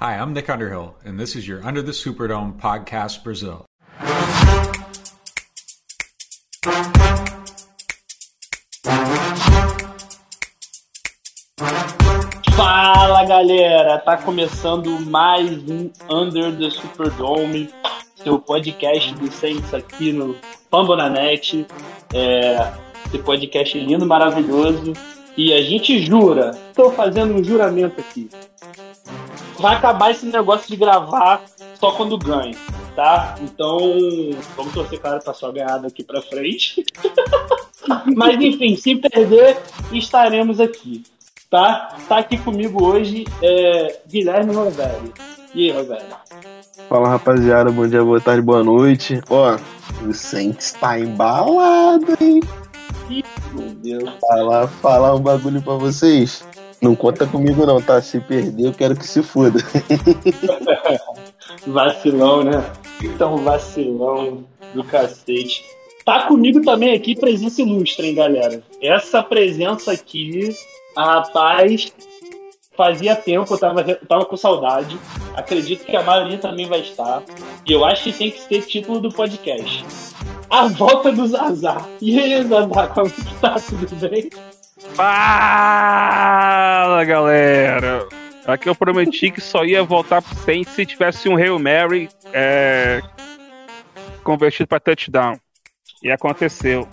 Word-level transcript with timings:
Hi, 0.00 0.14
I'm 0.16 0.32
Nick 0.32 0.48
Underhill, 0.48 0.94
and 1.04 1.18
this 1.18 1.34
is 1.34 1.48
your 1.48 1.60
Under 1.66 1.82
the 1.82 1.90
Superdome 1.90 2.52
podcast 2.60 3.24
Brazil. 3.24 3.64
Fala 12.54 13.24
galera, 13.24 13.98
tá 13.98 14.16
começando 14.18 15.00
mais 15.00 15.50
um 15.68 15.90
Under 16.08 16.56
the 16.56 16.70
Superdome, 16.70 17.68
seu 18.22 18.38
podcast 18.38 19.12
do 19.16 19.32
Saints 19.32 19.74
aqui 19.74 20.12
no 20.12 20.36
Fambonanet. 20.70 21.66
É, 22.14 22.72
esse 23.04 23.18
podcast 23.18 23.76
lindo, 23.76 24.06
maravilhoso. 24.06 24.92
E 25.36 25.52
a 25.52 25.60
gente 25.60 26.00
jura, 26.04 26.52
tô 26.72 26.92
fazendo 26.92 27.34
um 27.34 27.42
juramento 27.42 28.00
aqui. 28.00 28.30
Vai 29.58 29.74
acabar 29.74 30.10
esse 30.10 30.26
negócio 30.26 30.68
de 30.68 30.76
gravar 30.76 31.42
só 31.74 31.92
quando 31.92 32.16
ganha, 32.16 32.56
tá? 32.94 33.34
Então, 33.40 33.78
vamos 34.56 34.72
torcer 34.72 35.00
cara 35.00 35.18
pra 35.18 35.34
sua 35.34 35.52
ganhada 35.52 35.88
aqui 35.88 36.04
pra 36.04 36.22
frente. 36.22 36.84
Mas 38.14 38.40
enfim, 38.40 38.76
se 38.76 38.96
perder, 38.96 39.58
estaremos 39.92 40.60
aqui. 40.60 41.02
Tá? 41.50 41.96
Tá 42.08 42.18
aqui 42.18 42.36
comigo 42.36 42.84
hoje 42.84 43.24
é, 43.42 44.00
Guilherme 44.06 44.54
Rovelli. 44.54 45.12
E 45.54 45.70
aí, 45.70 45.76
Rovelli? 45.76 46.04
Fala 46.88 47.08
rapaziada, 47.08 47.72
bom 47.72 47.86
dia, 47.88 48.04
boa 48.04 48.20
tarde, 48.20 48.42
boa 48.42 48.62
noite. 48.62 49.20
Ó, 49.30 49.56
o 50.06 50.12
Saints 50.12 50.72
tá 50.72 51.00
embalado, 51.00 52.16
hein? 52.20 52.42
Meu 53.54 53.70
Deus. 53.74 54.10
Falar, 54.20 54.68
falar 54.68 55.14
um 55.14 55.20
bagulho 55.20 55.62
pra 55.62 55.74
vocês. 55.74 56.44
Não 56.80 56.94
conta 56.94 57.26
comigo 57.26 57.66
não, 57.66 57.80
tá? 57.82 58.00
Se 58.00 58.20
perder, 58.20 58.66
eu 58.66 58.72
quero 58.72 58.96
que 58.96 59.06
se 59.06 59.22
foda. 59.22 59.58
Vacilão, 61.66 62.44
né? 62.44 62.64
Então, 63.02 63.38
vacilão 63.38 64.44
do 64.74 64.84
cacete. 64.84 65.64
Tá 66.04 66.26
comigo 66.26 66.62
também 66.62 66.94
aqui 66.94 67.14
presença 67.14 67.60
ilustre, 67.62 68.08
hein, 68.08 68.14
galera? 68.14 68.62
Essa 68.80 69.22
presença 69.22 69.92
aqui, 69.92 70.56
rapaz, 70.96 71.92
fazia 72.76 73.14
tempo, 73.16 73.52
eu 73.52 73.58
tava, 73.58 73.82
tava 73.82 74.24
com 74.24 74.36
saudade. 74.36 74.98
Acredito 75.34 75.84
que 75.84 75.96
a 75.96 76.02
maioria 76.02 76.38
também 76.38 76.66
vai 76.66 76.80
estar. 76.80 77.22
E 77.66 77.72
eu 77.72 77.84
acho 77.84 78.04
que 78.04 78.12
tem 78.12 78.30
que 78.30 78.40
ser 78.40 78.62
título 78.62 79.00
do 79.00 79.10
podcast. 79.10 79.84
A 80.48 80.66
volta 80.68 81.12
do 81.12 81.26
Zazar. 81.26 81.86
E 82.00 82.18
aí, 82.18 82.42
Zazar, 82.42 82.94
como 82.94 83.10
que 83.10 83.34
tá? 83.40 83.56
Tudo 83.60 84.08
bem? 84.08 84.30
Fala, 84.98 86.94
galera! 87.04 88.08
Aqui 88.44 88.68
eu 88.68 88.74
prometi 88.74 89.30
que 89.30 89.40
só 89.40 89.64
ia 89.64 89.84
voltar 89.84 90.20
pro 90.20 90.34
Saints 90.34 90.72
se 90.72 90.84
tivesse 90.84 91.28
um 91.28 91.36
Hail 91.36 91.56
Mary 91.56 92.08
é, 92.32 93.00
convertido 94.24 94.66
para 94.66 94.80
touchdown. 94.80 95.38
E 96.02 96.10
aconteceu. 96.10 96.88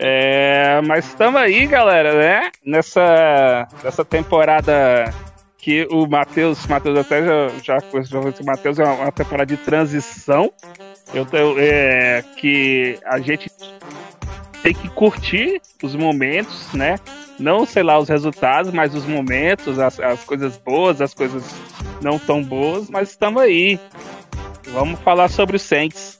É, 0.00 0.80
mas 0.86 1.06
estamos 1.08 1.38
aí, 1.38 1.66
galera, 1.66 2.14
né? 2.14 2.50
Nessa, 2.64 3.68
nessa 3.82 4.06
temporada 4.06 5.12
que 5.58 5.86
o 5.90 6.06
Matheus, 6.06 6.66
Matheus 6.66 6.98
até 6.98 7.22
já, 7.22 7.48
já 7.62 7.78
conheceu 7.82 8.22
o 8.22 8.46
Matheus, 8.46 8.78
é 8.78 8.84
uma, 8.84 9.12
temporada 9.12 9.54
de 9.54 9.62
transição. 9.62 10.50
Eu, 11.12 11.26
eu, 11.30 11.56
é, 11.58 12.24
que 12.38 12.98
a 13.04 13.20
gente 13.20 13.50
tem 14.62 14.72
que 14.72 14.88
curtir 14.88 15.60
os 15.82 15.94
momentos, 15.94 16.72
né? 16.72 16.96
Não, 17.38 17.66
sei 17.66 17.82
lá, 17.82 17.98
os 17.98 18.08
resultados, 18.08 18.72
mas 18.72 18.94
os 18.94 19.04
momentos, 19.04 19.78
as, 19.78 19.98
as 19.98 20.22
coisas 20.24 20.56
boas, 20.56 21.00
as 21.00 21.12
coisas 21.12 21.44
não 22.00 22.18
tão 22.18 22.42
boas, 22.42 22.88
mas 22.88 23.10
estamos 23.10 23.42
aí. 23.42 23.78
Vamos 24.68 25.00
falar 25.00 25.28
sobre 25.28 25.56
o 25.56 25.60
Saints. 25.60 26.18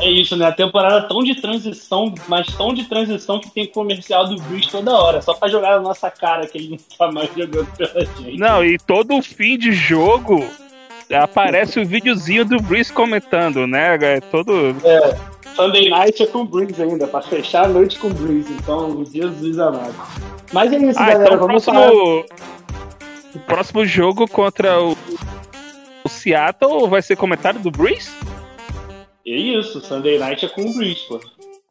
É 0.00 0.10
isso, 0.10 0.36
né? 0.36 0.46
A 0.46 0.52
temporada 0.52 1.06
tão 1.06 1.22
de 1.22 1.40
transição, 1.40 2.12
mas 2.26 2.46
tão 2.48 2.74
de 2.74 2.84
transição 2.84 3.38
que 3.38 3.50
tem 3.50 3.66
comercial 3.66 4.26
do 4.26 4.40
Bruce 4.42 4.68
toda 4.68 4.92
hora, 4.92 5.22
só 5.22 5.34
pra 5.34 5.48
jogar 5.48 5.76
na 5.76 5.80
nossa 5.80 6.10
cara 6.10 6.46
que 6.46 6.58
ele 6.58 6.70
não 6.70 6.78
tá 6.98 7.12
mais 7.12 7.30
jogando 7.34 7.68
pela 7.76 8.04
gente. 8.04 8.36
Não, 8.36 8.64
e 8.64 8.76
todo 8.78 9.22
fim 9.22 9.56
de 9.56 9.72
jogo 9.72 10.44
aparece 11.12 11.78
o 11.78 11.86
videozinho 11.86 12.44
do 12.44 12.56
Bruce 12.60 12.92
comentando, 12.92 13.66
né? 13.66 13.96
É 14.00 14.20
todo. 14.20 14.74
É, 14.84 15.16
Sunday 15.54 15.88
Night 15.88 16.22
é 16.22 16.26
com 16.26 16.38
o 16.40 16.44
Breeze 16.44 16.82
ainda, 16.82 17.06
pra 17.06 17.22
fechar 17.22 17.64
a 17.66 17.68
noite 17.68 17.98
com 17.98 18.08
o 18.08 18.14
Breeze. 18.14 18.52
Então, 18.52 19.04
Jesus 19.04 19.58
amado. 19.58 19.94
Mas 20.52 20.72
é 20.72 20.78
isso, 20.78 20.98
Ah, 21.00 21.06
galera. 21.10 21.24
então 21.24 21.36
o 21.36 21.46
Vamos 21.46 21.64
próximo, 21.64 21.74
falar. 21.74 22.24
o 23.34 23.38
próximo 23.46 23.86
jogo 23.86 24.28
contra 24.28 24.80
o, 24.82 24.96
o 26.04 26.08
Seattle 26.08 26.88
vai 26.88 27.02
ser 27.02 27.16
comentário 27.16 27.60
do 27.60 27.70
Bruce? 27.70 28.10
É 29.26 29.30
isso, 29.30 29.80
Sunday 29.80 30.18
Night 30.18 30.44
é 30.44 30.48
com 30.48 30.62
o 30.62 30.74
Breeze, 30.74 31.00
pô. 31.08 31.20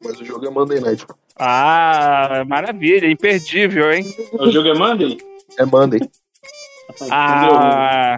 Mas 0.04 0.20
o 0.20 0.26
jogo 0.26 0.46
é 0.46 0.50
Monday 0.50 0.80
Night. 0.80 1.06
Ah, 1.38 2.44
maravilha, 2.48 3.10
imperdível, 3.10 3.92
hein? 3.92 4.06
O 4.34 4.50
jogo 4.52 4.68
é 4.70 4.74
Monday? 4.74 5.18
É 5.58 5.66
Monday. 5.66 6.00
Ah, 7.10 8.18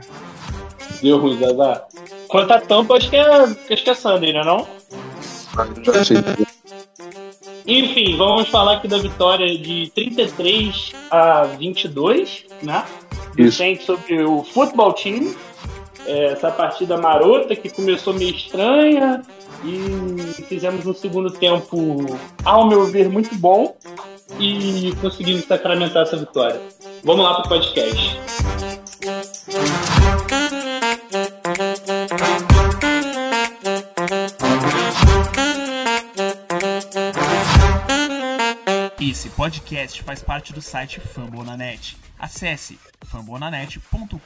Deu 1.01 1.17
ruim, 1.17 1.37
Deu 1.37 1.47
ruim, 1.47 1.55
Zazá. 1.57 1.85
Quanto 2.27 2.51
a 2.51 2.59
tampa, 2.59 2.95
acho 2.97 3.09
que 3.09 3.15
é, 3.15 3.21
acho 3.43 3.83
que 3.83 3.89
é 3.89 3.93
Sunday, 3.93 4.33
né 4.33 4.43
não? 4.43 4.67
Enfim, 7.67 8.15
vamos 8.17 8.47
falar 8.49 8.77
aqui 8.77 8.87
da 8.87 8.97
vitória 8.97 9.57
de 9.57 9.91
33 9.95 10.91
a 11.09 11.43
22, 11.43 12.45
né? 12.61 12.85
Saints 13.51 13.85
sobre 13.85 14.23
o 14.23 14.43
futebol 14.43 14.93
time. 14.93 15.35
É, 16.05 16.33
essa 16.33 16.51
partida 16.51 16.97
marota 16.97 17.55
que 17.55 17.69
começou 17.69 18.13
meio 18.13 18.35
estranha 18.35 19.23
e 19.63 20.43
fizemos 20.43 20.85
um 20.85 20.93
segundo 20.93 21.31
tempo, 21.31 22.05
ao 22.43 22.67
meu 22.67 22.85
ver, 22.85 23.09
muito 23.09 23.33
bom 23.35 23.75
e 24.39 24.93
conseguimos 25.01 25.45
sacramentar 25.45 26.03
essa 26.03 26.17
vitória. 26.17 26.61
Vamos 27.03 27.23
lá 27.23 27.41
pro 27.41 27.49
podcast. 27.49 28.74
Esse 39.25 39.35
podcast 39.35 40.03
faz 40.03 40.21
parte 40.21 40.53
do 40.53 40.61
site 40.61 40.99
Fambonanet. 40.99 41.97
Acesse 42.19 42.77
fambonanet.com.br. 43.03 44.19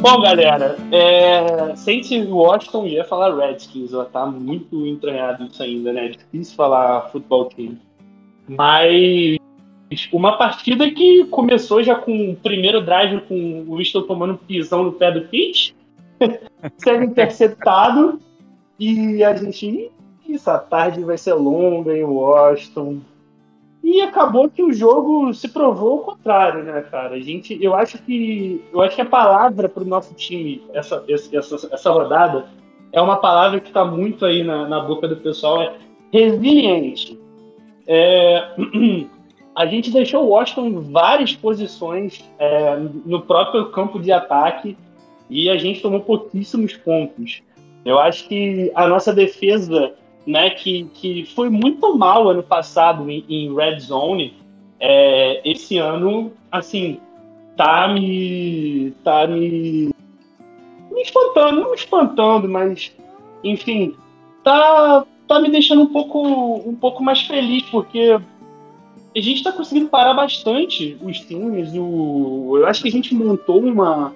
Bom, 0.00 0.20
galera, 0.20 0.76
é, 0.90 1.76
Saints 1.76 2.10
Washington 2.28 2.86
ia 2.86 3.04
falar 3.04 3.36
Redskins, 3.36 3.94
ó, 3.94 4.04
tá 4.04 4.26
muito 4.26 4.84
entranhado 4.84 5.44
isso 5.44 5.62
ainda, 5.62 5.92
né? 5.92 6.06
É 6.06 6.08
difícil 6.08 6.56
falar 6.56 7.02
futebol 7.12 7.48
time. 7.50 7.85
Mas 8.48 9.38
uma 10.12 10.36
partida 10.36 10.90
que 10.90 11.24
começou 11.26 11.82
já 11.82 11.94
com 11.94 12.30
o 12.30 12.36
primeiro 12.36 12.84
drive 12.84 13.20
com 13.22 13.64
o 13.68 13.76
Winston 13.76 14.02
tomando 14.02 14.36
pisão 14.36 14.84
no 14.84 14.92
pé 14.92 15.12
do 15.12 15.22
Pitch, 15.22 15.72
sendo 16.78 17.04
interceptado, 17.04 18.20
e 18.78 19.22
a 19.22 19.34
gente, 19.34 19.66
"Ih, 19.66 20.34
essa 20.34 20.58
tarde 20.58 21.02
vai 21.04 21.16
ser 21.16 21.34
longa 21.34 21.96
em 21.96 22.02
Washington. 22.02 22.98
E 23.82 24.00
acabou 24.00 24.50
que 24.50 24.62
o 24.62 24.72
jogo 24.72 25.32
se 25.32 25.48
provou 25.48 25.98
o 25.98 26.00
contrário, 26.00 26.64
né, 26.64 26.82
cara? 26.90 27.14
A 27.14 27.20
gente, 27.20 27.56
eu 27.62 27.72
acho 27.72 27.98
que, 28.02 28.60
eu 28.72 28.82
acho 28.82 28.96
que 28.96 29.02
a 29.02 29.06
palavra 29.06 29.68
para 29.68 29.84
o 29.84 29.86
nosso 29.86 30.12
time 30.14 30.60
essa, 30.74 31.04
essa, 31.08 31.36
essa, 31.36 31.68
essa 31.72 31.90
rodada 31.90 32.46
é 32.92 33.00
uma 33.00 33.16
palavra 33.16 33.60
que 33.60 33.68
está 33.68 33.84
muito 33.84 34.24
aí 34.24 34.42
na, 34.42 34.68
na 34.68 34.80
boca 34.80 35.06
do 35.06 35.16
pessoal, 35.16 35.62
é 35.62 35.74
resiliente. 36.12 37.16
É, 37.86 38.50
a 39.54 39.66
gente 39.66 39.90
deixou 39.90 40.24
o 40.24 40.28
Washington 40.28 40.66
em 40.66 40.92
várias 40.92 41.34
posições 41.34 42.24
é, 42.38 42.76
no 43.04 43.22
próprio 43.22 43.70
campo 43.70 44.00
de 44.00 44.12
ataque 44.12 44.76
e 45.28 45.48
a 45.48 45.56
gente 45.56 45.80
tomou 45.80 46.00
pouquíssimos 46.00 46.76
pontos. 46.76 47.42
Eu 47.84 47.98
acho 47.98 48.28
que 48.28 48.70
a 48.74 48.86
nossa 48.88 49.12
defesa 49.12 49.94
né, 50.26 50.50
que, 50.50 50.90
que 50.92 51.24
foi 51.34 51.48
muito 51.48 51.96
mal 51.96 52.28
ano 52.28 52.42
passado 52.42 53.08
em, 53.08 53.24
em 53.28 53.54
Red 53.54 53.78
Zone, 53.78 54.34
é, 54.80 55.40
esse 55.48 55.78
ano, 55.78 56.32
assim, 56.50 56.98
tá 57.56 57.88
me. 57.88 58.92
tá 59.04 59.26
me. 59.26 59.90
me 60.90 61.02
espantando, 61.02 61.60
não 61.60 61.70
me 61.70 61.76
espantando, 61.76 62.48
mas, 62.48 62.92
enfim, 63.44 63.94
tá, 64.42 65.06
tá 65.26 65.40
me 65.40 65.50
deixando 65.50 65.82
um 65.82 65.92
pouco, 65.92 66.20
um 66.68 66.74
pouco 66.74 67.02
mais 67.02 67.22
feliz, 67.22 67.62
porque 67.64 68.18
a 69.16 69.20
gente 69.20 69.42
tá 69.42 69.52
conseguindo 69.52 69.88
parar 69.88 70.14
bastante 70.14 70.96
os 71.02 71.20
times. 71.20 71.72
O, 71.74 72.58
eu 72.58 72.66
acho 72.66 72.82
que 72.82 72.88
a 72.88 72.92
gente 72.92 73.14
montou 73.14 73.62
uma, 73.62 74.14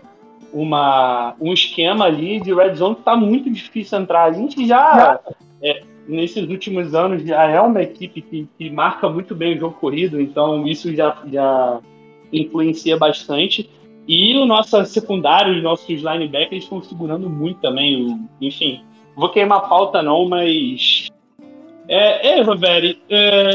uma, 0.52 1.34
um 1.40 1.52
esquema 1.52 2.04
ali 2.04 2.40
de 2.40 2.52
red 2.52 2.74
zone 2.74 2.96
que 2.96 3.02
tá 3.02 3.16
muito 3.16 3.50
difícil 3.50 3.98
entrar. 3.98 4.24
A 4.24 4.32
gente 4.32 4.66
já, 4.66 5.18
é, 5.62 5.82
nesses 6.06 6.48
últimos 6.48 6.94
anos, 6.94 7.22
já 7.22 7.44
é 7.44 7.60
uma 7.60 7.82
equipe 7.82 8.20
que, 8.20 8.48
que 8.58 8.70
marca 8.70 9.08
muito 9.08 9.34
bem 9.34 9.56
o 9.56 9.58
jogo 9.58 9.76
corrido, 9.80 10.20
então 10.20 10.66
isso 10.66 10.94
já, 10.94 11.16
já 11.30 11.80
influencia 12.32 12.96
bastante. 12.96 13.70
E 14.06 14.36
o 14.36 14.44
nosso 14.44 14.84
secundário, 14.86 15.56
os 15.56 15.62
nossos 15.62 15.88
linebackers 15.88 16.64
estão 16.64 16.82
segurando 16.82 17.30
muito 17.30 17.60
também. 17.60 18.04
O, 18.04 18.20
enfim, 18.40 18.82
vou 19.14 19.28
queimar 19.28 19.68
pauta 19.68 20.02
não, 20.02 20.28
mas. 20.28 20.99
É, 21.90 22.38
é 22.38 22.42
Roveri, 22.42 23.02
é, 23.10 23.50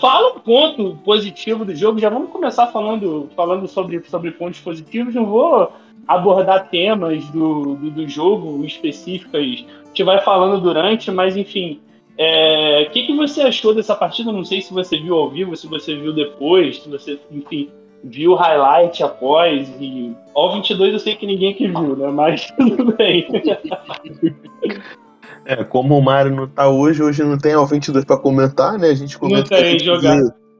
fala 0.00 0.36
um 0.36 0.38
ponto 0.38 0.96
positivo 1.04 1.64
do 1.64 1.74
jogo. 1.74 1.98
Já 1.98 2.08
vamos 2.08 2.30
começar 2.30 2.68
falando, 2.68 3.28
falando 3.34 3.66
sobre, 3.66 4.00
sobre 4.04 4.30
pontos 4.30 4.60
positivos. 4.60 5.12
Não 5.12 5.26
vou 5.26 5.72
abordar 6.06 6.68
temas 6.68 7.24
do, 7.30 7.74
do, 7.74 7.90
do 7.90 8.08
jogo 8.08 8.64
específicos. 8.64 9.34
A 9.34 9.42
gente 9.42 10.04
vai 10.04 10.20
falando 10.20 10.60
durante, 10.60 11.10
mas 11.10 11.36
enfim. 11.36 11.80
O 12.10 12.16
é, 12.16 12.84
que, 12.92 13.06
que 13.06 13.16
você 13.16 13.42
achou 13.42 13.74
dessa 13.74 13.96
partida? 13.96 14.30
Não 14.30 14.44
sei 14.44 14.62
se 14.62 14.72
você 14.72 14.96
viu 14.96 15.16
ao 15.16 15.28
vivo, 15.28 15.56
se 15.56 15.66
você 15.66 15.96
viu 15.96 16.12
depois, 16.12 16.80
se 16.80 16.88
você, 16.88 17.18
enfim, 17.32 17.70
viu 18.04 18.32
o 18.32 18.36
highlight 18.36 19.02
após. 19.02 19.68
E 19.80 20.14
ao 20.32 20.52
22 20.52 20.92
eu 20.92 20.98
sei 21.00 21.16
que 21.16 21.26
ninguém 21.26 21.50
aqui 21.50 21.66
viu, 21.66 21.96
né? 21.96 22.06
Mas 22.12 22.46
tudo 22.56 22.94
bem. 22.96 23.26
É, 25.46 25.62
como 25.64 25.96
o 25.96 26.02
Mário 26.02 26.34
não 26.34 26.48
tá 26.48 26.68
hoje, 26.68 27.02
hoje 27.02 27.22
não 27.22 27.38
tem 27.38 27.52
ao 27.52 27.66
22 27.66 28.04
pra 28.04 28.16
comentar, 28.16 28.78
né? 28.78 28.88
A 28.88 28.94
gente 28.94 29.18
comenta. 29.18 29.54
Não 29.54 29.62
tem 29.62 29.78
jogar. 29.78 30.16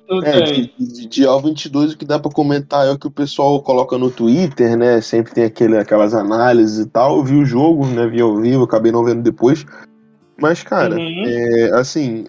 Não 0.08 0.22
é, 0.22 0.42
tem. 0.42 0.70
de, 0.78 1.08
de, 1.08 1.26
ao 1.26 1.40
22 1.40 1.94
o 1.94 1.98
que 1.98 2.04
dá 2.04 2.18
pra 2.18 2.30
comentar 2.30 2.86
é 2.86 2.90
o 2.90 2.98
que 2.98 3.06
o 3.06 3.10
pessoal 3.10 3.62
coloca 3.62 3.96
no 3.96 4.10
Twitter, 4.10 4.76
né? 4.76 5.00
Sempre 5.00 5.32
tem 5.32 5.44
aquele, 5.44 5.78
aquelas 5.78 6.12
análises 6.12 6.84
e 6.84 6.88
tal. 6.88 7.16
Eu 7.16 7.24
vi 7.24 7.36
o 7.36 7.46
jogo, 7.46 7.86
né? 7.86 8.06
Vi 8.06 8.20
ao 8.20 8.36
vivo, 8.36 8.64
acabei 8.64 8.92
não 8.92 9.04
vendo 9.04 9.22
depois. 9.22 9.64
Mas, 10.36 10.62
cara, 10.62 10.96
Uhum. 10.96 11.24
é, 11.26 11.70
assim, 11.78 12.26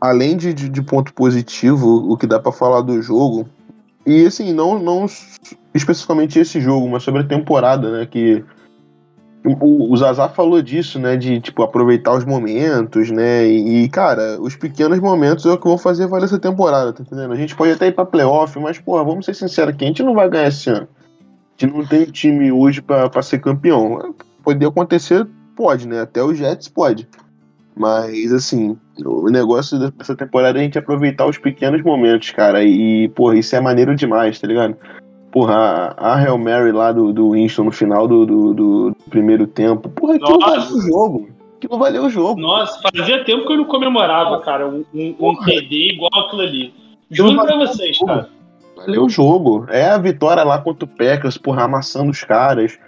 além 0.00 0.36
de, 0.36 0.52
de, 0.54 0.82
ponto 0.82 1.12
positivo, 1.12 2.10
o 2.10 2.16
que 2.16 2.26
dá 2.26 2.40
pra 2.40 2.50
falar 2.50 2.80
do 2.80 3.00
jogo, 3.02 3.46
e 4.06 4.24
assim, 4.26 4.52
não, 4.52 4.78
não 4.78 5.06
especificamente 5.74 6.38
esse 6.38 6.60
jogo, 6.60 6.88
mas 6.88 7.02
sobre 7.02 7.20
a 7.20 7.26
temporada, 7.26 7.90
né? 7.98 8.06
Que 8.06 8.42
o, 9.44 9.92
o 9.92 10.28
falou 10.28 10.62
disso, 10.62 10.98
né? 10.98 11.16
De, 11.16 11.40
tipo, 11.40 11.62
aproveitar 11.62 12.12
os 12.14 12.24
momentos, 12.24 13.10
né? 13.10 13.46
E, 13.46 13.88
cara, 13.88 14.40
os 14.40 14.54
pequenos 14.54 15.00
momentos 15.00 15.44
é 15.46 15.50
o 15.50 15.58
que 15.58 15.66
vão 15.66 15.78
fazer 15.78 16.06
valer 16.06 16.24
essa 16.24 16.38
temporada, 16.38 16.92
tá 16.92 17.02
entendendo? 17.02 17.32
A 17.32 17.36
gente 17.36 17.56
pode 17.56 17.72
até 17.72 17.88
ir 17.88 17.92
pra 17.92 18.04
playoff, 18.04 18.58
mas, 18.58 18.78
porra, 18.78 19.04
vamos 19.04 19.26
ser 19.26 19.34
sinceros 19.34 19.74
aqui, 19.74 19.84
a 19.84 19.88
gente 19.88 20.02
não 20.02 20.14
vai 20.14 20.28
ganhar 20.28 20.48
esse 20.48 20.70
ano. 20.70 20.88
A 21.58 21.64
gente 21.64 21.76
não 21.76 21.84
tem 21.84 22.04
time 22.04 22.50
hoje 22.52 22.80
pra 22.80 23.22
ser 23.22 23.40
campeão. 23.40 24.14
Poder 24.42 24.66
acontecer, 24.66 25.26
pode, 25.56 25.86
né? 25.86 26.00
Até 26.00 26.22
o 26.22 26.34
Jets 26.34 26.68
pode. 26.68 27.08
Mas, 27.74 28.32
assim, 28.32 28.76
o 29.04 29.30
negócio 29.30 29.78
dessa 29.78 30.14
temporada 30.14 30.58
é 30.58 30.60
a 30.60 30.64
gente 30.64 30.78
aproveitar 30.78 31.26
os 31.26 31.38
pequenos 31.38 31.82
momentos, 31.82 32.30
cara. 32.30 32.62
E, 32.62 33.08
porra, 33.10 33.36
isso 33.36 33.56
é 33.56 33.60
maneiro 33.60 33.94
demais, 33.94 34.38
tá 34.38 34.46
ligado? 34.46 34.76
Porra, 35.32 35.94
a 35.96 36.12
a 36.12 36.16
Hail 36.16 36.36
Mary 36.36 36.72
lá 36.72 36.92
do, 36.92 37.10
do 37.10 37.30
Winston 37.30 37.64
no 37.64 37.72
final 37.72 38.06
do, 38.06 38.26
do, 38.26 38.54
do 38.54 38.96
primeiro 39.08 39.46
tempo. 39.46 39.88
Porra, 39.88 40.16
aquilo 40.16 40.38
Nossa. 40.38 40.60
valeu 40.60 40.76
o 40.76 40.80
jogo. 40.82 41.28
Aquilo 41.56 41.78
valeu 41.78 42.04
o 42.04 42.10
jogo. 42.10 42.40
Nossa, 42.40 42.80
fazia 42.82 43.24
tempo 43.24 43.46
que 43.46 43.52
eu 43.52 43.56
não 43.56 43.64
comemorava, 43.64 44.40
cara, 44.40 44.68
um, 44.68 44.84
um, 44.94 45.16
um. 45.18 45.36
TD 45.36 45.94
igual 45.94 46.10
aquilo 46.14 46.42
ali. 46.42 46.74
Juro 47.10 47.34
pra 47.42 47.56
vocês, 47.56 47.98
cara. 47.98 48.28
Valeu 48.76 49.04
o 49.04 49.08
jogo. 49.08 49.66
É 49.70 49.86
a 49.88 49.98
vitória 49.98 50.44
lá 50.44 50.58
contra 50.58 50.84
o 50.84 50.88
Packers, 50.88 51.38
porra, 51.38 51.64
amassando 51.64 52.10
os 52.10 52.22
caras. 52.22 52.78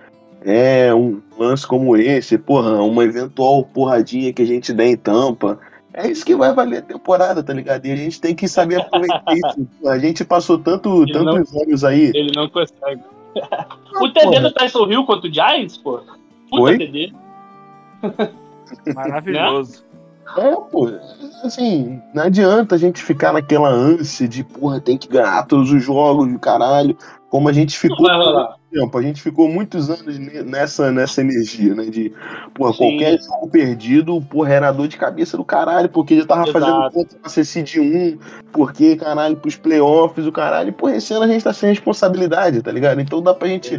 É 0.45 0.95
um 0.95 1.23
lance 1.39 1.67
como 1.67 1.97
esse, 1.97 2.37
porra, 2.37 2.83
uma 2.83 3.05
eventual 3.05 3.65
porradinha 3.65 4.33
que 4.35 4.43
a 4.43 4.47
gente 4.47 4.71
der 4.73 4.89
em 4.89 4.97
tampa. 4.97 5.59
É 5.97 6.09
isso 6.09 6.27
que 6.27 6.35
vai 6.35 6.53
valer 6.53 6.79
a 6.79 6.83
temporada, 6.83 7.41
tá 7.41 7.53
ligado? 7.53 7.87
E 7.87 7.93
a 7.93 7.97
gente 7.97 8.21
tem 8.21 8.35
que 8.35 8.49
saber 8.49 8.81
aproveitar 8.81 9.33
isso. 9.33 9.69
A 9.87 9.97
gente 9.97 10.25
passou 10.25 10.59
tanto, 10.59 11.05
Ele 11.05 11.13
tantos 11.13 11.55
anos 11.55 11.85
aí. 11.85 12.11
Ele 12.13 12.33
não 12.35 12.49
consegue. 12.49 13.01
O 14.01 14.09
TD 14.09 14.25
porra. 14.25 14.41
do 14.41 14.53
Tyson 14.53 14.91
Hill 14.91 15.05
contra 15.07 15.31
o 15.31 15.33
Giants, 15.33 15.79
pô. 15.79 16.01
Puta 16.51 16.63
Oi? 16.63 16.79
TD. 16.79 17.13
Maravilhoso. 18.95 19.85
É, 20.39 20.57
pô, 20.57 20.91
assim, 21.45 22.01
não 22.15 22.25
adianta 22.25 22.75
a 22.75 22.79
gente 22.79 23.03
ficar 23.03 23.33
naquela 23.33 23.69
ânsia 23.69 24.27
de, 24.27 24.43
porra, 24.43 24.81
tem 24.81 24.97
que 24.97 25.07
ganhar 25.07 25.47
todos 25.47 25.71
os 25.71 25.83
jogos, 25.85 26.27
do 26.27 26.39
caralho, 26.39 26.97
como 27.29 27.49
a 27.49 27.53
gente 27.53 27.75
Não 27.75 27.81
ficou 27.81 28.07
vai 28.07 28.17
rolar. 28.17 28.57
Tempo. 28.75 28.99
A 28.99 29.03
gente 29.03 29.23
ficou 29.23 29.49
muitos 29.49 29.89
anos 29.89 30.19
ne- 30.19 30.43
nessa, 30.43 30.91
nessa 30.91 31.21
energia, 31.21 31.75
né? 31.75 31.85
De, 31.85 32.13
porra, 32.55 32.73
Sim. 32.73 32.79
qualquer 32.79 33.19
jogo 33.23 33.49
perdido, 33.49 34.21
porra, 34.23 34.53
era 34.55 34.73
dor 34.73 34.89
de 34.89 34.97
cabeça 34.97 35.37
do 35.37 35.45
caralho, 35.45 35.89
porque 35.89 36.17
já 36.19 36.27
tava 36.27 36.43
Exato. 36.49 36.53
fazendo 36.61 36.91
conta 36.91 37.17
pra 37.21 37.31
ser 37.31 37.45
seed 37.45 37.77
1, 37.77 38.19
porque, 38.53 38.97
caralho, 38.97 39.37
pros 39.37 39.57
playoffs, 39.57 40.27
o 40.27 40.33
caralho. 40.33 40.73
Porra, 40.73 40.97
esse 40.97 41.13
ano 41.15 41.25
a 41.25 41.29
gente 41.29 41.45
tá 41.45 41.53
sem 41.53 41.69
responsabilidade, 41.71 42.63
tá 42.63 42.73
ligado? 42.73 43.01
Então 43.01 43.23
dá 43.23 43.33
pra 43.33 43.49
gente 43.49 43.79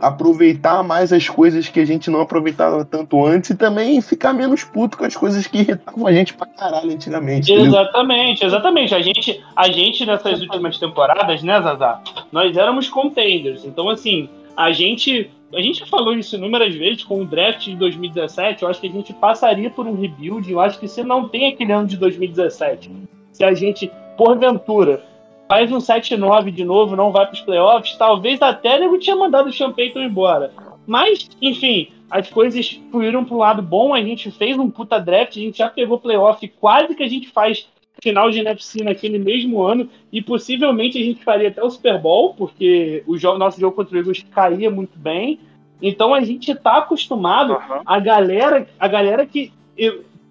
aproveitar 0.00 0.82
mais 0.82 1.12
as 1.12 1.28
coisas 1.28 1.68
que 1.68 1.80
a 1.80 1.84
gente 1.84 2.10
não 2.10 2.20
aproveitava 2.20 2.84
tanto 2.84 3.24
antes 3.24 3.50
e 3.50 3.54
também 3.54 4.00
ficar 4.00 4.32
menos 4.32 4.64
puto 4.64 4.98
com 4.98 5.04
as 5.04 5.16
coisas 5.16 5.46
que 5.46 5.58
irritavam 5.58 6.06
a 6.06 6.12
gente 6.12 6.34
pra 6.34 6.46
caralho 6.46 6.90
antigamente. 6.92 7.52
entendeu? 7.52 7.70
Exatamente, 7.72 8.44
exatamente. 8.44 8.94
A 8.94 9.00
gente, 9.00 9.42
a 9.56 9.68
gente 9.70 10.04
nessas 10.04 10.40
últimas 10.40 10.78
temporadas, 10.78 11.42
né, 11.42 11.60
Zazá? 11.62 12.00
Nós 12.32 12.56
éramos 12.56 12.88
contenders. 12.88 13.64
Então, 13.64 13.88
assim, 13.88 14.23
a 14.56 14.72
gente. 14.72 15.30
A 15.52 15.60
gente 15.60 15.88
falou 15.88 16.14
isso 16.14 16.34
inúmeras 16.34 16.74
vezes 16.74 17.04
com 17.04 17.20
o 17.20 17.24
draft 17.24 17.64
de 17.64 17.76
2017. 17.76 18.62
Eu 18.62 18.68
acho 18.68 18.80
que 18.80 18.88
a 18.88 18.92
gente 18.92 19.12
passaria 19.12 19.70
por 19.70 19.86
um 19.86 19.94
rebuild. 19.94 20.50
Eu 20.50 20.58
acho 20.58 20.80
que 20.80 20.88
se 20.88 21.04
não 21.04 21.28
tem 21.28 21.46
aquele 21.46 21.72
ano 21.72 21.86
de 21.86 21.96
2017, 21.96 22.90
se 23.30 23.44
a 23.44 23.54
gente, 23.54 23.88
porventura, 24.16 25.04
faz 25.48 25.70
um 25.70 25.78
7-9 25.78 26.50
de 26.50 26.64
novo, 26.64 26.96
não 26.96 27.12
vai 27.12 27.26
para 27.26 27.34
os 27.34 27.40
playoffs, 27.40 27.96
talvez 27.96 28.42
até 28.42 28.80
nego 28.80 28.98
tinha 28.98 29.14
mandado 29.14 29.48
o 29.48 29.52
Champeyton 29.52 30.00
embora. 30.00 30.50
Mas, 30.86 31.28
enfim, 31.40 31.88
as 32.10 32.28
coisas 32.28 32.80
fluíram 32.90 33.24
para 33.24 33.34
um 33.34 33.38
lado 33.38 33.62
bom. 33.62 33.94
A 33.94 34.02
gente 34.02 34.30
fez 34.30 34.58
um 34.58 34.70
puta 34.70 34.98
draft, 34.98 35.36
a 35.36 35.40
gente 35.40 35.58
já 35.58 35.68
pegou 35.68 35.98
playoff, 35.98 36.46
quase 36.60 36.94
que 36.94 37.02
a 37.02 37.08
gente 37.08 37.28
faz 37.28 37.68
final 38.04 38.30
de 38.30 38.38
NFC 38.38 38.84
naquele 38.84 39.18
mesmo 39.18 39.62
ano 39.62 39.88
e 40.12 40.20
possivelmente 40.20 41.00
a 41.00 41.02
gente 41.02 41.24
faria 41.24 41.48
até 41.48 41.64
o 41.64 41.70
Super 41.70 41.98
Bowl, 41.98 42.34
porque 42.34 43.02
o 43.06 43.16
jogo, 43.16 43.38
nosso 43.38 43.58
jogo 43.58 43.74
contra 43.74 43.96
o 43.96 43.98
Eagles 43.98 44.24
caía 44.30 44.70
muito 44.70 44.98
bem. 44.98 45.40
Então 45.80 46.14
a 46.14 46.20
gente 46.20 46.50
está 46.50 46.76
acostumado 46.76 47.54
Aham. 47.54 47.80
a 47.84 47.98
galera, 47.98 48.68
a 48.78 48.86
galera 48.86 49.24
que 49.24 49.50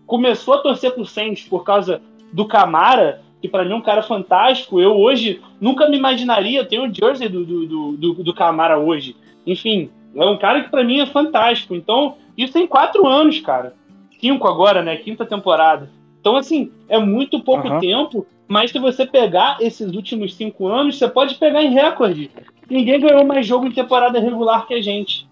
começou 0.06 0.54
a 0.54 0.60
torcer 0.60 0.94
pro 0.94 1.04
Saints 1.04 1.48
por 1.50 1.64
causa 1.64 2.00
do 2.32 2.46
Camara, 2.46 3.22
que 3.42 3.48
pra 3.48 3.66
mim 3.66 3.72
é 3.72 3.76
um 3.76 3.82
cara 3.82 4.04
fantástico. 4.04 4.80
Eu 4.80 4.96
hoje 4.96 5.42
nunca 5.60 5.90
me 5.90 5.98
imaginaria, 5.98 6.60
eu 6.60 6.68
tenho 6.68 6.84
o 6.84 6.94
jersey 6.94 7.28
do, 7.28 7.44
do, 7.44 7.66
do, 7.66 7.92
do, 7.98 8.14
do 8.24 8.34
Camara 8.36 8.78
hoje. 8.78 9.16
Enfim, 9.48 9.90
é 10.16 10.26
um 10.26 10.38
cara 10.38 10.64
que 10.64 10.70
pra 10.70 10.84
mim 10.84 11.00
é 11.00 11.08
fantástico. 11.08 11.74
Então, 11.74 12.18
isso 12.38 12.54
tem 12.54 12.68
quatro 12.68 13.08
anos, 13.08 13.40
cara. 13.40 13.74
Cinco 14.22 14.48
agora, 14.48 14.84
né? 14.84 14.96
Quinta 14.96 15.26
temporada. 15.26 15.90
Então, 16.24 16.38
assim, 16.38 16.72
é 16.88 16.98
muito 16.98 17.38
pouco 17.42 17.68
Aham. 17.68 17.82
tempo, 17.82 18.26
mas 18.48 18.72
se 18.72 18.80
você 18.80 19.06
pegar 19.06 19.58
esses 19.60 19.94
últimos 19.94 20.34
cinco 20.36 20.68
anos, 20.68 20.98
você 20.98 21.06
pode 21.06 21.36
pegar 21.36 21.62
em 21.62 21.74
recorde. 21.74 22.32
Ninguém 22.70 22.98
ganhou 23.02 23.26
mais 23.26 23.46
jogo 23.46 23.68
em 23.68 23.72
temporada 23.74 24.22
regular 24.22 24.66
que 24.66 24.74
a 24.74 24.82
gente. 24.82 25.28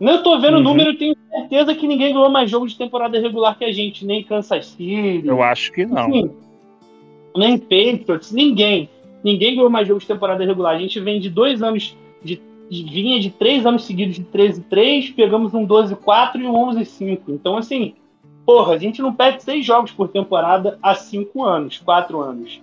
Não 0.00 0.12
eu 0.12 0.22
tô 0.22 0.38
vendo 0.38 0.54
o 0.54 0.56
Uhum. 0.56 0.62
número, 0.64 0.90
eu 0.92 0.96
tenho 0.98 1.14
certeza 1.30 1.74
que 1.74 1.86
ninguém 1.86 2.14
ganhou 2.14 2.30
mais 2.30 2.50
jogo 2.50 2.66
de 2.66 2.74
temporada 2.74 3.20
regular 3.20 3.58
que 3.58 3.66
a 3.66 3.72
gente, 3.72 4.06
nem 4.06 4.22
Kansas 4.24 4.64
City, 4.64 5.22
Eu 5.26 5.42
acho 5.42 5.70
que 5.72 5.84
não. 5.84 6.08
nem 7.36 7.58
Patriots, 7.58 8.32
ninguém. 8.32 8.88
Ninguém 9.22 9.56
ganhou 9.56 9.68
mais 9.68 9.86
jogos 9.86 10.04
de 10.04 10.08
temporada 10.08 10.42
regular. 10.42 10.74
A 10.74 10.78
gente 10.78 10.98
vem 11.00 11.20
de 11.20 11.28
dois 11.28 11.62
anos 11.62 11.94
de, 12.24 12.40
de 12.70 12.82
vinha 12.82 13.20
de 13.20 13.28
três 13.28 13.66
anos 13.66 13.84
seguidos 13.84 14.16
de 14.16 14.24
13-3, 14.24 15.14
pegamos 15.14 15.52
um 15.52 15.66
12-4 15.66 16.36
e 16.36 16.46
um 16.46 16.52
11-5. 16.54 17.20
Então, 17.28 17.58
assim, 17.58 17.92
porra, 18.46 18.74
a 18.74 18.78
gente 18.78 19.02
não 19.02 19.12
perde 19.12 19.42
seis 19.42 19.66
jogos 19.66 19.90
por 19.90 20.08
temporada 20.08 20.78
há 20.80 20.94
cinco 20.94 21.42
anos, 21.42 21.78
quatro 21.78 22.20
anos. 22.20 22.62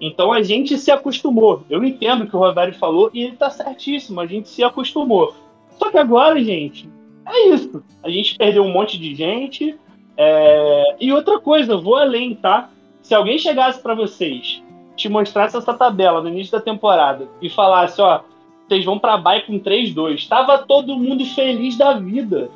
Então 0.00 0.32
a 0.32 0.42
gente 0.42 0.78
se 0.78 0.90
acostumou. 0.90 1.64
Eu 1.68 1.82
entendo 1.84 2.24
o 2.24 2.26
que 2.26 2.36
o 2.36 2.38
Roberto 2.38 2.78
falou 2.78 3.10
e 3.12 3.24
ele 3.24 3.36
tá 3.36 3.50
certíssimo, 3.50 4.20
a 4.20 4.26
gente 4.26 4.48
se 4.48 4.62
acostumou. 4.62 5.34
Só 5.78 5.90
que 5.90 5.98
agora, 5.98 6.42
gente, 6.42 6.88
é 7.26 7.48
isso. 7.48 7.82
A 8.02 8.08
gente 8.08 8.36
perdeu 8.36 8.62
um 8.62 8.72
monte 8.72 8.98
de 8.98 9.14
gente. 9.14 9.76
é, 10.16 10.96
E 11.00 11.12
outra 11.12 11.40
coisa, 11.40 11.76
vou 11.76 11.96
além, 11.96 12.34
tá? 12.34 12.70
Se 13.02 13.14
alguém 13.14 13.38
chegasse 13.38 13.82
pra 13.82 13.94
vocês, 13.94 14.62
te 14.96 15.08
mostrasse 15.08 15.56
essa 15.56 15.74
tabela 15.74 16.22
no 16.22 16.28
início 16.28 16.52
da 16.52 16.60
temporada 16.60 17.28
e 17.42 17.50
falasse, 17.50 18.00
ó, 18.00 18.20
vocês 18.66 18.84
vão 18.84 18.98
pra 18.98 19.18
bye 19.18 19.42
com 19.42 19.58
3-2, 19.58 20.26
tava 20.28 20.58
todo 20.58 20.96
mundo 20.96 21.24
feliz 21.24 21.76
da 21.76 21.94
vida. 21.94 22.50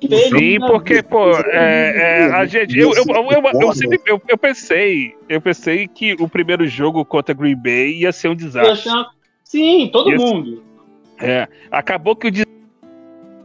Sim, 0.00 0.60
porque, 0.60 1.02
pô, 1.02 1.30
é, 1.46 2.22
é, 2.22 2.32
a 2.32 2.46
gente. 2.46 2.78
Eu, 2.78 2.92
eu, 2.92 3.04
eu, 3.08 3.42
eu, 3.42 3.60
eu 3.62 3.72
sempre 3.72 4.00
eu, 4.06 4.22
eu 4.28 4.38
pensei, 4.38 5.14
eu 5.28 5.40
pensei 5.40 5.88
que 5.88 6.14
o 6.20 6.28
primeiro 6.28 6.66
jogo 6.68 7.04
contra 7.04 7.34
Green 7.34 7.56
Bay 7.56 8.00
ia 8.02 8.12
ser 8.12 8.28
um 8.28 8.32
Ia 8.32 8.36
desastre. 8.36 8.92
Sim, 9.42 9.88
todo 9.92 10.12
Isso. 10.12 10.24
mundo. 10.24 10.62
É, 11.20 11.48
acabou 11.70 12.14
que 12.14 12.28
o 12.28 12.30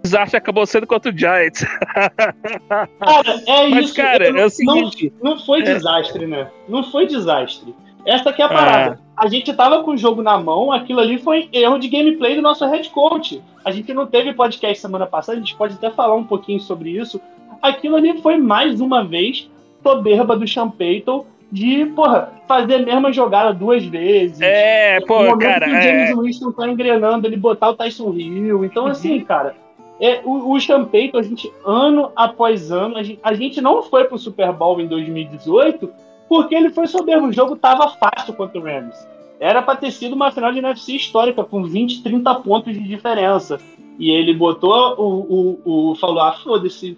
desastre 0.03 0.37
acabou 0.37 0.65
sendo 0.67 0.85
contra 0.85 1.11
o 1.11 1.17
Giants. 1.17 1.65
Cara, 2.99 3.41
é 3.47 3.67
Mas, 3.69 3.85
isso. 3.85 3.95
cara, 3.95 4.27
eu- 4.27 4.37
é 4.37 4.45
o 4.45 4.49
seguinte. 4.49 5.11
Não, 5.21 5.31
não 5.31 5.39
foi 5.43 5.61
É. 5.61 5.63
desastre, 5.63 6.27
né? 6.27 6.51
Não 6.69 6.83
foi 6.83 7.07
desastre. 7.07 7.73
Essa 8.05 8.31
que 8.31 8.41
é 8.41 8.45
a 8.45 8.49
parada. 8.49 8.99
A 9.15 9.27
gente 9.27 9.53
tava 9.53 9.83
com 9.83 9.91
o 9.91 9.97
jogo 9.97 10.21
na 10.23 10.37
mão, 10.39 10.71
aquilo 10.71 10.99
ali 10.99 11.17
foi 11.19 11.47
erro 11.53 11.77
de 11.77 11.87
gameplay 11.87 12.35
do 12.35 12.41
nosso 12.41 12.65
head 12.65 12.89
coach. 12.89 13.41
A 13.63 13.71
gente 13.71 13.93
não 13.93 14.07
teve 14.07 14.33
podcast 14.33 14.79
semana 14.79 15.05
passada, 15.05 15.37
a 15.37 15.41
gente 15.41 15.55
pode 15.55 15.75
até 15.75 15.89
falar 15.91 16.15
um 16.15 16.23
pouquinho 16.23 16.59
sobre 16.59 16.89
isso. 16.91 17.21
Aquilo 17.61 17.95
ali 17.95 18.19
foi 18.21 18.37
mais 18.37 18.81
uma 18.81 19.03
vez 19.03 19.49
soberba 19.83 20.35
do 20.35 20.47
Sean 20.47 20.69
Payton 20.69 21.25
de, 21.51 21.85
porra, 21.95 22.31
fazer 22.47 22.75
a 22.75 22.79
mesma 22.79 23.13
jogada 23.13 23.53
duas 23.53 23.85
vezes. 23.85 24.41
É, 24.41 24.99
No 24.99 25.05
pô, 25.05 25.19
momento 25.19 25.39
cara. 25.39 25.65
que 25.65 25.71
o 25.71 25.81
James 25.81 26.09
É, 26.09 26.15
Winston 26.15 26.51
tá 26.51 26.67
engrenando, 26.67 27.27
ele 27.27 27.37
botar 27.37 27.69
o 27.69 27.75
Tyson 27.75 28.11
Hill. 28.13 28.65
Então, 28.65 28.87
assim, 28.87 29.19
cara, 29.19 29.55
é, 30.01 30.21
o, 30.25 30.51
o 30.51 30.59
Sean 30.59 30.85
Payton, 30.85 31.19
a 31.19 31.21
gente, 31.21 31.53
ano 31.63 32.11
após 32.15 32.71
ano, 32.71 32.97
a 32.97 33.03
gente, 33.03 33.19
a 33.23 33.33
gente 33.35 33.61
não 33.61 33.83
foi 33.83 34.05
pro 34.05 34.17
Super 34.17 34.51
Bowl 34.51 34.81
em 34.81 34.87
2018 34.87 35.91
porque 36.27 36.55
ele 36.55 36.69
foi 36.69 36.87
soberbo. 36.87 37.27
O 37.27 37.33
jogo 37.33 37.55
tava 37.55 37.89
fácil 37.89 38.33
contra 38.33 38.59
o 38.59 38.63
Rams. 38.63 38.95
Era 39.39 39.61
pra 39.61 39.75
ter 39.75 39.91
sido 39.91 40.13
uma 40.13 40.31
final 40.31 40.51
de 40.51 40.59
NFC 40.59 40.95
histórica, 40.95 41.43
com 41.43 41.63
20, 41.63 42.01
30 42.03 42.35
pontos 42.35 42.73
de 42.73 42.83
diferença. 42.83 43.59
E 43.99 44.09
ele 44.09 44.33
botou 44.33 44.95
o. 44.97 45.59
o, 45.65 45.91
o 45.91 45.95
falou: 45.95 46.21
ah, 46.21 46.33
foda-se, 46.33 46.97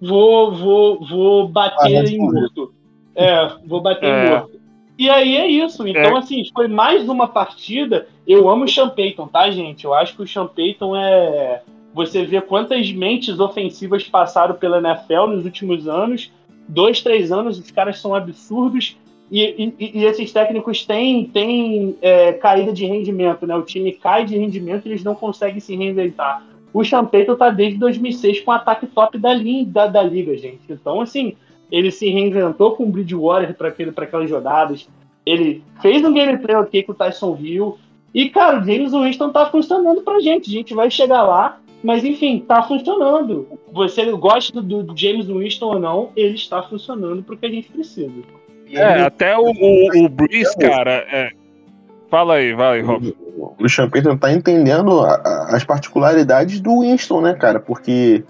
vou, 0.00 0.52
vou, 0.52 1.04
vou 1.04 1.48
bater 1.48 1.96
Ah, 1.98 2.04
em 2.04 2.18
morto. 2.18 2.72
É, 3.14 3.52
vou 3.66 3.80
bater 3.80 4.06
É. 4.08 4.26
em 4.26 4.30
morto. 4.30 4.60
E 4.96 5.10
aí 5.10 5.36
é 5.36 5.46
isso. 5.48 5.86
Então, 5.86 6.16
assim, 6.16 6.42
foi 6.54 6.68
mais 6.68 7.08
uma 7.08 7.26
partida. 7.28 8.06
Eu 8.26 8.48
amo 8.48 8.64
o 8.64 8.68
Sean 8.68 8.88
Payton, 8.88 9.26
tá, 9.26 9.50
gente? 9.50 9.84
Eu 9.84 9.92
acho 9.92 10.14
que 10.16 10.22
o 10.22 10.26
Sean 10.26 10.46
Payton 10.46 10.96
é. 10.96 11.62
Você 11.92 12.24
vê 12.24 12.40
quantas 12.40 12.90
mentes 12.92 13.38
ofensivas 13.38 14.02
passaram 14.04 14.54
pela 14.56 14.78
NFL 14.78 15.26
nos 15.28 15.44
últimos 15.44 15.86
anos. 15.86 16.32
Dois, 16.68 17.00
três 17.02 17.30
anos, 17.30 17.58
os 17.58 17.70
caras 17.70 17.98
são 18.00 18.14
absurdos. 18.14 18.96
E, 19.30 19.72
e- 19.78 19.98
e 20.00 20.04
esses 20.04 20.32
técnicos 20.32 20.84
têm, 20.84 21.24
têm 21.26 21.96
é, 22.02 22.32
caída 22.34 22.72
de 22.72 22.84
rendimento, 22.84 23.46
né? 23.46 23.56
O 23.56 23.62
time 23.62 23.92
cai 23.92 24.24
de 24.24 24.36
rendimento 24.36 24.86
e 24.86 24.90
eles 24.90 25.02
não 25.04 25.14
conseguem 25.14 25.60
se 25.60 25.74
reinventar. 25.74 26.44
O 26.72 26.82
Payton 26.82 27.36
tá 27.36 27.50
desde 27.50 27.78
2006 27.78 28.40
com 28.40 28.50
o 28.50 28.54
ataque 28.54 28.86
top 28.86 29.16
da, 29.16 29.30
da, 29.66 29.86
da 29.86 30.02
liga, 30.02 30.36
gente. 30.36 30.60
Então, 30.68 31.00
assim, 31.00 31.34
ele 31.70 31.90
se 31.90 32.08
reinventou 32.10 32.72
com 32.72 32.84
o 32.84 32.90
Bridgewater 32.90 33.54
para 33.54 33.68
aquelas 33.68 34.28
jogadas. 34.28 34.88
Ele 35.24 35.62
fez 35.80 36.04
um 36.04 36.12
gameplay 36.12 36.56
ok 36.56 36.82
com 36.82 36.92
o 36.92 36.94
Tyson 36.94 37.38
Hill. 37.40 37.78
E, 38.14 38.28
cara, 38.30 38.60
o 38.60 38.64
James 38.64 38.92
Winston 38.92 39.30
tá 39.30 39.46
funcionando 39.46 40.02
pra 40.02 40.20
gente. 40.20 40.48
A 40.48 40.52
gente 40.52 40.72
vai 40.74 40.90
chegar 40.90 41.22
lá, 41.24 41.58
mas 41.82 42.04
enfim, 42.04 42.44
tá 42.46 42.62
funcionando. 42.62 43.46
Você 43.72 44.10
gosta 44.12 44.62
do, 44.62 44.82
do 44.84 44.96
James 44.96 45.26
Winston 45.26 45.66
ou 45.66 45.78
não, 45.80 46.10
ele 46.16 46.34
está 46.36 46.62
funcionando 46.62 47.22
pro 47.24 47.36
que 47.36 47.46
a 47.46 47.50
gente 47.50 47.68
precisa. 47.70 48.12
é, 48.72 49.02
até 49.02 49.36
o, 49.36 49.42
o, 49.42 50.04
o 50.04 50.08
Breeze, 50.08 50.56
cara. 50.58 51.04
é. 51.10 51.30
Fala 52.10 52.34
aí, 52.34 52.52
vai, 52.54 52.80
Rob. 52.80 53.12
o 53.58 53.68
Sean 53.68 53.90
Payton 53.90 54.16
tá 54.16 54.32
entendendo 54.32 55.00
a- 55.00 55.14
a- 55.16 55.56
as 55.56 55.64
particularidades 55.64 56.60
do 56.60 56.82
Winston, 56.82 57.20
né, 57.22 57.34
cara? 57.34 57.58
Porque 57.58 58.22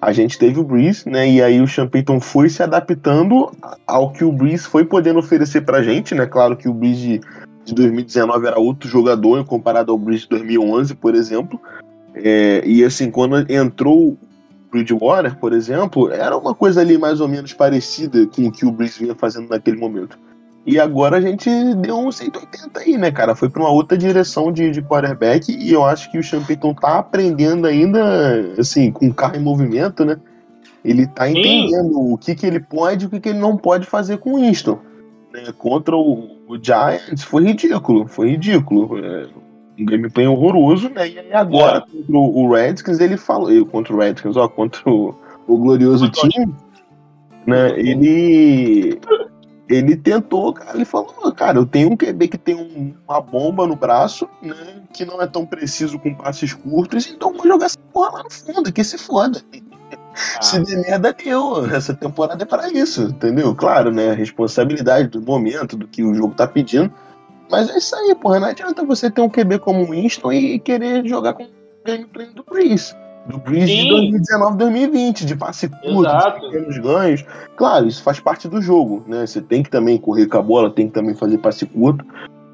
a 0.00 0.10
gente 0.12 0.38
teve 0.38 0.58
o 0.58 0.64
Breeze, 0.64 1.06
né? 1.06 1.28
E 1.28 1.42
aí 1.42 1.60
o 1.60 1.66
Sean 1.68 1.86
Payton 1.86 2.18
foi 2.18 2.48
se 2.48 2.62
adaptando 2.62 3.50
ao 3.86 4.10
que 4.12 4.24
o 4.24 4.32
Breeze 4.32 4.66
foi 4.66 4.86
podendo 4.86 5.18
oferecer 5.18 5.60
pra 5.62 5.82
gente, 5.82 6.14
né? 6.14 6.24
Claro 6.24 6.56
que 6.56 6.66
o 6.68 6.72
Breeze 6.72 7.20
de, 7.66 7.74
de 7.74 7.74
2019 7.74 8.46
era 8.46 8.58
outro 8.58 8.88
jogador 8.88 9.44
comparado 9.44 9.90
ao 9.92 9.98
Breeze 9.98 10.22
de 10.22 10.30
2011, 10.30 10.94
por 10.94 11.14
exemplo. 11.14 11.60
É, 12.14 12.62
e 12.64 12.84
assim, 12.84 13.10
quando 13.10 13.50
entrou 13.52 14.16
Bridgewater, 14.70 15.36
por 15.36 15.52
exemplo, 15.52 16.10
era 16.10 16.36
uma 16.36 16.54
coisa 16.54 16.80
ali 16.80 16.96
mais 16.96 17.20
ou 17.20 17.28
menos 17.28 17.52
parecida 17.52 18.26
com 18.26 18.46
o 18.46 18.52
que 18.52 18.66
o 18.66 18.72
Breeze 18.72 18.98
vinha 18.98 19.14
fazendo 19.14 19.48
naquele 19.48 19.76
momento. 19.76 20.18
E 20.66 20.80
agora 20.80 21.18
a 21.18 21.20
gente 21.20 21.48
deu 21.76 21.96
um 21.96 22.10
180 22.10 22.80
aí, 22.80 22.98
né, 22.98 23.12
cara? 23.12 23.36
Foi 23.36 23.48
pra 23.48 23.62
uma 23.62 23.70
outra 23.70 23.96
direção 23.96 24.50
de, 24.50 24.70
de 24.70 24.82
quarterback 24.82 25.52
e 25.52 25.72
eu 25.72 25.84
acho 25.84 26.10
que 26.10 26.18
o 26.18 26.24
Sean 26.24 26.42
Payton 26.42 26.74
tá 26.74 26.98
aprendendo 26.98 27.68
ainda, 27.68 28.54
assim, 28.58 28.90
com 28.90 29.06
o 29.06 29.14
carro 29.14 29.36
em 29.36 29.40
movimento, 29.40 30.04
né? 30.04 30.16
Ele 30.84 31.06
tá 31.06 31.26
Sim. 31.26 31.38
entendendo 31.38 32.12
o 32.12 32.18
que, 32.18 32.34
que 32.34 32.44
ele 32.44 32.58
pode 32.58 33.04
e 33.04 33.06
o 33.06 33.10
que, 33.10 33.20
que 33.20 33.28
ele 33.28 33.38
não 33.38 33.56
pode 33.56 33.86
fazer 33.86 34.18
com 34.18 34.32
o 34.32 34.40
Winston. 34.40 34.78
Né? 35.42 35.52
Contra 35.56 35.96
o, 35.96 36.36
o 36.48 36.56
Giants 36.62 37.22
foi 37.22 37.44
ridículo, 37.44 38.06
foi 38.08 38.30
ridículo. 38.30 38.98
É, 39.04 39.26
um 39.78 39.84
gameplay 39.84 40.26
horroroso, 40.26 40.88
né? 40.88 41.08
E 41.08 41.18
aí 41.18 41.32
agora, 41.34 41.82
contra 41.82 42.16
o 42.18 42.52
Redskins, 42.52 42.98
ele 42.98 43.16
falou. 43.16 43.50
eu- 43.50 43.66
Contra 43.66 43.94
o 43.94 43.98
Redskins, 43.98 44.36
ó, 44.36 44.48
contra 44.48 44.80
o, 44.90 45.14
o 45.46 45.56
glorioso 45.58 46.08
time, 46.10 46.54
né? 47.46 47.78
Ele. 47.78 48.98
Ele 49.68 49.96
tentou, 49.96 50.52
cara, 50.52 50.76
ele 50.76 50.84
falou, 50.84 51.12
cara, 51.34 51.58
eu 51.58 51.66
tenho 51.66 51.90
um 51.90 51.96
QB 51.96 52.28
que 52.28 52.38
tem 52.38 52.54
um- 52.54 52.94
uma 53.08 53.20
bomba 53.20 53.66
no 53.66 53.74
braço, 53.74 54.28
né? 54.40 54.54
Que 54.94 55.04
não 55.04 55.20
é 55.20 55.26
tão 55.26 55.44
preciso 55.44 55.98
com 55.98 56.14
passes 56.14 56.52
curtos, 56.54 57.08
então 57.10 57.32
vou 57.32 57.44
jogar 57.48 57.66
essa 57.66 57.78
porra 57.92 58.18
lá 58.18 58.22
no 58.22 58.30
fundo, 58.30 58.72
que 58.72 58.84
se 58.84 58.96
foda. 58.96 59.42
Se 60.40 60.58
der 60.60 60.82
merda, 60.82 61.12
deu. 61.12 61.66
Essa 61.66 61.94
temporada 61.94 62.42
é 62.42 62.46
para 62.46 62.68
isso, 62.70 63.02
entendeu? 63.04 63.54
Claro, 63.54 63.92
né? 63.92 64.10
A 64.10 64.14
responsabilidade 64.14 65.08
do 65.08 65.22
momento, 65.22 65.76
do 65.76 65.86
que 65.86 66.02
o 66.02 66.14
jogo 66.14 66.34
tá 66.34 66.46
pedindo. 66.46 66.92
Mas 67.50 67.68
é 67.70 67.78
isso 67.78 67.94
aí, 67.94 68.14
porra. 68.14 68.40
Não 68.40 68.48
adianta 68.48 68.84
você 68.84 69.10
ter 69.10 69.20
um 69.20 69.28
QB 69.28 69.58
como 69.60 69.82
o 69.82 69.90
Winston 69.90 70.32
e 70.32 70.58
querer 70.58 71.06
jogar 71.06 71.34
com 71.34 71.44
o 71.44 71.48
gameplay 71.84 72.26
do 72.34 72.42
Breeze. 72.42 72.94
Do 73.26 73.38
Breeze 73.38 73.66
de 73.66 73.82
Sim. 73.82 73.88
2019, 73.88 74.56
2020, 74.56 75.26
de 75.26 75.36
passe 75.36 75.68
curto, 75.68 76.02
de 76.02 76.40
pequenos 76.40 76.78
ganhos. 76.78 77.24
Claro, 77.56 77.86
isso 77.86 78.02
faz 78.02 78.20
parte 78.20 78.48
do 78.48 78.62
jogo, 78.62 79.04
né? 79.06 79.26
Você 79.26 79.40
tem 79.40 79.62
que 79.62 79.70
também 79.70 79.98
correr 79.98 80.26
com 80.26 80.38
a 80.38 80.42
bola, 80.42 80.70
tem 80.70 80.86
que 80.86 80.94
também 80.94 81.14
fazer 81.14 81.38
passe 81.38 81.66
curto. 81.66 82.04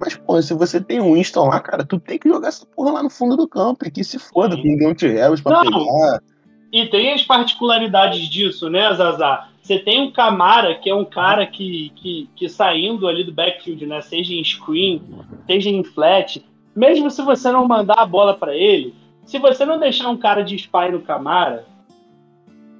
Mas, 0.01 0.17
pô, 0.17 0.41
se 0.43 0.53
você 0.55 0.81
tem 0.81 1.01
um 1.01 1.15
Winston 1.15 1.49
lá, 1.49 1.61
cara, 1.61 1.85
tu 1.85 2.01
tem 2.01 2.19
que 2.19 2.29
jogar 2.29 2.49
essa 2.49 2.67
porra 2.75 2.93
lá 2.93 3.03
no 3.03 3.11
fundo 3.11 3.37
do 3.37 3.47
campo. 3.47 3.87
E 3.87 3.91
que 3.91 4.03
se 4.03 4.19
foda, 4.19 4.57
Sim. 4.57 4.63
com 4.63 4.75
o 4.75 4.79
Deontay 4.79 5.13
Harris 5.13 5.41
pra 5.41 5.63
Não. 5.63 5.63
pegar. 5.63 6.21
E 6.73 6.87
tem 6.87 7.13
as 7.13 7.23
particularidades 7.23 8.29
disso, 8.29 8.71
né, 8.71 8.93
Zazá? 8.95 9.49
Você 9.61 9.79
tem 9.79 10.01
um 10.01 10.11
Camara, 10.11 10.75
que 10.75 10.89
é 10.91 10.95
um 10.95 11.05
cara 11.05 11.47
que, 11.47 11.93
que, 11.95 12.29
que 12.35 12.49
saindo 12.49 13.07
ali 13.07 13.23
do 13.23 13.33
backfield, 13.33 13.87
né? 13.87 14.01
Seja 14.01 14.35
em 14.35 14.43
screen, 14.43 15.03
seja 15.47 15.69
em 15.71 15.85
flat, 15.85 16.43
mesmo 16.75 17.11
se 17.11 17.23
você 17.23 17.53
não 17.53 17.69
mandar 17.69 17.99
a 17.99 18.07
bola 18.07 18.35
pra 18.35 18.57
ele, 18.57 18.95
se 19.25 19.39
você 19.39 19.65
não 19.65 19.79
deixar 19.79 20.09
um 20.09 20.17
cara 20.17 20.43
de 20.43 20.57
spy 20.57 20.91
no 20.91 21.03
Camara, 21.03 21.65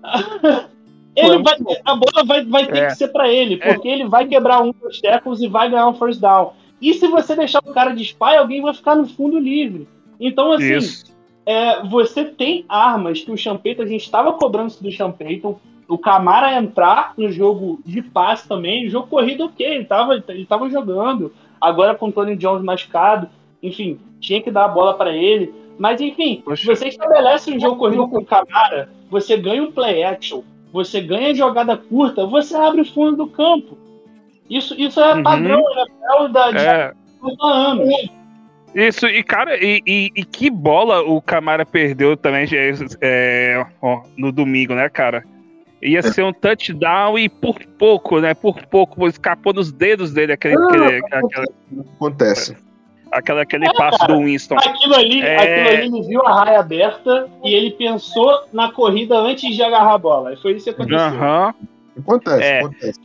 ele 1.15 1.43
vai, 1.43 1.57
a 1.85 1.95
bola 1.95 2.25
vai, 2.25 2.45
vai 2.45 2.67
ter 2.67 2.79
É. 2.85 2.87
que 2.89 2.95
ser 2.97 3.09
pra 3.09 3.29
ele, 3.29 3.59
É. 3.61 3.75
porque 3.75 3.87
ele 3.89 4.09
vai 4.09 4.27
quebrar 4.27 4.63
um 4.63 4.73
dos 4.73 5.01
tackles 5.01 5.41
e 5.41 5.49
vai 5.49 5.71
ganhar 5.71 5.87
um 5.87 5.95
first 5.95 6.21
down. 6.21 6.55
E 6.81 6.95
se 6.95 7.07
você 7.07 7.37
deixar 7.37 7.61
o 7.65 7.73
cara 7.73 7.95
de 7.95 8.03
spy, 8.03 8.37
alguém 8.37 8.61
vai 8.61 8.75
ficar 8.75 8.97
no 8.97 9.07
fundo 9.07 9.39
livre. 9.39 9.87
Então, 10.19 10.53
assim, 10.53 10.77
Isso. 10.77 11.12
É, 11.45 11.83
você 11.87 12.25
tem 12.25 12.65
armas 12.69 13.21
que 13.21 13.31
o 13.31 13.37
Champeyton, 13.37 13.83
a 13.83 13.87
gente 13.87 14.03
estava 14.05 14.33
cobrando 14.33 14.69
isso 14.69 14.83
do 14.83 14.91
Champeyton. 14.91 15.59
O 15.89 15.99
Camara 15.99 16.57
entrar 16.57 17.13
no 17.19 17.31
jogo 17.31 17.81
de 17.85 18.01
passe 18.01 18.49
também, 18.49 18.87
o 18.87 18.91
jogo 18.91 19.09
corrido 19.09 19.45
ok, 19.45 19.67
ele 19.67 19.85
tava, 19.85 20.23
ele 20.29 20.47
tava 20.47 20.71
jogando. 20.71 21.33
Agora 21.61 21.95
com 21.95 22.09
o 22.09 22.13
Tony 22.13 22.37
Jones 22.37 22.63
machucado, 22.65 23.29
enfim, 23.63 23.99
tinha 24.21 24.41
que 24.41 24.51
dar 24.51 24.65
a 24.65 24.69
bola 24.69 24.95
para 24.95 25.15
ele. 25.15 25.53
Mas 25.79 26.01
enfim, 26.01 26.43
Poxa. 26.45 26.65
você 26.65 26.89
estabelece 26.89 27.53
um 27.53 27.59
jogo 27.61 27.77
corrido 27.77 28.09
com 28.09 28.19
o 28.19 28.25
Camara, 28.25 28.89
você 29.11 29.37
ganha 29.37 29.63
um 29.63 29.73
play 29.73 30.03
action, 30.05 30.43
você 30.73 31.01
ganha 31.01 31.35
jogada 31.35 31.77
curta, 31.77 32.27
você 32.27 32.55
abre 32.55 32.81
o 32.83 32.85
fundo 32.85 33.17
do 33.17 33.27
campo. 33.27 33.77
Isso, 34.49 34.75
isso 34.81 35.01
é 35.01 35.15
Uhum. 35.15 35.23
padrão 35.23 35.61
NFL 35.61 36.29
da, 36.33 36.51
de 36.53 36.59
É, 36.59 36.93
50 37.21 37.47
anos. 37.47 37.89
Isso, 38.75 39.07
e 39.07 39.23
cara, 39.23 39.57
e, 39.63 39.83
e- 39.87 40.11
e 40.17 40.25
que 40.25 40.49
bola 40.51 41.03
o 41.03 41.21
Camara 41.21 41.65
perdeu 41.67 42.17
também 42.17 42.47
é, 42.53 42.73
é, 43.01 43.67
ó, 43.81 44.03
no 44.17 44.33
domingo, 44.33 44.75
né, 44.75 44.89
cara? 44.89 45.25
Ia 45.83 46.01
ser 46.03 46.23
um 46.23 46.33
touchdown 46.33 47.19
e 47.19 47.29
por 47.29 47.59
pouco, 47.79 48.21
né? 48.21 48.35
Por 48.35 48.65
pouco, 48.67 49.07
escapou 49.09 49.53
nos 49.53 49.73
dedos 49.73 50.13
dele 50.13 50.33
aquele, 50.33 50.55
aquele, 50.55 50.85
aquele, 51.13 51.47
Acontece. 51.97 52.57
aquele, 53.11 53.41
aquele 53.41 53.73
passo 53.75 54.07
do 54.07 54.19
Winston. 54.19 54.55
Aquilo 54.59 54.95
ali, 54.95 55.21
É. 55.23 55.37
aquilo 55.37 55.69
ali 55.69 55.87
ele 55.97 56.07
viu 56.09 56.23
a 56.25 56.45
raia 56.45 56.61
aberta 56.61 57.29
e 57.45 57.53
ele 57.53 57.73
pensou 57.73 58.45
na 58.53 58.71
corrida 58.71 59.17
antes 59.19 59.55
de 59.57 59.61
agarrar 59.63 59.95
a 59.95 59.99
bola. 59.99 60.33
E 60.33 60.37
foi 60.37 60.53
isso 60.53 60.65
que 60.67 60.71
aconteceu. 60.71 60.99
Aham. 60.99 61.55
Acontece, 61.99 62.43
É. 62.43 62.59
acontece. 62.61 63.01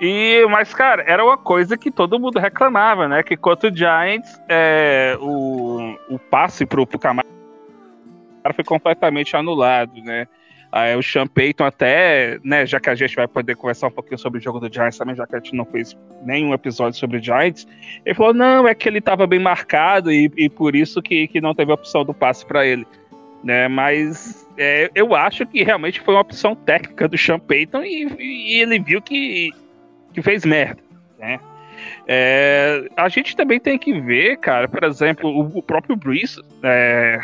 E, 0.00 0.46
mas, 0.50 0.74
cara, 0.74 1.02
era 1.06 1.24
uma 1.24 1.38
coisa 1.38 1.76
que 1.76 1.90
todo 1.90 2.20
mundo 2.20 2.38
reclamava, 2.38 3.08
né? 3.08 3.22
Que 3.22 3.36
contra 3.36 3.70
o 3.70 3.74
Giants, 3.74 4.40
é, 4.48 5.16
o, 5.20 5.96
o 6.10 6.18
passe 6.18 6.66
pro, 6.66 6.86
pro 6.86 6.98
Camara 6.98 7.26
foi 8.54 8.64
completamente 8.64 9.34
anulado, 9.36 10.00
né? 10.02 10.26
Aí 10.70 10.94
o 10.94 11.02
Sean 11.02 11.26
Payton 11.26 11.64
até, 11.64 12.38
né, 12.44 12.66
já 12.66 12.78
que 12.78 12.90
a 12.90 12.94
gente 12.94 13.14
vai 13.14 13.26
poder 13.26 13.56
conversar 13.56 13.86
um 13.86 13.90
pouquinho 13.90 14.18
sobre 14.18 14.38
o 14.38 14.42
jogo 14.42 14.60
do 14.60 14.72
Giants 14.72 14.98
também, 14.98 15.14
já 15.14 15.26
que 15.26 15.34
a 15.34 15.38
gente 15.38 15.54
não 15.54 15.64
fez 15.64 15.96
nenhum 16.22 16.52
episódio 16.52 16.98
sobre 16.98 17.16
o 17.18 17.22
Giants, 17.22 17.66
ele 18.04 18.14
falou, 18.14 18.34
não, 18.34 18.68
é 18.68 18.74
que 18.74 18.88
ele 18.88 18.98
estava 18.98 19.26
bem 19.26 19.38
marcado 19.38 20.12
e, 20.12 20.30
e 20.36 20.50
por 20.50 20.76
isso 20.76 21.00
que, 21.00 21.28
que 21.28 21.40
não 21.40 21.54
teve 21.54 21.70
a 21.70 21.74
opção 21.74 22.04
do 22.04 22.12
passe 22.12 22.44
para 22.44 22.66
ele. 22.66 22.86
Né, 23.44 23.68
mas 23.68 24.46
é, 24.58 24.90
eu 24.94 25.14
acho 25.14 25.46
que 25.46 25.62
realmente 25.62 26.00
foi 26.00 26.14
uma 26.14 26.20
opção 26.20 26.54
técnica 26.54 27.06
do 27.06 27.16
Sean 27.16 27.38
Payton 27.38 27.82
e, 27.82 28.16
e 28.18 28.60
ele 28.60 28.78
viu 28.78 29.00
que, 29.00 29.52
que 30.16 30.22
fez 30.22 30.46
merda, 30.46 30.82
né? 31.18 31.38
É, 32.08 32.88
a 32.96 33.06
gente 33.10 33.36
também 33.36 33.60
tem 33.60 33.78
que 33.78 34.00
ver, 34.00 34.38
cara, 34.38 34.66
por 34.66 34.82
exemplo, 34.82 35.28
o, 35.28 35.58
o 35.58 35.62
próprio 35.62 35.94
Bruce, 35.94 36.40
é, 36.62 37.20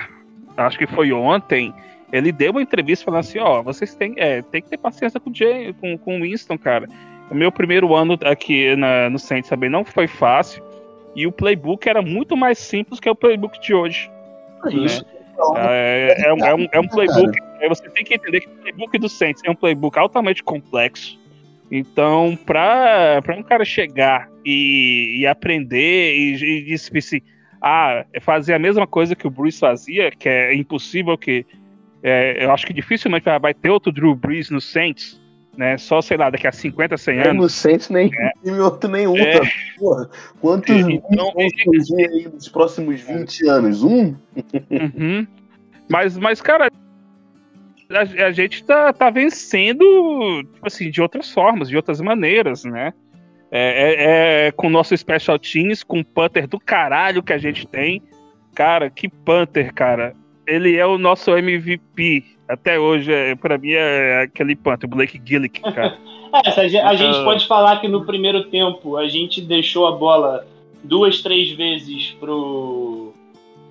acho 0.58 0.76
que 0.76 0.86
foi 0.86 1.10
ontem, 1.10 1.72
ele 2.12 2.30
deu 2.30 2.50
uma 2.50 2.60
entrevista 2.60 3.06
falando 3.06 3.20
assim, 3.20 3.38
ó, 3.38 3.62
vocês 3.62 3.94
têm, 3.94 4.12
é, 4.18 4.42
tem 4.42 4.60
que 4.60 4.68
ter 4.68 4.76
paciência 4.76 5.18
com 5.18 5.30
o, 5.30 5.34
Jay, 5.34 5.74
com, 5.80 5.96
com 5.96 6.18
o 6.18 6.22
Winston, 6.22 6.58
cara. 6.58 6.86
O 7.30 7.34
meu 7.34 7.50
primeiro 7.50 7.94
ano 7.94 8.18
aqui 8.24 8.76
na, 8.76 9.08
no 9.08 9.18
Saints 9.18 9.48
também 9.48 9.70
não 9.70 9.86
foi 9.86 10.06
fácil, 10.06 10.62
e 11.16 11.26
o 11.26 11.32
playbook 11.32 11.88
era 11.88 12.02
muito 12.02 12.36
mais 12.36 12.58
simples 12.58 13.00
que 13.00 13.08
o 13.08 13.16
playbook 13.16 13.58
de 13.58 13.72
hoje. 13.72 14.10
É 14.66 14.74
isso. 14.74 15.02
Né? 15.02 15.10
É, 15.56 16.26
é, 16.26 16.34
um, 16.34 16.44
é, 16.44 16.54
um, 16.54 16.68
é 16.72 16.80
um 16.80 16.88
playbook. 16.88 17.38
Você 17.68 17.88
tem 17.88 18.04
que 18.04 18.14
entender 18.14 18.40
que 18.40 18.48
o 18.48 18.50
playbook 18.50 18.98
do 18.98 19.08
Saints 19.08 19.42
é 19.46 19.50
um 19.50 19.54
playbook 19.54 19.98
altamente 19.98 20.42
complexo. 20.42 21.21
Então, 21.74 22.38
para 22.44 23.22
um 23.34 23.42
cara 23.42 23.64
chegar 23.64 24.28
e, 24.44 25.20
e 25.20 25.26
aprender 25.26 26.14
e, 26.14 26.70
e 26.70 26.74
assim, 26.74 27.22
ah, 27.62 28.04
fazer 28.20 28.52
a 28.52 28.58
mesma 28.58 28.86
coisa 28.86 29.16
que 29.16 29.26
o 29.26 29.30
Bruce 29.30 29.58
fazia, 29.58 30.10
que 30.10 30.28
é 30.28 30.54
impossível 30.54 31.16
que. 31.16 31.46
É, 32.02 32.44
eu 32.44 32.52
acho 32.52 32.66
que 32.66 32.74
dificilmente 32.74 33.24
vai 33.40 33.54
ter 33.54 33.70
outro 33.70 33.90
Drew 33.90 34.14
Brees 34.14 34.50
no 34.50 34.60
Saints, 34.60 35.18
né? 35.56 35.78
Só, 35.78 36.02
sei 36.02 36.18
lá, 36.18 36.28
daqui 36.28 36.46
a 36.46 36.52
50, 36.52 36.98
100 36.98 37.20
anos. 37.20 37.36
No 37.36 37.48
Saints 37.48 37.88
nem 37.88 38.10
é. 38.18 38.52
outro 38.60 38.90
nenhum. 38.90 39.16
É. 39.16 39.40
Porra, 39.78 40.10
quantos 40.42 40.74
é, 40.74 40.78
então, 40.78 41.32
vão 41.32 41.40
aí 41.40 42.28
nos 42.30 42.48
próximos 42.50 43.00
20 43.00 43.48
anos? 43.48 43.82
Um? 43.82 44.14
Uhum. 44.70 45.26
Mas, 45.88 46.18
mas, 46.18 46.42
cara, 46.42 46.68
a, 47.94 48.26
a, 48.26 48.32
gente 48.32 48.64
tá, 48.64 48.92
tá 48.92 49.10
vencendo, 49.10 49.84
tipo 50.52 50.66
assim, 50.66 50.90
de 50.90 51.00
outras 51.00 51.30
formas, 51.30 51.68
de 51.68 51.76
outras 51.76 52.00
maneiras, 52.00 52.64
né? 52.64 52.92
É, 53.50 53.60
é, 53.60 54.46
é 54.46 54.52
com 54.52 54.68
o 54.68 54.70
nosso 54.70 54.96
Special 54.96 55.38
Teams, 55.38 55.82
com 55.82 56.00
o 56.00 56.04
Panther 56.04 56.46
do 56.46 56.58
caralho 56.58 57.22
que 57.22 57.32
a 57.32 57.38
gente 57.38 57.66
tem. 57.66 58.02
Cara, 58.54 58.90
que 58.90 59.08
Panther, 59.08 59.72
cara. 59.74 60.14
Ele 60.46 60.76
é 60.76 60.86
o 60.86 60.98
nosso 60.98 61.30
MVP. 61.36 62.24
Até 62.48 62.78
hoje, 62.78 63.12
é, 63.12 63.34
para 63.34 63.56
mim, 63.58 63.72
é 63.72 64.22
aquele 64.22 64.56
Panther, 64.56 64.88
Blake 64.88 65.20
Gillick, 65.24 65.60
cara. 65.60 65.98
é, 66.44 66.60
a, 66.60 66.68
gente, 66.68 66.78
a 66.78 66.94
gente 66.94 67.24
pode 67.24 67.46
falar 67.46 67.80
que 67.80 67.88
no 67.88 68.04
primeiro 68.04 68.44
tempo 68.44 68.96
a 68.96 69.06
gente 69.08 69.40
deixou 69.40 69.86
a 69.86 69.92
bola 69.92 70.46
duas, 70.82 71.22
três 71.22 71.52
vezes 71.52 72.16
pro, 72.18 73.14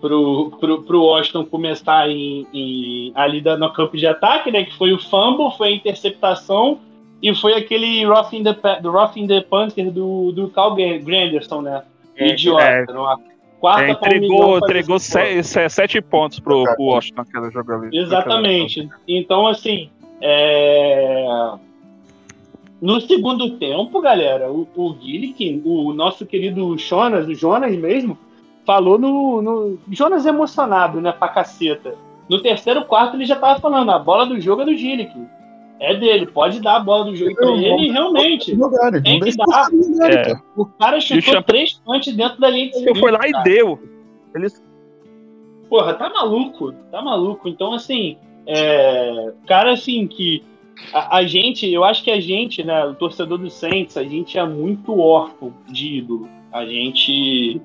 pro, 0.02 0.52
pro, 0.60 0.84
pro 0.84 1.04
Washington 1.04 1.46
começar 1.46 2.10
em, 2.10 2.48
em, 2.52 3.12
ali 3.16 3.42
no 3.42 3.72
campo 3.72 3.96
de 3.96 4.08
ataque, 4.08 4.52
né? 4.52 4.66
Que 4.66 4.76
foi 4.76 4.92
o 4.92 5.00
fumble, 5.00 5.56
foi 5.56 5.70
a 5.70 5.72
interceptação 5.72 6.80
e 7.22 7.34
foi 7.36 7.54
aquele 7.54 8.04
roughing 8.04 8.44
the, 8.44 8.82
do 8.82 8.92
roughing 8.92 9.28
the 9.28 9.42
punter 9.42 9.92
do, 9.92 10.32
do 10.32 10.50
Cal 10.50 10.76
Granderson, 10.76 11.62
né? 11.62 11.84
É, 12.18 12.30
Idiota, 12.30 12.64
é. 12.64 12.86
quarta 13.60 13.84
é, 13.84 13.92
entregou 13.92 14.58
entregou 14.58 15.00
sete, 15.00 15.70
sete, 15.70 16.02
pontos 16.02 16.40
pro, 16.40 16.64
pro 16.64 16.84
Washington 16.84 17.22
aquela 17.22 17.52
jogada 17.52 17.86
ali. 17.86 17.98
Exatamente. 17.98 18.90
Então, 19.08 19.48
assim, 19.48 19.90
é... 20.20 21.52
no 22.82 23.00
segundo 23.02 23.52
tempo, 23.58 24.02
galera, 24.02 24.52
o, 24.52 24.68
o 24.76 24.96
Gillick, 25.00 25.62
o 25.64 25.94
nosso 25.94 26.26
querido 26.26 26.78
Jonas, 26.78 27.28
o 27.28 27.36
Jonas 27.36 27.76
mesmo, 27.78 28.18
falou 28.66 28.98
no, 28.98 29.42
no. 29.42 29.78
Jonas 29.90 30.26
emocionado, 30.26 31.02
né, 31.02 31.12
pra 31.12 31.28
caceta. 31.28 31.96
No 32.30 32.42
terceiro 32.42 32.86
quarto 32.86 33.16
ele 33.16 33.26
já 33.26 33.36
tava 33.36 33.60
falando, 33.60 33.92
a 33.92 34.00
bola 34.00 34.26
do 34.26 34.40
jogo 34.40 34.62
é 34.62 34.66
do 34.66 34.76
Gillick 34.76 35.12
é 35.82 35.96
dele, 35.96 36.28
pode 36.28 36.62
dar 36.62 36.76
a 36.76 36.80
bola 36.80 37.06
do 37.06 37.16
jogo 37.16 37.34
pra 37.34 37.50
ele 37.54 37.88
e 37.88 37.92
realmente 37.92 38.56
jogar, 38.56 38.92
tem 39.02 39.20
que 39.20 39.36
dar. 39.36 39.68
É. 40.12 40.40
O 40.56 40.64
cara 40.64 41.02
chutou 41.02 41.40
o 41.40 41.44
três 41.44 41.74
pontos 41.74 42.14
dentro 42.14 42.40
da 42.40 42.52
linha 42.52 42.70
de 42.70 42.78
Ele 42.78 43.00
foi 43.00 43.12
lá 43.12 43.18
cara. 43.18 43.30
e 43.40 43.44
deu. 43.44 43.80
Eles... 44.36 44.64
Porra, 45.68 45.96
tá 45.96 46.08
maluco, 46.08 46.72
tá 46.92 47.02
maluco. 47.02 47.50
Então, 47.50 47.74
assim, 47.74 48.16
é... 48.46 49.34
cara, 49.48 49.72
assim, 49.72 50.06
que 50.06 50.44
a, 50.94 51.18
a, 51.18 51.24
gente, 51.26 51.68
eu 51.68 51.84
acho 51.84 52.04
que 52.04 52.12
a 52.12 52.22
gente, 52.22 52.64
né, 52.64 52.86
o 52.86 52.94
torcedor 52.94 53.40
do 53.40 53.50
Saints, 53.50 53.98
a 53.98 54.04
gente 54.04 54.38
é 54.38 54.46
muito 54.46 55.00
órfão 55.00 55.52
de 55.68 55.98
ídolo. 55.98 56.30
A 56.52 56.64
gente. 56.64 57.60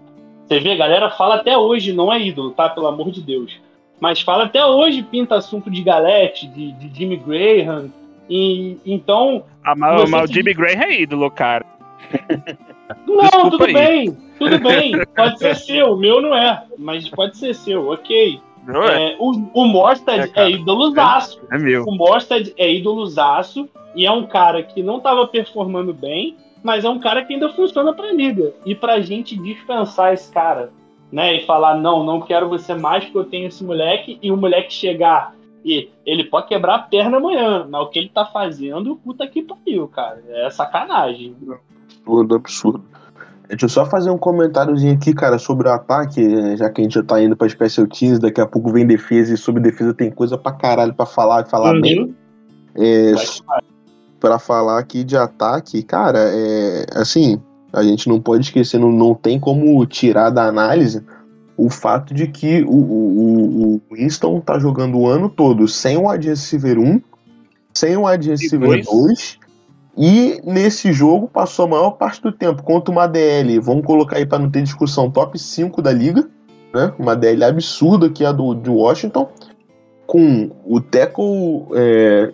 Você 0.46 0.60
vê, 0.60 0.72
a 0.72 0.76
galera 0.76 1.10
fala 1.10 1.36
até 1.36 1.56
hoje, 1.58 1.92
não 1.92 2.12
é 2.12 2.20
ídolo, 2.20 2.52
tá? 2.52 2.68
Pelo 2.68 2.86
amor 2.86 3.10
de 3.10 3.20
Deus. 3.20 3.58
Mas 4.00 4.20
fala 4.20 4.44
até 4.44 4.64
hoje, 4.64 5.02
pinta 5.02 5.36
assunto 5.36 5.70
de 5.70 5.82
Galete, 5.82 6.46
de, 6.46 6.72
de 6.72 6.96
Jimmy 6.96 7.16
Graham, 7.16 7.90
e, 8.28 8.78
então. 8.84 9.44
Ah, 9.64 9.74
mas, 9.76 10.10
mas 10.10 10.30
o 10.30 10.32
Jimmy 10.32 10.52
Graham 10.52 10.82
é 10.82 11.00
ídolo, 11.00 11.30
cara. 11.30 11.64
Não, 13.06 13.22
Desculpa 13.22 13.50
tudo 13.50 13.64
aí. 13.64 13.72
bem, 13.72 14.16
tudo 14.38 14.58
bem. 14.60 14.92
Pode 15.16 15.38
ser 15.38 15.56
seu, 15.56 15.92
o 15.92 15.96
meu 15.96 16.20
não 16.20 16.36
é, 16.36 16.62
mas 16.78 17.08
pode 17.08 17.36
ser 17.36 17.54
seu, 17.54 17.88
ok. 17.88 18.40
É. 18.68 19.12
é 19.12 19.16
o, 19.18 19.30
o 19.54 19.64
Morstad 19.64 20.30
é, 20.34 20.42
é 20.42 20.50
ídolozaço. 20.50 21.40
É, 21.50 21.56
é 21.56 21.58
meu. 21.58 21.84
O 21.84 21.92
Morstad 21.92 22.52
é 22.56 22.72
ídolozaço 22.72 23.68
e 23.94 24.06
é 24.06 24.10
um 24.10 24.26
cara 24.26 24.62
que 24.62 24.82
não 24.82 24.98
estava 24.98 25.26
performando 25.26 25.92
bem, 25.92 26.36
mas 26.66 26.84
é 26.84 26.88
um 26.88 26.98
cara 26.98 27.24
que 27.24 27.32
ainda 27.32 27.48
funciona 27.50 27.94
pra 27.94 28.12
liga. 28.12 28.52
E 28.66 28.74
pra 28.74 29.00
gente 29.00 29.36
dispensar 29.36 30.12
esse 30.12 30.30
cara, 30.32 30.70
né, 31.12 31.36
e 31.36 31.46
falar, 31.46 31.76
não, 31.76 32.02
não 32.02 32.20
quero 32.20 32.48
você 32.48 32.74
mais 32.74 33.04
porque 33.04 33.18
eu 33.18 33.24
tenho 33.24 33.46
esse 33.46 33.62
moleque, 33.62 34.18
e 34.20 34.32
o 34.32 34.36
moleque 34.36 34.74
chegar 34.74 35.36
e 35.64 35.88
ele 36.04 36.24
pode 36.24 36.46
quebrar 36.46 36.74
a 36.74 36.78
perna 36.78 37.16
amanhã, 37.16 37.66
mas 37.68 37.82
o 37.82 37.88
que 37.88 37.98
ele 37.98 38.08
tá 38.08 38.24
fazendo, 38.24 38.96
puta 38.96 39.26
que 39.26 39.42
pariu, 39.42 39.88
cara. 39.88 40.22
É 40.28 40.50
sacanagem. 40.50 41.34
Absurdo, 42.00 42.34
absurdo. 42.36 42.84
Deixa 43.48 43.64
eu 43.64 43.68
só 43.68 43.86
fazer 43.86 44.10
um 44.10 44.18
comentáriozinho 44.18 44.94
aqui, 44.94 45.12
cara, 45.12 45.38
sobre 45.38 45.68
o 45.68 45.72
ataque, 45.72 46.56
já 46.56 46.70
que 46.70 46.80
a 46.80 46.84
gente 46.84 46.94
já 46.94 47.02
tá 47.02 47.20
indo 47.20 47.36
pra 47.36 47.48
Special 47.48 47.86
Teams, 47.86 48.20
daqui 48.20 48.40
a 48.40 48.46
pouco 48.46 48.72
vem 48.72 48.86
defesa 48.86 49.34
e 49.34 49.36
sobre 49.36 49.62
defesa 49.62 49.94
tem 49.94 50.10
coisa 50.10 50.36
pra 50.36 50.52
caralho 50.52 50.94
pra 50.94 51.06
falar 51.06 51.44
e 51.44 51.50
falar 51.50 51.74
uhum. 51.74 51.80
bem. 51.80 52.16
É, 52.76 53.12
pra 54.20 54.38
falar 54.38 54.78
aqui 54.78 55.04
de 55.04 55.16
ataque, 55.16 55.82
cara, 55.82 56.18
é 56.18 56.86
assim, 56.94 57.40
a 57.72 57.82
gente 57.82 58.08
não 58.08 58.20
pode 58.20 58.44
esquecer, 58.44 58.78
não, 58.78 58.90
não 58.90 59.14
tem 59.14 59.38
como 59.38 59.84
tirar 59.86 60.30
da 60.30 60.46
análise 60.46 61.04
o 61.56 61.70
fato 61.70 62.12
de 62.12 62.26
que 62.26 62.62
o, 62.62 62.74
o, 62.74 63.74
o 63.76 63.80
Winston 63.94 64.40
tá 64.40 64.58
jogando 64.58 64.98
o 64.98 65.08
ano 65.08 65.28
todo 65.28 65.66
sem 65.66 65.96
o 65.96 66.10
wide 66.10 66.28
receiver 66.28 66.78
1, 66.78 67.00
sem 67.74 67.96
o 67.96 68.06
wide 68.06 68.28
receiver 68.28 68.84
2, 68.84 69.38
e 69.96 70.40
nesse 70.44 70.92
jogo 70.92 71.26
passou 71.26 71.64
a 71.64 71.68
maior 71.68 71.92
parte 71.92 72.22
do 72.22 72.30
tempo 72.30 72.62
contra 72.62 72.92
uma 72.92 73.06
DL, 73.06 73.58
vamos 73.60 73.86
colocar 73.86 74.16
aí 74.16 74.26
para 74.26 74.38
não 74.38 74.50
ter 74.50 74.62
discussão, 74.62 75.10
top 75.10 75.38
5 75.38 75.80
da 75.80 75.92
liga, 75.92 76.28
né? 76.74 76.92
Uma 76.98 77.16
DL 77.16 77.42
absurda 77.44 78.10
que 78.10 78.22
é 78.22 78.26
a 78.26 78.32
do, 78.32 78.54
de 78.54 78.68
Washington, 78.68 79.30
com 80.06 80.50
o 80.64 80.80
tackle, 80.80 81.66
é, 81.74 82.32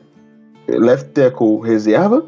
left 0.68 1.11
tackle 1.11 1.61
reserva, 1.61 2.25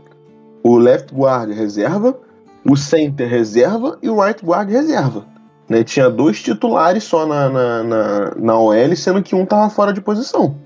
o 0.63 0.77
left 0.77 1.15
guard 1.15 1.51
reserva, 1.51 2.17
o 2.65 2.77
center 2.77 3.29
reserva 3.29 3.99
e 4.03 4.09
o 4.09 4.21
right 4.21 4.45
guard 4.45 4.71
reserva. 4.71 5.25
Né? 5.69 5.85
Tinha 5.85 6.11
dois 6.11 6.43
titulares 6.43 7.05
só 7.05 7.27
na, 7.27 7.49
na, 7.49 7.83
na, 7.83 8.35
na 8.35 8.59
OL, 8.59 8.97
sendo 8.97 9.23
que 9.23 9.35
um 9.35 9.47
tava 9.47 9.71
fora 9.71 9.93
de 9.93 10.01
posição. 10.01 10.57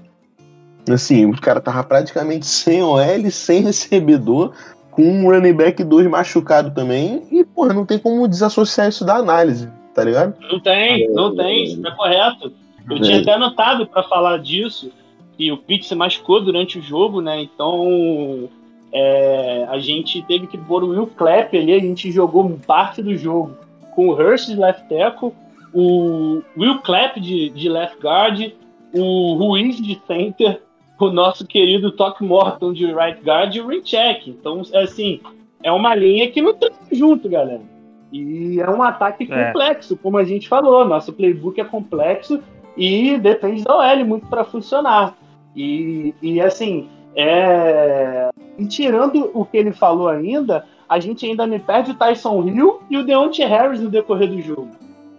Assim, 0.91 1.27
o 1.27 1.41
cara 1.41 1.61
tava 1.61 1.85
praticamente 1.85 2.47
sem 2.47 2.83
OL, 2.83 3.31
sem 3.31 3.63
recebedor, 3.63 4.53
com 4.91 5.03
um 5.03 5.31
running 5.31 5.53
back 5.53 5.83
2 5.85 6.07
machucado 6.09 6.73
também, 6.73 7.23
e, 7.31 7.45
porra, 7.45 7.73
não 7.73 7.87
tem 7.87 7.99
como 7.99 8.27
desassociar 8.27 8.89
isso 8.89 9.05
da 9.05 9.17
análise, 9.17 9.71
tá 9.95 10.03
ligado? 10.03 10.35
Não 10.51 10.61
tem, 10.61 11.09
não 11.13 11.37
tem, 11.37 11.65
isso 11.65 11.83
tá 11.83 11.93
correto. 11.93 12.53
Eu 12.91 12.97
é. 12.97 13.01
tinha 13.01 13.21
até 13.21 13.35
anotado 13.35 13.87
para 13.87 14.03
falar 14.05 14.39
disso, 14.39 14.91
que 15.39 15.53
o 15.53 15.57
Pitt 15.57 15.87
se 15.87 15.95
machucou 15.95 16.41
durante 16.41 16.81
o 16.81 16.83
jogo, 16.83 17.21
né? 17.21 17.41
Então 17.41 18.51
é, 18.93 19.67
a 19.71 19.79
gente 19.79 20.21
teve 20.23 20.49
que 20.49 20.59
pôr 20.59 20.83
o 20.83 20.89
Will 20.89 21.07
Clapp 21.07 21.57
ali, 21.57 21.73
a 21.73 21.79
gente 21.79 22.11
jogou 22.11 22.59
parte 22.67 23.01
do 23.01 23.17
jogo 23.17 23.57
com 23.95 24.09
o 24.09 24.13
Hurst 24.13 24.49
de 24.49 24.57
left 24.57 24.89
tackle, 24.89 25.33
o 25.73 26.43
Will 26.57 26.81
Clapp 26.81 27.21
de, 27.21 27.51
de 27.51 27.69
left 27.69 28.01
guard, 28.03 28.53
o 28.93 29.35
Ruiz 29.35 29.77
de 29.77 30.01
center, 30.07 30.61
o 30.99 31.11
nosso 31.11 31.47
querido 31.47 31.93
Toc 31.93 32.21
Morton 32.21 32.73
de 32.73 32.87
right 32.87 33.23
guard 33.23 33.55
e 33.55 33.61
o 33.61 33.69
Recheck. 33.69 34.29
Então, 34.29 34.63
assim, 34.75 35.21
é 35.63 35.71
uma 35.71 35.95
linha 35.95 36.29
que 36.31 36.43
não 36.43 36.55
tá 36.55 36.69
junto, 36.91 37.29
galera. 37.29 37.61
E 38.13 38.59
é 38.61 38.69
um 38.69 38.83
ataque 38.83 39.29
é. 39.31 39.47
complexo, 39.47 39.97
como 39.97 40.17
a 40.17 40.25
gente 40.25 40.49
falou. 40.49 40.85
Nosso 40.85 41.13
playbook 41.13 41.61
é 41.61 41.65
complexo 41.65 42.43
e 42.77 43.19
depende 43.19 43.63
da 43.63 43.77
OL 43.77 44.05
muito 44.05 44.27
para 44.27 44.45
funcionar. 44.45 45.17
E, 45.55 46.15
e 46.23 46.41
assim, 46.41 46.89
é... 47.17 48.31
e 48.59 48.67
tirando 48.67 49.31
o 49.35 49.45
que 49.45 49.57
ele 49.57 49.73
falou 49.73 50.09
ainda, 50.09 50.65
a 50.89 50.99
gente 51.01 51.27
ainda 51.27 51.47
me 51.47 51.59
perde 51.59 51.91
o 51.91 51.95
Tyson 51.95 52.43
Hill 52.49 52.81
e 52.89 52.97
o 52.97 53.05
Deontay 53.05 53.47
Harris 53.47 53.81
no 53.81 53.91
decorrer 53.91 54.29
do 54.29 54.41
jogo. 54.41 54.71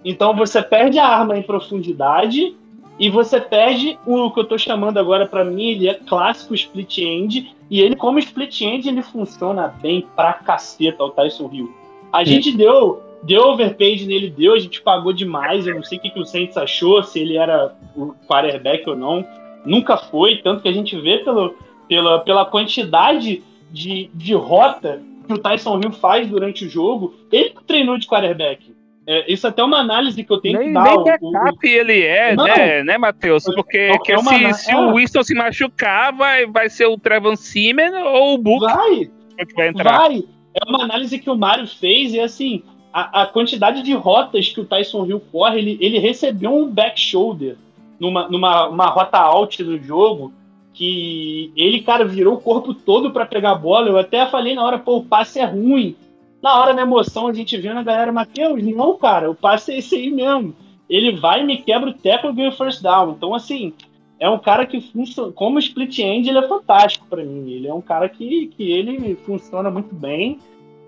Então 0.04 0.36
você 0.36 0.62
perde 0.62 0.98
a 0.98 1.08
arma 1.08 1.38
em 1.38 1.44
profundidade 1.44 2.56
e 2.98 3.10
você 3.10 3.40
perde 3.40 3.98
o 4.06 4.32
que 4.32 4.40
eu 4.40 4.46
tô 4.46 4.58
chamando 4.58 4.98
agora 4.98 5.26
para 5.26 5.46
mim, 5.46 5.72
ele 5.72 5.88
é 5.88 5.94
clássico 5.94 6.54
split 6.54 6.98
end, 6.98 7.56
e 7.70 7.82
ele 7.82 7.96
como 7.96 8.20
split 8.20 8.62
end 8.62 8.90
ele 8.90 9.02
funciona 9.02 9.68
bem 9.68 10.06
pra 10.16 10.34
caceta 10.34 11.04
o 11.04 11.10
Tyson 11.10 11.50
Hill. 11.52 11.74
A 12.12 12.20
Sim. 12.20 12.34
gente 12.34 12.58
deu 12.58 13.02
deu 13.22 13.50
overpaid 13.50 14.06
nele, 14.06 14.30
deu, 14.30 14.54
a 14.54 14.60
gente 14.60 14.82
pagou 14.82 15.12
demais, 15.12 15.68
eu 15.68 15.76
não 15.76 15.84
sei 15.84 15.98
o 15.98 16.02
que, 16.02 16.10
que 16.10 16.20
o 16.20 16.26
Saints 16.26 16.58
achou, 16.58 17.04
se 17.04 17.20
ele 17.20 17.38
era 17.38 17.76
o 17.96 18.14
quarterback 18.28 18.90
ou 18.90 18.96
não. 18.96 19.26
Nunca 19.66 19.98
foi, 19.98 20.38
tanto 20.38 20.62
que 20.62 20.70
a 20.70 20.74
gente 20.74 21.00
vê 21.00 21.20
pelo, 21.20 21.56
pela, 21.88 22.20
pela 22.20 22.46
quantidade 22.46 23.44
de, 23.72 24.10
de 24.14 24.34
rota 24.34 25.02
que 25.28 25.34
o 25.34 25.38
Tyson 25.38 25.80
Hill 25.80 25.92
faz 25.92 26.28
durante 26.28 26.66
o 26.66 26.70
jogo, 26.70 27.14
ele 27.32 27.54
treinou 27.68 27.98
de 27.98 28.08
quarterback. 28.08 28.74
É, 29.06 29.32
isso 29.32 29.48
é 29.48 29.50
até 29.50 29.64
uma 29.64 29.78
análise 29.78 30.24
que 30.24 30.32
eu 30.32 30.40
tenho 30.40 30.60
nem, 30.60 30.68
que 30.68 30.74
dar. 30.74 30.84
Nem 30.84 31.04
backup 31.04 31.68
o... 31.68 31.68
ele 31.68 32.02
é, 32.02 32.36
não, 32.36 32.46
né, 32.46 32.84
né 32.84 32.98
Matheus? 32.98 33.44
Porque 33.44 33.98
que 34.06 34.18
se, 34.18 34.54
se 34.54 34.76
o 34.76 34.94
Winston 34.94 35.24
se 35.24 35.34
machucar, 35.34 36.14
vai, 36.14 36.46
vai 36.46 36.70
ser 36.70 36.86
o 36.86 36.98
Trevor 36.98 37.36
Seaman 37.36 37.92
ou 38.06 38.36
o 38.36 38.38
Book 38.38 38.62
vai, 38.62 39.10
que 39.46 39.54
vai 39.56 39.68
entrar. 39.70 39.98
Vai. 39.98 40.24
É 40.54 40.70
uma 40.70 40.84
análise 40.84 41.18
que 41.18 41.30
o 41.30 41.36
Mário 41.36 41.66
fez 41.68 42.14
e 42.14 42.20
assim, 42.20 42.64
a, 42.94 43.24
a, 43.24 43.26
quantidade 43.26 43.82
de 43.82 43.94
rotas 43.94 44.50
que 44.50 44.62
o 44.62 44.66
Tyson 44.66 45.06
Hill 45.06 45.22
corre, 45.32 45.60
ele, 45.60 45.78
ele 45.80 46.00
recebeu 46.00 46.54
um 46.54 46.68
back 46.68 47.00
shoulder 47.00 47.56
numa, 48.00 48.28
numa 48.30 48.68
uma 48.68 48.88
rota 48.88 49.18
out 49.18 49.64
do 49.64 49.78
jogo 49.78 50.34
que 50.74 51.52
ele, 51.56 51.82
cara, 51.82 52.06
virou 52.06 52.36
o 52.36 52.42
corpo 52.42 52.74
todo 52.74 53.12
para 53.12 53.26
pegar 53.26 53.52
a 53.52 53.56
bola. 53.56 53.90
Eu 53.90 53.98
até 53.98 54.26
falei 54.28 54.56
na 54.56 54.64
hora, 54.64 54.80
pô, 54.80 54.98
o 54.98 55.06
passe 55.06 55.40
é 55.40 55.46
ruim. 55.46 55.96
Na 56.42 56.58
hora 56.58 56.74
da 56.74 56.84
emoção, 56.84 57.28
a 57.28 57.34
gente 57.34 57.58
viu 57.58 57.74
na 57.74 57.84
galera, 57.84 58.14
Matheus, 58.14 58.64
não, 58.64 58.98
cara, 58.98 59.30
o 59.30 59.36
passe 59.36 59.74
é 59.74 59.78
esse 59.80 59.96
aí 59.96 60.10
mesmo. 60.10 60.56
Ele 60.90 61.12
vai, 61.12 61.44
me 61.44 61.58
quebra 61.58 61.90
o 61.90 61.94
tackle 61.94 62.32
e 62.32 62.34
ganha 62.34 62.50
o 62.50 62.54
first 62.54 62.82
down. 62.82 63.12
Então, 63.12 63.36
assim, 63.36 63.74
é 64.20 64.30
um 64.30 64.40
cara 64.40 64.66
que 64.66 64.82
funciona. 64.82 65.32
Como 65.32 65.60
split 65.60 66.00
end, 66.00 66.30
ele 66.30 66.40
é 66.40 66.48
fantástico 66.48 67.06
para 67.10 67.24
mim. 67.24 67.52
Ele 67.52 67.68
é 67.68 67.74
um 67.74 67.82
cara 67.82 68.08
que, 68.10 68.48
que 68.48 68.72
ele 68.72 69.16
funciona 69.26 69.70
muito 69.70 69.94
bem. 69.94 70.40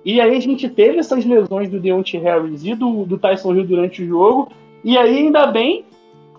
E 0.04 0.20
aí 0.20 0.36
a 0.36 0.40
gente 0.40 0.68
teve 0.70 0.98
essas 0.98 1.24
lesões 1.24 1.70
do 1.70 1.80
Deontay 1.80 2.20
Harris 2.20 2.66
e 2.66 2.74
do, 2.74 3.06
do 3.06 3.18
Tyson 3.18 3.54
Hill 3.54 3.68
durante 3.68 4.02
o 4.02 4.08
jogo. 4.08 4.52
E 4.84 4.98
aí, 4.98 5.18
ainda 5.18 5.46
bem, 5.46 5.86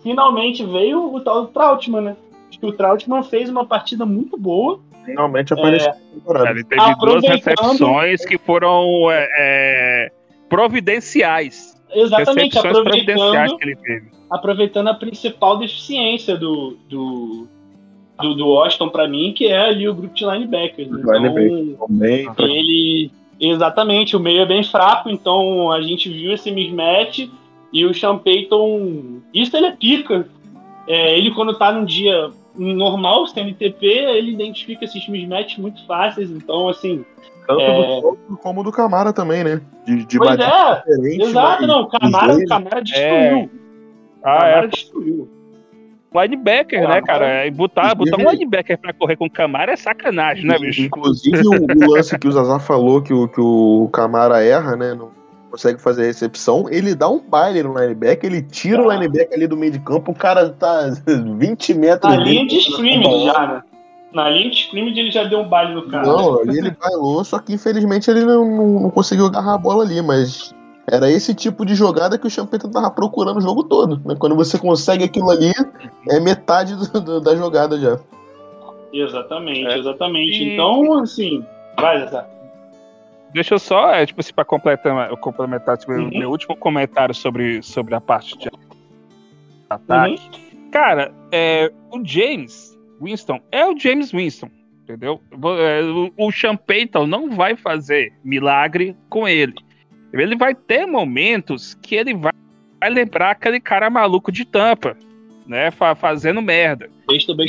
finalmente 0.03 0.65
veio 0.65 1.15
o 1.15 1.21
tal 1.21 1.43
do 1.43 1.49
Trautmann, 1.49 2.03
né? 2.03 2.17
Acho 2.49 2.59
que 2.59 2.67
o 2.67 2.73
Trautmann 2.73 3.23
fez 3.23 3.49
uma 3.49 3.65
partida 3.65 4.05
muito 4.05 4.37
boa. 4.37 4.81
Finalmente 5.05 5.53
apareceu 5.53 5.91
é. 5.91 6.51
Ele 6.51 6.65
teve 6.65 6.95
duas 6.97 7.25
recepções 7.25 8.25
que 8.25 8.38
foram 8.38 9.11
é, 9.11 9.29
é, 9.38 10.12
providenciais. 10.49 11.81
Exatamente, 11.95 12.59
aproveitando, 12.59 13.57
que 13.59 13.65
ele 13.65 13.77
teve. 13.77 14.11
aproveitando 14.31 14.88
a 14.88 14.95
principal 14.95 15.59
deficiência 15.59 16.37
do, 16.37 16.77
do, 16.88 17.47
do, 18.19 18.35
do 18.35 18.47
Washington 18.49 18.88
para 18.88 19.07
mim, 19.09 19.35
que 19.37 19.47
é 19.47 19.59
ali 19.59 19.88
o 19.88 19.95
grupo 19.95 20.15
de 20.15 20.25
linebackers. 20.25 20.88
Então, 20.88 21.12
linebacker, 21.88 22.47
ele 22.47 23.11
exatamente, 23.38 24.17
o 24.17 24.21
meio 24.21 24.43
é 24.43 24.47
bem 24.47 24.62
fraco, 24.62 25.11
então 25.11 25.71
a 25.71 25.83
gente 25.83 26.09
viu 26.09 26.33
esse 26.33 26.51
mismatch 26.51 27.29
e 27.72 27.87
o 27.87 27.94
Sean 27.94 28.18
Payton, 28.18 29.20
isso 29.32 29.56
ele 29.56 29.66
é 29.66 29.72
pica. 29.72 30.28
É, 30.87 31.16
ele 31.16 31.30
quando 31.30 31.56
tá 31.56 31.72
num 31.72 31.85
dia 31.85 32.30
normal, 32.54 33.24
CMTP, 33.32 33.87
ele 33.87 34.32
identifica 34.32 34.85
esses 34.85 35.08
mismatches 35.08 35.58
muito 35.58 35.85
fáceis, 35.87 36.30
então 36.30 36.68
assim. 36.68 37.04
Tanto 37.46 37.61
é... 37.61 38.00
do 38.00 38.37
como 38.37 38.62
do 38.62 38.70
Camara 38.70 39.12
também, 39.12 39.42
né? 39.42 39.61
De, 39.85 40.04
de 40.04 40.18
pois 40.18 40.38
é, 40.38 40.82
exato, 41.22 41.66
não, 41.66 41.82
o 41.82 41.88
Camara, 41.88 42.37
o 42.37 42.46
Camara 42.46 42.82
destruiu. 42.82 43.38
É... 43.38 43.48
Ah, 44.22 44.38
Camara 44.38 44.64
é. 44.64 44.68
destruiu. 44.68 45.28
Linebacker, 46.14 46.87
né, 46.87 47.00
cara? 47.00 47.46
E 47.46 47.50
botar, 47.50 47.94
botar 47.94 48.18
um 48.18 48.30
linebacker 48.30 48.78
pra 48.78 48.92
correr 48.92 49.16
com 49.16 49.24
o 49.24 49.30
Camara 49.30 49.72
é 49.72 49.76
sacanagem, 49.76 50.44
né, 50.44 50.58
bicho? 50.58 50.82
Inclusive, 50.82 51.40
o, 51.48 51.52
o 51.52 51.90
lance 51.90 52.18
que 52.18 52.28
o 52.28 52.32
Zazar 52.32 52.61
falou 52.61 53.00
que 53.00 53.14
o, 53.14 53.26
que 53.28 53.40
o 53.40 53.88
Camara 53.90 54.44
erra, 54.44 54.76
né? 54.76 54.92
No 54.92 55.11
consegue 55.53 55.79
fazer 55.79 56.05
a 56.05 56.07
recepção, 56.07 56.65
ele 56.71 56.95
dá 56.95 57.11
um 57.11 57.19
baile 57.19 57.62
no 57.62 57.79
linebacker, 57.79 58.33
ele 58.33 58.41
tira 58.41 58.81
ah. 58.81 58.87
o 58.87 58.91
linebacker 58.91 59.35
ali 59.37 59.47
do 59.47 59.55
meio 59.55 59.71
de 59.71 59.81
campo, 59.81 60.11
o 60.11 60.15
cara 60.15 60.49
tá 60.49 60.88
20 61.07 61.75
metros. 61.75 62.11
Na 62.11 62.25
linha 62.25 62.47
de 62.47 62.57
scrimmage 62.57 63.25
já, 63.27 63.47
né? 63.47 63.62
Na 64.15 64.31
linha 64.31 64.51
de 64.51 64.57
scrimmage 64.57 64.99
ele 64.99 65.11
já 65.11 65.25
deu 65.25 65.41
um 65.41 65.49
baile 65.49 65.75
no 65.75 65.87
cara. 65.88 66.07
Não, 66.07 66.41
ali 66.41 66.57
ele 66.57 66.71
bailou, 66.71 67.23
só 67.23 67.38
que 67.38 67.53
infelizmente 67.53 68.11
ele 68.11 68.25
não, 68.25 68.45
não, 68.45 68.81
não, 68.81 68.91
conseguiu 68.91 69.27
agarrar 69.27 69.55
a 69.55 69.59
bola 69.59 69.85
ali, 69.85 70.01
mas 70.01 70.55
era 70.91 71.11
esse 71.11 71.35
tipo 71.35 71.67
de 71.67 71.75
jogada 71.75 72.17
que 72.17 72.27
o 72.27 72.31
Champeta 72.31 72.67
tava 72.71 72.91
procurando 72.91 73.37
o 73.37 73.43
jogo 73.43 73.65
todo. 73.65 74.01
Né? 74.07 74.17
Quando 74.19 74.35
você 74.35 74.59
consegue 74.59 75.05
aquilo 75.05 75.31
ali, 75.31 75.53
é 76.09 76.19
metade 76.19 76.75
do, 76.77 77.01
do, 77.01 77.21
da 77.21 77.37
jogada 77.37 77.79
já. 77.79 77.99
Exatamente, 78.91 79.67
é. 79.67 79.79
exatamente. 79.79 80.45
Então, 80.45 80.99
assim, 80.99 81.45
vai, 81.79 82.07
Zé. 82.09 82.25
Deixa 83.33 83.55
eu 83.55 83.59
só, 83.59 83.95
é, 83.95 84.05
tipo 84.05 84.21
assim, 84.21 84.33
pra 84.33 84.45
completar, 84.45 85.09
complementar 85.16 85.79
tipo, 85.79 85.92
uhum. 85.92 86.11
meu 86.11 86.31
último 86.31 86.57
comentário 86.57 87.14
sobre, 87.14 87.62
sobre 87.62 87.95
a 87.95 88.01
parte 88.01 88.37
de 88.37 88.51
ataque. 89.71 90.21
Uhum. 90.53 90.71
Cara, 90.71 91.12
é, 91.31 91.73
o 91.90 92.05
James 92.05 92.79
Winston 93.01 93.40
é 93.51 93.66
o 93.66 93.79
James 93.79 94.12
Winston, 94.12 94.51
entendeu? 94.83 95.21
É, 95.59 95.83
o, 95.83 96.12
o 96.16 96.33
Sean 96.33 96.57
Payton 96.57 97.07
não 97.07 97.31
vai 97.31 97.57
fazer 97.57 98.12
milagre 98.23 98.97
com 99.09 99.27
ele. 99.27 99.55
Ele 100.12 100.37
vai 100.37 100.55
ter 100.55 100.87
momentos 100.87 101.75
que 101.75 101.95
ele 101.95 102.14
vai, 102.14 102.33
vai 102.81 102.90
lembrar 102.90 103.31
aquele 103.31 103.61
cara 103.61 103.88
maluco 103.88 104.31
de 104.31 104.45
tampa, 104.45 104.97
né? 105.47 105.71
Fazendo 105.71 106.42
merda. 106.42 106.90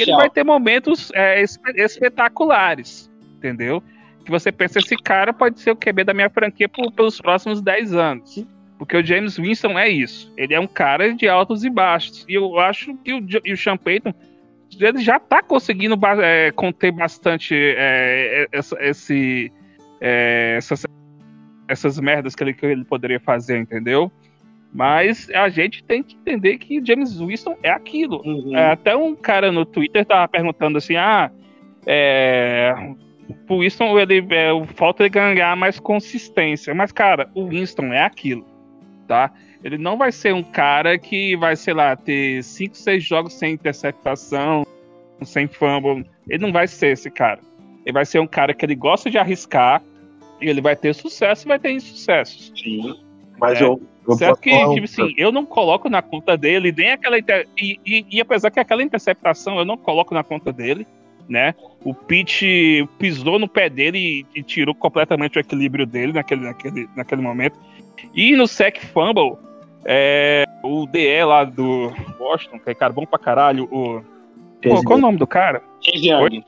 Ele 0.09 0.17
vai 0.17 0.29
ter 0.29 0.45
momentos 0.45 1.11
é, 1.13 1.43
espetaculares, 1.75 3.11
entendeu? 3.35 3.83
Que 4.23 4.31
você 4.31 4.51
pensa, 4.51 4.79
esse 4.79 4.95
cara 4.95 5.33
pode 5.33 5.59
ser 5.59 5.71
o 5.71 5.75
QB 5.75 6.03
da 6.03 6.13
minha 6.13 6.29
franquia 6.29 6.69
por, 6.69 6.91
pelos 6.91 7.19
próximos 7.19 7.61
10 7.61 7.93
anos. 7.93 8.45
Porque 8.77 8.97
o 8.97 9.05
James 9.05 9.37
Winston 9.37 9.77
é 9.77 9.89
isso. 9.89 10.33
Ele 10.35 10.53
é 10.53 10.59
um 10.59 10.67
cara 10.67 11.13
de 11.13 11.27
altos 11.27 11.63
e 11.63 11.69
baixos. 11.69 12.25
E 12.27 12.33
eu 12.33 12.59
acho 12.59 12.95
que 12.97 13.13
o, 13.13 13.25
e 13.45 13.53
o 13.53 13.57
Sean 13.57 13.77
Payton, 13.77 14.13
ele 14.79 14.99
já 14.99 15.19
tá 15.19 15.41
conseguindo 15.41 15.97
é, 16.21 16.51
conter 16.51 16.91
bastante 16.91 17.53
é, 17.55 18.47
essa, 18.51 18.77
esse, 18.81 19.51
é, 20.01 20.55
essas, 20.57 20.85
essas 21.67 21.99
merdas 21.99 22.35
que 22.35 22.43
ele, 22.43 22.53
que 22.53 22.65
ele 22.65 22.83
poderia 22.83 23.19
fazer, 23.19 23.57
entendeu? 23.57 24.11
Mas 24.73 25.29
a 25.29 25.49
gente 25.49 25.83
tem 25.83 26.01
que 26.01 26.15
entender 26.15 26.57
que 26.57 26.79
o 26.79 26.85
James 26.85 27.19
Winston 27.19 27.55
é 27.61 27.69
aquilo. 27.69 28.21
Uhum. 28.25 28.57
É, 28.57 28.71
até 28.71 28.95
um 28.95 29.15
cara 29.15 29.51
no 29.51 29.65
Twitter 29.65 30.03
tava 30.03 30.27
perguntando 30.27 30.79
assim: 30.79 30.95
ah, 30.95 31.29
é, 31.85 32.73
o 33.49 33.59
Winston, 33.59 33.99
ele, 33.99 34.25
é, 34.29 34.49
falta 34.75 35.03
ele 35.03 35.09
ganhar 35.09 35.55
mais 35.55 35.79
consistência. 35.79 36.73
Mas, 36.73 36.91
cara, 36.91 37.29
o 37.33 37.47
Winston 37.47 37.93
é 37.93 38.03
aquilo, 38.03 38.45
tá? 39.07 39.31
Ele 39.63 39.77
não 39.77 39.97
vai 39.97 40.11
ser 40.11 40.33
um 40.33 40.43
cara 40.43 40.97
que 40.97 41.35
vai, 41.37 41.55
sei 41.55 41.73
lá, 41.73 41.95
ter 41.95 42.43
5, 42.43 42.75
6 42.75 43.03
jogos 43.03 43.33
sem 43.33 43.53
interceptação, 43.53 44.65
sem 45.21 45.47
fumble. 45.47 46.05
Ele 46.27 46.43
não 46.43 46.51
vai 46.51 46.67
ser 46.67 46.87
esse 46.87 47.09
cara. 47.09 47.39
Ele 47.85 47.93
vai 47.93 48.05
ser 48.05 48.19
um 48.19 48.27
cara 48.27 48.53
que 48.53 48.65
ele 48.65 48.75
gosta 48.75 49.09
de 49.09 49.17
arriscar, 49.17 49.81
e 50.41 50.49
ele 50.49 50.61
vai 50.61 50.75
ter 50.75 50.93
sucesso 50.93 51.45
e 51.45 51.47
vai 51.47 51.59
ter 51.59 51.71
insucessos. 51.71 52.51
Sim, 52.55 52.99
mas 53.39 53.61
é, 53.61 53.63
eu, 53.63 53.81
eu 54.07 54.15
certo 54.15 54.39
que, 54.39 54.51
tipo 54.51 54.83
assim, 54.83 55.13
eu 55.17 55.31
não 55.31 55.45
coloco 55.45 55.89
na 55.89 56.01
conta 56.01 56.37
dele 56.37 56.73
nem 56.75 56.91
aquela. 56.91 57.17
Inter... 57.17 57.47
E, 57.57 57.79
e, 57.85 58.05
e 58.11 58.21
apesar 58.21 58.51
que 58.51 58.59
aquela 58.59 58.83
interceptação 58.83 59.57
eu 59.57 59.65
não 59.65 59.77
coloco 59.77 60.13
na 60.13 60.23
conta 60.23 60.51
dele, 60.51 60.85
né? 61.27 61.55
O 61.83 61.93
Pete 61.93 62.87
pisou 62.97 63.39
no 63.39 63.47
pé 63.47 63.69
dele 63.69 64.25
e, 64.35 64.39
e, 64.39 64.43
tirou 64.43 64.75
completamente 64.75 65.37
o 65.37 65.39
equilíbrio 65.39 65.85
dele 65.85 66.13
naquele, 66.13 66.41
naquele, 66.41 66.89
naquele 66.95 67.21
momento. 67.21 67.59
E 68.13 68.35
no 68.35 68.47
sec 68.47 68.79
fumble, 68.79 69.37
é, 69.85 70.45
o 70.63 70.85
DE 70.85 71.23
lá 71.23 71.43
do 71.43 71.91
Boston, 72.17 72.59
que 72.59 72.69
é 72.69 72.73
cara 72.73 72.93
bom 72.93 73.05
pra 73.05 73.19
caralho, 73.19 73.65
o... 73.71 74.01
Pô, 74.61 74.81
qual 74.83 74.97
é 74.97 74.99
o 74.99 75.01
nome 75.01 75.17
do 75.17 75.27
cara? 75.27 75.61
Chase 75.81 76.09
Young. 76.09 76.43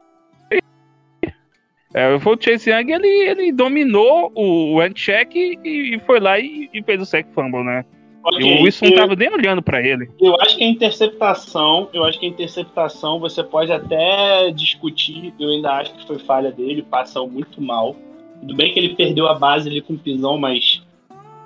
É, 1.94 2.14
o 2.14 2.20
Chase 2.40 2.70
Young, 2.70 2.92
ele, 2.92 3.08
ele 3.08 3.52
dominou 3.52 4.32
o, 4.36 4.76
o 4.76 4.80
handcheck 4.80 5.38
e, 5.38 5.96
e 5.96 6.00
foi 6.00 6.20
lá 6.20 6.40
e, 6.40 6.70
e 6.74 6.82
fez 6.84 7.02
o 7.02 7.06
sec 7.06 7.28
fumble, 7.34 7.64
né? 7.64 7.86
Okay, 8.26 8.60
o 8.60 8.64
Wilson 8.64 8.86
não 8.86 8.96
tava 8.96 9.16
nem 9.16 9.32
olhando 9.32 9.62
para 9.62 9.86
ele. 9.86 10.10
Eu 10.20 10.36
acho 10.42 10.58
que 10.58 10.64
a 10.64 10.68
interceptação, 10.68 11.90
eu 11.94 12.04
acho 12.04 12.20
que 12.20 12.26
a 12.26 12.30
interceptação 12.30 13.20
você 13.20 13.44
pode 13.44 13.72
até 13.72 14.50
discutir. 14.52 15.32
Eu 15.40 15.50
ainda 15.50 15.74
acho 15.74 15.94
que 15.94 16.08
foi 16.08 16.18
falha 16.18 16.52
dele, 16.52 16.82
passou 16.82 17.30
muito 17.30 17.62
mal. 17.62 17.96
Tudo 18.40 18.56
bem 18.56 18.74
que 18.74 18.80
ele 18.80 18.96
perdeu 18.96 19.28
a 19.28 19.36
base 19.36 19.70
ali 19.70 19.80
com 19.80 19.94
o 19.94 19.98
pisão, 19.98 20.38
mas 20.38 20.82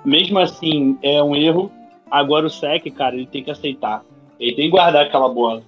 mesmo 0.04 0.38
assim 0.38 0.98
é 1.02 1.22
um 1.22 1.36
erro. 1.36 1.70
Agora 2.10 2.46
o 2.46 2.50
sec, 2.50 2.90
cara, 2.92 3.14
ele 3.14 3.26
tem 3.26 3.44
que 3.44 3.50
aceitar. 3.50 4.02
Ele 4.38 4.52
tem 4.52 4.64
que 4.64 4.70
guardar 4.70 5.04
aquela 5.04 5.28
bola. 5.28 5.62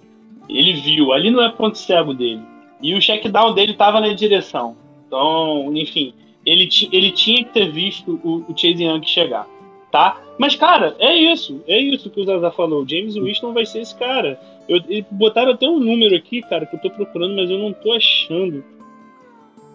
Ele 0.49 0.73
viu, 0.73 1.13
ali 1.13 1.31
não 1.31 1.43
é 1.43 1.51
ponto 1.51 1.77
cego 1.77 2.15
dele. 2.15 2.41
E 2.81 2.95
o 2.95 3.01
check 3.01 3.29
down 3.29 3.55
dele 3.55 3.75
tava 3.75 4.01
na 4.01 4.13
direção. 4.13 4.77
Então, 5.07 5.71
enfim, 5.77 6.15
ele, 6.45 6.69
ele 6.91 7.11
tinha 7.13 7.45
que 7.45 7.53
ter 7.53 7.71
visto 7.71 8.19
o, 8.25 8.51
o 8.51 8.57
Chase 8.57 8.83
Young 8.83 9.05
chegar, 9.05 9.47
tá? 9.93 10.21
Mas, 10.39 10.57
cara, 10.57 10.97
é 10.99 11.15
isso. 11.15 11.63
É 11.69 11.79
isso 11.79 12.11
que 12.11 12.21
o 12.21 12.25
Zaza 12.25 12.51
falou. 12.51 12.89
James 12.89 13.15
Winston 13.15 13.53
vai 13.53 13.67
ser 13.67 13.83
esse 13.83 13.95
cara. 13.95 14.41
Eu, 14.69 14.81
botaram 15.11 15.53
até 15.53 15.69
um 15.69 15.79
número 15.79 16.17
aqui, 16.17 16.41
cara, 16.41 16.67
que 16.67 16.75
eu 16.75 16.81
tô 16.81 16.91
procurando, 16.91 17.37
mas 17.37 17.51
eu 17.51 17.59
não 17.59 17.73
tô 17.73 17.93
achando. 17.93 18.65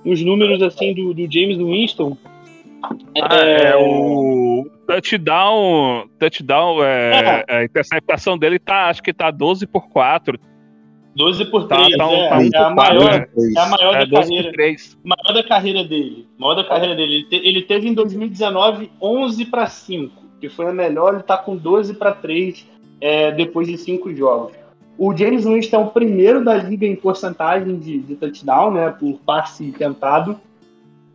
Os 0.04 0.22
números, 0.22 0.62
assim, 0.62 0.94
do, 0.94 1.14
do 1.14 1.32
James 1.32 1.58
Winston. 1.58 2.18
Ah, 3.22 3.38
é, 3.38 3.64
é 3.70 3.76
o 3.78 4.70
touchdown, 4.88 6.08
touchdown, 6.20 6.84
é, 6.84 7.44
é. 7.48 7.58
a 7.58 7.64
interceptação 7.64 8.38
dele 8.38 8.60
tá, 8.60 8.88
acho 8.88 9.02
que 9.02 9.14
tá 9.14 9.30
12 9.32 9.68
por 9.68 9.90
4. 9.90 10.40
12 11.18 11.46
por 11.46 11.68
3, 11.68 11.98
tá, 11.98 11.98
tá, 11.98 12.14
é, 12.14 12.50
tá 12.52 12.60
é, 12.60 12.64
a 12.64 12.70
maior, 12.70 13.12
é 13.12 13.60
a 13.60 13.66
maior 13.66 13.96
é, 13.96 14.06
da 14.06 14.22
carreira. 14.22 14.52
Maior 15.04 15.34
da 15.34 15.44
carreira 15.44 15.84
dele. 15.84 16.28
Maior 16.38 16.54
da 16.54 16.64
carreira 16.64 16.96
dele. 16.96 17.16
Ele, 17.16 17.24
te, 17.24 17.36
ele 17.38 17.62
teve 17.64 17.90
em 17.90 17.94
2019 17.96 18.92
11 19.02 19.46
para 19.46 19.66
5, 19.66 20.14
que 20.40 20.48
foi 20.48 20.68
a 20.68 20.72
melhor, 20.72 21.16
ele 21.16 21.24
tá 21.24 21.36
com 21.36 21.58
12 21.58 21.96
para 21.96 22.12
3 22.12 22.64
é, 23.02 23.32
depois 23.32 23.68
de 23.68 23.80
5 23.80 24.16
jogos. 24.16 24.56
O 24.96 25.16
James 25.16 25.44
Winston 25.44 25.78
é 25.78 25.80
o 25.80 25.88
primeiro 25.88 26.46
da 26.46 26.54
liga 26.54 26.86
em 26.86 26.96
porcentagem 26.96 27.80
de, 27.80 27.98
de 27.98 28.16
touchdown, 28.16 28.72
né, 28.72 28.92
por 28.92 29.18
passe 29.26 29.72
tentado. 29.72 30.40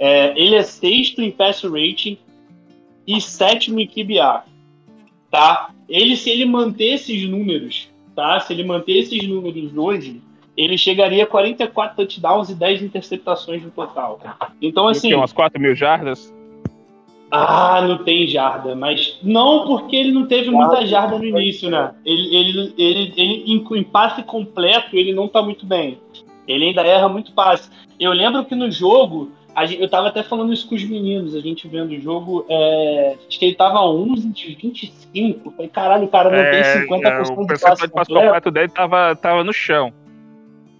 É, 0.00 0.36
ele 0.36 0.56
é 0.56 0.64
sexto 0.64 1.22
em 1.22 1.30
pass 1.30 1.62
rating 1.62 2.18
e 3.06 3.20
sétimo 3.20 3.78
em 3.78 3.86
QBR, 3.86 4.42
tá? 5.30 5.70
Ele, 5.88 6.16
se 6.16 6.28
ele 6.28 6.44
manter 6.44 6.94
esses 6.94 7.28
números 7.28 7.91
tá? 8.14 8.40
Se 8.40 8.52
ele 8.52 8.64
manter 8.64 8.98
esses 8.98 9.26
números 9.26 9.76
hoje, 9.76 10.20
ele 10.56 10.76
chegaria 10.76 11.24
a 11.24 11.26
44 11.26 11.96
touchdowns 11.96 12.50
e 12.50 12.54
10 12.54 12.82
interceptações 12.82 13.62
no 13.62 13.70
total. 13.70 14.20
Então, 14.60 14.88
assim. 14.88 15.08
Que, 15.08 15.14
umas 15.14 15.32
4 15.32 15.60
mil 15.60 15.74
jardas? 15.74 16.32
Ah, 17.34 17.80
não 17.80 18.04
tem 18.04 18.26
jarda, 18.26 18.76
mas 18.76 19.18
não 19.22 19.66
porque 19.66 19.96
ele 19.96 20.12
não 20.12 20.26
teve 20.26 20.50
muita 20.50 20.86
jarda 20.86 21.16
no 21.16 21.24
início, 21.24 21.70
né? 21.70 21.94
Ele, 22.04 22.36
ele, 22.36 22.74
ele, 22.76 23.14
ele 23.16 23.44
em, 23.46 23.82
passe 23.82 24.22
completo, 24.22 24.94
ele 24.94 25.14
não 25.14 25.26
tá 25.26 25.40
muito 25.40 25.64
bem. 25.64 25.98
Ele 26.46 26.66
ainda 26.66 26.82
erra 26.82 27.08
muito 27.08 27.32
passe. 27.32 27.70
Eu 27.98 28.12
lembro 28.12 28.44
que 28.44 28.54
no 28.54 28.70
jogo, 28.70 29.30
eu 29.78 29.88
tava 29.88 30.08
até 30.08 30.22
falando 30.22 30.52
isso 30.52 30.68
com 30.68 30.74
os 30.74 30.84
meninos, 30.84 31.34
a 31.34 31.40
gente 31.40 31.68
vendo 31.68 31.90
o 31.90 32.00
jogo. 32.00 32.46
É, 32.48 33.16
acho 33.28 33.38
que 33.38 33.44
ele 33.44 33.54
tava 33.54 33.80
11 33.80 34.28
de 34.28 34.54
25. 34.54 35.50
Falei, 35.50 35.68
caralho, 35.68 36.04
o 36.04 36.08
cara 36.08 36.30
não 36.30 36.38
é, 36.38 36.50
tem 36.50 36.86
50% 36.86 37.04
é, 37.04 37.20
o 37.20 37.46
de 37.46 37.58
passe 37.58 37.90
completo. 37.90 38.14
completo 38.14 38.50
dele 38.50 38.68
tava, 38.68 39.16
tava 39.16 39.44
no 39.44 39.52
chão. 39.52 39.92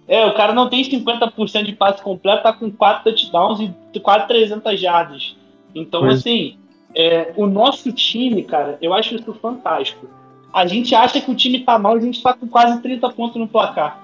É, 0.07 0.25
o 0.25 0.33
cara 0.33 0.53
não 0.53 0.69
tem 0.69 0.83
50% 0.83 1.63
de 1.63 1.73
passe 1.73 2.01
completo, 2.01 2.43
tá 2.43 2.51
com 2.51 2.71
4 2.71 3.03
touchdowns 3.03 3.71
e 3.93 3.99
quase 3.99 4.27
300 4.27 4.79
jardas. 4.79 5.35
Então, 5.73 6.01
pois. 6.01 6.19
assim, 6.19 6.57
é, 6.95 7.31
o 7.35 7.45
nosso 7.45 7.91
time, 7.91 8.43
cara, 8.43 8.77
eu 8.81 8.93
acho 8.93 9.15
isso 9.15 9.33
fantástico. 9.35 10.07
A 10.53 10.67
gente 10.67 10.93
acha 10.93 11.19
que 11.19 11.31
o 11.31 11.35
time 11.35 11.59
tá 11.59 11.79
mal, 11.79 11.95
a 11.95 11.99
gente 11.99 12.21
tá 12.21 12.33
com 12.33 12.47
quase 12.47 12.81
30 12.81 13.09
pontos 13.11 13.37
no 13.37 13.47
placar. 13.47 13.99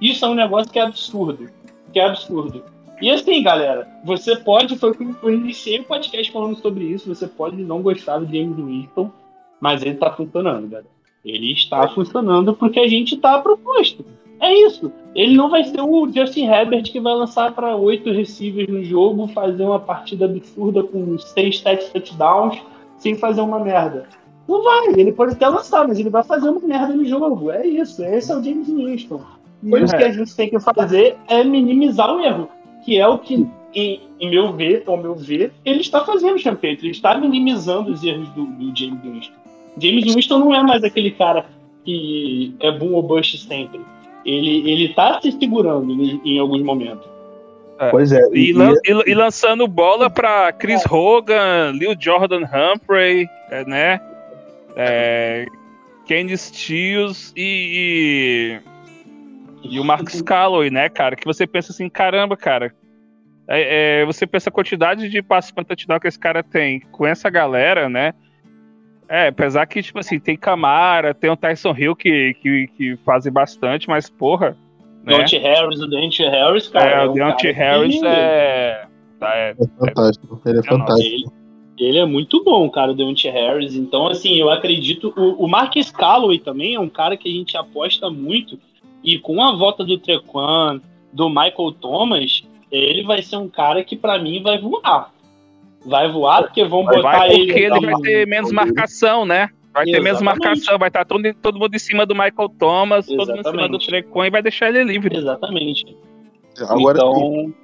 Isso 0.00 0.24
é 0.24 0.28
um 0.28 0.34
negócio 0.34 0.72
que 0.72 0.78
é 0.78 0.82
absurdo. 0.82 1.50
Que 1.92 1.98
é 1.98 2.06
absurdo. 2.06 2.64
E 3.00 3.10
assim, 3.10 3.42
galera, 3.42 3.88
você 4.04 4.36
pode, 4.36 4.76
foi 4.78 4.94
que 4.94 5.02
eu 5.22 5.30
iniciei 5.30 5.80
o 5.80 5.84
podcast 5.84 6.30
falando 6.30 6.56
sobre 6.56 6.84
isso, 6.84 7.08
você 7.08 7.26
pode 7.26 7.56
não 7.62 7.80
gostar 7.80 8.18
do 8.18 8.26
James 8.26 8.56
Winston, 8.56 9.10
mas 9.58 9.82
ele 9.82 9.94
tá 9.94 10.12
funcionando, 10.12 10.68
galera. 10.68 10.88
Ele 11.24 11.52
está 11.52 11.88
funcionando 11.88 12.54
porque 12.54 12.78
a 12.78 12.88
gente 12.88 13.16
tá 13.16 13.38
proposto. 13.38 14.04
É 14.38 14.52
isso. 14.66 14.90
Ele 15.14 15.34
não 15.34 15.50
vai 15.50 15.64
ser 15.64 15.80
o 15.80 16.08
Justin 16.10 16.46
Herbert 16.46 16.84
que 16.84 17.00
vai 17.00 17.14
lançar 17.14 17.54
para 17.54 17.76
oito 17.76 18.10
receivers 18.10 18.68
no 18.68 18.82
jogo, 18.82 19.28
fazer 19.28 19.62
uma 19.62 19.80
partida 19.80 20.24
absurda 20.26 20.82
com 20.82 21.18
seis, 21.18 21.60
sete 21.60 21.90
touchdowns, 21.90 22.58
sem 22.96 23.14
fazer 23.14 23.42
uma 23.42 23.60
merda. 23.60 24.06
Não 24.48 24.62
vai. 24.62 24.88
Ele 24.98 25.12
pode 25.12 25.32
até 25.32 25.46
lançar, 25.46 25.86
mas 25.86 25.98
ele 25.98 26.08
vai 26.08 26.22
fazer 26.22 26.48
uma 26.48 26.60
merda 26.60 26.94
no 26.94 27.04
jogo. 27.04 27.50
É 27.50 27.66
isso. 27.66 28.02
Esse 28.02 28.32
é 28.32 28.36
o 28.36 28.42
James 28.42 28.68
Winston. 28.68 29.22
Por 29.68 29.82
isso 29.82 29.94
que 29.94 30.04
a 30.04 30.10
gente 30.10 30.34
tem 30.34 30.48
que 30.48 30.58
fazer 30.58 31.18
é 31.28 31.44
minimizar 31.44 32.10
o 32.14 32.20
erro 32.20 32.48
que 32.90 32.98
é 32.98 33.06
o 33.06 33.18
que, 33.18 33.46
em, 33.72 34.00
em 34.18 34.30
meu 34.30 34.52
ver, 34.52 34.82
ao 34.84 34.96
meu 34.96 35.14
ver, 35.14 35.52
ele 35.64 35.80
está 35.80 36.04
fazendo, 36.04 36.36
Champeito. 36.40 36.84
Ele 36.84 36.90
está 36.90 37.16
minimizando 37.16 37.92
os 37.92 38.02
erros 38.02 38.28
do, 38.30 38.46
do 38.46 38.76
James 38.76 39.00
Winston. 39.00 39.34
James 39.78 40.12
Winston 40.12 40.38
não 40.40 40.52
é 40.52 40.60
mais 40.60 40.82
aquele 40.82 41.12
cara 41.12 41.46
que 41.84 42.52
é 42.58 42.72
boom 42.72 42.94
ou 42.94 43.02
bust 43.04 43.38
sempre. 43.46 43.80
Ele, 44.26 44.68
ele 44.68 44.88
tá 44.88 45.20
se 45.20 45.30
segurando 45.30 45.92
em, 45.92 46.20
em 46.24 46.38
alguns 46.40 46.62
momentos. 46.62 47.06
É. 47.78 47.90
Pois 47.90 48.10
é. 48.10 48.20
E, 48.32 48.50
e, 48.50 48.52
lan 48.52 48.74
e, 48.84 49.14
lançando 49.14 49.68
bola 49.68 50.10
para 50.10 50.52
Chris 50.52 50.84
é. 50.84 50.92
Hogan, 50.92 51.70
Lil 51.74 51.94
Jordan 51.96 52.42
Humphrey, 52.42 53.28
é, 53.52 53.64
né? 53.66 54.00
É, 54.74 55.46
Kenny 56.06 56.36
Stills 56.36 57.32
e, 57.36 58.58
e 59.62 59.78
o 59.78 59.84
Marcus 59.84 60.20
Calloway, 60.26 60.70
né, 60.70 60.88
cara? 60.88 61.14
Que 61.14 61.24
você 61.24 61.46
pensa 61.46 61.70
assim, 61.70 61.88
caramba, 61.88 62.36
cara. 62.36 62.74
É, 63.52 64.02
é, 64.02 64.06
você 64.06 64.28
pensa 64.28 64.48
a 64.48 64.52
quantidade 64.52 65.08
de 65.08 65.20
passes 65.20 65.50
para 65.50 65.64
touchdown 65.64 65.98
que 65.98 66.06
esse 66.06 66.18
cara 66.18 66.40
tem 66.40 66.78
com 66.92 67.04
essa 67.04 67.28
galera, 67.28 67.88
né? 67.88 68.14
É, 69.08 69.26
apesar 69.26 69.66
que, 69.66 69.82
tipo 69.82 69.98
assim, 69.98 70.20
tem 70.20 70.36
Camara, 70.36 71.12
tem 71.12 71.28
o 71.28 71.36
Tyson 71.36 71.74
Hill 71.76 71.96
que, 71.96 72.34
que, 72.34 72.68
que 72.76 72.96
fazem 73.04 73.32
bastante, 73.32 73.88
mas, 73.88 74.08
porra. 74.08 74.56
Né? 75.02 75.16
Deontay 75.16 75.40
Harris, 75.40 75.80
o 75.80 75.88
Deontay 75.88 76.28
Harris, 76.28 76.68
cara. 76.68 76.90
É, 76.90 77.08
o 77.08 77.10
é 77.10 77.14
Deontay 77.14 77.50
Harris 77.50 78.02
é, 78.04 78.86
é, 79.20 79.50
é. 79.50 79.54
fantástico, 79.80 80.40
ele 80.46 80.56
é, 80.56 80.60
é 80.60 80.62
fantástico. 80.62 81.32
Ele, 81.76 81.88
ele, 81.88 81.98
é 81.98 82.06
muito 82.06 82.44
bom, 82.44 82.70
cara, 82.70 82.92
o 82.92 82.94
Deontay 82.94 83.32
Harris. 83.32 83.74
Então, 83.74 84.06
assim, 84.06 84.36
eu 84.36 84.48
acredito. 84.48 85.12
O, 85.16 85.44
o 85.44 85.48
Marcus 85.48 85.90
Calloway 85.90 86.38
também 86.38 86.76
é 86.76 86.80
um 86.80 86.88
cara 86.88 87.16
que 87.16 87.28
a 87.28 87.32
gente 87.32 87.56
aposta 87.56 88.08
muito 88.08 88.60
e 89.02 89.18
com 89.18 89.42
a 89.42 89.56
volta 89.56 89.84
do 89.84 89.98
Trequan, 89.98 90.80
do 91.12 91.28
Michael 91.28 91.72
Thomas, 91.80 92.44
ele 92.70 93.02
vai 93.04 93.22
ser 93.22 93.36
um 93.36 93.48
cara 93.48 93.82
que 93.82 93.96
para 93.96 94.18
mim 94.18 94.42
vai 94.42 94.58
voar. 94.58 95.12
Vai 95.84 96.10
voar 96.10 96.42
porque 96.42 96.64
vão 96.64 96.84
vai, 96.84 96.96
botar 96.96 97.18
vai 97.18 97.28
porque 97.28 97.52
ele. 97.52 97.62
ele 97.62 97.86
vai 97.86 98.00
ter 98.02 98.26
menos 98.26 98.52
marcação, 98.52 99.24
né? 99.24 99.48
Vai 99.72 99.84
Exatamente. 99.84 99.92
ter 99.92 100.00
menos 100.00 100.22
marcação, 100.22 100.78
vai 100.78 100.88
estar 100.88 101.04
todo, 101.04 101.34
todo 101.34 101.58
mundo 101.58 101.74
em 101.74 101.78
cima 101.78 102.04
do 102.04 102.14
Michael 102.14 102.48
Thomas, 102.58 103.08
Exatamente. 103.08 103.26
todo 103.26 103.36
mundo 103.36 103.48
em 103.48 103.50
cima 103.50 103.68
do 103.68 103.78
Trequan 103.78 104.26
e 104.26 104.30
vai 104.30 104.42
deixar 104.42 104.68
ele 104.68 104.84
livre. 104.84 105.16
Exatamente. 105.16 105.96
Agora, 106.68 106.98
então... 106.98 107.54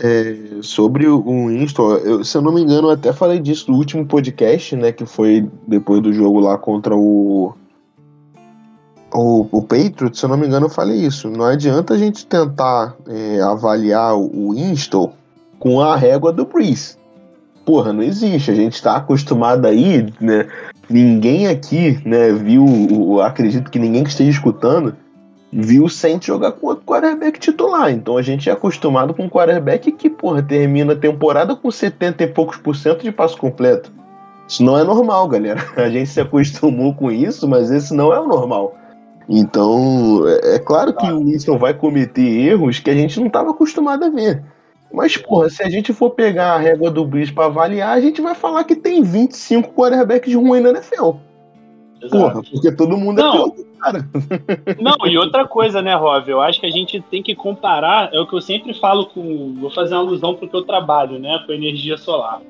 É, 0.00 0.62
sobre 0.62 1.06
o 1.06 1.46
Winston, 1.46 1.94
eu, 1.98 2.24
se 2.24 2.36
eu 2.36 2.42
não 2.42 2.52
me 2.52 2.62
engano, 2.62 2.88
eu 2.88 2.92
até 2.92 3.12
falei 3.12 3.38
disso 3.38 3.70
no 3.70 3.76
último 3.76 4.04
podcast, 4.04 4.74
né? 4.74 4.90
Que 4.90 5.06
foi 5.06 5.48
depois 5.68 6.00
do 6.00 6.12
jogo 6.12 6.40
lá 6.40 6.58
contra 6.58 6.96
o 6.96 7.54
o, 9.12 9.46
o 9.50 9.62
Patriots, 9.62 10.18
se 10.18 10.24
eu 10.24 10.30
não 10.30 10.36
me 10.36 10.46
engano, 10.46 10.66
eu 10.66 10.70
falei 10.70 10.98
isso. 10.98 11.28
Não 11.30 11.44
adianta 11.44 11.94
a 11.94 11.98
gente 11.98 12.26
tentar 12.26 12.94
é, 13.08 13.40
avaliar 13.40 14.16
o, 14.16 14.50
o 14.50 15.12
com 15.58 15.80
a 15.80 15.96
régua 15.96 16.32
do 16.32 16.44
Breeze. 16.44 16.96
Porra, 17.64 17.92
não 17.92 18.02
existe. 18.02 18.50
A 18.50 18.54
gente 18.54 18.74
está 18.74 18.96
acostumado 18.96 19.66
aí, 19.66 20.12
né? 20.20 20.48
Ninguém 20.90 21.46
aqui, 21.46 22.00
né, 22.04 22.32
viu, 22.32 23.20
acredito 23.22 23.70
que 23.70 23.78
ninguém 23.78 24.02
que 24.02 24.10
esteja 24.10 24.30
escutando, 24.30 24.94
viu 25.52 25.84
o 25.84 25.88
Saints 25.88 26.26
jogar 26.26 26.52
com 26.52 26.66
outro 26.66 26.84
quarterback 26.84 27.38
titular. 27.38 27.90
Então 27.90 28.16
a 28.16 28.22
gente 28.22 28.50
é 28.50 28.52
acostumado 28.52 29.14
com 29.14 29.24
um 29.24 29.28
quarterback 29.28 29.92
que, 29.92 30.10
porra, 30.10 30.42
termina 30.42 30.94
a 30.94 30.96
temporada 30.96 31.54
com 31.54 31.70
70 31.70 32.24
e 32.24 32.26
poucos 32.26 32.56
por 32.56 32.74
cento 32.74 33.02
de 33.02 33.12
passo 33.12 33.36
completo. 33.36 33.92
Isso 34.48 34.62
não 34.62 34.76
é 34.76 34.84
normal, 34.84 35.28
galera. 35.28 35.64
A 35.76 35.88
gente 35.88 36.10
se 36.10 36.20
acostumou 36.20 36.94
com 36.94 37.10
isso, 37.10 37.48
mas 37.48 37.70
esse 37.70 37.94
não 37.94 38.12
é 38.12 38.20
o 38.20 38.26
normal. 38.26 38.76
Então, 39.34 40.28
é, 40.28 40.56
é 40.56 40.58
claro 40.58 40.92
que 40.92 41.10
o 41.10 41.24
Winston 41.24 41.56
vai 41.56 41.72
cometer 41.72 42.20
erros 42.20 42.78
que 42.78 42.90
a 42.90 42.94
gente 42.94 43.18
não 43.18 43.28
estava 43.28 43.50
acostumado 43.50 44.04
a 44.04 44.10
ver. 44.10 44.44
Mas, 44.92 45.16
porra, 45.16 45.48
se 45.48 45.62
a 45.62 45.70
gente 45.70 45.90
for 45.94 46.10
pegar 46.10 46.52
a 46.52 46.58
régua 46.58 46.90
do 46.90 47.02
Breeze 47.06 47.32
para 47.32 47.46
avaliar, 47.46 47.96
a 47.96 48.00
gente 48.00 48.20
vai 48.20 48.34
falar 48.34 48.64
que 48.64 48.76
tem 48.76 49.02
25 49.02 49.72
quarterbacks 49.72 50.34
ruins 50.34 50.62
na 50.62 50.68
NFL. 50.70 51.12
Exato. 52.02 52.10
Porra, 52.10 52.42
porque 52.42 52.72
todo 52.72 52.94
mundo 52.94 53.20
é 53.20 53.22
não. 53.22 53.46
é 53.46 53.52
cara. 53.80 54.08
Não, 54.78 55.06
e 55.06 55.16
outra 55.16 55.46
coisa, 55.46 55.80
né, 55.80 55.94
Rov? 55.94 56.28
Eu 56.28 56.40
acho 56.40 56.60
que 56.60 56.66
a 56.66 56.70
gente 56.70 57.00
tem 57.00 57.22
que 57.22 57.34
comparar, 57.34 58.10
é 58.12 58.20
o 58.20 58.26
que 58.26 58.34
eu 58.34 58.40
sempre 58.40 58.74
falo 58.74 59.06
com. 59.06 59.54
Vou 59.58 59.70
fazer 59.70 59.94
uma 59.94 60.02
alusão 60.02 60.34
pro 60.34 60.48
que 60.48 60.54
eu 60.54 60.62
trabalho, 60.62 61.18
né? 61.18 61.42
Com 61.46 61.52
energia 61.52 61.96
solar. 61.96 62.42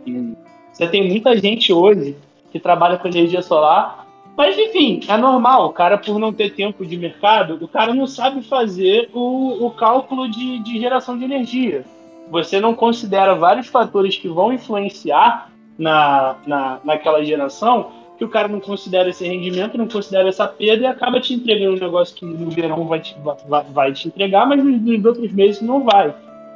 Você 0.72 0.86
tem 0.88 1.08
muita 1.08 1.36
gente 1.36 1.72
hoje 1.72 2.16
que 2.50 2.58
trabalha 2.58 2.98
com 2.98 3.08
energia 3.08 3.40
solar 3.40 4.01
mas 4.36 4.56
enfim, 4.58 5.00
é 5.08 5.16
normal, 5.16 5.66
o 5.66 5.72
cara, 5.72 5.98
por 5.98 6.18
não 6.18 6.32
ter 6.32 6.54
tempo 6.54 6.86
de 6.86 6.96
mercado, 6.96 7.58
o 7.62 7.68
cara 7.68 7.92
não 7.92 8.06
sabe 8.06 8.42
fazer 8.42 9.10
o, 9.12 9.66
o 9.66 9.70
cálculo 9.70 10.28
de, 10.30 10.58
de 10.60 10.80
geração 10.80 11.18
de 11.18 11.24
energia. 11.24 11.84
Você 12.30 12.58
não 12.58 12.74
considera 12.74 13.34
vários 13.34 13.66
fatores 13.66 14.16
que 14.16 14.28
vão 14.28 14.52
influenciar 14.52 15.50
na, 15.78 16.36
na, 16.46 16.80
naquela 16.82 17.22
geração, 17.22 17.90
que 18.16 18.24
o 18.24 18.28
cara 18.28 18.48
não 18.48 18.60
considera 18.60 19.10
esse 19.10 19.26
rendimento, 19.26 19.76
não 19.76 19.88
considera 19.88 20.28
essa 20.28 20.46
perda 20.46 20.84
e 20.84 20.86
acaba 20.86 21.20
te 21.20 21.34
entregando 21.34 21.76
um 21.76 21.80
negócio 21.80 22.14
que 22.14 22.24
no 22.24 22.50
verão 22.50 22.86
vai 22.86 23.00
te, 23.00 23.14
vai, 23.48 23.64
vai 23.64 23.92
te 23.92 24.08
entregar, 24.08 24.46
mas 24.46 24.64
nos, 24.64 24.80
nos 24.80 25.04
outros 25.04 25.30
meses 25.32 25.60
não 25.60 25.84
vai. 25.84 26.14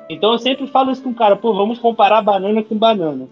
Então 0.08 0.32
eu 0.32 0.38
sempre 0.38 0.66
falo 0.66 0.92
isso 0.92 1.02
com 1.02 1.10
o 1.10 1.14
cara, 1.14 1.36
pô, 1.36 1.52
vamos 1.52 1.78
comparar 1.78 2.22
banana 2.22 2.62
com 2.62 2.76
banana. 2.76 3.28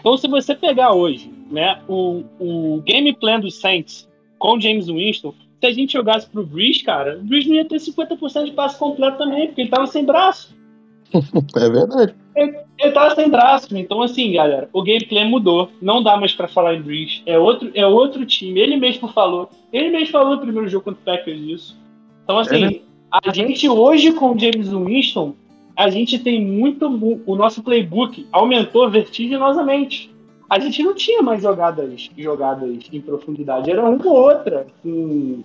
Então 0.00 0.16
se 0.16 0.28
você 0.28 0.54
pegar 0.54 0.92
hoje, 0.92 1.30
né, 1.50 1.80
o, 1.88 2.22
o 2.38 2.82
game 2.84 3.12
plan 3.12 3.40
do 3.40 3.50
Saints 3.50 4.08
com 4.38 4.60
James 4.60 4.86
Winston, 4.86 5.34
se 5.60 5.66
a 5.66 5.72
gente 5.72 5.92
jogasse 5.92 6.28
pro 6.28 6.46
Breeze, 6.46 6.84
cara, 6.84 7.18
o 7.18 7.24
Breeze 7.24 7.48
não 7.48 7.56
ia 7.56 7.64
ter 7.64 7.76
50% 7.76 8.44
de 8.44 8.52
passe 8.52 8.78
completo 8.78 9.18
também, 9.18 9.48
porque 9.48 9.62
ele 9.62 9.70
tava 9.70 9.86
sem 9.86 10.04
braço. 10.04 10.56
É 11.56 11.70
verdade. 11.70 12.14
Ele, 12.36 12.56
ele 12.78 12.92
tava 12.92 13.14
sem 13.14 13.28
braço. 13.28 13.76
Então, 13.76 14.02
assim, 14.02 14.32
galera, 14.32 14.68
o 14.72 14.82
gameplay 14.82 15.24
mudou. 15.24 15.70
Não 15.80 16.02
dá 16.02 16.16
mais 16.16 16.32
pra 16.34 16.46
falar 16.46 16.74
em 16.74 16.82
Breeze. 16.82 17.22
É 17.26 17.38
outro, 17.38 17.70
é 17.74 17.84
outro 17.86 18.24
time. 18.24 18.60
Ele 18.60 18.76
mesmo 18.76 19.08
falou. 19.08 19.50
Ele 19.72 19.88
mesmo 19.90 20.12
falou 20.12 20.36
no 20.36 20.40
primeiro 20.40 20.68
jogo 20.68 20.84
contra 20.84 21.00
o 21.00 21.04
Packers 21.04 21.40
isso. 21.40 21.76
Então, 22.22 22.38
assim, 22.38 22.56
É, 22.56 22.70
né? 22.70 22.80
a 23.10 23.32
gente 23.32 23.68
hoje 23.68 24.12
com 24.12 24.32
o 24.32 24.38
James 24.38 24.68
Winston, 24.68 25.34
a 25.78 25.88
gente 25.88 26.18
tem 26.18 26.44
muito. 26.44 26.90
mu- 26.90 27.22
O 27.24 27.36
nosso 27.36 27.62
playbook 27.62 28.26
aumentou 28.32 28.90
vertiginosamente. 28.90 30.10
A 30.50 30.58
gente 30.58 30.82
não 30.82 30.94
tinha 30.94 31.22
mais 31.22 31.42
jogadas, 31.42 32.10
jogadas 32.18 32.68
em 32.92 33.00
profundidade. 33.00 33.70
Era 33.70 33.84
uma 33.84 34.04
ou 34.06 34.12
outra. 34.16 34.66
Com, 34.82 35.44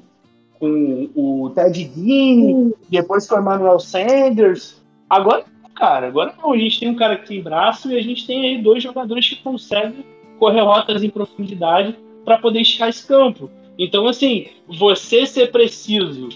com 0.60 1.10
o 1.13 1.50
Ted 1.52 1.91
Ginn, 1.96 2.72
depois 2.89 3.28
com 3.28 3.36
o 3.36 3.39
Emmanuel 3.39 3.80
Sanders. 3.80 4.82
Agora, 5.10 5.43
cara, 5.76 6.08
agora 6.08 6.34
não. 6.41 6.54
A 6.54 6.58
gente 6.58 6.80
tem 6.80 6.89
um 6.89 6.96
cara 6.96 7.17
que 7.17 7.28
tem 7.28 7.41
braço 7.41 7.91
e 7.91 7.98
a 7.98 8.02
gente 8.02 8.26
tem 8.26 8.46
aí 8.46 8.62
dois 8.62 8.82
jogadores 8.82 9.28
que 9.30 9.36
conseguem 9.43 10.04
correr 10.39 10.62
rotas 10.62 11.04
em 11.04 11.10
profundidade 11.10 11.96
para 12.26 12.38
poder 12.38 12.62
esticar 12.62 12.89
esse 12.89 13.06
campo. 13.06 13.50
Então, 13.78 14.08
assim, 14.08 14.48
você 14.67 15.26
ser 15.26 15.52
preciso 15.52 16.30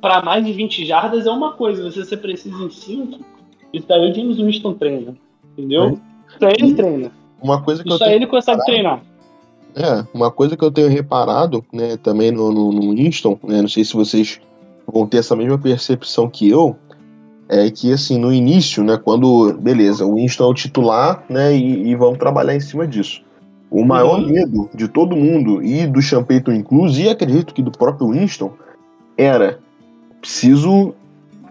para 0.00 0.22
mais 0.22 0.44
de 0.44 0.52
20 0.52 0.84
jardas 0.84 1.26
é 1.26 1.30
uma 1.30 1.52
coisa, 1.52 1.82
você 1.90 2.04
ser 2.04 2.16
preciso 2.18 2.64
em 2.64 2.70
5, 2.70 3.18
isso 3.72 3.86
daí 3.88 4.10
o 4.10 4.14
James 4.14 4.36
Winston 4.38 4.74
treina. 4.74 5.14
Entendeu? 5.56 5.98
Isso 6.28 6.46
aí 6.46 6.54
ele 6.58 6.74
treina. 6.74 7.12
Uma 7.42 7.62
coisa 7.62 7.82
que 7.82 7.90
eu 7.90 7.94
Isso 7.94 8.04
aí 8.04 8.10
tenho, 8.10 8.18
ele 8.18 8.26
consegue 8.26 8.64
treinar. 8.64 9.00
é, 9.74 10.04
uma 10.12 10.30
coisa 10.30 10.56
que 10.56 10.64
eu 10.64 10.70
tenho 10.70 10.88
reparado, 10.88 11.64
né, 11.72 11.96
também 11.96 12.30
no, 12.30 12.50
no, 12.52 12.72
no 12.72 12.90
Winston, 12.94 13.38
né, 13.42 13.60
não 13.62 13.68
sei 13.68 13.84
se 13.84 13.94
vocês 13.94 14.40
vão 14.86 15.06
ter 15.06 15.18
essa 15.18 15.36
mesma 15.36 15.58
percepção 15.58 16.28
que 16.28 16.48
eu, 16.48 16.76
é 17.48 17.70
que 17.70 17.92
assim, 17.92 18.18
no 18.18 18.32
início, 18.32 18.82
né, 18.84 18.96
quando, 18.96 19.52
beleza, 19.54 20.04
o 20.04 20.14
Winston 20.16 20.44
é 20.44 20.46
o 20.48 20.54
titular, 20.54 21.24
né, 21.28 21.54
e, 21.56 21.88
e 21.88 21.94
vamos 21.96 22.18
trabalhar 22.18 22.54
em 22.54 22.60
cima 22.60 22.86
disso. 22.86 23.22
O 23.70 23.84
maior 23.84 24.20
Uhum. 24.20 24.26
medo 24.26 24.70
de 24.74 24.88
todo 24.88 25.14
mundo, 25.16 25.62
e 25.62 25.86
do 25.86 26.02
Champeyton 26.02 26.52
incluso, 26.52 27.00
e 27.00 27.08
acredito 27.08 27.54
que 27.54 27.62
do 27.62 27.70
próprio 27.70 28.08
Winston, 28.10 28.52
era 29.16 29.60
preciso 30.20 30.94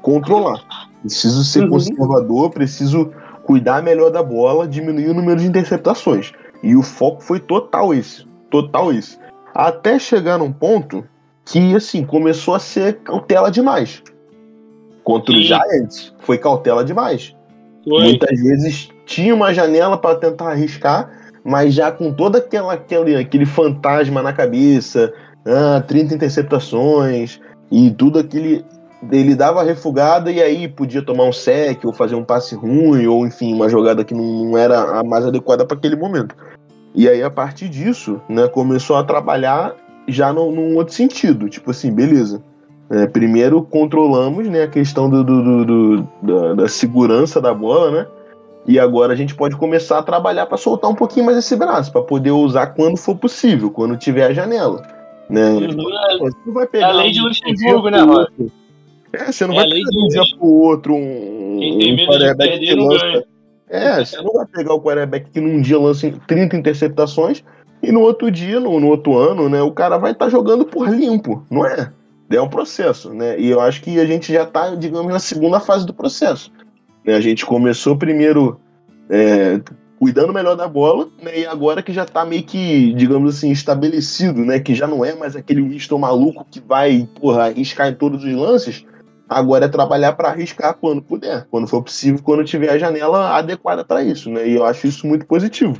controlar, 0.02 0.64
preciso 1.02 1.44
ser 1.44 1.64
Uhum. 1.64 1.70
conservador, 1.72 2.50
preciso 2.52 3.12
cuidar 3.44 3.82
melhor 3.82 4.12
da 4.12 4.22
bola, 4.22 4.68
diminuir 4.68 5.10
o 5.10 5.14
número 5.14 5.40
de 5.40 5.48
interceptações. 5.48 6.32
E 6.62 6.76
o 6.76 6.82
foco 6.82 7.22
foi 7.22 7.40
total 7.40 7.94
esse, 7.94 8.26
total 8.50 8.94
esse. 8.94 9.18
Até 9.54 9.98
chegar 9.98 10.38
num 10.38 10.52
ponto 10.52 11.04
que, 11.46 11.76
assim, 11.76 12.06
começou 12.06 12.54
a 12.54 12.60
ser 12.60 12.98
cautela 13.00 13.50
demais. 13.50 14.04
Contra 15.04 15.34
os 15.34 15.42
Sim. 15.42 15.48
Giants, 15.48 16.14
foi 16.20 16.38
cautela 16.38 16.84
demais. 16.86 17.36
Foi. 17.84 18.04
Muitas 18.04 18.40
vezes 18.40 18.90
tinha 19.06 19.34
uma 19.34 19.54
janela 19.54 19.98
para 19.98 20.16
tentar 20.16 20.52
arriscar, 20.52 21.10
mas 21.44 21.74
já 21.74 21.92
com 21.92 22.14
todo 22.14 22.36
aquela, 22.36 22.74
aquele, 22.74 23.16
aquele 23.16 23.46
fantasma 23.46 24.22
na 24.22 24.32
cabeça, 24.32 25.12
ah, 25.48 25.82
30 25.88 26.14
interceptações 26.14 27.42
e 27.72 27.92
tudo 27.92 28.20
aquele. 28.20 28.66
Ele 29.12 29.34
dava 29.34 29.64
refugada 29.64 30.30
e 30.30 30.42
aí 30.42 30.68
podia 30.68 31.02
tomar 31.02 31.24
um 31.24 31.32
sec 31.32 31.86
ou 31.86 31.94
fazer 31.94 32.16
um 32.16 32.24
passe 32.24 32.54
ruim, 32.54 33.08
ou 33.08 33.26
enfim, 33.26 33.54
uma 33.54 33.70
jogada 33.70 34.04
que 34.04 34.14
não, 34.14 34.58
era 34.58 35.00
a 35.00 35.04
mais 35.06 35.26
adequada 35.26 35.66
para 35.66 35.78
aquele 35.78 35.96
momento. 35.96 36.36
E 36.94 37.08
aí, 37.08 37.24
a 37.24 37.30
partir 37.30 37.70
disso, 37.70 38.20
né, 38.28 38.48
começou 38.50 38.98
a 38.98 39.04
trabalhar 39.04 39.74
já 40.06 40.34
no, 40.34 40.52
num 40.52 40.76
outro 40.76 40.94
sentido. 40.94 41.48
Tipo 41.48 41.72
assim, 41.72 41.92
beleza. 41.94 42.44
É, 42.90 43.06
primeiro 43.08 43.62
controlamos 43.62 44.50
né, 44.50 44.64
a 44.64 44.68
questão 44.68 45.10
do- 45.10 45.24
do- 45.24 45.66
do- 45.66 46.08
da, 46.24 46.54
da 46.56 46.68
segurança 46.68 47.40
da 47.40 47.54
bola, 47.54 47.92
né? 47.92 48.08
E 48.68 48.78
agora 48.80 49.14
a 49.14 49.16
gente 49.16 49.34
pode 49.34 49.56
começar 49.56 50.00
a 50.00 50.04
trabalhar 50.04 50.46
para 50.46 50.58
soltar 50.58 50.90
um 50.92 50.96
pouquinho 50.96 51.26
mais 51.26 51.38
esse 51.38 51.56
braço, 51.56 51.92
para 51.92 52.02
poder 52.02 52.32
usar 52.32 52.68
quando 52.68 52.98
for 52.98 53.16
possível, 53.16 53.72
quando 53.72 53.96
tiver 53.96 54.26
a 54.26 54.34
janela. 54.34 54.82
Né? 55.30 55.50
Uhum. 55.52 55.60
Você 56.20 56.38
não 56.46 56.54
vai 56.54 56.64
É 56.64 56.68
pegar 56.68 56.88
a 56.88 56.92
lei 56.94 57.12
de 57.12 57.22
um 57.22 57.26
Luxemburgo, 57.26 57.90
dia 57.92 58.06
né, 58.06 58.12
outro. 58.12 58.52
É, 59.14 59.32
você 59.32 59.48
não 59.48 59.54
É 59.54 59.58
vai 59.58 59.70
pegar 59.70 59.90
de 59.90 59.98
um 60.00 60.08
dia 60.08 60.22
pro 60.38 60.48
outro 60.48 60.94
um, 60.96 61.58
um 61.58 61.96
quarterback 62.06 62.60
que 62.60 62.76
não 62.76 62.86
lança. 62.88 63.24
É, 63.70 64.04
você 64.04 64.18
não 64.22 64.34
vai 64.34 64.46
pegar 64.48 64.74
o 64.74 64.82
quarterback 64.82 65.30
que 65.30 65.40
num 65.40 65.62
dia 65.62 65.78
lança 65.78 66.12
30 66.28 66.58
interceptações 66.58 67.44
e 67.82 67.92
no 67.92 68.02
outro 68.02 68.30
dia, 68.30 68.60
no, 68.60 68.80
no 68.80 68.88
outro 68.88 69.18
ano, 69.18 69.48
né, 69.48 69.62
o 69.62 69.72
cara 69.72 69.98
vai 69.98 70.12
estar 70.12 70.30
jogando 70.30 70.66
por 70.66 70.90
limpo, 70.90 71.46
não 71.50 71.66
é? 71.66 71.92
É 72.32 72.42
um 72.42 72.50
processo, 72.50 73.14
né? 73.14 73.40
E 73.40 73.50
eu 73.50 73.60
acho 73.60 73.82
que 73.82 74.00
a 74.00 74.06
gente 74.06 74.32
já 74.32 74.46
tá, 74.46 74.76
digamos, 74.76 75.12
na 75.12 75.20
segunda 75.20 75.60
fase 75.60 75.86
do 75.86 75.94
processo. 75.94 76.52
né? 77.06 77.16
A 77.16 77.22
gente 77.22 77.46
começou 77.46 77.98
primeiro 77.98 78.60
é, 79.10 79.60
cuidando 80.00 80.34
melhor 80.34 80.56
da 80.56 80.68
bola, 80.68 81.10
né? 81.22 81.40
E 81.40 81.46
agora 81.46 81.84
que 81.84 81.92
já 81.92 82.06
tá 82.06 82.24
meio 82.24 82.44
que, 82.44 82.94
digamos 82.94 83.36
assim, 83.36 83.52
estabelecido, 83.52 84.46
né? 84.46 84.60
Que 84.60 84.74
já 84.74 84.88
não 84.88 85.04
é 85.04 85.14
mais 85.14 85.36
aquele 85.36 85.62
Winston 85.62 85.98
maluco 85.98 86.46
que 86.50 86.62
vai, 86.62 87.08
porra, 87.20 87.46
arriscar 87.46 87.90
em 87.90 87.94
todos 87.96 88.24
os 88.24 88.34
lances. 88.34 88.86
Agora 89.28 89.66
é 89.66 89.68
trabalhar 89.68 90.14
para 90.14 90.30
arriscar 90.30 90.74
quando 90.74 91.02
puder, 91.02 91.46
quando 91.52 91.68
for 91.68 91.84
possível, 91.84 92.22
quando 92.24 92.44
tiver 92.46 92.70
a 92.70 92.80
janela 92.80 93.38
adequada 93.38 93.84
para 93.84 94.02
isso, 94.02 94.30
né? 94.32 94.48
E 94.48 94.56
eu 94.56 94.66
acho 94.66 94.88
isso 94.88 95.06
muito 95.06 95.26
positivo. 95.26 95.80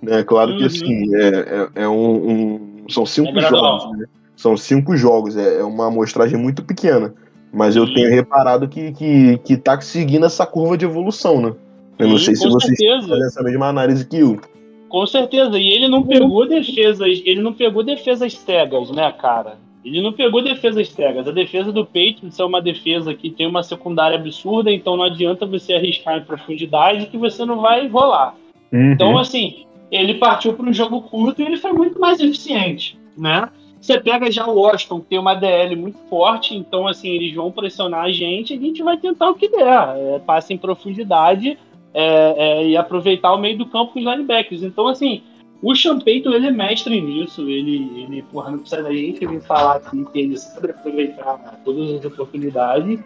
Né? 0.00 0.22
Claro 0.22 0.56
que 0.56 0.60
Uhum. 0.62 0.66
assim, 0.66 1.16
é, 1.16 1.28
é- 1.28 1.82
é 1.82 1.88
um, 1.88 2.30
um- 2.30 2.86
São 2.88 3.04
cinco 3.04 3.36
É 3.36 3.42
jogos, 3.42 3.98
né? 3.98 4.06
São 4.36 4.56
cinco 4.56 4.96
jogos, 4.96 5.36
é, 5.36 5.58
é 5.58 5.64
uma 5.64 5.88
amostragem 5.88 6.38
muito 6.38 6.62
pequena. 6.62 7.12
Mas 7.52 7.74
eu 7.74 7.86
Sim. 7.86 7.94
tenho 7.94 8.10
reparado 8.10 8.68
que, 8.68 8.92
que, 8.92 9.38
que 9.38 9.56
tá 9.56 9.80
seguindo 9.80 10.24
essa 10.24 10.46
curva 10.46 10.76
de 10.76 10.84
evolução, 10.84 11.40
né? 11.40 11.52
Eu 11.98 12.08
não 12.08 12.18
Sim, 12.18 12.24
sei 12.26 12.36
se 12.36 12.44
com 12.44 12.50
vocês 12.50 12.78
fazem 12.78 13.26
essa 13.26 13.42
mesma 13.42 13.68
análise 13.68 14.06
que 14.06 14.18
eu. 14.18 14.40
Com 14.88 15.06
certeza. 15.06 15.58
E 15.58 15.68
ele 15.68 15.88
não 15.88 16.02
pegou 16.02 16.46
defesas, 16.46 17.22
ele 17.24 17.40
não 17.40 17.52
pegou 17.52 17.82
defesas 17.82 18.32
cegas, 18.34 18.90
né, 18.90 19.10
cara? 19.12 19.58
Ele 19.84 20.02
não 20.02 20.12
pegou 20.12 20.42
defesas 20.42 20.88
cegas. 20.88 21.28
A 21.28 21.32
defesa 21.32 21.72
do 21.72 21.84
Patriots 21.84 22.38
é 22.38 22.44
uma 22.44 22.60
defesa 22.60 23.14
que 23.14 23.30
tem 23.30 23.46
uma 23.46 23.62
secundária 23.62 24.16
absurda, 24.18 24.70
então 24.70 24.96
não 24.96 25.04
adianta 25.04 25.46
você 25.46 25.74
arriscar 25.74 26.18
em 26.18 26.24
profundidade 26.24 27.06
que 27.06 27.16
você 27.16 27.44
não 27.44 27.60
vai 27.60 27.86
rolar. 27.86 28.34
Uhum. 28.72 28.92
Então, 28.92 29.16
assim, 29.16 29.64
ele 29.90 30.14
partiu 30.14 30.54
para 30.54 30.68
um 30.68 30.72
jogo 30.72 31.02
curto 31.02 31.40
e 31.40 31.44
ele 31.44 31.56
foi 31.56 31.72
muito 31.72 32.00
mais 32.00 32.20
eficiente, 32.20 32.98
né? 33.16 33.48
Você 33.80 34.00
pega 34.00 34.28
já 34.32 34.44
o 34.46 34.56
Washington, 34.56 35.00
que 35.00 35.06
tem 35.06 35.18
uma 35.18 35.34
DL 35.34 35.76
muito 35.76 35.98
forte, 36.10 36.56
então, 36.56 36.88
assim, 36.88 37.08
eles 37.08 37.32
vão 37.32 37.52
pressionar 37.52 38.04
a 38.04 38.10
gente 38.10 38.54
a 38.54 38.58
gente 38.58 38.82
vai 38.82 38.96
tentar 38.96 39.30
o 39.30 39.34
que 39.34 39.48
der. 39.48 39.96
É, 39.96 40.18
passe 40.18 40.52
em 40.52 40.58
profundidade 40.58 41.56
é, 41.98 42.34
é, 42.36 42.68
e 42.68 42.76
aproveitar 42.76 43.32
o 43.32 43.38
meio 43.38 43.56
do 43.56 43.64
campo 43.64 43.94
com 43.94 43.98
os 43.98 44.04
linebackers. 44.04 44.62
Então, 44.62 44.86
assim, 44.86 45.22
o 45.62 45.74
Champeito, 45.74 46.30
ele 46.30 46.48
é 46.48 46.50
mestre 46.50 47.00
nisso. 47.00 47.48
Ele, 47.48 47.90
ele 48.02 48.22
porra, 48.30 48.50
não 48.50 48.58
precisa 48.58 48.82
da 48.82 48.92
gente 48.92 49.26
vir 49.26 49.40
falar 49.40 49.76
aqui 49.76 50.04
que 50.12 50.18
ele 50.18 50.36
sabe 50.36 50.72
aproveitar 50.72 51.58
todas 51.64 51.94
as 51.94 52.04
oportunidades. 52.04 53.00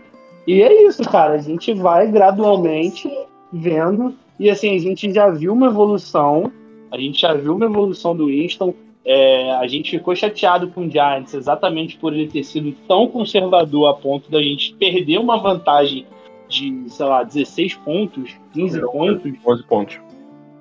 E 0.44 0.61
é 0.61 0.88
isso, 0.88 1.05
cara. 1.05 1.35
A 1.35 1.38
gente 1.38 1.72
vai 1.72 2.11
gradualmente 2.11 3.09
vendo. 3.53 4.12
E 4.40 4.50
assim, 4.50 4.74
a 4.74 4.81
gente 4.81 5.12
já 5.12 5.31
viu 5.31 5.53
uma 5.53 5.68
evolução. 5.68 6.50
A 6.90 6.98
gente 6.98 7.20
já 7.20 7.33
viu 7.33 7.55
uma 7.55 7.66
evolução 7.66 8.16
do 8.16 8.26
Winston. 8.26 8.74
É, 9.05 9.53
a 9.53 9.68
gente 9.68 9.92
ficou 9.92 10.16
chateado 10.16 10.66
com 10.68 10.81
o 10.87 10.90
Giants 10.90 11.33
exatamente 11.33 11.96
por 11.96 12.12
ele 12.12 12.26
ter 12.26 12.42
sido 12.42 12.74
tão 12.88 13.07
conservador 13.07 13.88
a 13.88 13.94
ponto 13.94 14.29
da 14.29 14.42
gente 14.42 14.74
perder 14.74 15.18
uma 15.18 15.38
vantagem 15.38 16.05
de, 16.50 16.84
sei 16.88 17.06
lá, 17.06 17.22
16 17.22 17.74
pontos, 17.76 18.36
15 18.52 18.80
pontos, 18.80 19.32
11 19.46 19.62
pontos. 19.64 20.00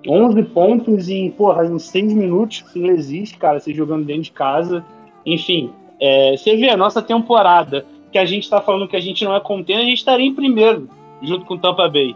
11 0.08 0.44
pontos 0.44 1.10
em, 1.10 1.30
porra, 1.32 1.66
em 1.66 1.78
6 1.78 2.14
minutos. 2.14 2.64
Não 2.76 2.90
existe, 2.90 3.38
cara, 3.38 3.60
você 3.60 3.74
jogando 3.74 4.06
dentro 4.06 4.24
de 4.24 4.32
casa. 4.32 4.86
Enfim, 5.26 5.72
é, 6.00 6.38
você 6.38 6.56
vê 6.56 6.70
a 6.70 6.78
nossa 6.78 7.02
temporada, 7.02 7.86
que 8.12 8.18
a 8.18 8.26
gente 8.26 8.50
tá 8.50 8.62
falando 8.62 8.88
que 8.88 8.96
a 8.96 9.02
gente 9.02 9.26
não 9.26 9.36
é 9.36 9.40
contente, 9.40 9.82
a 9.82 9.86
gente 9.86 9.98
estaria 9.98 10.26
em 10.26 10.34
primeiro, 10.34 10.90
junto 11.22 11.46
com 11.46 11.56
o 11.56 11.60
Tampa 11.60 11.90
Bay. 11.90 12.16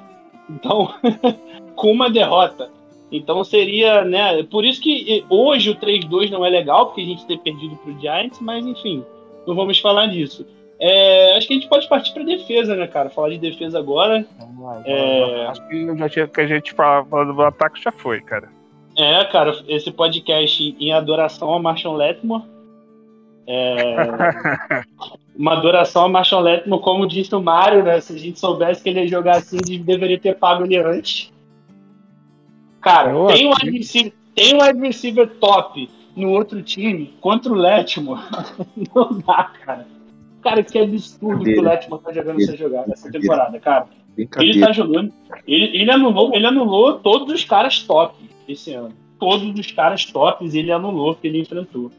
Então, 0.50 0.94
com 1.76 1.92
uma 1.92 2.10
derrota. 2.10 2.70
Então 3.12 3.44
seria, 3.44 4.04
né? 4.04 4.42
Por 4.44 4.66
isso 4.66 4.82
que 4.82 5.24
hoje 5.30 5.70
o 5.70 5.76
3-2 5.76 6.32
não 6.32 6.44
é 6.44 6.50
legal, 6.50 6.88
porque 6.88 7.02
a 7.02 7.06
gente 7.06 7.26
ter 7.28 7.38
perdido 7.38 7.76
pro 7.76 8.00
Giants, 8.00 8.40
mas 8.42 8.66
enfim, 8.66 9.04
não 9.46 9.54
vamos 9.54 9.78
falar 9.80 10.08
disso. 10.08 10.46
É, 10.86 11.38
acho 11.38 11.48
que 11.48 11.54
a 11.54 11.56
gente 11.56 11.70
pode 11.70 11.88
partir 11.88 12.12
pra 12.14 12.24
defesa, 12.24 12.76
né, 12.76 12.86
cara? 12.88 13.10
Falar 13.10 13.30
de 13.30 13.38
defesa 13.38 13.80
agora. 13.80 14.26
Vamos 14.38 14.66
lá, 14.66 14.84
É. 14.86 15.46
Acho 15.46 15.66
que 15.70 15.98
já 15.98 16.10
tinha 16.10 16.28
que 16.28 16.42
a 16.42 16.46
gente 16.46 16.74
falava 16.74 17.24
do 17.24 17.42
ataque 17.42 17.82
já 17.82 17.90
foi, 17.90 18.20
cara. 18.20 18.50
É, 18.98 19.24
cara, 19.24 19.56
esse 19.70 19.90
podcast 19.94 20.76
em 20.78 20.92
adoração 20.92 21.54
a 21.54 21.60
Marshall 21.60 21.96
Letmore. 21.96 22.44
É... 23.48 23.96
uma 25.40 25.54
adoração 25.54 26.04
a 26.04 26.10
Marshall 26.10 26.42
Letmore, 26.42 26.84
como 26.84 27.08
disse 27.08 27.34
o 27.34 27.42
Mário, 27.42 27.82
né? 27.82 28.02
Se 28.02 28.12
a 28.12 28.20
gente 28.20 28.38
soubesse 28.38 28.84
que 28.84 28.90
ele 28.90 29.04
ia 29.04 29.08
jogar 29.08 29.38
assim, 29.38 29.60
a 29.64 29.66
gente 29.66 29.84
deveria 29.84 30.20
ter 30.20 30.36
pago 30.36 30.66
ele 30.66 30.76
antes. 30.76 31.32
Cara, 32.82 33.14
tem 33.28 33.48
um, 33.48 33.54
receiver, 33.54 34.14
tem 34.36 34.54
um 34.54 34.82
receiver 34.82 35.30
top 35.40 35.90
no 36.14 36.32
outro 36.32 36.62
time 36.62 37.14
contra 37.22 37.54
o 37.54 37.56
Letmore. 37.56 38.20
Não 38.94 39.18
dá, 39.26 39.50
cara. 39.66 40.03
Cara, 40.44 40.62
que 40.62 40.78
absurdo 40.78 41.44
que 41.46 41.58
o 41.58 41.62
Letmore 41.62 42.04
tá 42.04 42.12
jogando 42.12 42.42
essa 42.42 42.58
jogada, 42.58 42.92
essa 42.92 43.10
temporada, 43.10 43.58
cara. 43.60 43.88
Ele 44.18 44.60
tá 44.60 44.72
jogando. 44.72 45.12
Ele, 45.48 45.78
ele, 45.78 45.92
anulou, 45.92 46.36
ele 46.36 46.46
anulou 46.46 47.00
todos 47.00 47.34
os 47.34 47.46
caras 47.46 47.80
top 47.80 48.16
esse 48.48 48.74
ano. 48.74 48.94
Todos 49.18 49.58
os 49.58 49.72
caras 49.72 50.06
tops 50.06 50.54
ele 50.54 50.72
anulou 50.72 51.16
que 51.16 51.28
ele 51.28 51.40
enfrentou. 51.40 51.90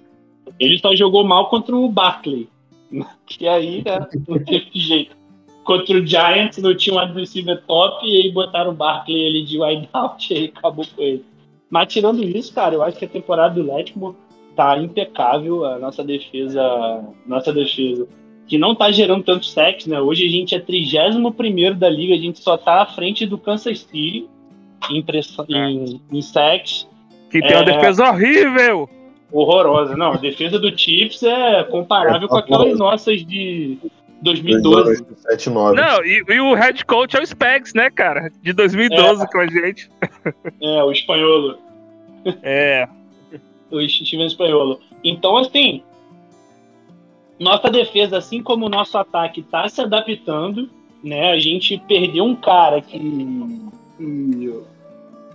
Ele 0.60 0.78
só 0.78 0.94
jogou 0.94 1.24
mal 1.24 1.48
contra 1.48 1.74
o 1.74 1.88
Barkley. 1.88 2.48
Que 3.26 3.48
aí, 3.48 3.82
né, 3.82 4.06
não 4.28 4.38
teve 4.38 4.68
jeito. 4.74 5.16
Contra 5.64 5.98
o 5.98 6.06
Giants 6.06 6.58
não 6.58 6.76
tinha 6.76 6.94
um 6.94 7.14
receiver 7.14 7.60
top 7.66 8.06
e 8.06 8.18
aí 8.18 8.30
botaram 8.30 8.70
o 8.70 8.74
Barkley 8.74 9.26
ali 9.26 9.42
de 9.42 9.58
wideout 9.58 10.30
e 10.32 10.36
aí 10.36 10.52
acabou 10.54 10.84
com 10.94 11.02
ele. 11.02 11.24
Mas 11.70 11.92
tirando 11.92 12.22
isso, 12.22 12.52
cara, 12.52 12.74
eu 12.74 12.82
acho 12.82 12.98
que 12.98 13.06
a 13.06 13.08
temporada 13.08 13.54
do 13.54 13.74
Letmore 13.74 14.14
tá 14.54 14.78
impecável. 14.78 15.64
A 15.64 15.78
nossa 15.78 16.04
defesa. 16.04 17.02
Nossa 17.26 17.52
defesa 17.52 18.06
que 18.46 18.58
não 18.58 18.74
tá 18.74 18.90
gerando 18.92 19.22
tantos 19.24 19.52
sacks, 19.52 19.86
né? 19.86 20.00
Hoje 20.00 20.26
a 20.26 20.28
gente 20.30 20.54
é 20.54 20.60
31 20.60 21.74
da 21.78 21.88
liga, 21.88 22.14
a 22.14 22.18
gente 22.18 22.38
só 22.40 22.56
tá 22.56 22.82
à 22.82 22.86
frente 22.86 23.24
do 23.26 23.38
Kansas 23.38 23.80
City 23.80 24.26
em, 24.90 25.02
pressa- 25.02 25.46
em, 25.48 26.00
em 26.12 26.22
sacks. 26.22 26.86
Que 27.30 27.40
tem 27.40 27.52
uma 27.56 27.62
É. 27.62 27.64
defesa 27.64 28.08
horrível. 28.10 28.88
Horrorosa. 29.32 29.96
Não, 29.96 30.12
a 30.12 30.16
defesa 30.16 30.58
do 30.58 30.76
Chiefs 30.78 31.22
é 31.22 31.64
comparável 31.64 32.26
É, 32.26 32.28
com 32.28 32.36
aquelas 32.36 32.78
nossas 32.78 33.24
de 33.26 33.78
2012. 34.22 35.04
7, 35.16 35.50
9. 35.50 35.76
Não, 35.76 36.04
e, 36.04 36.22
e 36.28 36.40
o 36.40 36.54
head 36.54 36.84
coach 36.84 37.16
é 37.16 37.20
o 37.20 37.26
Spags, 37.26 37.72
né, 37.74 37.90
cara? 37.90 38.30
De 38.42 38.52
2012 38.52 39.26
com 39.30 39.38
a 39.38 39.46
gente. 39.46 39.90
É, 40.62 40.82
o 40.84 40.92
espanholo. 40.92 41.58
É. 42.42 42.86
o 43.70 43.80
Steven 43.88 44.26
Espanholo. 44.26 44.78
Então, 45.02 45.36
assim, 45.36 45.82
nossa 47.38 47.68
defesa, 47.70 48.18
assim 48.18 48.42
como 48.42 48.66
o 48.66 48.68
nosso 48.68 48.96
ataque, 48.96 49.40
está 49.40 49.68
se 49.68 49.80
adaptando, 49.80 50.68
né? 51.02 51.32
A 51.32 51.38
gente 51.38 51.76
perdeu 51.88 52.24
um 52.24 52.36
cara 52.36 52.80
que, 52.80 52.98
que 53.98 54.60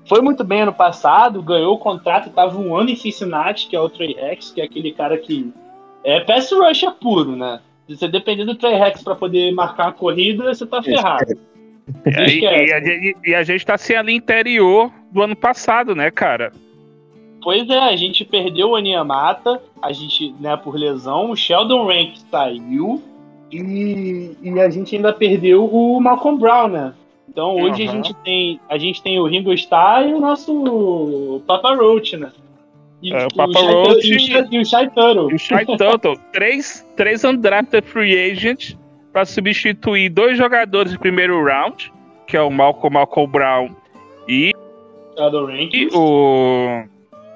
foi 0.05 0.21
muito 0.21 0.43
bem 0.43 0.61
ano 0.61 0.73
passado, 0.73 1.41
ganhou 1.41 1.75
o 1.75 1.79
contrato, 1.79 2.29
estava 2.29 2.57
um 2.57 2.75
ano 2.75 2.89
em 2.89 2.95
Cincinnati, 2.95 3.67
que 3.67 3.75
é 3.75 3.79
o 3.79 3.89
Trey 3.89 4.13
Rex, 4.13 4.51
que 4.51 4.61
é 4.61 4.63
aquele 4.63 4.91
cara 4.91 5.17
que 5.17 5.51
é 6.03 6.21
pass 6.21 6.51
rusher 6.51 6.91
puro, 6.93 7.35
né? 7.35 7.59
Se 7.87 7.97
você 7.97 8.07
depender 8.07 8.45
do 8.45 8.55
Trey 8.55 8.75
Rex 8.75 9.03
para 9.03 9.15
poder 9.15 9.51
marcar 9.51 9.89
a 9.89 9.91
corrida, 9.91 10.53
você 10.53 10.65
tá 10.65 10.81
ferrado. 10.81 11.33
E, 12.05 12.09
e 12.09 12.23
Esquece. 12.45 12.73
a, 12.73 12.79
gente- 12.79 13.17
e 13.25 13.35
a 13.35 13.43
gente 13.43 13.65
tá 13.65 13.77
sem 13.77 13.95
a 13.95 14.01
linha 14.01 14.17
interior 14.17 14.91
do 15.11 15.21
ano 15.23 15.35
passado, 15.35 15.95
né, 15.95 16.11
cara? 16.11 16.51
Pois 17.41 17.69
é, 17.69 17.77
a 17.79 17.95
gente 17.95 18.25
perdeu 18.25 18.69
o 18.71 18.75
Aniamata, 18.75 19.61
a 19.81 19.91
gente, 19.93 20.33
né, 20.39 20.57
por 20.57 20.75
lesão, 20.75 21.31
o 21.31 21.35
Sheldon 21.35 21.85
Rank 21.87 22.15
saiu 22.29 23.01
e, 23.51 24.31
e 24.41 24.59
a 24.59 24.69
gente 24.69 24.95
ainda 24.95 25.13
perdeu 25.13 25.65
o 25.65 25.99
Malcolm 25.99 26.37
Brown, 26.37 26.67
né? 26.67 26.93
Então 27.27 27.55
hoje 27.55 27.83
a 27.83 27.85
Aham. 27.91 28.03
gente 28.03 28.13
tem 28.23 28.59
a 28.69 28.77
gente 28.77 29.01
tem 29.01 29.19
o 29.19 29.25
Ringo 29.25 29.53
Starr 29.53 30.07
e 30.09 30.13
o 30.13 30.19
nosso 30.19 31.41
Papa 31.47 31.75
Roach, 31.75 32.17
né? 32.17 32.31
E, 33.01 33.13
É, 33.13 33.25
o 33.27 33.33
Papa 33.33 33.59
Roach 33.59 34.05
e 34.11 34.15
o 34.15 34.19
Shai- 34.19 34.47
e 34.51 34.59
o 34.59 34.65
Shai 34.65 34.89
Tuttle. 34.89 35.31
E 35.31 35.35
o 35.35 35.39
Shai 35.39 35.65
Tuttle, 35.65 36.17
três, 36.33 36.85
três 36.97 37.23
undrafted 37.23 37.87
free 37.87 38.31
agents 38.31 38.77
para 39.13 39.25
substituir 39.25 40.09
dois 40.09 40.37
jogadores 40.37 40.91
de 40.91 40.99
primeiro 40.99 41.41
round, 41.43 41.91
que 42.27 42.35
é 42.35 42.41
o 42.41 42.49
Malcolm, 42.51 42.93
Malcolm 42.93 43.31
Brown 43.31 43.69
e 44.27 44.51
Rank. 45.17 45.89
o, 45.93 46.83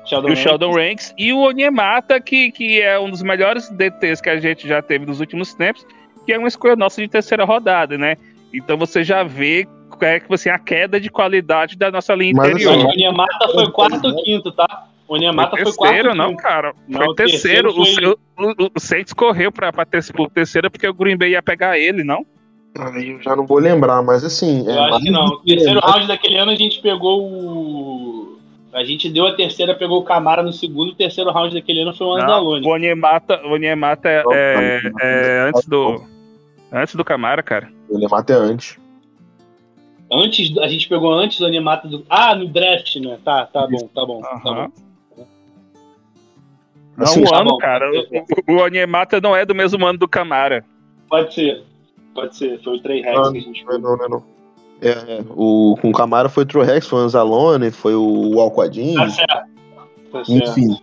Sheldon 0.06 0.30
e 0.30 0.32
o. 0.32 0.36
Sheldon 0.36 0.72
Ranks, 0.72 1.14
e 1.18 1.34
o 1.34 1.40
Onyemata, 1.40 2.20
que, 2.20 2.52
que 2.52 2.82
é 2.82 3.00
um 3.00 3.10
dos 3.10 3.24
melhores 3.24 3.70
DTs 3.70 4.22
que 4.22 4.30
a 4.30 4.40
gente 4.40 4.68
já 4.68 4.82
teve 4.82 5.06
nos 5.06 5.20
últimos 5.20 5.54
tempos, 5.54 5.86
que 6.26 6.34
é 6.34 6.38
uma 6.38 6.48
escolha 6.48 6.76
nossa 6.76 7.02
de 7.02 7.08
terceira 7.08 7.46
rodada, 7.46 7.98
né? 7.98 8.18
Então 8.54 8.78
você 8.78 9.04
já 9.04 9.24
vê 9.24 9.68
é, 10.02 10.20
que 10.20 10.28
você 10.28 10.50
a 10.50 10.60
queda 10.60 11.00
de 11.00 11.10
qualidade 11.10 11.78
da 11.78 11.92
nossa 11.92 12.14
linha 12.14 12.34
Mas, 12.36 12.50
interior. 12.52 12.78
O 12.78 12.90
Onyemata 12.90 13.48
foi 13.50 13.72
quarto 13.72 14.08
ou 14.08 14.24
quinto, 14.24 14.52
tá? 14.52 14.88
O 15.08 15.16
Onyemata 15.16 15.56
foi 15.58 15.74
quarto 15.74 15.80
terceiro, 15.80 16.10
ou 16.10 16.16
não, 16.16 16.30
quinto. 16.30 16.44
cara. 16.44 16.74
Não, 16.88 17.00
foi 17.00 17.08
o 17.08 17.16
terceiro. 17.16 17.74
terceiro 17.74 18.20
O, 18.38 18.44
o, 18.44 18.72
o 18.76 18.80
Saints 18.80 19.14
correu 19.14 19.52
pra, 19.52 19.72
pra 19.72 19.86
ter, 19.86 20.04
por 20.12 20.30
terceiro 20.30 20.70
porque 20.70 20.88
o 20.88 20.94
Green 20.94 21.18
Bay 21.18 21.32
ia 21.32 21.42
pegar 21.42 21.78
ele, 21.78 22.04
não? 22.04 22.26
Aí 22.78 23.12
eu 23.12 23.22
já 23.22 23.36
não 23.36 23.46
vou 23.46 23.60
lembrar, 23.60 24.02
mas 24.02 24.24
assim. 24.24 24.68
Eu 24.68 24.84
acho 24.84 25.00
que 25.02 25.12
não. 25.12 25.26
O 25.26 25.40
terceiro 25.40 25.80
round 25.80 26.08
daquele 26.08 26.38
ano 26.38 26.52
a 26.52 26.56
gente 26.56 26.82
pegou 26.82 27.22
o. 27.22 28.23
A 28.74 28.84
gente 28.84 29.08
deu 29.10 29.28
a 29.28 29.34
terceira, 29.36 29.76
pegou 29.76 30.00
o 30.00 30.04
Camara 30.04 30.42
no 30.42 30.52
segundo. 30.52 30.90
O 30.92 30.96
terceiro 30.96 31.32
round 31.32 31.54
daquele 31.54 31.82
ano 31.82 31.94
foi 31.94 32.08
o 32.08 32.18
Não, 32.18 32.24
Anzalone. 32.24 32.66
o 32.66 32.70
Onyemata, 32.72 33.42
o 33.46 33.52
Onyemata 33.52 34.10
é, 34.10 34.24
é, 34.32 34.92
é 35.02 35.40
antes 35.48 35.66
do. 35.68 36.04
Antes 36.72 36.96
do 36.96 37.06
Camara, 37.06 37.44
cara. 37.44 37.72
O 37.88 37.98
Lemata 38.00 38.34
é 38.34 38.36
antes. 38.36 38.80
Antes, 40.12 40.58
a 40.58 40.68
gente 40.68 40.90
pegou 40.90 41.14
antes 41.14 41.38
do 41.40 41.46
Animata 41.46 41.88
do. 41.88 42.04
Ah, 42.10 42.34
no 42.34 42.48
draft, 42.48 42.96
né? 42.96 43.20
Tá, 43.24 43.46
tá 43.46 43.68
bom, 43.68 43.88
tá 43.94 44.06
bom. 44.06 44.22
Tá 44.22 44.42
Aham. 44.44 44.72
bom. 45.16 45.26
Não, 46.98 47.04
Assim, 47.06 47.22
um 47.22 47.26
tá 47.26 47.38
ano, 47.40 47.50
bom. 47.52 47.58
cara. 47.58 47.86
O, 48.48 48.54
o 48.54 48.58
Onyemata 48.64 49.22
não 49.22 49.36
é 49.36 49.46
do 49.46 49.54
mesmo 49.56 49.86
ano 49.86 50.00
do 50.00 50.08
Camara. 50.08 50.66
Pode 51.10 51.34
ser. 51.34 51.64
Pode 52.14 52.36
ser. 52.36 52.60
Foi 52.64 52.76
o 52.78 52.80
Trey 52.82 53.02
Rex 53.02 53.16
Não, 53.16 53.32
que 53.32 53.38
a 53.38 53.42
gente 53.42 53.66
Não, 53.66 53.74
é 53.74 53.78
não, 53.78 53.98
não, 53.98 54.24
é. 54.84 54.90
É, 54.90 55.20
é, 55.20 55.24
o, 55.30 55.76
com 55.82 55.90
o 55.90 55.94
Camara 55.94 56.30
foi 56.30 56.44
o 56.44 56.46
Trorex, 56.46 56.88
foi 56.88 57.00
o 57.00 57.04
Anzalone, 57.04 57.72
foi 57.72 57.96
o 57.96 58.40
Alquadinho. 58.40 59.00
Tá 59.00 59.10
certo. 59.10 59.44
Tá 60.12 60.26
certo. 60.26 60.32
Enfim, 60.32 60.78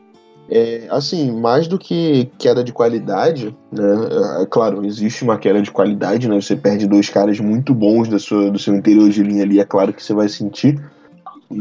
é, 0.51 0.89
assim, 0.91 1.31
mais 1.31 1.69
do 1.69 1.79
que 1.79 2.29
queda 2.37 2.65
de 2.65 2.73
qualidade, 2.73 3.55
né? 3.71 4.43
É 4.43 4.47
claro, 4.47 4.85
existe 4.85 5.23
uma 5.23 5.39
queda 5.39 5.63
de 5.63 5.71
qualidade, 5.71 6.29
né? 6.29 6.41
Você 6.41 6.57
perde 6.57 6.89
dois 6.89 7.09
caras 7.09 7.39
muito 7.39 7.73
bons 7.73 8.09
da 8.09 8.19
sua, 8.19 8.51
do 8.51 8.59
seu 8.59 8.75
interior 8.75 9.09
de 9.09 9.23
linha 9.23 9.45
ali, 9.45 9.61
é 9.61 9.65
claro 9.65 9.93
que 9.93 10.03
você 10.03 10.13
vai 10.13 10.29
sentir. 10.29 10.83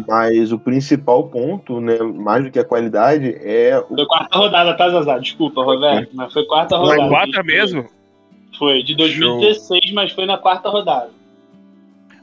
Mas 0.08 0.52
o 0.52 0.60
principal 0.60 1.24
ponto, 1.30 1.80
né, 1.82 1.98
mais 2.00 2.44
do 2.44 2.52
que 2.52 2.60
a 2.60 2.64
qualidade, 2.64 3.36
é 3.42 3.80
o 3.90 3.96
Foi 3.96 4.06
quarta 4.06 4.38
rodada, 4.38 4.74
tá, 4.76 4.90
Zazá? 4.90 5.18
Desculpa, 5.18 5.64
Roberto. 5.64 6.10
Mas 6.14 6.32
foi 6.32 6.46
quarta 6.46 6.78
Foi 6.78 6.96
rodada. 6.96 7.10
Quatro 7.10 7.46
mesmo? 7.46 7.86
Foi, 8.58 8.84
de 8.84 8.96
2016, 8.96 9.92
mas 9.94 10.12
foi 10.12 10.26
na 10.26 10.38
quarta 10.38 10.70
rodada. 10.70 11.10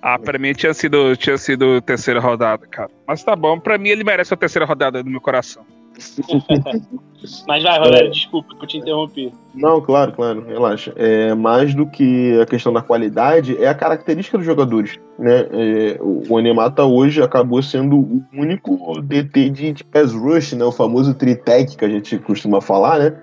Ah, 0.01 0.19
pra 0.19 0.39
mim 0.39 0.53
tinha 0.53 0.75
sido, 0.75 1.17
tinha 1.17 1.39
sido 1.39 1.81
terceira 1.81 2.21
rodada, 2.21 2.67
cara. 2.67 2.91
Mas 3.07 3.25
tá 3.25 3.35
bom, 3.35 3.59
pra 3.59 3.79
mim 3.79 3.89
ele 3.89 4.05
merece 4.05 4.33
a 4.33 4.37
terceira 4.37 4.67
rodada 4.67 5.03
no 5.03 5.11
meu 5.11 5.21
coração. 5.21 5.65
Mas 7.49 7.63
vai, 7.63 7.79
Roberto, 7.79 8.13
desculpa 8.13 8.55
por 8.55 8.67
te 8.67 8.79
interromper. 8.79 9.33
Não, 9.55 9.81
claro, 9.81 10.13
claro, 10.13 10.45
relaxa. 10.47 10.93
É, 10.97 11.35
mais 11.35 11.75
do 11.75 11.87
que 11.87 12.39
a 12.41 12.47
questão 12.47 12.73
da 12.73 12.83
qualidade, 12.83 13.57
é 13.63 13.67
a 13.67 13.75
característica 13.75 14.37
dos 14.37 14.47
jogadores. 14.47 14.99
Né? 15.19 15.47
É, 15.51 15.99
o 16.01 16.33
Onemata 16.33 16.85
hoje 16.85 17.23
acabou 17.23 17.63
sendo 17.63 17.97
o 17.97 18.23
único 18.33 19.01
DT 19.03 19.51
de, 19.51 19.73
de 19.73 19.85
pass 19.85 20.13
rush, 20.13 20.53
né? 20.53 20.65
o 20.65 20.73
famoso 20.73 21.15
tritec 21.15 21.77
que 21.77 21.85
a 21.85 21.89
gente 21.89 22.19
costuma 22.19 22.61
falar, 22.61 22.99
né? 22.99 23.17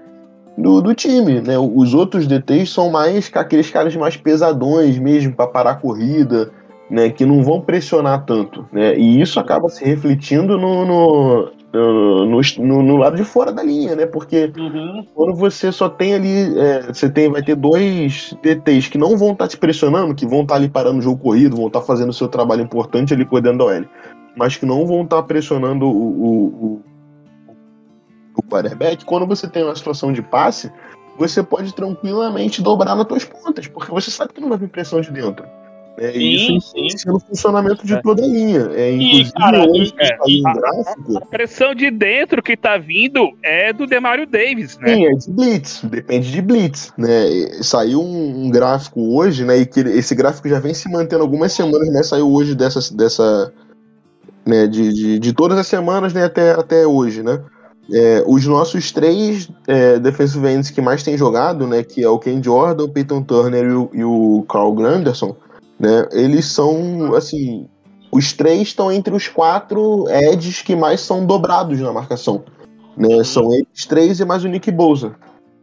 Do, 0.57 0.81
do 0.81 0.93
time. 0.93 1.39
Né? 1.41 1.57
Os 1.57 1.93
outros 1.93 2.27
DTs 2.27 2.71
são 2.71 2.89
mais 2.89 3.31
aqueles 3.33 3.69
caras 3.69 3.95
mais 3.95 4.17
pesadões 4.17 4.97
mesmo, 4.97 5.33
para 5.33 5.47
parar 5.47 5.71
a 5.71 5.75
corrida, 5.75 6.51
né? 6.93 7.09
que 7.09 7.25
não 7.25 7.43
vão 7.43 7.59
pressionar 7.59 8.23
tanto. 8.25 8.65
Né? 8.71 8.95
E 8.97 9.19
isso 9.19 9.39
acaba 9.39 9.67
se 9.67 9.83
refletindo 9.83 10.57
no, 10.57 10.85
no, 10.85 11.51
no, 11.73 12.41
no- 12.59 12.83
no 12.83 12.97
lado 12.97 13.15
de 13.15 13.23
fora 13.23 13.51
da 13.51 13.63
linha, 13.63 13.95
né? 13.95 14.05
Porque 14.05 14.51
Uhum. 14.55 15.05
quando 15.15 15.35
você 15.35 15.71
só 15.71 15.89
tem 15.89 16.13
ali, 16.13 16.57
é, 16.59 16.93
você 16.93 17.09
tem, 17.09 17.31
vai 17.31 17.41
ter 17.41 17.55
dois 17.55 18.35
DTs 18.43 18.89
que 18.89 18.97
não 18.97 19.17
vão 19.17 19.31
estar 19.31 19.47
te 19.47 19.57
pressionando, 19.57 20.13
que 20.13 20.25
vão 20.27 20.43
estar 20.43 20.55
ali 20.55 20.69
parando 20.69 20.99
o 20.99 21.01
jogo 21.01 21.19
corrido, 21.21 21.55
vão 21.57 21.67
estar 21.67 21.81
fazendo 21.81 22.09
o 22.09 22.13
seu 22.13 22.27
trabalho 22.27 22.61
importante 22.61 23.13
ali 23.13 23.25
por 23.25 23.41
dentro 23.41 23.57
da 23.59 23.65
OL, 23.65 23.85
mas 24.37 24.55
que 24.55 24.65
não 24.65 24.85
vão 24.85 25.01
estar 25.01 25.23
pressionando 25.23 25.85
o, 25.87 25.89
o, 25.89 26.45
o, 26.45 26.81
o 28.37 28.43
quarterback, 28.43 29.03
quando 29.05 29.25
você 29.25 29.47
tem 29.47 29.63
uma 29.63 29.75
situação 29.75 30.13
de 30.13 30.21
passe, 30.21 30.71
você 31.17 31.41
pode 31.43 31.73
tranquilamente 31.73 32.61
dobrar 32.61 32.95
nas 32.95 33.05
tuas 33.07 33.25
pontas, 33.25 33.67
porque 33.67 33.91
você 33.91 34.09
sabe 34.11 34.33
que 34.33 34.41
não 34.41 34.49
vai 34.49 34.57
vir 34.59 34.69
pressão 34.69 35.01
de 35.01 35.11
dentro. 35.11 35.45
É, 35.97 36.11
Sim, 36.11 36.19
isso 36.19 36.51
influencia 36.75 37.11
no 37.11 37.19
funcionamento 37.19 37.85
de 37.85 37.93
É. 37.93 38.01
toda 38.01 38.23
a 38.23 38.27
linha. 38.27 38.69
É, 38.73 38.93
inclusive, 38.93 39.31
cara, 39.33 39.69
hoje 39.69 39.93
é, 39.99 40.17
um 40.27 40.47
a- 40.47 40.53
gráfico. 40.53 41.17
A 41.17 41.25
pressão 41.27 41.75
de 41.75 41.91
dentro 41.91 42.41
que 42.41 42.57
tá 42.57 42.77
vindo 42.77 43.29
é 43.43 43.71
do 43.71 43.85
Demario 43.85 44.25
Davis, 44.25 44.77
né? 44.79 44.95
Sim, 44.95 45.05
é 45.05 45.13
de 45.13 45.31
blitz, 45.31 45.83
depende 45.83 46.31
de 46.31 46.41
blitz, 46.41 46.91
né? 46.97 47.07
Saiu 47.61 48.01
um, 48.01 48.45
um 48.45 48.49
gráfico 48.49 49.15
hoje, 49.15 49.45
né? 49.45 49.57
E 49.57 49.65
que 49.67 49.81
esse 49.81 50.15
gráfico 50.15 50.49
já 50.49 50.59
vem 50.59 50.73
se 50.73 50.89
mantendo 50.89 51.21
algumas 51.21 51.53
semanas, 51.53 51.87
né? 51.93 52.01
Saiu 52.01 52.27
hoje 52.31 52.55
dessa, 52.55 52.79
dessa 52.95 53.53
né, 54.45 54.65
de, 54.67 54.91
de, 54.91 55.19
de 55.19 55.33
todas 55.33 55.57
as 55.57 55.67
semanas 55.67 56.11
né, 56.11 56.25
até, 56.25 56.51
até 56.51 56.87
hoje, 56.87 57.21
né? 57.21 57.39
É, 57.93 58.23
os 58.25 58.45
nossos 58.47 58.91
três 58.91 59.49
é, 59.67 59.99
defensive 59.99 60.47
ends 60.49 60.69
que 60.69 60.81
mais 60.81 61.03
têm 61.03 61.17
jogado, 61.17 61.67
né, 61.67 61.83
que 61.83 62.01
é 62.01 62.07
o 62.09 62.17
Ken 62.17 62.41
Jordan, 62.41 62.85
o 62.85 62.89
Peyton 62.89 63.21
Turner 63.21 63.65
e 63.65 63.73
o, 63.73 63.89
e 63.93 64.03
o 64.05 64.45
Carl 64.49 64.73
Granderson, 64.73 65.35
né, 65.79 66.07
eles 66.11 66.45
são, 66.45 67.13
assim, 67.15 67.67
os 68.11 68.33
três 68.33 68.61
estão 68.61 68.91
entre 68.91 69.13
os 69.13 69.27
quatro 69.27 70.05
edges 70.09 70.61
que 70.61 70.75
mais 70.75 71.01
são 71.01 71.25
dobrados 71.25 71.79
na 71.79 71.91
marcação. 71.91 72.43
Né, 72.95 73.23
são 73.23 73.53
eles 73.53 73.85
três 73.87 74.19
e 74.19 74.25
mais 74.25 74.43
o 74.43 74.47
Nick 74.47 74.71
Bosa. 74.71 75.15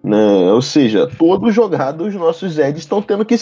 Né? 0.03 0.51
Ou 0.53 0.63
seja, 0.63 1.07
todo 1.19 1.51
jogado 1.53 2.05
os 2.05 2.15
nossos 2.15 2.59
Eds 2.59 2.81
estão 2.81 3.03
tendo 3.03 3.25
que 3.25 3.37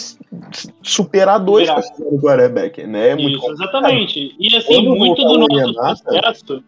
superar 0.83 1.39
dois 1.39 1.67
Virar. 1.69 1.81
no 1.99 2.19
quarterback, 2.21 2.85
né? 2.85 3.09
É 3.09 3.15
muito 3.15 3.37
Isso, 3.37 3.51
exatamente. 3.53 4.35
E 4.37 4.55
assim, 4.57 4.73
Quando 4.75 4.95
muito 4.95 5.23
do 5.23 5.29
o 5.35 5.37
nosso 5.47 5.55
Renata- 5.55 5.95
sucesso, 5.95 6.63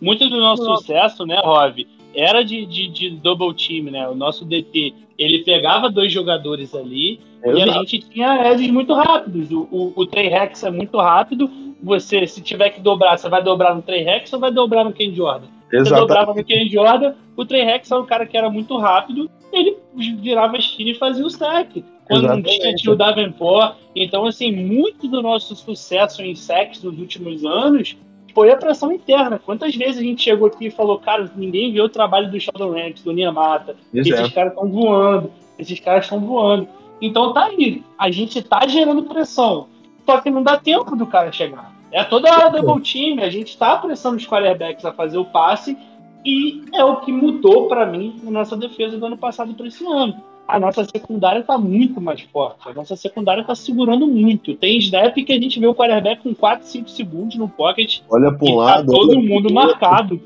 muito 0.00 0.28
do 0.28 0.40
nosso 0.40 0.64
sucesso, 0.64 1.24
né, 1.24 1.40
Rov, 1.40 1.76
era 2.14 2.42
de, 2.42 2.66
de, 2.66 2.88
de 2.88 3.10
double 3.10 3.54
team, 3.54 3.92
né? 3.92 4.08
O 4.08 4.14
nosso 4.14 4.44
DT, 4.44 4.92
ele 5.16 5.44
pegava 5.44 5.88
dois 5.88 6.12
jogadores 6.12 6.74
ali 6.74 7.20
e 7.44 7.48
a 7.48 7.66
Exato. 7.66 7.86
gente 7.86 8.10
tinha 8.10 8.52
edges 8.52 8.70
muito 8.70 8.92
rápidos. 8.94 9.50
O, 9.50 9.68
o, 9.70 9.92
o 9.96 10.06
Trey 10.06 10.28
Rex 10.28 10.62
é 10.64 10.70
muito 10.70 10.98
rápido. 10.98 11.50
Você, 11.82 12.26
se 12.26 12.40
tiver 12.40 12.70
que 12.70 12.80
dobrar, 12.80 13.16
você 13.16 13.28
vai 13.28 13.42
dobrar 13.42 13.74
no 13.74 13.82
Trey 13.82 14.02
Rex 14.02 14.32
ou 14.32 14.40
vai 14.40 14.50
dobrar 14.50 14.84
no 14.84 14.92
Ken 14.92 15.14
Jordan? 15.14 15.46
Você 15.68 15.76
Exatamente. 15.76 16.08
dobrava 16.08 16.34
no 16.34 16.44
Ken 16.44 16.68
Jordan, 16.68 17.14
o 17.36 17.44
Trey 17.44 17.62
Rex 17.62 17.90
era 17.90 18.00
um 18.00 18.06
cara 18.06 18.26
que 18.26 18.36
era 18.36 18.50
muito 18.50 18.76
rápido, 18.78 19.30
ele 19.52 19.76
virava 19.94 20.56
a 20.56 20.58
esquina 20.58 20.90
e 20.90 20.94
fazia 20.94 21.24
o 21.24 21.30
sack. 21.30 21.84
Quando 22.06 22.26
não 22.26 22.42
tinha, 22.42 22.74
tinha 22.74 22.92
o 22.92 22.96
Davenport. 22.96 23.76
Então, 23.94 24.24
assim, 24.24 24.50
muito 24.50 25.06
do 25.06 25.20
nosso 25.20 25.54
sucesso 25.54 26.22
em 26.22 26.34
sacks 26.34 26.82
nos 26.82 26.98
últimos 26.98 27.44
anos 27.44 27.96
foi 28.34 28.50
a 28.50 28.56
pressão 28.56 28.92
interna. 28.92 29.38
Quantas 29.38 29.74
vezes 29.74 29.98
a 29.98 30.02
gente 30.02 30.22
chegou 30.22 30.48
aqui 30.48 30.66
e 30.66 30.70
falou, 30.70 30.98
cara, 30.98 31.30
ninguém 31.36 31.72
viu 31.72 31.84
o 31.84 31.88
trabalho 31.88 32.30
do 32.30 32.40
Sheldon 32.40 32.72
Ranks, 32.72 33.02
do 33.02 33.12
Niamata. 33.12 33.76
Esses 33.92 34.12
Exato. 34.12 34.32
caras 34.32 34.52
estão 34.52 34.68
voando, 34.68 35.32
esses 35.58 35.80
caras 35.80 36.04
estão 36.04 36.20
voando. 36.20 36.68
Então 37.00 37.32
tá 37.32 37.44
aí, 37.44 37.84
a 37.98 38.10
gente 38.10 38.42
tá 38.42 38.66
gerando 38.66 39.04
pressão. 39.04 39.66
Só 40.04 40.20
que 40.20 40.30
não 40.30 40.42
dá 40.42 40.56
tempo 40.56 40.96
do 40.96 41.06
cara 41.06 41.30
chegar. 41.30 41.72
É 41.90 42.04
toda 42.04 42.30
hora 42.32 42.50
double 42.50 42.82
time, 42.82 43.22
a 43.22 43.30
gente 43.30 43.56
tá 43.56 43.76
pressando 43.76 44.16
os 44.16 44.26
quarterbacks 44.26 44.84
a 44.84 44.92
fazer 44.92 45.18
o 45.18 45.24
passe 45.24 45.76
e 46.24 46.62
é 46.74 46.84
o 46.84 46.96
que 46.96 47.12
mudou 47.12 47.68
pra 47.68 47.86
mim 47.86 48.20
na 48.22 48.30
nossa 48.30 48.56
defesa 48.56 48.98
do 48.98 49.06
ano 49.06 49.16
passado 49.16 49.54
para 49.54 49.66
esse 49.66 49.86
ano. 49.86 50.14
A 50.46 50.58
nossa 50.58 50.82
secundária 50.84 51.42
tá 51.42 51.58
muito 51.58 52.00
mais 52.00 52.22
forte. 52.22 52.66
A 52.66 52.72
nossa 52.72 52.96
secundária 52.96 53.44
tá 53.44 53.54
segurando 53.54 54.06
muito. 54.06 54.54
Tem 54.54 54.78
snap 54.78 55.14
que 55.14 55.32
a 55.32 55.38
gente 55.38 55.60
vê 55.60 55.66
o 55.66 55.74
quarterback 55.74 56.22
com 56.22 56.34
4, 56.34 56.66
5 56.66 56.88
segundos 56.88 57.36
no 57.36 57.48
pocket 57.48 58.00
Olha 58.08 58.32
para 58.32 58.50
um 58.50 58.56
tá 58.56 58.62
lado. 58.62 58.90
todo 58.90 59.10
olha 59.10 59.28
mundo 59.28 59.44
pro 59.44 59.54
marcado. 59.54 60.20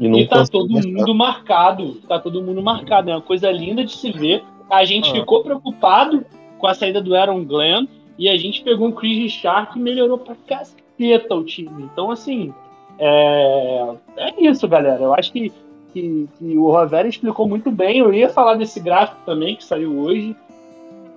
E 0.00 0.08
não 0.08 0.18
E 0.18 0.26
tá 0.26 0.44
todo 0.44 0.68
mundo 0.68 1.14
marcado. 1.14 1.94
Tá 2.08 2.18
todo 2.18 2.42
mundo 2.42 2.60
marcado. 2.60 3.10
É 3.10 3.14
uma 3.14 3.22
coisa 3.22 3.52
linda 3.52 3.84
de 3.84 3.92
se 3.92 4.10
ver. 4.10 4.42
A 4.70 4.84
gente 4.84 5.10
Ah. 5.10 5.14
ficou 5.14 5.42
preocupado 5.42 6.24
com 6.58 6.66
a 6.66 6.74
saída 6.74 7.00
do 7.00 7.14
Aaron 7.14 7.44
Glenn 7.44 7.86
e 8.18 8.28
a 8.28 8.36
gente 8.36 8.62
pegou 8.62 8.88
um 8.88 8.92
Chris 8.92 9.18
Richard 9.18 9.72
que 9.72 9.78
melhorou 9.78 10.18
pra 10.18 10.34
caceta 10.46 11.34
o 11.34 11.44
time. 11.44 11.84
Então, 11.84 12.10
assim, 12.10 12.52
é, 12.98 13.94
é 14.16 14.42
isso, 14.42 14.66
galera. 14.68 15.02
Eu 15.02 15.14
acho 15.14 15.32
que, 15.32 15.52
que, 15.92 16.28
que 16.38 16.58
o 16.58 16.70
Rovera 16.70 17.06
explicou 17.08 17.48
muito 17.48 17.70
bem. 17.70 17.98
Eu 17.98 18.12
ia 18.12 18.28
falar 18.28 18.54
desse 18.54 18.80
gráfico 18.80 19.20
também 19.24 19.56
que 19.56 19.64
saiu 19.64 19.96
hoje. 19.98 20.34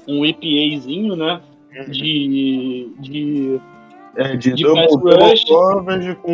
Um 0.08 0.26
EPAzinho, 0.26 1.16
né? 1.16 1.42
De, 1.90 2.90
de 3.00 3.60
É, 4.18 4.36
de, 4.36 4.54
de 4.54 4.64
double, 4.64 4.88
double 4.88 5.16
rush. 5.30 5.44
coverage 5.46 6.16
com 6.16 6.34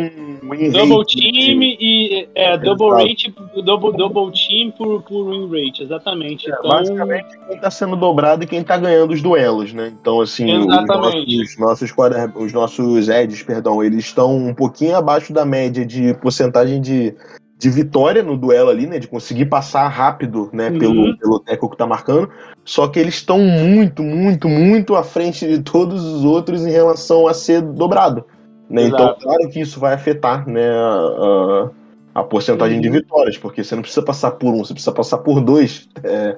win 0.50 0.70
Double 0.72 0.98
rate, 0.98 1.16
team 1.16 1.62
e 1.62 2.28
é, 2.34 2.58
double 2.58 2.88
Exato. 2.88 3.02
rate, 3.06 3.34
double, 3.62 3.96
double 3.96 4.32
team 4.32 4.72
por, 4.72 5.00
por 5.02 5.30
win 5.30 5.46
rate, 5.48 5.84
exatamente. 5.84 6.50
É, 6.50 6.54
Então, 6.54 6.68
basicamente 6.70 7.26
quem 7.48 7.58
tá 7.60 7.70
sendo 7.70 7.94
dobrado 7.94 8.42
e 8.42 8.46
quem 8.48 8.64
tá 8.64 8.76
ganhando 8.76 9.12
os 9.12 9.22
duelos, 9.22 9.72
né? 9.72 9.92
Então, 10.00 10.20
assim, 10.20 10.58
os 10.58 10.66
nossos, 10.66 11.58
nossos, 11.58 11.92
quarter- 11.92 12.36
os 12.36 12.52
nossos 12.52 13.08
Eds, 13.08 13.44
perdão, 13.44 13.82
eles 13.82 14.06
estão 14.06 14.36
um 14.36 14.52
pouquinho 14.52 14.96
abaixo 14.96 15.32
da 15.32 15.44
média 15.46 15.86
de 15.86 16.14
porcentagem 16.14 16.80
de, 16.80 17.14
de 17.58 17.68
vitória 17.70 18.22
no 18.22 18.36
duelo 18.36 18.70
ali, 18.70 18.86
né? 18.86 18.98
De 18.98 19.08
conseguir 19.08 19.46
passar 19.46 19.88
rápido, 19.88 20.48
né? 20.52 20.70
Uhum. 20.70 20.78
Pelo, 20.78 21.18
pelo 21.18 21.40
teco 21.40 21.68
que 21.68 21.76
tá 21.76 21.86
marcando. 21.86 22.30
Só 22.64 22.86
que 22.86 23.00
eles 23.00 23.14
estão 23.14 23.38
muito, 23.40 24.02
muito, 24.02 24.48
muito 24.48 24.94
à 24.94 25.02
frente 25.02 25.46
de 25.46 25.58
todos 25.60 26.04
os 26.04 26.24
outros 26.24 26.64
em 26.64 26.70
relação 26.70 27.26
a 27.26 27.34
ser 27.34 27.60
dobrado. 27.60 28.24
Né? 28.70 28.82
Então, 28.82 29.16
claro 29.20 29.48
que 29.50 29.60
isso 29.60 29.80
vai 29.80 29.94
afetar, 29.94 30.48
né? 30.48 30.70
A, 30.70 31.70
a 32.14 32.22
porcentagem 32.22 32.80
de 32.80 32.88
Uhum. 32.88 32.94
vitórias, 32.94 33.36
porque 33.36 33.64
você 33.64 33.74
não 33.74 33.82
precisa 33.82 34.04
passar 34.04 34.32
por 34.32 34.54
um, 34.54 34.58
você 34.58 34.72
precisa 34.72 34.92
passar 34.92 35.18
por 35.18 35.40
dois. 35.40 35.88
É, 36.04 36.36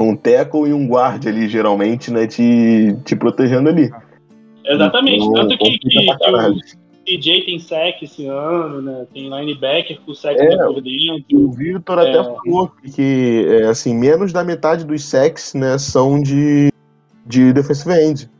um 0.00 0.16
tackle 0.16 0.70
e 0.70 0.72
um 0.72 0.86
guard 0.86 1.26
ali, 1.26 1.48
geralmente, 1.48 2.10
né? 2.10 2.26
Te, 2.26 2.96
te 3.04 3.14
protegendo 3.14 3.68
ali. 3.68 3.90
exatamente. 4.64 5.24
Então, 5.24 5.48
Tanto 5.48 5.58
que. 5.58 6.81
CJ 7.04 7.44
tem 7.46 7.58
sec 7.58 8.02
esse 8.02 8.26
ano, 8.26 8.80
né? 8.82 9.06
Tem 9.12 9.24
linebacker 9.28 10.00
com 10.04 10.14
sec 10.14 10.36
É. 10.38 10.56
por 10.56 10.80
dentro. 10.80 11.24
o 11.46 11.50
Victor 11.52 11.98
até 11.98 12.18
É. 12.18 12.24
falou 12.24 12.70
que, 12.94 13.46
é, 13.48 13.66
assim, 13.66 13.94
menos 13.94 14.32
da 14.32 14.42
metade 14.44 14.84
dos 14.84 15.04
sacks, 15.04 15.54
né, 15.54 15.76
são 15.78 16.20
de, 16.20 16.70
de 17.26 17.52
defensive 17.52 17.92
end. 17.92 18.30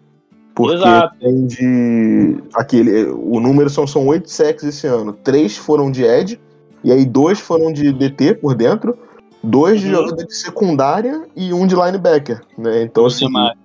Porque 0.55 0.75
Exato. 0.75 1.17
tem 1.19 1.47
de. 1.47 2.37
Aquele, 2.55 3.05
o 3.07 3.41
número 3.41 3.71
são, 3.71 3.87
são 3.87 4.07
oito 4.09 4.31
sacks 4.31 4.63
esse 4.65 4.87
ano. 4.87 5.13
Três 5.15 5.57
foram 5.57 5.91
de 5.91 6.05
Ed, 6.05 6.39
e 6.85 6.93
aí 6.93 7.07
dois 7.07 7.41
foram 7.41 7.73
de 7.73 7.91
DT 7.91 8.35
por 8.35 8.55
dentro, 8.55 8.97
dois 9.43 9.81
de 9.81 9.87
Uhum. 9.89 9.95
jogador 9.95 10.27
de 10.27 10.35
secundária 10.37 11.23
e 11.35 11.55
um 11.55 11.67
de 11.67 11.75
linebacker. 11.75 12.43
Né? 12.59 12.83
Então, 12.83 13.07
assim, 13.07 13.27
Demais. 13.27 13.57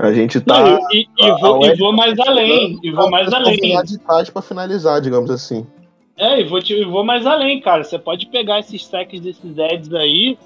A 0.00 0.12
gente 0.12 0.40
tá. 0.40 0.62
Não, 0.62 0.78
e, 0.92 1.06
e, 1.18 1.24
a- 1.30 1.36
vou, 1.36 1.64
a 1.64 1.68
e 1.72 1.76
vou 1.76 1.92
mais 1.92 2.18
além. 2.18 2.78
E 2.82 2.90
vou 2.90 3.10
mais 3.10 3.32
além. 3.32 3.56
De 3.84 3.98
trás 3.98 4.28
pra 4.30 4.42
finalizar, 4.42 5.00
digamos 5.00 5.30
assim. 5.30 5.66
É, 6.16 6.40
e 6.40 6.44
vou, 6.44 6.60
te, 6.60 6.74
e 6.74 6.84
vou 6.84 7.04
mais 7.04 7.26
além, 7.26 7.60
cara. 7.60 7.82
Você 7.84 7.98
pode 7.98 8.26
pegar 8.26 8.58
esses 8.60 8.84
sacks 8.86 9.20
desses 9.20 9.56
Eds 9.56 9.92
aí 9.94 10.36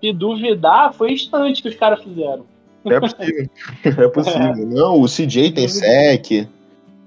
e 0.00 0.12
duvidar, 0.12 0.92
foi 0.94 1.12
instante 1.12 1.60
que 1.62 1.68
os 1.68 1.74
caras 1.74 2.02
fizeram. 2.02 2.44
É 2.86 3.00
possível. 3.00 3.50
É 3.84 4.08
possível. 4.08 4.66
Não, 4.66 5.00
o 5.00 5.06
CJ 5.08 5.50
tem 5.50 5.68
sec. 5.68 6.48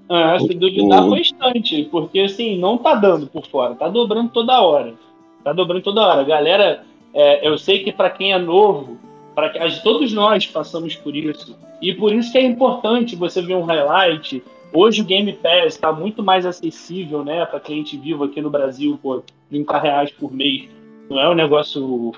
É, 0.08 0.38
se 0.40 0.54
duvidar 0.54 1.04
o- 1.04 1.08
foi 1.08 1.20
instante, 1.20 1.88
porque 1.90 2.20
assim, 2.20 2.58
não 2.58 2.76
tá 2.78 2.94
dando 2.94 3.26
por 3.26 3.46
fora, 3.46 3.74
tá 3.74 3.88
dobrando 3.88 4.28
toda 4.30 4.60
hora. 4.60 4.94
Tá 5.42 5.52
dobrando 5.52 5.82
toda 5.82 6.06
hora. 6.06 6.22
Galera, 6.22 6.84
é, 7.14 7.48
eu 7.48 7.56
sei 7.58 7.82
que 7.82 7.90
pra 7.90 8.10
quem 8.10 8.32
é 8.32 8.38
novo, 8.38 8.98
para 9.34 9.48
que 9.50 9.82
todos 9.82 10.12
nós 10.12 10.46
passamos 10.46 10.94
por 10.96 11.14
isso. 11.14 11.56
E 11.80 11.94
por 11.94 12.12
isso 12.12 12.30
que 12.32 12.38
é 12.38 12.42
importante 12.42 13.16
você 13.16 13.42
ver 13.42 13.56
um 13.56 13.64
highlight. 13.64 14.42
Hoje 14.72 15.02
o 15.02 15.04
Game 15.04 15.32
Pass 15.34 15.74
está 15.74 15.92
muito 15.92 16.22
mais 16.22 16.46
acessível, 16.46 17.24
né, 17.24 17.44
para 17.44 17.60
cliente 17.60 17.96
vivo 17.96 18.24
aqui 18.24 18.40
no 18.40 18.48
Brasil, 18.50 18.98
por 19.02 19.22
30 19.50 19.78
reais 19.78 20.10
por 20.10 20.32
mês. 20.32 20.68
Não 21.10 21.20
é 21.20 21.28
um 21.28 21.34
negócio 21.34 22.14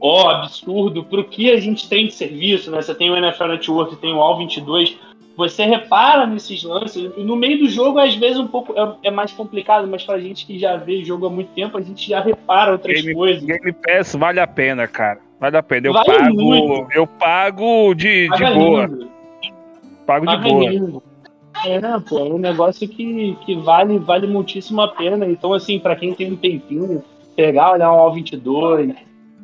ó, 0.00 0.30
absurdo 0.30 1.04
pro 1.04 1.24
que 1.24 1.50
a 1.50 1.60
gente 1.60 1.88
tem 1.88 2.06
de 2.06 2.12
serviço, 2.14 2.70
né? 2.70 2.82
Você 2.82 2.94
tem 2.94 3.10
o 3.10 3.16
NFL 3.16 3.46
Network, 3.46 3.96
tem 3.96 4.12
o 4.12 4.20
All 4.20 4.36
22, 4.38 4.98
você 5.36 5.64
repara 5.64 6.26
nesses 6.26 6.62
lances. 6.62 7.10
No 7.16 7.36
meio 7.36 7.58
do 7.58 7.68
jogo, 7.68 7.98
às 7.98 8.14
vezes, 8.14 8.38
um 8.38 8.46
pouco 8.46 8.74
é, 8.78 9.08
é 9.08 9.10
mais 9.10 9.32
complicado, 9.32 9.86
mas 9.86 10.02
pra 10.04 10.18
gente 10.18 10.46
que 10.46 10.58
já 10.58 10.76
vê 10.76 11.02
jogo 11.04 11.26
há 11.26 11.30
muito 11.30 11.52
tempo, 11.52 11.78
a 11.78 11.80
gente 11.80 12.08
já 12.08 12.20
repara 12.20 12.72
outras 12.72 13.00
Game- 13.00 13.14
coisas. 13.14 13.42
Game 13.44 13.72
Pass 13.72 14.14
vale 14.14 14.40
a 14.40 14.46
pena, 14.46 14.86
cara. 14.86 15.20
Vale 15.44 15.56
a 15.58 15.62
pena. 15.62 15.88
Eu 15.88 15.92
Vale 15.92 16.06
pago. 16.06 16.34
muito. 16.34 16.88
Eu 16.94 17.06
pago 17.06 17.94
de, 17.94 18.30
de 18.30 18.54
boa. 18.54 18.86
lindo, 18.86 19.10
Pago 20.06 20.26
de 20.26 20.36
paga 20.36 20.48
boa. 20.48 20.70
lindo. 20.70 21.02
É, 21.66 21.80
pô, 22.00 22.18
é 22.18 22.22
um 22.24 22.38
negócio 22.38 22.88
que, 22.88 23.36
que 23.44 23.54
vale, 23.56 23.98
vale 23.98 24.26
muitíssimo 24.26 24.80
a 24.80 24.88
pena. 24.88 25.26
Então, 25.26 25.52
assim, 25.52 25.78
pra 25.78 25.96
quem 25.96 26.14
tem 26.14 26.32
um 26.32 26.36
tempinho, 26.36 27.04
pegar, 27.36 27.72
olhar 27.72 27.92
um 27.92 27.98
All-22, 27.98 28.94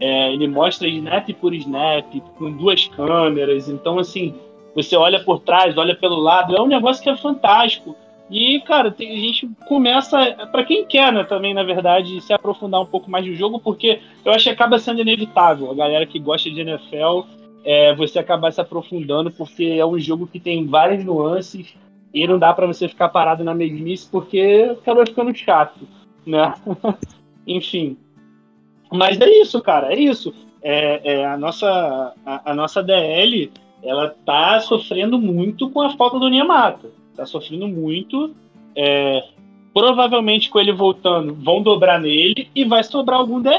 é, 0.00 0.32
ele 0.32 0.48
mostra 0.48 0.88
snap 0.88 1.28
por 1.34 1.52
snap, 1.54 2.06
com 2.38 2.50
duas 2.52 2.88
câmeras. 2.88 3.68
Então, 3.68 3.98
assim, 3.98 4.34
você 4.74 4.96
olha 4.96 5.22
por 5.22 5.40
trás, 5.40 5.76
olha 5.76 5.94
pelo 5.94 6.16
lado, 6.16 6.56
é 6.56 6.62
um 6.62 6.66
negócio 6.66 7.02
que 7.02 7.10
é 7.10 7.16
fantástico. 7.16 7.94
E, 8.30 8.60
cara, 8.60 8.92
tem- 8.92 9.10
a 9.10 9.20
gente 9.20 9.48
começa, 9.66 10.16
pra 10.52 10.64
quem 10.64 10.84
quer, 10.86 11.12
né, 11.12 11.24
também, 11.24 11.52
na 11.52 11.64
verdade, 11.64 12.20
se 12.20 12.32
aprofundar 12.32 12.80
um 12.80 12.86
pouco 12.86 13.10
mais 13.10 13.26
no 13.26 13.34
jogo, 13.34 13.58
porque 13.58 14.00
eu 14.24 14.32
acho 14.32 14.44
que 14.44 14.50
acaba 14.50 14.78
sendo 14.78 15.00
inevitável. 15.00 15.68
A 15.70 15.74
galera 15.74 16.06
que 16.06 16.18
gosta 16.20 16.48
de 16.48 16.60
NFL, 16.60 17.22
é, 17.64 17.92
você 17.94 18.20
acabar 18.20 18.52
se 18.52 18.60
aprofundando, 18.60 19.32
porque 19.32 19.64
é 19.64 19.84
um 19.84 19.98
jogo 19.98 20.28
que 20.28 20.38
tem 20.38 20.64
várias 20.64 21.04
nuances 21.04 21.74
e 22.14 22.24
não 22.26 22.38
dá 22.38 22.52
pra 22.52 22.66
você 22.66 22.88
ficar 22.88 23.08
parado 23.08 23.42
na 23.42 23.52
mesmice, 23.54 24.08
porque 24.08 24.68
acaba 24.80 25.04
ficando 25.04 25.34
chato, 25.34 25.80
né? 26.24 26.54
Enfim. 27.46 27.96
Mas 28.92 29.20
é 29.20 29.28
isso, 29.40 29.60
cara, 29.60 29.92
é 29.92 29.98
isso. 29.98 30.32
É, 30.62 31.14
é, 31.14 31.26
a, 31.26 31.36
nossa, 31.36 32.14
a, 32.24 32.50
a 32.52 32.54
nossa 32.54 32.80
DL, 32.82 33.50
ela 33.82 34.14
tá 34.24 34.60
sofrendo 34.60 35.18
muito 35.18 35.68
com 35.70 35.80
a 35.80 35.96
falta 35.96 36.18
do 36.18 36.28
Niamata. 36.28 36.99
Tá 37.20 37.26
sofrendo 37.26 37.68
muito. 37.68 38.34
É, 38.74 39.22
provavelmente 39.74 40.48
com 40.48 40.58
ele 40.58 40.72
voltando, 40.72 41.34
vão 41.34 41.62
dobrar 41.62 42.00
nele 42.00 42.48
e 42.54 42.64
vai 42.64 42.82
sobrar 42.82 43.20
algum 43.20 43.42
DE. 43.42 43.50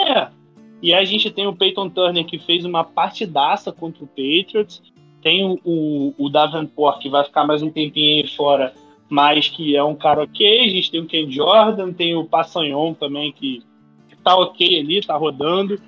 E 0.81 0.91
a 0.95 1.05
gente 1.05 1.29
tem 1.29 1.45
o 1.45 1.55
Peyton 1.55 1.87
Turner 1.87 2.25
que 2.25 2.39
fez 2.39 2.65
uma 2.65 2.83
partidaça 2.83 3.71
contra 3.71 4.03
o 4.03 4.07
Patriots. 4.07 4.81
Tem 5.21 5.45
o, 5.45 5.59
o, 5.63 6.15
o 6.17 6.27
Davenport 6.27 6.99
que 6.99 7.07
vai 7.07 7.23
ficar 7.23 7.45
mais 7.45 7.61
um 7.61 7.69
tempinho 7.69 8.23
aí 8.23 8.27
fora, 8.27 8.73
mas 9.07 9.47
que 9.47 9.75
é 9.75 9.83
um 9.83 9.93
cara 9.93 10.23
ok. 10.23 10.65
A 10.65 10.69
gente 10.69 10.89
tem 10.89 11.01
o 11.01 11.05
Ken 11.05 11.29
Jordan, 11.29 11.93
tem 11.93 12.15
o 12.15 12.25
Passanhon 12.25 12.95
também 12.95 13.31
que, 13.31 13.61
que 14.09 14.15
tá 14.23 14.35
ok 14.35 14.79
ali, 14.79 15.01
tá 15.01 15.15
rodando. 15.15 15.79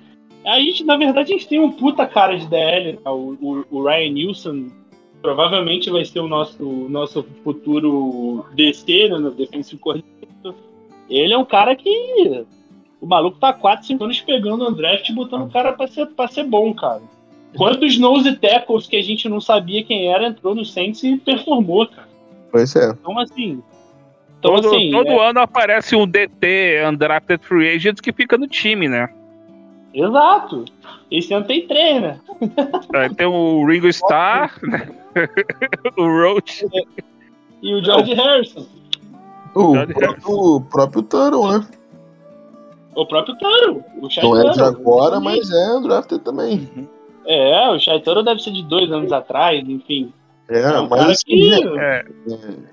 A 0.46 0.60
gente, 0.60 0.84
na 0.84 0.96
verdade, 0.96 1.32
a 1.32 1.36
gente 1.36 1.48
tem 1.48 1.58
um 1.58 1.72
puta 1.72 2.06
cara 2.06 2.38
de 2.38 2.46
DL, 2.46 2.92
né? 2.92 2.98
o, 3.06 3.36
o, 3.40 3.64
o, 3.68 3.82
Ryan 3.82 4.12
Nilsson 4.12 4.68
provavelmente 5.24 5.88
vai 5.88 6.04
ser 6.04 6.20
o 6.20 6.28
nosso, 6.28 6.62
nosso 6.90 7.26
futuro 7.42 8.44
DC, 8.54 9.08
né, 9.08 9.16
no 9.16 9.30
Defensive 9.30 9.80
Coordinator. 9.80 10.54
Ele 11.08 11.32
é 11.32 11.38
um 11.38 11.46
cara 11.46 11.74
que 11.74 12.44
o 13.00 13.06
maluco 13.06 13.38
tá 13.38 13.50
4, 13.50 13.86
5 13.86 14.04
anos 14.04 14.20
pegando 14.20 14.66
o 14.66 14.70
draft 14.70 15.08
e 15.08 15.14
botando 15.14 15.46
o 15.46 15.50
cara 15.50 15.72
pra 15.72 15.86
ser, 15.86 16.08
pra 16.08 16.28
ser 16.28 16.44
bom, 16.44 16.74
cara. 16.74 17.00
Quantos 17.56 17.98
nose 17.98 18.36
tackles 18.36 18.86
que 18.86 18.96
a 18.96 19.02
gente 19.02 19.26
não 19.26 19.40
sabia 19.40 19.82
quem 19.82 20.12
era 20.12 20.26
entrou 20.26 20.54
no 20.54 20.62
Saints 20.62 21.02
e 21.02 21.16
performou, 21.16 21.86
cara. 21.86 22.08
Pois 22.52 22.76
é. 22.76 22.90
Então, 22.90 23.18
assim. 23.18 23.62
Então, 24.38 24.56
todo 24.56 24.74
assim, 24.74 24.90
todo 24.90 25.08
é... 25.08 25.30
ano 25.30 25.40
aparece 25.40 25.96
um 25.96 26.06
DT, 26.06 26.84
Undrafted 26.86 27.42
Free 27.42 27.70
Agent, 27.70 27.98
que 28.02 28.12
fica 28.12 28.36
no 28.36 28.46
time, 28.46 28.90
né? 28.90 29.08
Exato. 29.94 30.64
Esse 31.10 31.32
ano 31.32 31.46
tem 31.46 31.66
três, 31.66 32.02
né? 32.02 32.18
É, 32.94 33.08
tem 33.10 33.26
o 33.26 33.64
Ringo 33.66 33.86
Starr, 33.88 34.52
né? 34.62 34.88
o 35.96 36.02
Roach. 36.02 36.66
E 37.62 37.74
o 37.74 37.84
George 37.84 38.12
Harrison. 38.14 38.66
O 39.54 39.74
George 39.74 39.94
próprio, 39.94 40.30
o 40.32 40.60
próprio 40.60 41.02
Taro, 41.04 41.46
né? 41.52 41.66
O 42.96 43.06
próprio 43.06 43.36
Taro. 43.38 43.84
O 44.02 44.10
Shai 44.10 44.24
Não 44.24 44.36
é 44.36 44.50
de 44.50 44.60
agora, 44.62 45.20
mas 45.20 45.48
é 45.50 45.80
drafted 45.80 46.20
também. 46.22 46.68
É, 47.26 47.68
o 47.70 47.78
Shai 47.78 48.00
Taro 48.00 48.22
deve 48.22 48.42
ser 48.42 48.50
de 48.52 48.62
dois 48.64 48.90
anos 48.90 49.12
atrás, 49.12 49.60
enfim. 49.68 50.12
É, 50.48 50.60
É 50.60 50.80
um 50.80 50.88
mas 50.88 51.04
assim, 51.08 51.24
que- 51.24 51.78
É, 51.78 52.04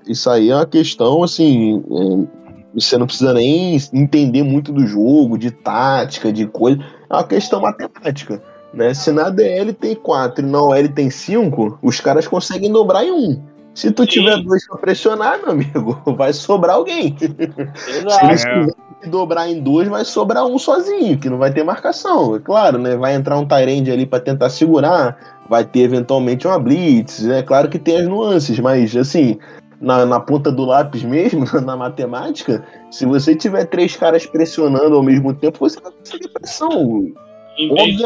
isso 0.06 0.28
aí 0.28 0.50
é 0.50 0.54
uma 0.56 0.66
questão, 0.66 1.22
assim. 1.22 1.82
é, 2.28 2.42
você 2.74 2.96
não 2.98 3.06
precisa 3.06 3.32
nem 3.34 3.76
entender 3.92 4.42
muito 4.42 4.72
do 4.72 4.86
jogo, 4.86 5.36
de 5.38 5.50
tática, 5.50 6.32
de 6.32 6.46
coisa. 6.46 6.82
É 7.12 7.16
uma 7.16 7.24
questão 7.24 7.60
matemática. 7.60 8.42
Né? 8.72 8.94
Se 8.94 9.12
na 9.12 9.28
DL 9.28 9.72
tem 9.74 9.94
4 9.94 10.44
e 10.44 10.50
na 10.50 10.62
OL 10.62 10.88
tem 10.88 11.10
5, 11.10 11.78
os 11.82 12.00
caras 12.00 12.26
conseguem 12.26 12.72
dobrar 12.72 13.04
em 13.04 13.12
um. 13.12 13.42
Se 13.74 13.90
tu 13.90 14.02
Sim. 14.02 14.08
tiver 14.08 14.36
dois 14.42 14.66
pra 14.66 14.78
pressionar, 14.78 15.38
meu 15.38 15.50
amigo, 15.50 16.00
vai 16.16 16.32
sobrar 16.32 16.76
alguém. 16.76 17.14
Se 17.76 17.98
Exato. 17.98 18.24
eles 18.24 18.44
quiserem 18.44 18.74
dobrar 19.06 19.48
em 19.48 19.60
dois, 19.60 19.88
vai 19.88 20.04
sobrar 20.04 20.46
um 20.46 20.58
sozinho, 20.58 21.18
que 21.18 21.28
não 21.28 21.38
vai 21.38 21.52
ter 21.52 21.62
marcação. 21.62 22.36
É 22.36 22.38
claro, 22.38 22.78
né? 22.78 22.96
Vai 22.96 23.14
entrar 23.14 23.38
um 23.38 23.46
Tyrande 23.46 23.90
ali 23.90 24.06
pra 24.06 24.20
tentar 24.20 24.48
segurar, 24.48 25.16
vai 25.48 25.64
ter 25.64 25.80
eventualmente 25.80 26.46
uma 26.46 26.58
blitz. 26.58 27.26
É 27.26 27.42
claro 27.42 27.68
que 27.68 27.78
tem 27.78 27.98
as 27.98 28.06
nuances, 28.06 28.58
mas 28.58 28.96
assim, 28.96 29.38
na, 29.82 30.06
na 30.06 30.20
ponta 30.20 30.50
do 30.52 30.64
lápis 30.64 31.02
mesmo, 31.02 31.44
na 31.60 31.76
matemática, 31.76 32.64
se 32.90 33.04
você 33.04 33.34
tiver 33.34 33.66
três 33.66 33.96
caras 33.96 34.24
pressionando 34.24 34.94
ao 34.94 35.02
mesmo 35.02 35.34
tempo, 35.34 35.58
você 35.58 35.80
vai 35.80 35.90
conseguir 35.90 36.28
pressão. 36.28 37.12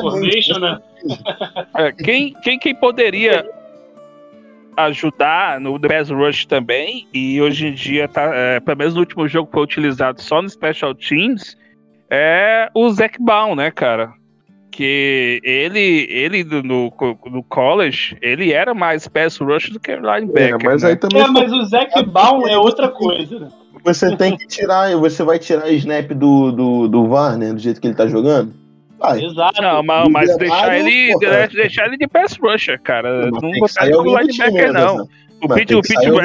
Formation, 0.01 0.59
né? 0.59 0.81
é, 1.77 1.93
quem, 1.93 2.33
quem, 2.43 2.59
quem 2.59 2.75
poderia 2.75 3.49
ajudar 4.77 5.61
no 5.61 5.79
Pass 5.79 6.11
Rush 6.11 6.47
também, 6.47 7.07
e 7.13 7.41
hoje 7.41 7.69
em 7.69 7.75
dia, 7.75 8.09
tá, 8.09 8.35
é, 8.35 8.59
pelo 8.59 8.79
menos 8.79 8.95
no 8.95 9.01
último 9.01 9.29
jogo 9.29 9.49
foi 9.53 9.63
utilizado 9.63 10.21
só 10.21 10.43
no 10.43 10.49
Special 10.49 10.95
Teams, 10.95 11.57
é 12.11 12.71
o 12.75 12.91
Zac 12.91 13.23
Baum, 13.23 13.55
né, 13.55 13.71
cara? 13.71 14.13
Que 14.77 15.41
ele, 15.43 16.07
ele 16.11 16.45
do- 16.45 16.63
no, 16.63 16.93
no 17.31 17.43
college, 17.45 18.15
ele 18.21 18.53
era 18.53 18.75
mais 18.75 19.09
pass 19.09 19.39
rush 19.39 19.71
do 19.71 19.81
que 19.81 19.97
linebacker. 19.97 20.55
É, 20.61 20.65
mas 20.65 20.83
né? 20.83 20.91
aí 20.91 20.97
também 20.97 21.23
É, 21.23 21.27
mas 21.29 21.51
o 21.51 21.65
Zac 21.65 22.03
Baum 22.05 22.47
é 22.47 22.59
outra 22.59 22.89
coisa. 22.89 23.39
né? 23.41 23.49
você 23.83 24.15
tem 24.17 24.37
que 24.37 24.47
tirar, 24.47 24.95
você 24.97 25.23
vai 25.23 25.39
tirar 25.39 25.71
snap 25.71 26.11
do, 26.13 26.53
do, 26.53 26.89
do 26.89 27.05
Warner 27.07 27.55
do 27.55 27.59
jeito 27.59 27.81
que 27.81 27.87
ele 27.87 27.95
tá 27.95 28.07
jogando? 28.07 28.53
Vai. 28.99 29.25
Exato. 29.25 29.63
Não, 29.63 29.83
mas, 29.83 30.09
mas 30.11 30.31
Liberado, 30.33 30.39
deixar 30.71 30.79
ele, 30.79 31.13
porra. 31.13 31.49
deixar 31.49 31.87
ele 31.87 31.97
de 31.97 32.07
pass 32.09 32.37
rusher, 32.37 32.79
cara. 32.83 33.31
Não 33.31 33.51
botar 33.59 33.87
ele 33.87 33.95
como 33.97 34.11
do 34.11 34.27
time, 34.29 34.47
linebacker, 34.49 34.73
né, 34.73 34.81
não. 34.81 34.97
Zé? 34.99 35.05
O 35.43 35.49
Pete, 35.49 35.75
o 35.75 35.83
Pete 35.83 36.07
é 36.07 36.11
o 36.11 36.17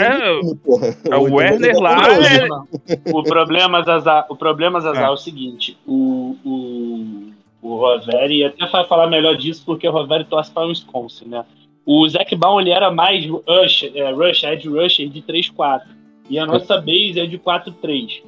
então 1.05 1.23
Werner 1.33 1.75
é 1.75 1.79
lá, 1.79 1.97
é- 2.07 3.11
O 3.13 3.23
problema, 3.23 3.83
Zazá, 3.83 4.25
o 4.29 4.35
problema, 4.37 4.79
Zazá, 4.79 5.01
É. 5.01 5.05
é 5.05 5.09
o 5.09 5.17
seguinte: 5.17 5.77
o, 5.85 6.35
o, 6.45 7.30
o 7.61 7.75
Roveri, 7.77 8.37
e 8.37 8.45
até 8.45 8.65
vai 8.67 8.85
falar 8.85 9.07
melhor 9.07 9.35
disso 9.35 9.63
porque 9.65 9.87
o 9.87 9.91
Roveri 9.91 10.25
torce 10.25 10.51
para 10.51 10.65
o 10.65 10.69
Wisconsin, 10.69 11.25
né? 11.25 11.45
O 11.85 12.07
Zac 12.07 12.35
Baum 12.35 12.61
ele 12.61 12.71
era 12.71 12.91
mais 12.91 13.25
rush, 13.25 13.91
é, 13.95 14.11
rush, 14.11 14.43
edge 14.43 14.67
rusher 14.67 15.09
de 15.09 15.21
3-4. 15.21 15.81
E 16.29 16.39
a 16.39 16.45
nossa 16.45 16.77
base 16.77 17.19
é 17.19 17.25
de 17.25 17.37
4-3. 17.37 18.21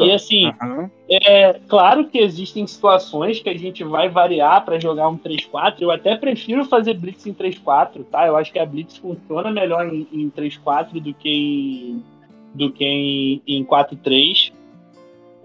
E 0.00 0.12
assim, 0.12 0.46
Aham. 0.60 0.90
é 1.08 1.60
claro 1.68 2.06
que 2.08 2.18
existem 2.18 2.66
situações 2.66 3.40
que 3.40 3.48
a 3.48 3.56
gente 3.56 3.84
vai 3.84 4.08
variar 4.08 4.64
para 4.64 4.78
jogar 4.78 5.08
um 5.08 5.16
3-4. 5.16 5.76
Eu 5.80 5.90
até 5.90 6.16
prefiro 6.16 6.64
fazer 6.64 6.94
blitz 6.94 7.26
em 7.26 7.34
3-4, 7.34 8.04
tá? 8.10 8.26
Eu 8.26 8.36
acho 8.36 8.52
que 8.52 8.58
a 8.58 8.66
blitz 8.66 8.96
funciona 8.96 9.52
melhor 9.52 9.86
em, 9.86 10.06
em 10.12 10.30
3-4 10.30 11.00
do 11.00 11.14
que 11.14 11.28
em, 11.28 12.04
do 12.52 12.72
que 12.72 12.84
em, 12.84 13.42
em 13.46 13.64
4-3. 13.64 14.52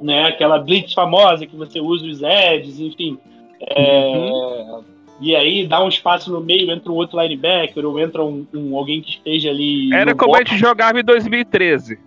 Né? 0.02 0.26
Aquela 0.26 0.58
blitz 0.58 0.94
famosa 0.94 1.46
que 1.46 1.56
você 1.56 1.80
usa 1.80 2.06
os 2.06 2.24
edges, 2.24 2.80
enfim. 2.80 3.20
É, 3.70 4.80
E 5.22 5.36
aí 5.36 5.66
dá 5.68 5.84
um 5.84 5.88
espaço 5.88 6.32
no 6.32 6.42
meio, 6.42 6.70
entra 6.72 6.92
um 6.92 6.96
outro 6.96 7.20
linebacker 7.22 7.86
ou 7.86 8.00
entra 8.00 8.24
um, 8.24 8.46
um- 8.54 8.76
alguém 8.78 9.02
que 9.02 9.12
esteja 9.12 9.50
ali. 9.52 9.94
Era 9.94 10.14
como 10.16 10.36
a 10.36 10.40
box. 10.40 10.50
gente 10.52 10.60
jogava 10.60 11.00
em 11.00 11.04
2013. 11.04 11.98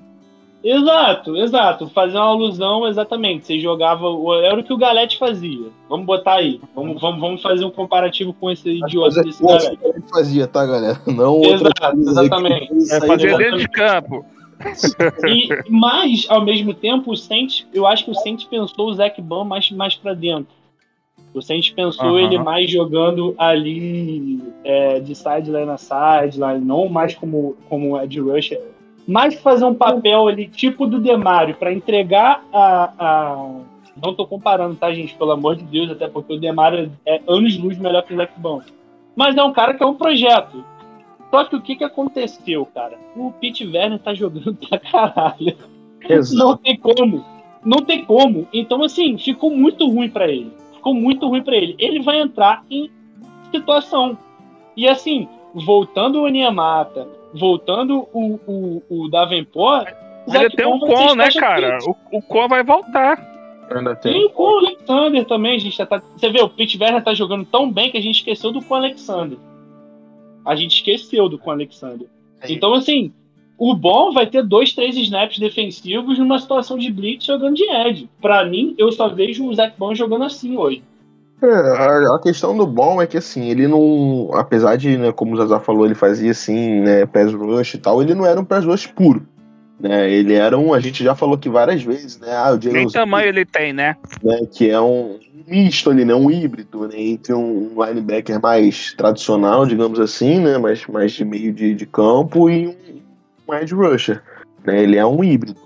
Exato, 0.62 1.36
exato. 1.36 1.88
Fazer 1.90 2.16
uma 2.16 2.26
alusão 2.26 2.88
exatamente. 2.88 3.46
Você 3.46 3.60
jogava. 3.60 4.04
Era 4.42 4.58
o 4.58 4.64
que 4.64 4.72
o 4.72 4.76
Galete 4.76 5.16
fazia. 5.16 5.68
Vamos 5.88 6.04
botar 6.06 6.34
aí. 6.34 6.60
Vamos, 6.74 7.00
vamos, 7.00 7.20
vamos 7.20 7.42
fazer 7.42 7.64
um 7.64 7.70
comparativo 7.70 8.32
com 8.34 8.50
esse 8.50 8.68
idiota 8.70 9.22
desse 9.22 9.44
assim 9.44 9.46
Galete. 9.46 9.76
que 9.76 9.86
ele 9.86 10.02
fazia, 10.12 10.46
tá, 10.48 10.66
galera? 10.66 11.00
Não 11.06 11.34
outra 11.36 11.70
Exato, 11.78 11.98
exatamente. 12.00 12.72
É 12.90 13.00
fazer 13.06 13.36
dentro 13.36 13.58
de 13.58 13.68
campo. 13.68 14.24
E, 15.28 15.48
mas, 15.70 16.26
ao 16.28 16.42
mesmo 16.44 16.74
tempo, 16.74 17.12
o 17.12 17.16
Saints, 17.16 17.66
eu 17.72 17.86
acho 17.86 18.04
que 18.06 18.10
o 18.10 18.14
Saints 18.14 18.44
pensou 18.46 18.88
o 18.88 18.94
Zac 18.94 19.20
Baum 19.22 19.44
mais, 19.44 19.70
mais 19.70 19.94
pra 19.94 20.14
dentro. 20.14 20.55
O 21.36 21.42
Saints 21.42 21.68
pensou 21.68 22.16
Aham. 22.16 22.20
ele 22.20 22.38
mais 22.38 22.70
jogando 22.70 23.34
ali 23.36 24.42
é, 24.64 25.00
de 25.00 25.14
sideline 25.14 25.70
a 25.70 25.76
sideline, 25.76 26.64
não 26.64 26.88
mais 26.88 27.14
como, 27.14 27.54
como 27.68 28.00
Ed 28.00 28.18
Rusher, 28.18 28.58
mas 29.06 29.34
fazer 29.34 29.66
um 29.66 29.74
papel 29.74 30.28
ali 30.28 30.48
tipo 30.48 30.86
do 30.86 30.98
Demário 30.98 31.54
para 31.54 31.72
entregar 31.72 32.42
a, 32.50 32.92
a. 32.98 33.50
Não 34.02 34.14
tô 34.14 34.26
comparando, 34.26 34.76
tá, 34.76 34.92
gente? 34.92 35.14
Pelo 35.14 35.32
amor 35.32 35.56
de 35.56 35.64
Deus, 35.64 35.90
até 35.90 36.08
porque 36.08 36.32
o 36.32 36.40
Demário 36.40 36.90
é 37.04 37.20
anos-luz 37.26 37.78
melhor 37.78 38.02
que 38.02 38.14
o 38.14 38.16
Zac 38.16 38.32
Baum. 38.38 38.62
Mas 39.14 39.36
é 39.36 39.42
um 39.42 39.52
cara 39.52 39.74
que 39.74 39.82
é 39.82 39.86
um 39.86 39.94
projeto. 39.94 40.64
Só 41.30 41.44
que 41.44 41.56
o 41.56 41.60
que, 41.60 41.76
que 41.76 41.84
aconteceu, 41.84 42.66
cara? 42.74 42.98
O 43.14 43.30
Pete 43.32 43.66
Werner 43.66 43.98
tá 43.98 44.14
jogando 44.14 44.54
pra 44.68 44.78
caralho. 44.78 45.56
Exato. 46.08 46.38
Não 46.38 46.56
tem 46.56 46.76
como. 46.76 47.24
Não 47.64 47.78
tem 47.78 48.04
como. 48.04 48.48
Então, 48.52 48.82
assim, 48.82 49.18
ficou 49.18 49.50
muito 49.50 49.88
ruim 49.88 50.08
pra 50.08 50.28
ele. 50.28 50.52
Ficou 50.86 50.94
muito 50.94 51.26
ruim 51.26 51.42
pra 51.42 51.56
ele. 51.56 51.74
Ele 51.80 52.00
vai 52.00 52.20
entrar 52.20 52.64
em 52.70 52.88
situação. 53.50 54.16
E 54.76 54.86
assim, 54.86 55.28
voltando 55.52 56.22
o 56.22 56.28
Niamata, 56.28 57.08
voltando 57.34 58.06
o, 58.12 58.38
o, 58.46 58.82
o 58.88 59.08
Davenport. 59.08 59.88
Ainda 60.28 60.42
Zac 60.42 60.56
tem 60.56 60.64
o 60.64 60.78
Con, 60.78 61.16
né, 61.16 61.28
cara? 61.32 61.78
O, 61.84 62.18
o 62.18 62.22
Con 62.22 62.46
vai 62.46 62.62
voltar. 62.62 63.18
Ainda 63.68 63.96
Tem 63.96 64.12
tem. 64.12 64.26
o 64.26 64.30
Con 64.30 64.58
Alexander 64.58 65.24
também, 65.24 65.56
a 65.56 65.58
gente 65.58 65.76
já 65.76 65.84
tá. 65.84 66.00
Você 66.16 66.30
vê, 66.30 66.40
o 66.40 66.48
Pete 66.48 66.80
Werner 66.80 67.02
tá 67.02 67.12
jogando 67.12 67.44
tão 67.44 67.68
bem 67.68 67.90
que 67.90 67.98
a 67.98 68.02
gente 68.02 68.18
esqueceu 68.18 68.52
do 68.52 68.62
Con 68.62 68.76
Alexander. 68.76 69.38
A 70.44 70.54
gente 70.54 70.76
esqueceu 70.76 71.28
do 71.28 71.36
Con 71.36 71.50
Alexander. 71.50 72.06
Então, 72.48 72.74
assim, 72.74 73.12
o 73.58 73.74
bom 73.74 74.12
vai 74.12 74.26
ter 74.26 74.42
dois, 74.42 74.72
três 74.72 74.96
snaps 74.96 75.38
defensivos 75.38 76.18
numa 76.18 76.38
situação 76.38 76.76
de 76.76 76.92
blitz 76.92 77.26
jogando 77.26 77.56
de 77.56 77.64
edge. 77.70 78.08
Pra 78.20 78.44
mim, 78.44 78.74
eu 78.76 78.92
só 78.92 79.08
vejo 79.08 79.46
o 79.46 79.54
Zac 79.54 79.78
Bond 79.78 79.98
jogando 79.98 80.24
assim 80.24 80.56
hoje. 80.56 80.82
É, 81.42 81.46
a, 81.46 82.14
a 82.14 82.20
questão 82.22 82.56
do 82.56 82.66
bom 82.66 83.00
é 83.00 83.06
que 83.06 83.16
assim, 83.16 83.48
ele 83.48 83.66
não. 83.66 84.30
Apesar 84.34 84.76
de, 84.76 84.96
né, 84.96 85.12
como 85.12 85.34
o 85.34 85.36
Zazar 85.36 85.60
falou, 85.60 85.84
ele 85.84 85.94
fazia 85.94 86.30
assim, 86.30 86.80
né, 86.80 87.04
pass 87.06 87.32
rush 87.32 87.74
e 87.74 87.78
tal, 87.78 88.02
ele 88.02 88.14
não 88.14 88.24
era 88.24 88.40
um 88.40 88.44
pass 88.44 88.64
rush 88.64 88.86
puro. 88.86 89.26
Né, 89.78 90.10
ele 90.10 90.32
era 90.32 90.56
um, 90.56 90.72
a 90.72 90.80
gente 90.80 91.04
já 91.04 91.14
falou 91.14 91.34
aqui 91.34 91.50
várias 91.50 91.82
vezes, 91.82 92.18
né? 92.18 92.34
Ah, 92.34 92.54
o 92.54 92.60
Jalen 92.60 92.84
Nem 92.84 92.88
tamanho 92.88 93.28
ele 93.28 93.44
tem, 93.44 93.74
né? 93.74 93.94
né, 94.22 94.38
que 94.50 94.70
é 94.70 94.80
um 94.80 95.18
misto 95.46 95.90
ali, 95.90 96.04
né, 96.04 96.14
um 96.14 96.30
híbrido 96.30 96.88
né, 96.88 96.94
entre 96.98 97.34
um 97.34 97.70
linebacker 97.84 98.40
mais 98.40 98.94
tradicional, 98.94 99.66
digamos 99.66 100.00
assim, 100.00 100.40
né, 100.40 100.56
mais, 100.56 100.86
mais 100.86 101.12
de 101.12 101.24
meio 101.26 101.52
de, 101.52 101.74
de 101.74 101.86
campo 101.86 102.48
e 102.48 102.68
um, 102.68 102.74
um 103.48 103.54
edge 103.54 103.74
rusher. 103.74 104.22
Né, 104.64 104.82
ele 104.82 104.96
é 104.96 105.06
um 105.06 105.22
híbrido. 105.22 105.60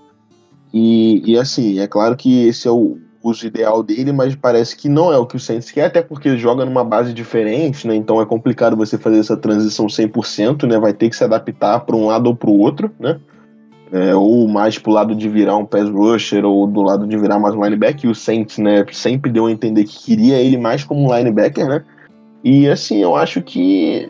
E, 0.73 1.33
e 1.33 1.39
assim, 1.39 1.81
é 1.81 1.87
claro 1.87 2.17
que 2.17 2.47
esse 2.47 2.69
é 2.69 2.71
o 2.71 2.99
uso 3.23 3.47
ideal 3.47 3.83
dele, 3.83 4.13
mas 4.13 4.35
parece 4.35 4.77
que 4.77 4.89
não 4.89 5.13
é 5.13 5.19
o 5.19 5.27
que 5.27 5.37
o 5.37 5.41
Saints 5.41 5.71
quer, 5.71 5.87
até 5.87 6.01
porque 6.01 6.37
joga 6.37 6.65
numa 6.65 6.85
base 6.85 7.13
diferente, 7.13 7.87
né? 7.87 7.95
Então 7.95 8.21
é 8.21 8.27
complicado 8.27 8.77
você 8.77 8.97
fazer 8.97 9.19
essa 9.19 9.37
transição 9.37 9.87
100%, 9.87 10.67
né? 10.67 10.79
Vai 10.79 10.93
ter 10.93 11.11
que 11.11 11.17
se 11.17 11.25
adaptar 11.25 11.81
para 11.81 11.97
um 11.97 12.07
lado 12.07 12.29
ou 12.29 12.37
para 12.37 12.51
o 12.51 12.59
outro, 12.59 12.91
né? 12.99 13.21
É, 13.93 14.15
ou 14.15 14.47
mais 14.47 14.79
pro 14.79 14.93
lado 14.93 15.15
de 15.15 15.29
virar 15.29 15.57
um 15.57 15.67
pass 15.67 15.89
rusher, 15.91 16.45
ou 16.45 16.67
do 16.67 16.81
lado 16.81 17.07
de 17.07 17.19
virar 17.19 17.41
mais 17.41 17.55
um 17.55 17.65
linebacker, 17.65 18.07
e 18.07 18.09
o 18.09 18.15
Saints, 18.15 18.57
né, 18.59 18.87
sempre 18.93 19.33
deu 19.33 19.47
a 19.47 19.51
entender 19.51 19.83
que 19.83 20.05
queria 20.05 20.37
ele 20.37 20.57
mais 20.57 20.85
como 20.85 21.05
um 21.05 21.15
linebacker, 21.15 21.67
né? 21.67 21.85
E 22.43 22.69
assim, 22.69 22.99
eu 22.99 23.17
acho 23.17 23.43
que 23.43 24.09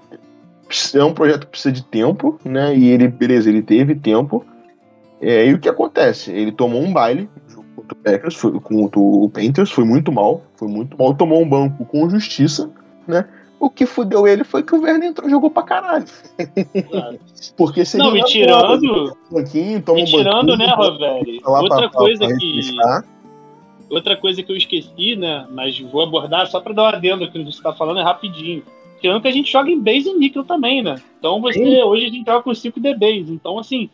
é 0.95 1.05
um 1.05 1.13
projeto 1.15 1.41
que 1.41 1.47
precisa 1.53 1.73
de 1.73 1.85
tempo, 1.85 2.39
né? 2.45 2.77
E 2.77 2.89
ele, 2.91 3.09
beleza, 3.09 3.49
ele 3.49 3.63
teve 3.63 3.95
tempo. 3.95 4.45
É, 5.21 5.47
e 5.47 5.53
o 5.55 5.59
que 5.59 5.69
acontece? 5.69 6.31
Ele 6.33 6.51
tomou 6.53 6.81
um 6.83 6.93
baile 6.93 7.29
contra 7.77 7.93
o 7.95 7.97
Packers, 7.97 8.35
foi, 8.35 8.59
contra 8.61 8.99
o 9.01 9.29
Panthers, 9.29 9.71
foi 9.71 9.85
muito 9.85 10.11
mal, 10.11 10.43
foi 10.57 10.69
muito 10.69 10.97
mal, 10.99 11.13
tomou 11.15 11.43
um 11.43 11.49
banco 11.49 11.85
com 11.85 12.09
justiça, 12.09 12.71
né? 13.07 13.27
O 13.59 13.69
que 13.69 13.85
fudeu 13.85 14.27
ele 14.27 14.43
foi 14.43 14.63
que 14.63 14.75
o 14.75 14.81
Werner 14.81 15.11
entrou 15.11 15.29
jogou 15.29 15.51
pra 15.51 15.63
caralho. 15.63 16.07
Claro. 16.89 17.19
Porque 17.59 17.85
se 17.85 17.99
Não, 17.99 18.09
ele 18.11 18.21
e 18.21 18.25
tirando- 18.25 19.13
um 19.31 19.35
banquinho, 19.35 19.83
toma 19.83 19.99
E 20.01 20.03
um 20.03 20.07
tirando, 20.07 20.47
banquinho, 20.47 20.57
né, 20.57 20.75
Rovelli? 20.75 21.41
pra- 21.43 21.61
Outra 21.61 21.79
pra- 21.91 21.91
coisa 21.91 22.27
pra 22.27 22.37
que. 22.39 22.57
refrescar. 22.57 23.05
Outra 23.91 24.17
coisa 24.17 24.43
que 24.43 24.51
eu 24.51 24.57
esqueci, 24.57 25.17
né? 25.17 25.45
Mas 25.51 25.79
vou 25.81 26.01
abordar 26.03 26.47
só 26.47 26.59
pra 26.61 26.73
dar 26.73 26.83
uma 26.85 26.89
adendo 26.97 27.25
aqui 27.25 27.39
no 27.39 27.45
que 27.45 27.53
você 27.53 27.63
tá 27.63 27.73
falando, 27.75 28.01
é 28.01 28.03
rapidinho. 28.03 28.63
Tirando 29.01 29.23
que 29.23 29.29
a 29.29 29.33
gente 29.33 29.51
joga 29.51 29.71
em 29.71 29.81
base 29.81 30.09
e 30.09 30.15
níquel 30.15 30.45
também, 30.45 30.83
né? 30.83 30.97
Então 31.19 31.41
você. 31.41 31.59
Sim. 31.59 31.83
Hoje 31.83 32.07
a 32.07 32.11
gente 32.11 32.27
joga 32.27 32.43
com 32.43 32.55
5 32.55 32.79
DBs. 32.79 33.31
Então, 33.31 33.59
assim, 33.59 33.89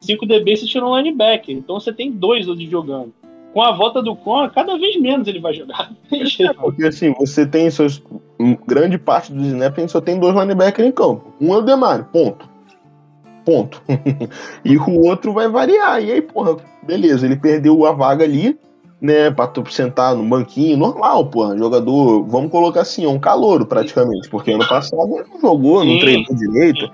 5 0.00 0.24
DBs 0.24 0.60
você 0.60 0.66
tirou 0.66 0.92
um 0.92 0.96
linebacker. 0.96 1.54
Então 1.54 1.80
você 1.80 1.92
tem 1.92 2.10
dois 2.10 2.48
hoje 2.48 2.66
jogando. 2.66 3.12
Com 3.52 3.60
a 3.60 3.72
volta 3.72 4.00
do 4.00 4.16
Con, 4.16 4.48
cada 4.48 4.78
vez 4.78 4.98
menos 4.98 5.28
ele 5.28 5.40
vai 5.40 5.52
jogar. 5.54 5.92
É, 6.12 6.52
porque 6.52 6.84
assim, 6.84 7.12
você 7.14 7.46
tem 7.46 7.70
seus. 7.70 8.02
Grande 8.66 8.98
parte 8.98 9.32
dos 9.32 9.46
snaps 9.46 9.90
só 9.90 10.00
tem 10.00 10.18
dois 10.18 10.34
linebackers 10.34 10.88
em 10.88 10.92
campo. 10.92 11.32
Um 11.40 11.54
é 11.54 11.58
o 11.58 11.62
Demário, 11.62 12.06
ponto. 12.12 12.48
Ponto. 13.44 13.82
e 14.64 14.76
o 14.76 15.00
outro 15.06 15.32
vai 15.32 15.48
variar. 15.48 16.02
E 16.02 16.12
aí, 16.12 16.22
porra, 16.22 16.56
beleza, 16.82 17.26
ele 17.26 17.36
perdeu 17.36 17.84
a 17.86 17.92
vaga 17.92 18.24
ali, 18.24 18.58
né? 19.02 19.32
Pra 19.32 19.48
tu 19.48 19.68
sentar 19.70 20.14
no 20.14 20.22
banquinho, 20.22 20.76
normal, 20.76 21.26
porra. 21.26 21.58
Jogador, 21.58 22.22
vamos 22.24 22.52
colocar 22.52 22.82
assim, 22.82 23.04
é 23.04 23.08
um 23.08 23.18
calouro 23.18 23.66
praticamente. 23.66 24.28
Porque 24.30 24.52
ano 24.52 24.66
passado 24.66 25.18
ele 25.18 25.26
não 25.28 25.40
jogou, 25.40 25.84
não 25.84 25.98
treinou 25.98 26.34
direito. 26.34 26.88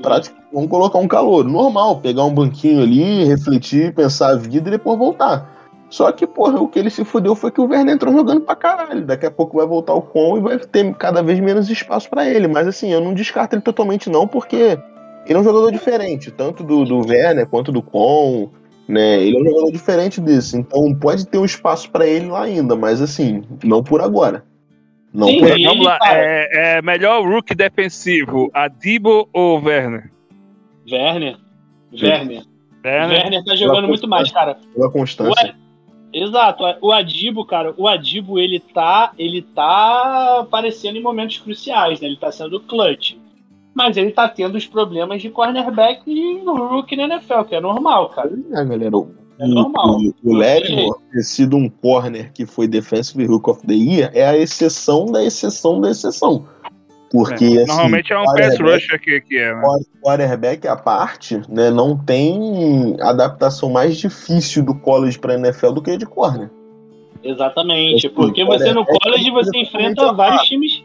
Prático, 0.00 0.36
vamos 0.50 0.70
colocar 0.70 0.98
um 0.98 1.06
calor. 1.06 1.44
Normal, 1.44 2.00
pegar 2.00 2.24
um 2.24 2.34
banquinho 2.34 2.82
ali, 2.82 3.24
refletir, 3.24 3.94
pensar 3.94 4.30
a 4.30 4.36
vida 4.36 4.68
e 4.68 4.72
depois 4.72 4.98
voltar. 4.98 5.60
Só 5.90 6.10
que, 6.10 6.26
porra, 6.26 6.58
o 6.58 6.66
que 6.66 6.78
ele 6.78 6.88
se 6.88 7.04
fudeu 7.04 7.34
foi 7.34 7.50
que 7.50 7.60
o 7.60 7.66
Werner 7.66 7.94
entrou 7.94 8.14
jogando 8.14 8.40
pra 8.40 8.56
caralho. 8.56 9.04
Daqui 9.04 9.26
a 9.26 9.30
pouco 9.30 9.58
vai 9.58 9.66
voltar 9.66 9.92
o 9.92 10.00
Com 10.00 10.38
e 10.38 10.40
vai 10.40 10.58
ter 10.58 10.94
cada 10.94 11.22
vez 11.22 11.38
menos 11.38 11.68
espaço 11.68 12.08
pra 12.08 12.26
ele. 12.26 12.48
Mas 12.48 12.66
assim, 12.66 12.90
eu 12.90 13.00
não 13.00 13.12
descarto 13.12 13.54
ele 13.54 13.62
totalmente 13.62 14.08
não, 14.08 14.26
porque 14.26 14.78
ele 15.26 15.34
é 15.34 15.38
um 15.38 15.44
jogador 15.44 15.70
diferente, 15.70 16.30
tanto 16.30 16.64
do, 16.64 16.86
do 16.86 17.06
Werner 17.06 17.46
quanto 17.46 17.70
do 17.70 17.82
Com, 17.82 18.48
né? 18.88 19.22
Ele 19.22 19.36
é 19.36 19.40
um 19.40 19.44
jogador 19.44 19.72
diferente 19.72 20.20
desse. 20.20 20.56
Então 20.56 20.94
pode 20.94 21.26
ter 21.26 21.38
um 21.38 21.44
espaço 21.44 21.90
pra 21.90 22.06
ele 22.06 22.26
lá 22.26 22.42
ainda, 22.44 22.76
mas 22.76 23.00
assim, 23.00 23.42
não 23.64 23.82
por 23.82 24.00
agora. 24.00 24.44
Não 25.12 25.28
Sim, 25.28 25.40
por 25.40 25.48
ele- 25.50 25.64
Vamos 25.66 25.84
lá, 25.86 25.98
é, 26.06 26.76
é 26.78 26.82
melhor 26.82 27.22
rookie 27.26 27.54
defensivo, 27.54 28.50
Adibo 28.54 29.28
ou 29.32 29.62
Werner? 29.62 30.10
Werner. 30.90 31.36
Werner. 31.92 32.42
Werner? 32.84 33.18
Werner 33.18 33.44
tá 33.44 33.54
jogando 33.54 33.88
muito 33.88 34.08
mais, 34.08 34.30
cara. 34.30 34.56
pela 34.74 34.90
constância. 34.90 35.48
Ué, 35.48 35.54
Exato, 36.14 36.62
o 36.82 36.92
Adibo, 36.92 37.44
cara, 37.46 37.72
o 37.76 37.88
Adibo 37.88 38.38
ele 38.38 38.60
tá, 38.60 39.12
ele 39.18 39.40
tá 39.40 40.40
aparecendo 40.40 40.96
em 40.98 41.02
momentos 41.02 41.38
cruciais, 41.38 42.00
né? 42.02 42.06
Ele 42.08 42.18
tá 42.18 42.30
sendo 42.30 42.60
clutch. 42.60 43.14
Mas 43.74 43.96
ele 43.96 44.10
tá 44.12 44.28
tendo 44.28 44.56
os 44.56 44.66
problemas 44.66 45.22
de 45.22 45.30
cornerback 45.30 46.02
no 46.44 46.68
rookie 46.68 46.96
na 46.96 47.04
NFL, 47.04 47.42
que 47.48 47.54
é 47.54 47.60
normal, 47.60 48.10
cara. 48.10 48.30
É, 48.52 48.64
galera, 48.64 48.96
o, 48.96 49.10
É 49.38 49.46
normal. 49.46 49.98
o, 50.22 50.34
o 50.34 50.94
ter 51.10 51.22
sido 51.22 51.56
um 51.56 51.68
corner 51.68 52.30
que 52.32 52.44
foi 52.44 52.68
Defensive 52.68 53.26
Hook 53.26 53.48
of 53.48 53.66
the 53.66 53.74
Year 53.74 54.10
é 54.14 54.26
a 54.26 54.36
exceção 54.36 55.06
da 55.06 55.24
exceção 55.24 55.80
da 55.80 55.90
exceção. 55.90 56.44
Porque, 57.12 57.44
É, 57.44 57.62
assim, 57.62 57.66
Normalmente 57.66 58.12
é 58.12 58.18
um 58.18 58.24
pass 58.24 58.58
rusher 58.58 58.98
que, 58.98 59.20
que 59.20 59.36
é, 59.36 59.54
né? 59.54 59.62
quarterback 60.02 60.66
à 60.66 60.74
parte, 60.74 61.42
né, 61.46 61.70
não 61.70 61.96
tem 61.96 62.96
adaptação 63.00 63.70
mais 63.70 63.98
difícil 63.98 64.64
do 64.64 64.74
college 64.74 65.18
pra 65.18 65.34
NFL 65.34 65.72
do 65.72 65.82
que 65.82 65.90
a 65.90 65.96
de 65.98 66.06
corner. 66.06 66.50
Exatamente, 67.22 68.06
Assim, 68.06 68.16
porque 68.16 68.44
você 68.44 68.72
no 68.72 68.84
college 68.84 69.28
é 69.28 69.30
você 69.30 69.50
completamente 69.50 69.68
enfrenta 69.68 70.12
vários 70.12 70.42
times, 70.42 70.81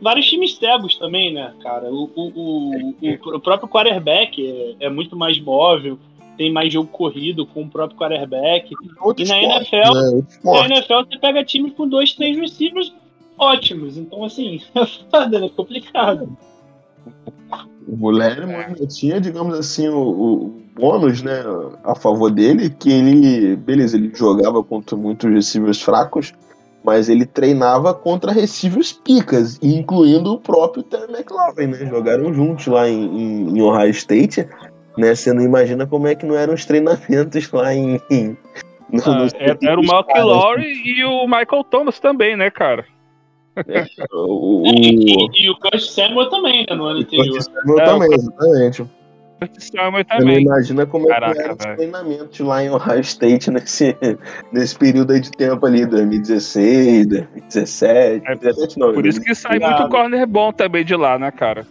vários 0.00 0.26
times 0.26 0.56
cegos 0.56 0.96
também, 0.96 1.32
né, 1.32 1.52
cara? 1.62 1.90
O, 1.92 2.10
o, 2.14 2.22
o, 2.34 2.90
o- 2.90 3.36
o 3.36 3.40
próprio 3.40 3.68
quarterback 3.68 4.76
é, 4.80 4.86
é 4.86 4.88
muito 4.90 5.16
mais 5.16 5.38
móvel, 5.40 5.98
tem 6.36 6.52
mais 6.52 6.72
jogo 6.72 6.88
corrido 6.88 7.44
com 7.46 7.62
o 7.62 7.68
próprio 7.68 7.98
quarterback. 7.98 8.74
Outro 9.02 9.24
E 9.24 9.28
na 9.28 9.40
esporte, 9.42 9.74
NFL, 9.76 9.94
né, 9.94 10.00
outro 10.10 10.38
Na. 10.44 10.66
NFL 10.66 10.94
você 11.10 11.18
pega 11.18 11.44
time 11.44 11.70
com 11.70 11.86
dois, 11.88 12.14
três 12.14 12.36
receivers 12.38 12.92
ótimos. 13.38 13.96
Então, 13.98 14.24
assim, 14.24 14.60
é 14.74 14.86
foda, 14.86 15.38
né? 15.38 15.50
Complicado. 15.54 16.36
O 17.88 18.10
Lattimore 18.10 18.86
tinha, 18.86 19.20
digamos 19.20 19.58
assim, 19.58 19.88
o, 19.88 19.98
o 19.98 20.62
bônus, 20.78 21.22
né, 21.22 21.42
a 21.82 21.94
favor 21.94 22.30
dele, 22.30 22.70
que 22.70 22.90
ele, 22.90 23.56
beleza, 23.56 23.96
ele 23.96 24.12
jogava 24.14 24.62
contra 24.62 24.96
muitos 24.96 25.28
receivers 25.30 25.82
fracos, 25.82 26.32
mas 26.84 27.08
ele 27.08 27.26
treinava 27.26 27.92
contra 27.94 28.32
receivers 28.32 28.92
picas, 28.92 29.58
incluindo 29.62 30.32
o 30.34 30.38
próprio 30.40 30.82
Terry 30.82 31.12
McLaurin, 31.12 31.66
né? 31.68 31.78
Jogaram 31.86 32.32
juntos 32.32 32.66
lá 32.66 32.88
em, 32.88 33.04
em, 33.04 33.58
em 33.58 33.62
Ohio 33.62 33.90
State, 33.90 34.46
né? 34.96 35.14
Você 35.14 35.32
não 35.32 35.42
imagina 35.42 35.86
como 35.86 36.06
é 36.06 36.14
que 36.14 36.24
não 36.26 36.34
eram 36.36 36.54
os 36.54 36.64
treinamentos 36.64 37.50
lá 37.52 37.74
em. 37.74 38.00
em 38.10 38.36
no- 38.90 39.02
Ah, 39.04 39.28
é- 39.38 39.56
era 39.66 39.80
o 39.80 39.84
Mark 39.86 40.08
Lowry 40.16 40.64
e 40.84 41.04
o 41.04 41.24
Michael 41.26 41.64
Thomas 41.70 42.00
também, 42.00 42.36
né, 42.36 42.50
cara? 42.50 42.84
O, 44.12 44.62
o, 44.62 44.66
E, 44.66 45.28
e 45.44 45.50
o 45.50 45.56
Curtis 45.58 45.90
Samuel 45.92 46.30
também, 46.30 46.64
né? 46.68 46.74
No 46.74 46.84
ano 46.86 47.00
o 47.00 47.02
anterior. 47.02 47.26
Curtis 47.26 47.44
Samuel 47.44 47.78
É, 47.78 47.82
o 47.82 47.86
também, 47.86 48.14
exatamente. 48.14 48.86
Samuel 49.58 50.04
Você 50.04 50.18
também. 50.18 50.42
imagina 50.42 50.86
como 50.86 51.06
Caraca, 51.08 51.32
é 51.32 51.34
que 51.34 51.42
eram 51.42 51.54
os 51.56 51.64
velho. 51.64 51.76
treinamentos 51.76 52.40
lá 52.40 52.62
em 52.64 52.70
Ohio 52.70 53.00
State 53.00 53.50
nesse, 53.50 53.96
nesse 54.52 54.76
período 54.78 55.12
aí 55.12 55.20
de 55.20 55.30
tempo 55.30 55.64
ali, 55.66 55.86
2016, 55.86 57.06
2017, 57.06 58.22
É, 58.26 58.34
2017 58.34 58.78
não, 58.78 58.92
Por 58.92 59.06
isso 59.06 59.20
que 59.20 59.34
sai 59.34 59.56
Obrigado. 59.56 59.78
muito 59.80 59.90
corner 59.90 60.26
bom 60.26 60.52
também 60.52 60.84
de 60.84 60.94
lá, 60.96 61.18
né, 61.18 61.30
cara? 61.30 61.66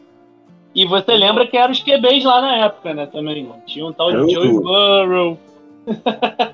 E 0.75 0.85
você 0.85 1.11
lembra 1.13 1.47
que 1.47 1.57
eram 1.57 1.71
os 1.71 1.81
QBs 1.83 2.23
lá 2.23 2.41
na 2.41 2.55
época, 2.65 2.93
né? 2.93 3.05
Também. 3.07 3.43
mano. 3.43 3.61
Tinha 3.65 3.85
um 3.85 3.91
tal 3.93 4.11
Eu- 4.11 4.25
de 4.27 4.33
Joey 4.33 4.51
Burrow. 4.53 5.37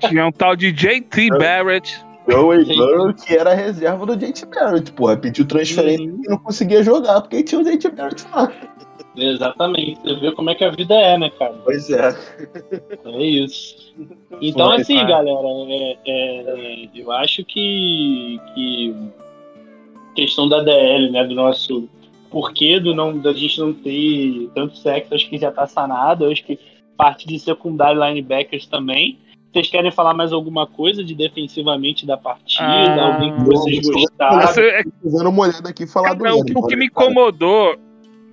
Tinha 0.08 0.26
um 0.26 0.32
tal 0.32 0.56
de 0.56 0.72
JT 0.72 1.28
Barrett. 1.38 2.02
Joey. 2.28 2.64
Burrow, 2.64 3.12
que 3.14 3.36
era 3.36 3.52
a 3.52 3.54
reserva 3.54 4.04
do 4.06 4.16
JT 4.16 4.46
Barrett, 4.46 4.90
porra, 4.92 5.16
pediu 5.16 5.46
transferência 5.46 6.04
Uhum. 6.06 6.20
e 6.24 6.28
não 6.30 6.38
conseguia 6.38 6.82
jogar, 6.82 7.20
porque 7.20 7.42
tinha 7.42 7.60
o 7.60 7.64
JT 7.64 7.90
Barrett 7.90 8.24
lá. 8.34 8.50
Exatamente. 9.16 9.98
Você 10.02 10.14
vê 10.16 10.32
como 10.32 10.50
é 10.50 10.54
que 10.54 10.64
a 10.64 10.70
vida 10.70 10.94
é, 10.94 11.16
né, 11.18 11.30
cara? 11.30 11.54
Pois 11.64 11.88
é. 11.90 12.14
É 13.04 13.22
isso. 13.24 13.94
Então, 14.40 14.68
Foi, 14.68 14.80
assim, 14.80 14.96
cara. 14.96 15.08
galera, 15.08 15.48
é- 15.68 15.98
é- 16.06 16.88
eu 16.94 17.10
acho 17.12 17.44
que, 17.44 18.38
que 18.54 18.94
questão 20.14 20.48
da 20.48 20.62
DL, 20.62 21.10
né, 21.10 21.24
do 21.24 21.34
nosso 21.34 21.88
porquê 22.30 22.78
do 22.80 22.94
não, 22.94 23.16
da 23.18 23.32
gente 23.32 23.58
não 23.60 23.72
ter 23.72 24.50
tanto 24.54 24.76
sexo, 24.76 25.14
acho 25.14 25.28
que 25.28 25.38
já 25.38 25.50
tá 25.50 25.66
sanado. 25.66 26.26
Acho 26.26 26.44
que 26.44 26.58
parte 26.96 27.26
de 27.26 27.38
secundário 27.38 28.02
linebackers 28.04 28.66
também. 28.66 29.18
Vocês 29.52 29.68
querem 29.70 29.90
falar 29.90 30.12
mais 30.12 30.32
alguma 30.34 30.66
coisa 30.66 31.02
de 31.02 31.14
defensivamente 31.14 32.04
da 32.04 32.16
partida? 32.18 32.62
Ah, 32.66 33.14
alguém 33.14 33.34
que 33.34 33.44
vocês 33.44 33.88
gostaram? 33.88 34.46
Você, 34.48 34.60
é, 34.68 34.82
Tô 34.82 34.90
dando 35.04 35.30
uma 35.30 35.42
olhada 35.44 35.70
aqui 35.70 35.84
e 35.84 35.86
falar 35.86 36.12
do 36.12 36.24
cara, 36.24 36.36
o, 36.36 36.44
que- 36.44 36.52
o 36.54 36.66
que 36.66 36.76
me 36.76 36.86
incomodou. 36.86 37.74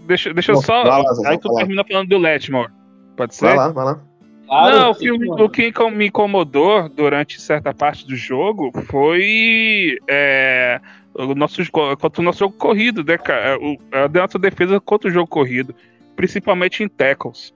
Deixa, 0.06 0.34
deixa 0.34 0.52
eu 0.52 0.56
Não, 0.56 0.62
só. 0.62 0.84
vai 0.84 1.02
lá, 1.04 1.14
aí 1.28 1.38
tu 1.38 1.54
termina 1.56 1.84
falando 1.84 2.10
do 2.10 2.18
Letmore. 2.18 2.72
Pode 3.16 3.36
ser? 3.36 3.48
Vai 3.48 3.56
lá, 3.56 3.70
vai 3.70 3.86
lá. 3.86 4.00
Claro, 4.46 4.76
Não, 4.78 4.92
o, 4.92 5.20
mano. 5.30 5.46
o 5.46 5.50
que 5.50 5.72
me 5.92 6.08
incomodou 6.08 6.90
durante 6.90 7.42
certa 7.42 7.74
parte 7.74 8.06
do 8.06 8.16
jogo 8.16 8.72
foi 8.88 9.98
é, 10.08 10.80
o 11.16 11.34
nosso, 11.34 11.62
contra 11.72 12.22
o 12.22 12.24
nosso 12.24 12.40
jogo 12.40 12.56
corrido, 12.58 13.04
né, 13.04 13.18
cara? 13.18 13.58
O, 13.58 13.78
a 13.92 14.08
nossa 14.10 14.38
defesa 14.38 14.80
contra 14.82 15.10
o 15.10 15.14
jogo 15.14 15.28
corrido, 15.28 15.74
principalmente 16.16 16.84
em 16.84 16.88
tackles. 16.90 17.54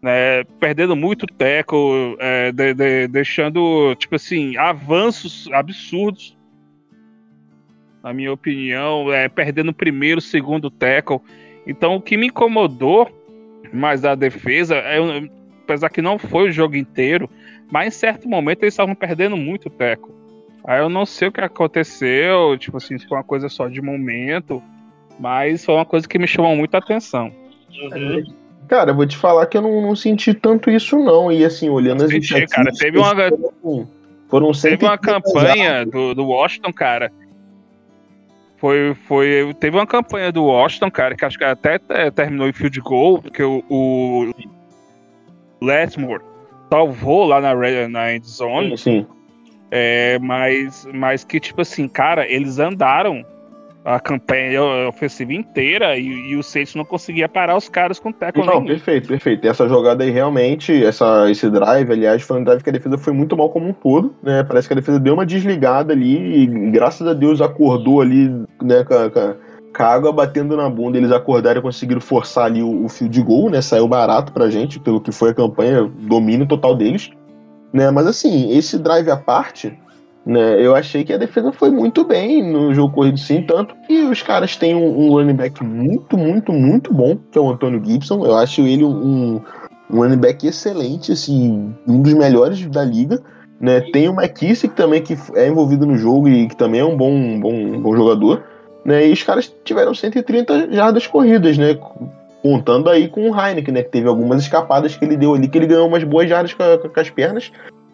Né, 0.00 0.42
perdendo 0.58 0.96
muito 0.96 1.26
tackle, 1.28 2.16
é, 2.18 2.50
de- 2.50 2.74
de- 2.74 3.06
deixando, 3.06 3.94
tipo 3.94 4.16
assim, 4.16 4.56
avanços 4.56 5.48
absurdos, 5.52 6.36
na 8.02 8.12
minha 8.12 8.32
opinião, 8.32 9.12
é, 9.12 9.28
perdendo 9.28 9.68
o 9.68 9.74
primeiro, 9.74 10.20
segundo 10.20 10.68
tackle. 10.72 11.20
Então, 11.66 11.96
o 11.96 12.00
que 12.00 12.16
me 12.16 12.26
incomodou 12.26 13.08
mais 13.72 14.00
da 14.00 14.14
defesa, 14.14 14.76
é, 14.76 14.98
apesar 15.64 15.88
que 15.88 16.02
não 16.02 16.18
foi 16.18 16.48
o 16.48 16.52
jogo 16.52 16.76
inteiro, 16.76 17.28
mas 17.70 17.86
em 17.94 17.98
certo 17.98 18.28
momento 18.28 18.62
eles 18.62 18.74
estavam 18.74 18.94
perdendo 18.94 19.36
muito 19.36 19.70
teco. 19.70 20.10
Aí 20.64 20.78
eu 20.80 20.88
não 20.88 21.04
sei 21.06 21.28
o 21.28 21.32
que 21.32 21.40
aconteceu, 21.40 22.56
tipo 22.58 22.76
assim, 22.76 22.98
se 22.98 23.06
foi 23.08 23.16
uma 23.16 23.24
coisa 23.24 23.48
só 23.48 23.66
de 23.68 23.80
momento, 23.80 24.62
mas 25.18 25.64
foi 25.64 25.74
uma 25.74 25.84
coisa 25.84 26.06
que 26.06 26.18
me 26.18 26.26
chamou 26.26 26.54
muito 26.54 26.74
a 26.74 26.78
atenção. 26.78 27.32
Uhum. 27.70 28.24
Cara, 28.68 28.90
eu 28.90 28.94
vou 28.94 29.06
te 29.06 29.16
falar 29.16 29.46
que 29.46 29.56
eu 29.56 29.62
não, 29.62 29.82
não 29.82 29.96
senti 29.96 30.32
tanto 30.34 30.70
isso, 30.70 30.98
não. 30.98 31.32
E 31.32 31.44
assim, 31.44 31.68
olhando 31.68 32.04
as 32.04 32.10
Senti, 32.10 32.46
cara, 32.46 32.70
teve 32.72 32.98
uma- 32.98 33.10
Foram, 33.14 33.88
foram 34.28 34.52
Teve 34.52 34.84
uma 34.84 34.96
130 34.96 34.98
campanha 34.98 35.84
do, 35.86 36.14
do 36.14 36.24
Washington, 36.26 36.72
cara. 36.72 37.10
Foi, 38.62 38.94
foi, 39.08 39.52
teve 39.58 39.76
uma 39.76 39.86
campanha 39.88 40.30
do 40.30 40.44
Washington, 40.44 40.88
cara, 40.88 41.16
que 41.16 41.24
acho 41.24 41.36
que 41.36 41.42
até 41.42 41.80
eh, 41.88 42.12
terminou 42.12 42.48
em 42.48 42.52
field 42.52 42.78
goal, 42.80 43.20
porque 43.20 43.42
o, 43.42 43.60
o 43.68 44.30
Lessmore 45.60 46.22
salvou 46.70 47.24
lá 47.24 47.40
na, 47.40 47.56
na 47.88 48.14
end 48.14 48.24
zone, 48.24 48.78
Sim, 48.78 49.04
é, 49.68 50.16
mas, 50.20 50.86
mas 50.94 51.24
que, 51.24 51.40
tipo 51.40 51.60
assim, 51.60 51.88
cara, 51.88 52.24
eles 52.30 52.60
andaram 52.60 53.26
a 53.84 53.98
campanha 53.98 54.62
ofensiva 54.88 55.32
inteira 55.32 55.96
e, 55.98 56.06
e 56.30 56.36
o 56.36 56.42
Saints 56.42 56.74
não 56.74 56.84
conseguia 56.84 57.28
parar 57.28 57.56
os 57.56 57.68
caras 57.68 57.98
com 57.98 58.12
tackle 58.12 58.44
Não, 58.46 58.54
nenhum. 58.54 58.66
perfeito, 58.66 59.08
perfeito. 59.08 59.44
E 59.44 59.48
essa 59.48 59.68
jogada 59.68 60.04
aí 60.04 60.10
realmente, 60.10 60.84
essa, 60.84 61.28
esse 61.30 61.50
drive, 61.50 61.90
aliás, 61.90 62.22
foi 62.22 62.38
um 62.40 62.44
drive 62.44 62.62
que 62.62 62.70
a 62.70 62.72
defesa 62.72 62.96
foi 62.96 63.12
muito 63.12 63.36
mal 63.36 63.50
como 63.50 63.68
um 63.68 63.72
todo, 63.72 64.14
né? 64.22 64.44
Parece 64.44 64.68
que 64.68 64.74
a 64.74 64.76
defesa 64.76 65.00
deu 65.00 65.14
uma 65.14 65.26
desligada 65.26 65.92
ali 65.92 66.42
e 66.42 66.46
graças 66.70 67.06
a 67.06 67.12
Deus 67.12 67.40
acordou 67.40 68.00
ali, 68.00 68.28
né, 68.62 68.84
com 68.84 68.94
a, 68.94 69.10
com 69.10 69.18
a- 69.18 69.34
com 69.74 69.82
a 69.82 69.86
água 69.86 70.12
batendo 70.12 70.54
na 70.54 70.68
bunda. 70.68 70.98
Eles 70.98 71.10
acordaram 71.10 71.58
e 71.58 71.62
conseguiram 71.62 72.00
forçar 72.00 72.44
ali 72.44 72.62
o, 72.62 72.84
o 72.84 72.88
fio 72.90 73.08
de 73.08 73.22
gol, 73.22 73.48
né? 73.48 73.62
Saiu 73.62 73.88
barato 73.88 74.30
pra 74.30 74.50
gente, 74.50 74.78
pelo 74.78 75.00
que 75.00 75.10
foi 75.10 75.30
a 75.30 75.34
campanha, 75.34 75.90
domínio 76.00 76.46
total 76.46 76.74
deles. 76.76 77.10
Né? 77.72 77.90
Mas 77.90 78.06
assim, 78.06 78.54
esse 78.54 78.78
drive 78.78 79.08
à 79.10 79.16
parte, 79.16 79.72
né? 80.24 80.64
Eu 80.64 80.74
achei 80.74 81.04
que 81.04 81.12
a 81.12 81.18
defesa 81.18 81.52
foi 81.52 81.70
muito 81.70 82.04
bem 82.04 82.42
no 82.42 82.72
jogo 82.72 82.94
corrido, 82.94 83.18
sim. 83.18 83.42
Tanto 83.42 83.74
que 83.86 84.02
os 84.02 84.22
caras 84.22 84.56
têm 84.56 84.74
um, 84.74 85.06
um 85.06 85.10
running 85.10 85.34
back 85.34 85.62
muito, 85.64 86.16
muito, 86.16 86.52
muito 86.52 86.94
bom, 86.94 87.18
que 87.30 87.36
é 87.36 87.40
o 87.40 87.50
Antônio 87.50 87.82
Gibson. 87.84 88.24
Eu 88.24 88.36
acho 88.36 88.62
ele 88.62 88.84
um, 88.84 89.40
um 89.90 90.00
running 90.00 90.18
back 90.18 90.46
excelente, 90.46 91.12
assim, 91.12 91.74
um 91.86 92.00
dos 92.00 92.14
melhores 92.14 92.64
da 92.66 92.84
liga. 92.84 93.20
Né? 93.60 93.80
Tem 93.92 94.08
o 94.08 94.12
McKissick 94.12 94.74
também, 94.74 95.02
que 95.02 95.16
é 95.34 95.48
envolvido 95.48 95.86
no 95.86 95.96
jogo 95.96 96.28
e 96.28 96.48
que 96.48 96.56
também 96.56 96.80
é 96.80 96.84
um 96.84 96.96
bom, 96.96 97.12
um 97.12 97.40
bom, 97.40 97.52
um 97.52 97.80
bom 97.80 97.96
jogador. 97.96 98.44
Né? 98.84 99.08
E 99.08 99.12
os 99.12 99.22
caras 99.22 99.52
tiveram 99.64 99.94
130 99.94 100.72
jardas 100.72 101.06
corridas, 101.06 101.58
né? 101.58 101.78
Contando 102.42 102.90
aí 102.90 103.08
com 103.08 103.30
o 103.30 103.40
Heineken, 103.40 103.74
né? 103.74 103.82
Que 103.84 103.90
teve 103.90 104.08
algumas 104.08 104.42
escapadas 104.42 104.96
que 104.96 105.04
ele 105.04 105.16
deu 105.16 105.34
ali, 105.34 105.46
que 105.46 105.56
ele 105.56 105.68
ganhou 105.68 105.86
umas 105.86 106.02
boas 106.02 106.28
jardas 106.28 106.52
com, 106.52 106.64
com 106.88 107.00
as 107.00 107.10
pernas 107.10 107.52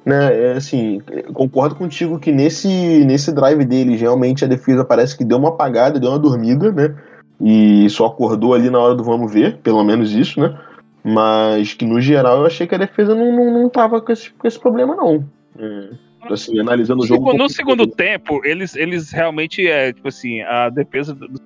né, 0.09 0.35
é, 0.35 0.53
assim, 0.53 1.03
concordo 1.35 1.75
contigo 1.75 2.19
que 2.19 2.33
nesse, 2.33 3.05
nesse 3.05 3.31
drive 3.31 3.65
deles, 3.65 4.01
realmente 4.01 4.45
a 4.45 4.49
defesa 4.49 4.85
parece 4.85 5.17
que 5.17 5.25
deu 5.25 5.37
uma 5.37 5.51
apagada, 5.51 6.01
deu 6.01 6.11
uma 6.11 6.19
dormida, 6.19 6.73
né, 6.73 6.97
e 7.41 7.89
só 7.91 8.07
acordou 8.07 8.55
ali 8.55 8.71
na 8.71 8.79
hora 8.79 8.95
do 8.95 9.05
vamos 9.05 9.31
ver, 9.31 9.59
pelo 9.59 9.85
menos 9.85 10.13
isso, 10.13 10.41
né, 10.41 10.59
mas 11.05 11.75
que 11.75 11.85
no 11.85 12.01
geral 12.01 12.39
eu 12.39 12.47
achei 12.47 12.67
que 12.67 12.75
a 12.75 12.79
defesa 12.79 13.15
não, 13.15 13.31
não, 13.31 13.53
não 13.63 13.69
tava 13.69 14.01
com 14.01 14.11
esse, 14.11 14.31
com 14.31 14.49
esse 14.49 14.59
problema, 14.59 14.97
não. 14.97 15.25
É, 15.59 15.91
assim, 16.33 16.59
analisando 16.59 17.03
o 17.03 17.07
jogo... 17.07 17.29
Um 17.29 17.33
no 17.33 17.39
pouco- 17.39 17.53
segundo 17.53 17.87
tempo, 17.87 18.41
eles, 18.45 18.75
eles 18.75 19.11
realmente, 19.13 19.67
é, 19.67 19.93
tipo 19.93 20.09
assim, 20.09 20.41
a 20.41 20.71
defesa 20.71 21.15
do, 21.15 21.29
do 21.29 21.41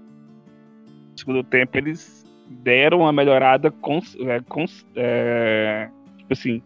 segundo 1.16 1.42
tempo, 1.42 1.76
eles 1.76 2.24
deram 2.48 3.00
uma 3.00 3.12
melhorada, 3.12 3.70
cons, 3.70 4.16
é, 4.20 4.40
cons- 4.48 4.86
é, 4.94 5.88
tipo 6.18 6.32
assim, 6.32 6.62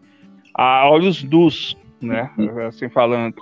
a 0.53 0.89
olhos 0.89 1.23
nus, 1.23 1.77
né? 2.01 2.29
Assim 2.67 2.89
falando. 2.89 3.35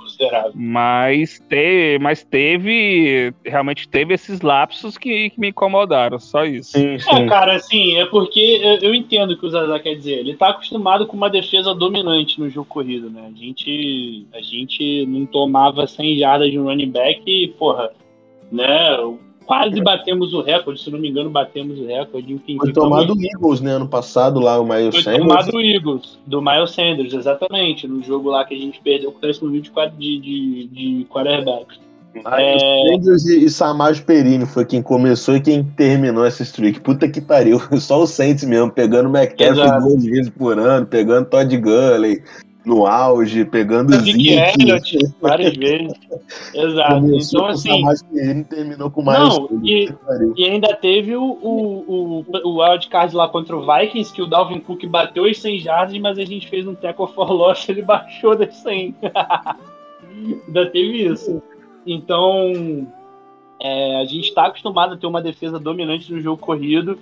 Mas, 0.54 1.40
te, 1.50 1.98
mas 2.00 2.24
teve, 2.24 3.34
realmente 3.46 3.88
teve 3.88 4.14
esses 4.14 4.42
lapsos 4.42 4.98
que, 4.98 5.30
que 5.30 5.40
me 5.40 5.50
incomodaram, 5.50 6.20
só 6.20 6.46
isso. 6.46 6.72
Sim, 6.72 6.98
Não, 7.06 7.18
sim. 7.18 7.28
cara, 7.28 7.56
assim, 7.56 7.98
é 7.98 8.06
porque 8.06 8.60
eu, 8.62 8.90
eu 8.90 8.96
entendo 8.96 9.32
o 9.32 9.38
que 9.38 9.46
o 9.46 9.50
Zazá 9.50 9.80
quer 9.80 9.96
dizer. 9.96 10.20
Ele 10.20 10.36
tá 10.36 10.50
acostumado 10.50 11.06
com 11.06 11.18
uma 11.18 11.30
defesa 11.30 11.74
dominante 11.74 12.40
no 12.40 12.50
jogo 12.50 12.68
corrido, 12.68 13.10
né? 13.10 13.30
A 13.34 13.38
gente, 13.38 14.26
a 14.34 14.42
gente 14.42 15.06
não 15.06 15.26
tomava 15.26 15.86
100 15.86 16.18
jardas 16.18 16.52
de 16.52 16.60
um 16.60 16.66
running 16.66 16.92
back 16.92 17.22
e, 17.26 17.50
porra, 17.50 17.92
né? 18.52 18.98
Quase 19.46 19.80
batemos 19.82 20.34
o 20.34 20.42
recorde, 20.42 20.82
se 20.82 20.90
não 20.90 20.98
me 20.98 21.08
engano, 21.10 21.30
batemos 21.30 21.78
o 21.80 21.86
recorde. 21.86 22.34
Enfim, 22.34 22.58
Foi 22.58 22.74
tomado 22.74 23.14
o 23.14 23.22
Eagles, 23.24 23.62
né, 23.62 23.72
ano 23.74 23.88
passado, 23.88 24.40
lá, 24.40 24.60
o 24.60 24.66
Miles 24.66 24.96
Foi 24.96 25.04
Sanders. 25.04 25.24
tomado 25.28 25.52
do 25.52 25.62
Eagles, 25.62 26.18
do 26.26 26.42
Miles 26.42 26.72
Sanders, 26.72 27.14
exatamente. 27.14 27.88
No 27.88 28.02
jogo 28.04 28.30
lá 28.30 28.44
que 28.44 28.56
a 28.56 28.58
gente 28.58 28.80
perdeu 28.84 29.12
com 29.12 29.20
o 29.20 29.22
Tyson 29.22 29.50
Hill 29.52 29.62
de, 29.62 29.70
quad- 29.72 29.94
de, 29.98 30.68
de, 30.72 31.06
quarterback. 31.10 31.78
Miles 32.16 32.26
É. 32.64 32.88
Sanders 32.90 33.26
e, 33.28 33.46
e 33.46 33.50
Samaj 33.50 34.02
Perini 34.02 34.46
foi 34.46 34.66
quem 34.66 34.82
começou 34.82 35.36
e 35.36 35.42
quem 35.42 35.64
terminou 35.64 36.26
essa 36.26 36.42
streak. 36.44 36.80
Puta 36.80 37.08
que 37.08 37.22
pariu. 37.22 37.60
Só 37.80 38.02
o 38.02 38.08
Saints 38.08 38.44
mesmo, 38.46 38.72
pegando 38.72 39.10
o 39.10 39.16
McCaffrey 39.16 39.80
duas 39.80 40.04
vezes 40.06 40.30
por 40.30 40.58
ano, 40.58 40.86
pegando 40.88 41.28
Todd 41.28 41.56
Gurley 41.58 42.24
no 42.66 42.88
auge, 42.88 43.46
pegando 43.46 43.96
o 43.96 44.00
Zeke. 44.00 44.34
Elliott, 44.34 44.98
várias 45.22 45.56
vezes. 45.56 45.94
Exato. 46.54 47.02
Começou 47.02 47.40
Então, 47.42 47.52
assim, 47.52 47.70
Samaj 47.70 48.00
Perini 48.12 48.42
e 48.42 48.44
terminou 48.44 48.90
com 48.90 49.02
Miles 49.02 49.38
Não, 49.38 49.50
e- 49.64 49.88
que. 49.88 49.94
E 50.36 50.46
ainda 50.46 50.76
teve 50.76 51.16
o, 51.16 51.24
o, 51.24 52.26
o, 52.26 52.26
o 52.44 52.62
wildcard 52.62 53.16
lá 53.16 53.28
contra 53.30 53.56
o 53.56 53.66
Vikings, 53.66 54.12
que 54.12 54.22
o 54.22 54.28
Dalvin 54.28 54.60
Cook 54.60 54.86
bateu 54.88 55.26
as 55.26 55.38
100 55.38 55.60
jardas, 55.60 55.98
mas 56.00 56.18
a 56.18 56.26
gente 56.26 56.48
fez 56.48 56.68
um 56.68 56.74
tackle 56.74 57.08
for 57.08 57.32
loss 57.32 57.68
ele 57.70 57.84
baixou 57.84 58.36
das 58.36 58.56
100. 58.56 58.96
ainda 60.48 60.66
teve 60.72 61.08
isso. 61.08 61.42
Então, 61.86 62.88
é, 63.62 64.02
a 64.02 64.06
gente 64.06 64.30
está 64.30 64.48
acostumado 64.48 64.96
a 64.96 64.98
ter 64.98 65.06
uma 65.06 65.22
defesa 65.22 65.60
dominante 65.60 66.12
no 66.12 66.20
jogo 66.20 66.42
corrido. 66.42 66.98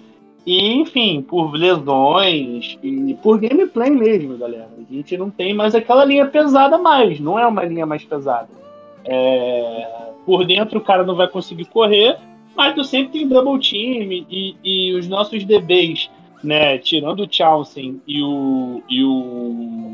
E, 0.46 0.74
enfim, 0.74 1.22
por 1.22 1.54
lesões 1.54 2.78
e 2.84 3.18
por 3.22 3.40
gameplay 3.40 3.90
mesmo, 3.90 4.38
galera. 4.38 4.70
A 4.78 4.94
gente 4.94 5.18
não 5.18 5.30
tem 5.30 5.54
mais 5.54 5.74
aquela 5.74 6.04
linha 6.04 6.26
pesada 6.26 6.78
mais. 6.78 7.20
Não 7.20 7.40
é 7.40 7.48
uma 7.48 7.64
linha 7.64 7.86
mais 7.86 8.04
pesada. 8.04 8.50
É, 9.06 9.88
por 10.26 10.46
dentro 10.46 10.80
o 10.80 10.84
cara 10.84 11.04
não 11.04 11.16
vai 11.16 11.28
conseguir 11.28 11.66
correr, 11.66 12.18
mas 12.56 12.76
tu 12.76 12.84
sempre 12.84 13.20
tem 13.20 13.28
double 13.28 13.60
team 13.60 14.12
e, 14.12 14.56
e 14.64 14.94
os 14.94 15.08
nossos 15.08 15.44
DBs, 15.44 16.10
né, 16.44 16.78
tirando 16.78 17.22
o 17.22 17.28
Chauncey 17.30 18.00
e 18.08 18.22
o 18.22 18.84
e 18.90 19.04
o 19.04 19.92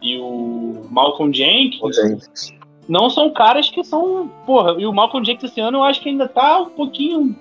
e 0.00 0.18
o 0.18 0.86
Malcolm 0.90 1.34
Jenkins, 1.34 1.96
Gente, 1.96 2.58
não 2.88 3.10
são 3.10 3.30
caras 3.30 3.68
que 3.68 3.82
são, 3.82 4.30
porra, 4.46 4.76
e 4.78 4.86
o 4.86 4.92
Malcolm 4.92 5.24
Jenkins 5.26 5.50
esse 5.50 5.60
ano 5.60 5.78
eu 5.78 5.82
acho 5.82 6.00
que 6.00 6.08
ainda 6.08 6.28
tá 6.28 6.60
um 6.60 6.70
pouquinho 6.70 7.36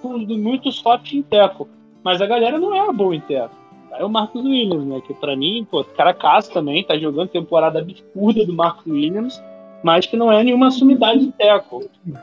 com 0.00 0.18
muito 0.18 0.72
soft 0.72 1.12
em 1.12 1.22
teco, 1.22 1.68
mas 2.08 2.22
a 2.22 2.26
galera 2.26 2.58
não 2.58 2.74
é 2.74 2.90
boa 2.90 3.14
em 3.14 3.20
teco. 3.20 3.54
Aí 3.92 4.02
o 4.02 4.08
Marcos 4.08 4.42
Williams, 4.42 4.86
né, 4.86 5.02
que 5.06 5.12
pra 5.12 5.36
mim, 5.36 5.66
pô, 5.70 5.84
cara 5.84 6.14
caça 6.14 6.50
também, 6.50 6.82
tá 6.82 6.96
jogando 6.96 7.28
temporada 7.28 7.80
absurda 7.80 8.46
do 8.46 8.54
Marcos 8.54 8.90
Williams, 8.90 9.42
mas 9.84 10.06
que 10.06 10.16
não 10.16 10.32
é 10.32 10.42
nenhuma 10.42 10.70
sumidade 10.70 11.26
de 11.26 11.32
teco. 11.32 11.82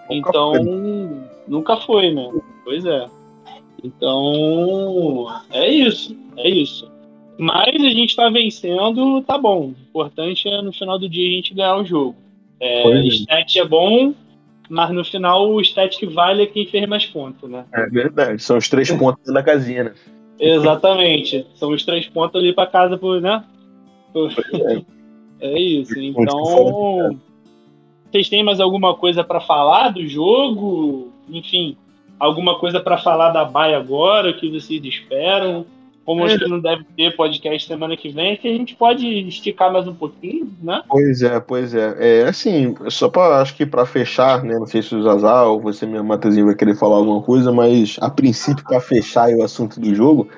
Então, 0.10 0.54
nunca 1.48 1.78
foi, 1.78 2.12
né? 2.12 2.32
Pois 2.64 2.84
é. 2.84 3.06
Então, 3.84 5.28
é 5.52 5.70
isso. 5.70 6.18
É 6.36 6.50
isso. 6.50 6.92
Mas 7.38 7.76
a 7.76 7.90
gente 7.90 8.16
tá 8.16 8.28
vencendo, 8.28 9.22
tá 9.22 9.38
bom. 9.38 9.68
O 9.68 9.76
importante 9.88 10.48
é 10.50 10.64
no 10.64 10.74
final 10.74 10.98
do 10.98 11.08
dia 11.08 11.28
a 11.28 11.32
gente 11.32 11.54
ganhar 11.54 11.78
o 11.78 11.86
jogo. 11.86 12.16
É, 12.60 12.90
é. 12.90 13.08
stat 13.10 13.60
é 13.60 13.66
bom, 13.66 14.16
mas 14.70 14.92
no 14.92 15.04
final 15.04 15.50
o 15.50 15.62
stat 15.62 15.98
que 15.98 16.06
vale 16.06 16.44
é 16.44 16.48
quem 16.48 16.66
fez 16.66 16.88
mais 16.88 17.06
pontos, 17.06 17.50
né? 17.50 17.66
É 17.74 17.86
verdade, 17.88 18.42
são 18.42 18.58
os 18.58 18.68
três 18.70 18.92
pontos 18.92 19.34
da 19.34 19.44
casinha, 19.44 19.86
né? 19.86 19.94
Exatamente. 20.40 21.46
São 21.56 21.72
os 21.72 21.84
três 21.84 22.08
pontos 22.08 22.40
ali 22.40 22.54
pra 22.54 22.68
casa, 22.68 22.98
por, 22.98 23.22
né? 23.22 23.44
É 25.40 25.60
isso. 25.60 25.94
Pontos 25.94 26.04
que 26.14 26.22
Então, 26.22 27.20
vocês 28.12 28.30
têm 28.30 28.44
mais 28.44 28.60
alguma 28.60 28.96
coisa 28.96 29.24
pra 29.24 29.42
falar 29.42 29.90
do 29.90 30.08
jogo? 30.08 31.12
Enfim, 31.30 31.78
alguma 32.20 32.58
coisa 32.60 32.80
pra 32.80 32.98
falar 32.98 33.30
da 33.30 33.44
Baia 33.44 33.78
agora? 33.78 34.32
O 34.32 34.38
que 34.38 34.50
vocês 34.50 34.84
esperam? 34.84 35.66
Como 36.06 36.24
acho 36.24 36.38
que 36.38 36.48
não 36.48 36.60
deve 36.60 36.86
ter 36.96 37.16
podcast 37.16 37.68
semana 37.68 37.98
que 37.98 38.10
vem, 38.10 38.38
que 38.38 38.48
a 38.48 38.52
gente 38.52 38.76
pode 38.76 39.08
esticar 39.28 39.74
mais 39.74 39.88
um 39.88 39.94
pouquinho, 39.94 40.52
né? 40.62 40.84
Pois 40.88 41.24
é, 41.24 41.40
pois 41.40 41.74
é. 41.74 41.96
É 42.00 42.28
assim, 42.28 42.76
só 42.90 43.10
pra, 43.10 43.42
acho 43.42 43.56
que 43.56 43.66
pra 43.66 43.88
fechar, 43.88 44.44
né? 44.44 44.54
Não 44.54 44.68
sei 44.68 44.84
se 44.84 44.94
o 44.94 45.02
Zazá 45.02 45.46
ou 45.46 45.60
você 45.60 45.86
mesmo, 45.88 46.08
Matheusinho, 46.08 46.46
vai 46.46 46.56
querer 46.56 46.76
falar 46.76 46.98
alguma 46.98 47.24
coisa, 47.24 47.52
mas 47.52 47.98
a 48.00 48.10
princípio, 48.10 48.64
pra 48.64 48.80
fechar 48.80 49.30
o 49.30 49.44
assunto 49.44 49.80
do 49.80 49.96
jogo, 49.96 50.30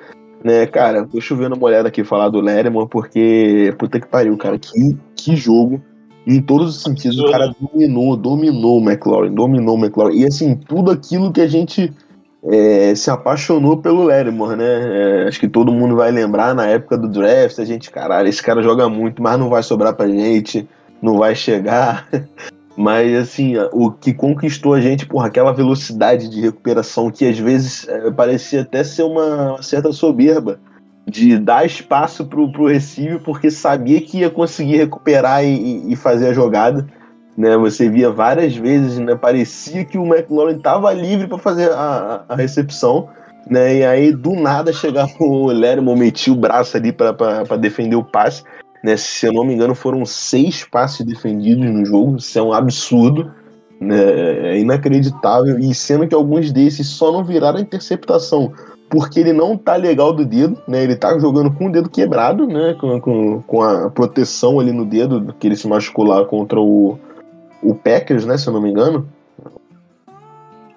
né, 0.42 0.66
cara, 0.66 1.06
tô 1.06 1.20
chovendo 1.20 1.54
uma 1.54 1.66
olhada 1.66 1.88
aqui 1.88 2.02
falar 2.02 2.30
do 2.30 2.40
Lerman, 2.40 2.86
porque 2.86 3.74
puta 3.78 4.00
que 4.00 4.06
pariu, 4.06 4.36
cara, 4.38 4.58
que, 4.58 4.96
que 5.14 5.36
jogo. 5.36 5.82
Em 6.26 6.42
todos 6.42 6.76
os 6.76 6.82
sentidos, 6.82 7.18
o 7.18 7.30
cara 7.30 7.54
dominou, 7.58 8.14
dominou 8.14 8.78
o 8.78 8.82
McLaurin, 8.82 9.34
dominou 9.34 9.76
o 9.76 9.78
McLaurin. 9.78 10.18
E 10.18 10.26
assim, 10.26 10.56
tudo 10.56 10.90
aquilo 10.90 11.32
que 11.32 11.40
a 11.40 11.46
gente 11.46 11.90
é, 12.44 12.94
se 12.94 13.10
apaixonou 13.10 13.78
pelo 13.78 14.04
Lattimore, 14.04 14.56
né? 14.56 15.24
É, 15.24 15.28
acho 15.28 15.40
que 15.40 15.48
todo 15.48 15.72
mundo 15.72 15.96
vai 15.96 16.10
lembrar 16.10 16.54
na 16.54 16.66
época 16.66 16.96
do 16.96 17.08
draft, 17.08 17.58
a 17.58 17.64
gente, 17.64 17.90
caralho, 17.90 18.28
esse 18.28 18.42
cara 18.42 18.62
joga 18.62 18.88
muito, 18.88 19.22
mas 19.22 19.38
não 19.38 19.48
vai 19.48 19.62
sobrar 19.62 19.94
pra 19.94 20.08
gente, 20.08 20.68
não 21.02 21.18
vai 21.18 21.34
chegar. 21.34 22.08
Mas, 22.80 23.12
assim, 23.12 23.54
o 23.72 23.90
que 23.90 24.14
conquistou 24.14 24.72
a 24.72 24.80
gente, 24.80 25.04
porra, 25.04 25.26
aquela 25.26 25.50
velocidade 25.50 26.28
de 26.30 26.40
recuperação 26.40 27.10
que 27.10 27.26
às 27.26 27.36
vezes 27.36 27.88
é, 27.88 28.08
parecia 28.08 28.60
até 28.60 28.84
ser 28.84 29.02
uma 29.02 29.60
certa 29.60 29.92
soberba 29.92 30.60
de 31.04 31.36
dar 31.38 31.66
espaço 31.66 32.24
pro, 32.26 32.52
pro 32.52 32.68
receiver 32.68 33.18
porque 33.20 33.50
sabia 33.50 34.00
que 34.00 34.18
ia 34.18 34.30
conseguir 34.30 34.76
recuperar 34.76 35.44
e, 35.44 35.92
e 35.92 35.96
fazer 35.96 36.28
a 36.28 36.32
jogada. 36.32 36.86
Né, 37.38 37.56
você 37.56 37.88
via 37.88 38.10
várias 38.10 38.56
vezes, 38.56 38.98
né, 38.98 39.14
parecia 39.14 39.84
que 39.84 39.96
o 39.96 40.04
McLaurin 40.04 40.56
estava 40.56 40.92
livre 40.92 41.28
para 41.28 41.38
fazer 41.38 41.70
a, 41.70 42.24
a, 42.28 42.34
recepção, 42.34 43.08
né, 43.48 43.76
e 43.76 43.84
aí 43.84 44.10
do 44.10 44.34
nada 44.34 44.72
chegava 44.72 45.12
o 45.20 45.46
Lermo, 45.46 45.94
metia 45.94 46.32
o 46.32 46.36
braço 46.36 46.76
ali 46.76 46.90
para 46.90 47.56
defender 47.56 47.94
o 47.94 48.02
passe. 48.02 48.42
Né, 48.82 48.96
se 48.96 49.24
eu 49.24 49.32
não 49.32 49.44
me 49.44 49.54
engano, 49.54 49.72
foram 49.72 50.04
seis 50.04 50.64
passes 50.64 51.06
defendidos 51.06 51.64
no 51.64 51.84
jogo, 51.84 52.16
isso 52.16 52.36
é 52.36 52.42
um 52.42 52.52
absurdo, 52.52 53.32
né, 53.80 54.54
é 54.54 54.58
inacreditável, 54.58 55.60
e 55.60 55.72
sendo 55.72 56.08
que 56.08 56.16
alguns 56.16 56.50
desses 56.50 56.88
só 56.88 57.12
não 57.12 57.24
viraram 57.24 57.60
interceptação 57.60 58.52
porque 58.90 59.20
ele 59.20 59.32
não 59.32 59.56
tá 59.56 59.76
legal 59.76 60.12
do 60.14 60.24
dedo, 60.24 60.56
né? 60.66 60.82
Ele 60.82 60.96
tá 60.96 61.18
jogando 61.18 61.52
com 61.52 61.66
o 61.66 61.70
dedo 61.70 61.90
quebrado, 61.90 62.46
né? 62.46 62.74
Com, 62.80 62.98
com, 62.98 63.42
com 63.42 63.62
a 63.62 63.90
proteção 63.90 64.58
ali 64.58 64.72
no 64.72 64.86
dedo, 64.86 65.34
que 65.38 65.46
ele 65.46 65.56
se 65.56 65.68
machucou 65.68 66.06
lá 66.06 66.24
contra 66.24 66.58
o, 66.58 66.98
o 67.62 67.74
Packers, 67.74 68.24
né? 68.24 68.36
Se 68.36 68.48
eu 68.48 68.52
não 68.52 68.60
me 68.60 68.70
engano. 68.70 69.08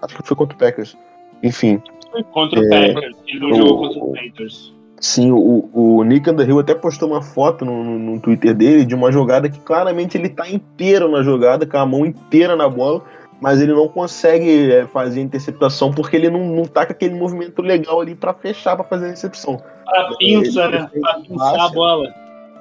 Acho 0.01 0.17
que 0.17 0.27
foi 0.27 0.35
contra 0.35 0.55
o 0.55 0.59
Packers. 0.59 0.97
Enfim. 1.43 1.81
Foi 2.11 2.23
contra 2.23 2.59
o 2.59 2.73
é, 2.73 2.93
Packers, 2.93 3.17
ele 3.27 3.39
não 3.39 3.55
jogou 3.55 3.77
contra 3.77 4.03
o 4.03 4.13
Panthers. 4.13 4.73
Sim, 4.99 5.31
o, 5.31 5.67
o 5.73 6.03
Nick 6.03 6.29
Underhill 6.29 6.59
até 6.59 6.75
postou 6.75 7.09
uma 7.09 7.23
foto 7.23 7.65
no, 7.65 7.83
no, 7.83 7.97
no, 7.97 8.19
Twitter 8.19 8.53
dele 8.53 8.85
de 8.85 8.93
uma 8.93 9.11
jogada 9.11 9.49
que 9.49 9.59
claramente 9.59 10.15
ele 10.15 10.29
tá 10.29 10.47
inteiro 10.47 11.09
na 11.09 11.23
jogada, 11.23 11.65
com 11.65 11.77
a 11.77 11.85
mão 11.87 12.05
inteira 12.05 12.55
na 12.55 12.69
bola, 12.69 13.01
mas 13.41 13.59
ele 13.59 13.73
não 13.73 13.87
consegue 13.87 14.71
é, 14.71 14.85
fazer 14.85 15.19
a 15.19 15.23
interceptação 15.23 15.91
porque 15.91 16.15
ele 16.15 16.29
não, 16.29 16.45
não 16.45 16.65
tá 16.65 16.85
com 16.85 16.91
aquele 16.91 17.15
movimento 17.15 17.63
legal 17.63 17.99
ali 17.99 18.13
para 18.13 18.31
fechar, 18.35 18.75
para 18.75 18.85
fazer 18.85 19.07
a 19.07 19.09
recepção. 19.09 19.59
Pra 19.85 20.15
pinça, 20.19 20.69
né? 20.69 20.87
Pra 21.01 21.15
pinçar 21.15 21.59
a 21.59 21.69
bola. 21.69 22.13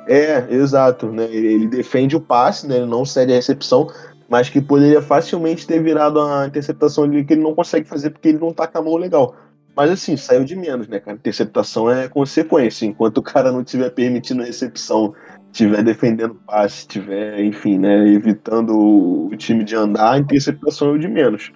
É, 0.07 0.46
exato, 0.51 1.07
né? 1.11 1.24
Ele, 1.24 1.66
defende 1.66 2.16
o 2.16 2.20
passe, 2.20 2.66
né? 2.66 2.76
Ele 2.76 2.86
não 2.86 3.05
cede 3.05 3.32
a 3.32 3.36
recepção, 3.36 3.88
mas 4.28 4.48
que 4.48 4.61
poderia 4.61 5.01
facilmente 5.03 5.66
ter 5.66 5.82
virado 5.82 6.20
a 6.20 6.46
interceptação 6.46 7.05
ali 7.05 7.24
que 7.24 7.34
ele 7.34 7.42
não 7.42 7.55
consegue 7.55 7.88
fazer 7.88 8.11
porque 8.11 8.28
ele 8.28 8.38
não 8.38 8.53
tá 8.53 8.66
com 8.66 8.78
a 8.78 8.82
mão 8.82 8.96
legal. 8.96 9.34
Mas 9.76 9.90
assim, 9.90 10.16
saiu 10.16 10.44
de 10.44 10.57
menos, 10.57 10.88
né, 10.88 10.98
cara? 10.98 11.16
Interceptação 11.16 11.90
é 11.90 12.09
consequência. 12.09 12.86
Enquanto 12.86 13.18
o 13.18 13.22
cara 13.22 13.53
não 13.53 13.62
estiver 13.62 13.90
permitindo 13.90 14.42
a 14.42 14.46
recepção 14.46 15.14
estiver 15.53 15.82
defendendo 15.82 16.34
passe, 16.46 16.80
estiver, 16.80 17.42
enfim, 17.42 17.78
né, 17.78 18.09
evitando 18.09 18.76
o 18.76 19.36
time 19.36 19.64
de 19.64 19.74
andar, 19.74 20.12
a 20.12 20.18
interceptação 20.18 20.90
é 20.90 20.92
o 20.92 20.98
de 20.98 21.09
menos. 21.09 21.53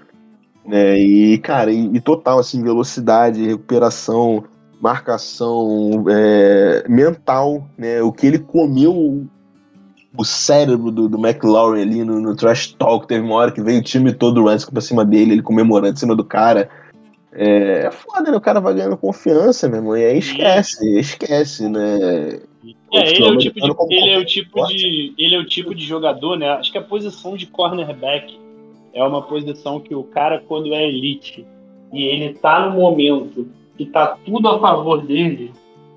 Né, 0.67 0.99
e, 0.99 1.39
cara, 1.39 1.71
e, 1.71 1.95
e 1.95 2.01
total, 2.01 2.39
assim, 2.39 2.63
velocidade, 2.63 3.47
recuperação, 3.47 4.45
marcação, 4.81 6.05
é, 6.09 6.85
mental, 6.89 7.67
né, 7.77 8.03
o 8.03 8.13
que 8.13 8.27
ele 8.27 8.39
comeu 8.39 9.27
o 10.17 10.25
cérebro 10.25 10.91
do, 10.91 11.09
do 11.09 11.19
McLaurin 11.19 11.83
ali 11.83 12.05
no, 12.05 12.21
no, 12.21 12.37
trash 12.37 12.73
talk, 12.79 13.07
teve 13.07 13.25
uma 13.25 13.35
hora 13.35 13.51
que 13.51 13.61
veio 13.61 13.81
o 13.81 13.83
time 13.83 14.13
todo 14.13 14.45
o 14.45 14.71
pra 14.71 14.81
cima 14.81 15.05
dele, 15.05 15.33
ele 15.33 15.43
comemorando 15.43 15.95
em 15.95 15.97
cima 15.97 16.15
do 16.15 16.25
cara. 16.25 16.69
É, 17.33 17.87
é 17.87 17.91
foda, 17.91 18.31
né? 18.31 18.37
O 18.37 18.41
cara 18.41 18.61
vai 18.61 18.75
ganhando 18.75 18.97
confiança, 18.97 19.69
meu 19.69 19.79
irmão, 19.79 19.97
e 19.97 20.05
aí 20.05 20.19
esquece, 20.19 20.99
esquece, 20.99 21.69
né? 21.69 22.39
É, 22.93 23.11
ele 23.11 23.25
é 23.25 23.31
o 23.31 23.39
tipo 23.39 23.61
de, 23.61 23.95
ele 23.95 24.11
é 24.11 24.19
o 24.19 24.25
tipo 24.25 24.67
de, 24.67 25.15
ele 25.19 25.35
é 25.35 25.39
o 25.39 25.47
tipo 25.47 25.75
de 25.75 25.85
jogador, 25.85 26.37
né? 26.37 26.49
Acho 26.51 26.71
que 26.71 26.79
a 26.79 26.83
posição 26.83 27.37
de 27.37 27.47
cornerback 27.47 28.39
é 28.93 29.03
uma 29.03 29.21
posição 29.21 29.81
que 29.81 29.95
o 29.97 30.05
cara 30.05 30.43
quando 30.47 30.73
é 30.73 30.87
elite 30.87 31.45
e 31.93 32.05
ele 32.05 32.35
tá 32.35 32.69
no 32.69 32.81
momento 32.81 33.49
que 33.77 33.87
tá 33.87 34.17
tudo 34.25 34.49
a 34.49 34.59
favor 34.59 35.03
dele, 35.03 35.53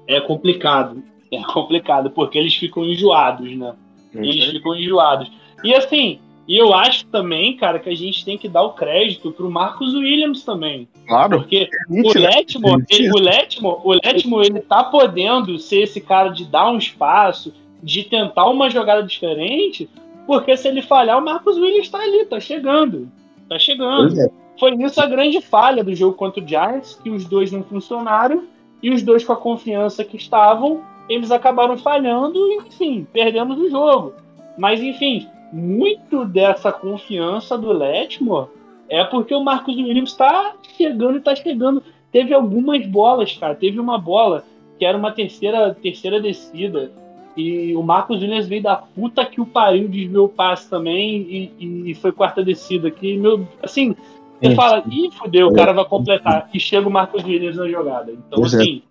é 0.08 0.20
complicado. 0.20 1.04
É 1.32 1.44
complicado 1.44 2.10
porque 2.10 2.38
eles 2.38 2.56
ficam 2.56 2.86
enjoados, 2.86 3.56
né? 3.56 3.74
Eles 4.14 4.46
ficam 4.46 4.76
enjoados. 4.76 5.32
E 5.64 5.74
assim, 5.76 6.20
e 6.48 6.58
eu 6.58 6.74
acho 6.74 7.06
também, 7.08 7.58
cara, 7.58 7.78
que 7.78 7.90
a 7.90 7.96
gente 7.96 8.24
tem 8.24 8.38
que 8.38 8.48
dar 8.48 8.64
o 8.64 8.72
crédito 8.72 9.32
pro 9.32 9.52
Marcos 9.52 9.94
Williams 9.94 10.44
também. 10.44 10.88
Claro. 11.06 11.40
Porque 11.40 11.68
o 11.90 12.18
Letmore, 12.18 12.86
ele, 12.90 13.12
o 13.12 13.18
Letmore, 13.18 13.82
o 13.84 13.92
Letmore, 13.94 14.48
ele 14.48 14.62
tá 14.62 14.84
podendo 14.86 15.60
ser 15.60 15.82
esse 15.82 16.00
cara 16.00 16.30
de 16.30 16.46
dar 16.46 16.72
um 16.72 16.78
espaço, 16.78 17.54
de 17.84 18.04
tentar 18.04 18.46
uma 18.50 18.70
jogada 18.70 19.04
diferente, 19.04 19.90
porque 20.26 20.56
se 20.56 20.70
ele 20.70 20.82
falhar, 20.82 21.18
o 21.18 21.26
Marcos 21.26 21.58
Williams 21.58 21.90
tá 21.90 22.00
ali, 22.00 22.26
tá 22.26 22.40
chegando. 22.40 23.12
Tá 23.50 23.60
chegando. 23.60 24.20
É. 24.20 24.30
Foi 24.60 24.74
isso 24.76 25.00
a 25.02 25.06
grande 25.06 25.40
falha 25.42 25.84
do 25.84 25.94
jogo 25.96 26.16
contra 26.16 26.44
o 26.44 26.48
Giants, 26.48 27.00
que 27.02 27.10
os 27.10 27.26
dois 27.26 27.52
não 27.52 27.64
funcionaram, 27.64 28.44
e 28.82 28.90
os 28.90 29.02
dois 29.04 29.24
com 29.24 29.34
a 29.34 29.38
confiança 29.38 30.04
que 30.04 30.18
estavam, 30.18 30.82
eles 31.10 31.32
acabaram 31.32 31.78
falhando 31.78 32.38
e, 32.38 32.58
enfim, 32.58 33.08
perdemos 33.12 33.58
o 33.58 33.70
jogo. 33.70 34.14
Mas, 34.58 34.82
enfim, 34.82 35.28
muito 35.52 36.26
dessa 36.26 36.72
confiança 36.72 37.58
do 37.58 37.72
Letmore 37.72 38.50
é 38.90 39.04
porque 39.04 39.34
o 39.34 39.44
Marcos 39.44 39.76
Williams 39.76 40.12
está 40.12 40.54
chegando 40.76 41.16
e 41.16 41.18
está 41.18 41.36
chegando. 41.36 41.84
Teve 42.12 42.34
algumas 42.34 42.86
bolas, 42.86 43.36
cara. 43.36 43.56
Teve 43.56 43.80
uma 43.80 43.98
bola 43.98 44.44
que 44.78 44.86
era 44.86 44.98
uma 44.98 45.12
terceira, 45.12 45.74
terceira 45.74 46.22
descida. 46.22 46.92
E 47.36 47.76
o 47.76 47.84
Marcos 47.84 48.22
Williams 48.22 48.48
veio 48.48 48.64
da 48.64 48.76
puta 48.76 49.26
que 49.26 49.40
o 49.40 49.46
pariu, 49.46 49.88
desviou 49.88 50.26
o 50.26 50.30
passe 50.30 50.70
também 50.70 51.52
e, 51.60 51.92
e 51.92 51.96
foi 51.96 52.12
quarta 52.12 52.44
descida. 52.44 52.90
Que, 52.90 53.16
meu, 53.18 53.48
assim, 53.62 53.96
você 54.42 54.56
fala, 54.56 54.84
ih, 54.90 55.10
fudeu, 55.12 55.48
o 55.48 55.54
cara 55.54 55.74
vai 55.74 55.86
completar. 55.86 56.50
E 56.54 56.60
chega 56.60 56.88
o 56.88 56.92
Marcos 56.92 57.24
Williams 57.24 57.56
na 57.56 57.68
jogada. 57.68 58.12
Então, 58.12 58.44
assim, 58.44 58.84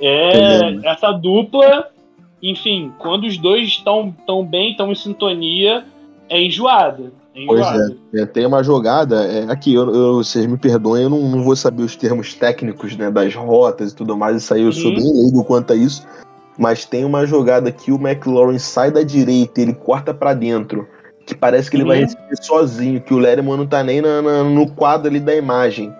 é, 0.00 0.88
essa 0.88 1.10
dupla 1.12 1.90
enfim, 2.42 2.92
quando 2.98 3.26
os 3.26 3.36
dois 3.36 3.68
estão 3.68 4.14
tão 4.26 4.44
bem, 4.44 4.70
estão 4.70 4.90
em 4.90 4.94
sintonia, 4.94 5.84
é 6.28 6.42
enjoada. 6.42 7.12
É 7.34 7.46
pois 7.46 7.66
é, 7.66 8.22
é, 8.22 8.26
tem 8.26 8.46
uma 8.46 8.62
jogada, 8.62 9.24
é, 9.24 9.44
aqui, 9.50 9.74
eu, 9.74 9.92
eu, 9.94 10.14
vocês 10.16 10.46
me 10.46 10.56
perdoem, 10.56 11.04
eu 11.04 11.10
não, 11.10 11.20
não, 11.28 11.42
vou 11.42 11.54
saber 11.54 11.82
os 11.82 11.94
termos 11.94 12.34
técnicos 12.34 12.96
né, 12.96 13.10
das 13.10 13.34
rotas 13.34 13.92
e 13.92 13.94
tudo 13.94 14.16
mais, 14.16 14.36
isso 14.36 14.54
aí 14.54 14.62
eu 14.62 14.72
sou 14.72 14.90
uhum. 14.90 14.96
bem 14.96 15.12
leigo 15.22 15.44
quanto 15.44 15.72
a 15.72 15.76
isso, 15.76 16.06
mas 16.58 16.84
tem 16.84 17.04
uma 17.04 17.26
jogada 17.26 17.70
que 17.70 17.92
o 17.92 17.96
McLaurin 17.96 18.58
sai 18.58 18.90
da 18.90 19.02
direita, 19.02 19.60
ele 19.60 19.72
corta 19.72 20.12
para 20.12 20.34
dentro, 20.34 20.88
que 21.28 21.34
parece 21.34 21.70
que 21.70 21.76
ele 21.76 21.84
vai 21.84 21.98
uhum. 21.98 22.04
receber 22.04 22.42
sozinho, 22.42 23.00
que 23.00 23.12
o 23.12 23.18
Lerman 23.18 23.58
não 23.58 23.66
tá 23.66 23.84
nem 23.84 24.00
na, 24.00 24.22
na, 24.22 24.42
no 24.42 24.66
quadro 24.72 25.08
ali 25.08 25.20
da 25.20 25.36
imagem. 25.36 25.92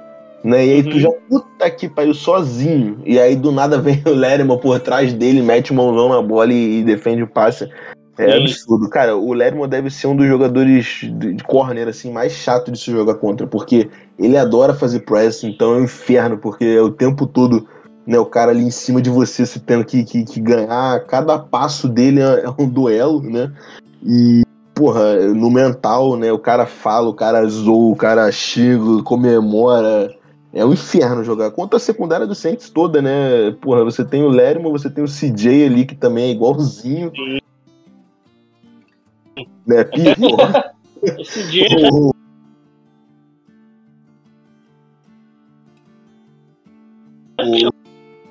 Né? 0.43 0.67
E 0.67 0.71
aí 0.71 0.83
uhum. 0.83 0.91
tu 0.91 0.99
já, 0.99 1.11
puta 1.29 1.71
que 1.71 1.89
pariu, 1.89 2.15
sozinho. 2.15 3.01
E 3.05 3.21
aí 3.21 3.37
do 3.37 3.53
nada 3.53 3.79
vem 3.81 4.03
o 4.07 4.11
Lerman 4.11 4.59
por 4.59 4.81
trás 4.81 5.13
dele, 5.13 5.43
mete 5.43 5.71
o 5.71 5.75
mãozão 5.75 6.09
na 6.09 6.23
bola 6.23 6.53
e, 6.53 6.81
e 6.81 6.83
defende 6.83 7.23
o 7.23 7.27
passe. 7.27 7.69
É 8.17 8.33
Sim. 8.33 8.43
absurdo. 8.43 8.89
Cara, 8.89 9.17
o 9.17 9.33
Lerman 9.33 9.69
deve 9.69 9.91
ser 9.91 10.07
um 10.07 10.17
dos 10.17 10.27
jogadores 10.27 11.01
de, 11.03 11.35
de 11.35 11.45
corner 11.45 11.87
assim, 11.87 12.11
mais 12.11 12.33
chato 12.33 12.73
de 12.73 12.79
se 12.79 12.91
jogar 12.91 13.15
contra, 13.17 13.47
porque 13.47 13.89
ele 14.19 14.37
adora 14.37 14.75
fazer 14.75 15.01
press, 15.01 15.45
então 15.45 15.75
é 15.75 15.77
um 15.77 15.85
inferno, 15.85 16.39
porque 16.39 16.65
é 16.65 16.81
o 16.81 16.91
tempo 16.91 17.27
todo 17.27 17.69
né, 18.05 18.19
o 18.19 18.25
cara 18.25 18.51
ali 18.51 18.65
em 18.65 18.71
cima 18.71 19.03
de 19.03 19.11
você, 19.11 19.45
você 19.45 19.61
tendo 19.61 19.85
que, 19.85 20.03
que, 20.03 20.25
que 20.25 20.41
ganhar. 20.41 21.05
Cada 21.05 21.39
passo 21.39 21.87
dele 21.87 22.21
é, 22.21 22.45
é 22.45 22.55
um 22.59 22.67
duelo, 22.67 23.23
né? 23.23 23.53
E 24.03 24.43
porra, 24.79 25.17
no 25.35 25.51
mental, 25.51 26.17
né? 26.17 26.33
O 26.33 26.39
cara 26.39 26.65
fala, 26.65 27.09
o 27.09 27.15
cara 27.15 27.45
zoa, 27.49 27.93
o 27.93 27.97
cara 27.97 28.31
xinga, 28.31 29.03
comemora. 29.03 30.17
É 30.53 30.65
um 30.65 30.73
inferno 30.73 31.25
jogar. 31.25 31.51
Contra 31.51 31.77
a 31.77 31.81
secundária 31.81 32.27
do 32.27 32.35
Saints 32.35 32.71
toda, 32.71 33.03
né? 33.03 33.51
Porra, 33.61 33.85
você 33.85 34.05
tem 34.05 34.23
o 34.23 34.29
Lerman, 34.29 34.71
você 34.71 34.89
tem 34.89 35.03
o 35.03 35.09
CJ 35.09 35.67
ali, 35.67 35.85
que 35.85 35.97
também 35.97 36.27
é 36.27 36.31
igualzinho. 36.31 37.13
Né? 39.67 39.85
Pior. 39.85 40.75
o 41.03 41.25
CJ. 41.25 41.91
O, 41.93 42.13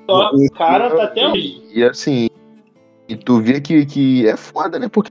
o, 0.08 0.46
o 0.46 0.50
cara 0.52 0.90
tá 0.96 1.04
até 1.04 1.28
hoje. 1.28 1.62
E 1.74 1.84
assim, 1.84 2.28
e 3.08 3.16
tu 3.16 3.40
vê 3.40 3.60
que, 3.60 3.86
que 3.86 4.26
é 4.26 4.36
foda, 4.36 4.78
né? 4.78 4.88
Porque 4.88 5.10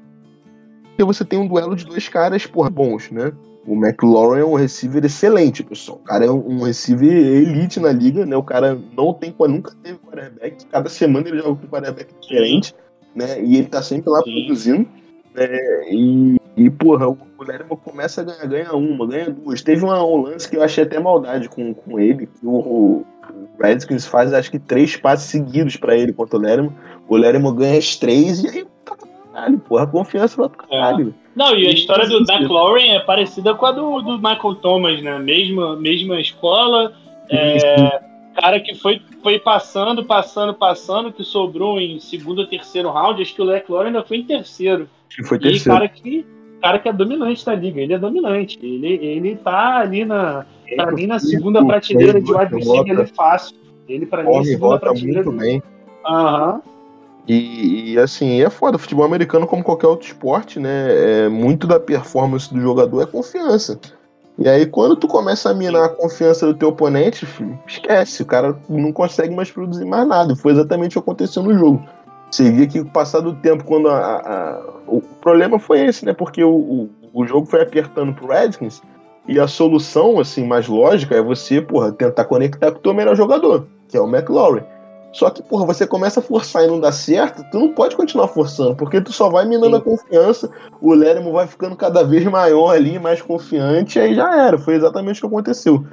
você 1.06 1.24
tem 1.24 1.39
um 1.39 1.48
duelo 1.48 1.76
de 1.76 1.86
dois 1.86 2.08
caras, 2.10 2.45
porra, 2.45 2.70
bons, 2.70 3.12
né? 3.12 3.32
O 3.68 3.76
McLaurin 3.76 4.39
é 4.39 4.45
um 4.45 4.56
receiver 4.56 5.04
excelente, 5.04 5.62
pessoal. 5.62 5.98
O 5.98 6.08
cara 6.08 6.26
é 6.26 6.32
um 6.32 6.64
receiver 6.64 7.12
elite 7.12 7.82
na 7.82 7.91
liga, 7.91 8.26
né? 8.26 8.38
O 8.38 8.43
cara 8.43 8.80
não 8.95 9.14
tem, 9.14 9.36
nunca 9.38 9.74
teve 9.84 10.00
quarterback. 10.00 10.66
Cada 10.68 10.89
semana 10.89 11.28
ele 11.28 11.39
joga 11.39 11.56
com 11.56 11.66
um 11.66 11.70
quarterback 11.70 12.14
diferente, 12.22 12.74
né? 13.14 13.43
E 13.43 13.58
ele 13.58 13.68
tá 13.68 13.82
sempre 13.82 14.10
lá 14.10 14.22
Sim. 14.24 14.32
produzindo. 14.32 14.88
É, 15.36 15.93
e, 15.93 16.38
e, 16.56 16.70
porra, 16.70 17.10
o 17.10 17.18
Lerman 17.39 17.78
começa 17.78 18.22
a 18.22 18.24
ganhar, 18.24 18.48
ganha 18.48 18.74
uma, 18.74 19.06
ganha 19.06 19.30
duas. 19.30 19.62
Teve 19.62 19.84
uma, 19.84 20.02
um 20.04 20.22
lance 20.22 20.50
que 20.50 20.56
eu 20.56 20.64
achei 20.64 20.86
até 20.86 20.98
maldade 20.98 21.50
com, 21.50 21.74
com 21.74 22.00
ele, 22.00 22.26
que 22.26 22.45
o, 22.45 22.56
o 22.56 23.06
Redskins 23.60 24.06
faz 24.06 24.34
acho 24.34 24.50
que 24.50 24.60
três 24.60 24.95
passes 24.95 25.30
seguidos 25.30 25.76
pra 25.76 25.95
ele 25.95 26.14
contra 26.14 26.38
o 26.38 26.41
Lerman. 26.41 26.74
O 27.08 27.18
Lerman 27.18 27.54
ganha 27.54 27.78
as 27.78 27.98
três 27.98 28.43
e 28.43 28.48
aí 28.48 28.68
caralho, 29.38 29.60
porra, 29.60 29.88
confiança 29.88 30.36
vai 30.38 30.50
pro 30.50 30.68
caralho. 30.68 31.14
Não, 31.36 31.56
e 31.56 31.68
a 31.68 31.72
história 31.72 32.08
do 32.08 32.18
McLaurin 32.18 32.90
é 32.90 33.00
parecida 33.00 33.54
com 33.54 33.66
a 33.68 33.72
do, 33.72 34.02
do 34.02 34.18
Michael 34.18 34.56
Thomas, 34.56 35.02
né? 35.02 35.20
Mesma, 35.20 35.76
mesma 35.76 36.20
escola. 36.20 36.94
É, 37.30 38.02
cara 38.42 38.60
que 38.60 38.74
foi, 38.74 39.00
foi 39.22 39.38
passando, 39.38 40.04
passando, 40.04 40.54
passando, 40.54 41.12
que 41.14 41.24
sobrou 41.24 41.80
em 41.80 42.00
segundo 42.00 42.40
ou 42.40 42.48
terceiro 42.48 42.90
round. 42.90 43.22
Acho 43.22 43.36
que 43.36 43.42
o 43.42 43.50
McLaurin 43.52 43.88
ainda 43.88 44.04
foi 44.04 44.18
em 44.18 44.24
terceiro. 44.24 44.90
Foi 45.26 45.38
E 45.38 45.42
terceiro. 45.42 45.78
cara 45.78 45.88
que, 45.88 46.26
cara 46.60 46.80
que 46.80 46.90
é 46.90 46.94
dominante 46.94 47.46
da 47.46 47.54
liga, 47.54 47.80
ele 47.80 47.94
é 47.94 48.00
dominante. 48.00 48.58
Ele, 48.62 48.94
ele 49.06 49.36
tá 49.36 49.78
ali 49.78 50.04
na, 50.04 50.46
pra 50.76 50.92
mim, 50.92 51.06
na 51.06 51.20
segunda 51.20 51.64
prateleira 51.64 52.20
de 52.20 52.34
wide 52.34 52.56
receiver, 52.56 52.92
ele 52.94 53.02
é 53.02 53.08
fácil. 53.08 53.56
Ele, 53.88 54.06
pra 54.06 54.24
mim, 54.24 54.36
é 54.36 54.42
e 54.42 54.46
segunda 54.46 54.68
rota 54.74 54.86
prateleira. 54.88 55.24
muito 55.24 55.40
bem. 55.40 55.62
Aham. 56.06 56.62
E, 57.28 57.93
e, 57.93 57.99
assim, 57.99 58.41
é 58.41 58.49
foda. 58.49 58.78
Futebol 58.78 59.05
americano, 59.05 59.45
como 59.45 59.63
qualquer 59.63 59.88
outro 59.88 60.07
esporte, 60.07 60.59
né? 60.59 61.25
É, 61.25 61.30
muito 61.30 61.67
da 61.67 61.80
performance 61.80 62.53
do 62.53 62.61
jogador 62.61 63.01
é 63.01 63.05
confiança. 63.05 63.80
E 64.39 64.47
aí, 64.47 64.65
quando 64.65 64.95
tu 64.95 65.07
começa 65.07 65.49
a 65.49 65.53
minar 65.53 65.84
a 65.84 65.89
confiança 65.89 66.45
do 66.45 66.53
teu 66.53 66.69
oponente, 66.69 67.28
esquece. 67.67 68.21
O 68.21 68.25
cara 68.25 68.55
não 68.69 68.93
consegue 68.93 69.36
mais 69.36 69.51
produzir 69.51 69.84
mais 69.84 70.07
nada. 70.07 70.36
Foi 70.36 70.51
exatamente 70.53 70.97
o 70.97 71.01
que 71.01 71.09
aconteceu 71.09 71.43
no 71.43 71.53
jogo. 71.57 71.84
Você 72.30 72.51
via 72.51 72.67
que, 72.67 72.84
com 72.84 72.99
o 73.30 73.36
tempo, 73.36 73.63
quando 73.63 73.89
a- 73.89 73.97
a- 73.97 74.61
o 74.88 75.01
problema 75.21 75.59
foi 75.59 75.86
esse, 75.86 76.05
né? 76.05 76.13
Porque 76.13 76.43
o, 76.43 76.51
o, 76.51 76.89
o 77.13 77.25
jogo 77.25 77.45
foi 77.47 77.61
apertando 77.61 78.13
pro 78.13 78.28
Redskins. 78.28 78.82
E 79.28 79.39
a 79.39 79.47
solução, 79.47 80.19
assim, 80.19 80.45
mais 80.45 80.67
lógica 80.67 81.15
é 81.15 81.21
você, 81.21 81.61
porra, 81.61 81.91
tentar 81.91 82.25
conectar 82.25 82.71
com 82.71 82.78
o 82.78 82.82
teu 82.82 82.93
melhor 82.93 83.15
jogador, 83.15 83.67
que 83.89 83.97
é 83.97 84.01
o 84.01 84.07
McLaurin. 84.07 84.63
Só 85.14 85.30
que, 85.30 85.41
porra, 85.41 85.66
você 85.66 85.88
começa 85.88 86.20
a 86.20 86.24
forçar 86.24 86.64
e 86.64 86.68
não 86.68 86.80
dá 86.80 86.91
certo, 86.91 87.43
tu 87.49 87.60
não 87.60 87.74
pode 87.74 87.95
continuar 87.95 88.28
forçando, 88.28 88.76
porque 88.76 89.01
tu 89.01 89.12
só 89.12 89.30
vai 89.30 89.45
minando 89.47 89.76
a 89.76 89.82
confiança, 89.82 90.51
o 90.82 90.93
Lermo 90.93 91.32
vai 91.32 91.47
ficando 91.47 91.76
cada 91.76 92.03
vez 92.03 92.24
maior 92.26 92.76
ali, 92.76 92.99
mais 92.99 93.22
confiante, 93.22 93.97
e 93.97 94.01
aí 94.01 94.16
já 94.16 94.47
era. 94.47 94.58
Foi 94.58 94.76
exatamente 94.76 95.18
o 95.18 95.22
que 95.22 95.28
aconteceu. 95.28 95.86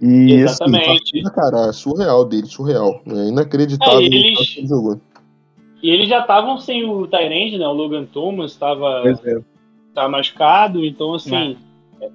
E 0.00 0.32
Exatamente. 0.32 0.82
assim, 0.82 0.92
partida, 0.92 1.30
cara, 1.30 1.72
surreal 1.72 2.24
dele, 2.24 2.46
surreal. 2.46 3.00
É 3.06 3.28
inacreditável 3.28 3.98
É, 4.00 4.04
eles- 4.04 4.54
que 4.54 4.60
ele 4.60 4.68
jogou. 4.68 5.00
E 5.82 5.90
eles 5.90 6.08
já 6.08 6.20
estavam 6.20 6.58
sem 6.58 6.84
o 6.84 7.06
Tyrande, 7.06 7.58
né? 7.58 7.66
O 7.66 7.72
Logan 7.72 8.04
Thomas 8.04 8.52
estava 8.52 9.02
é. 9.06 9.40
tá 9.94 10.08
machucado, 10.08 10.84
então 10.84 11.14
assim, 11.14 11.56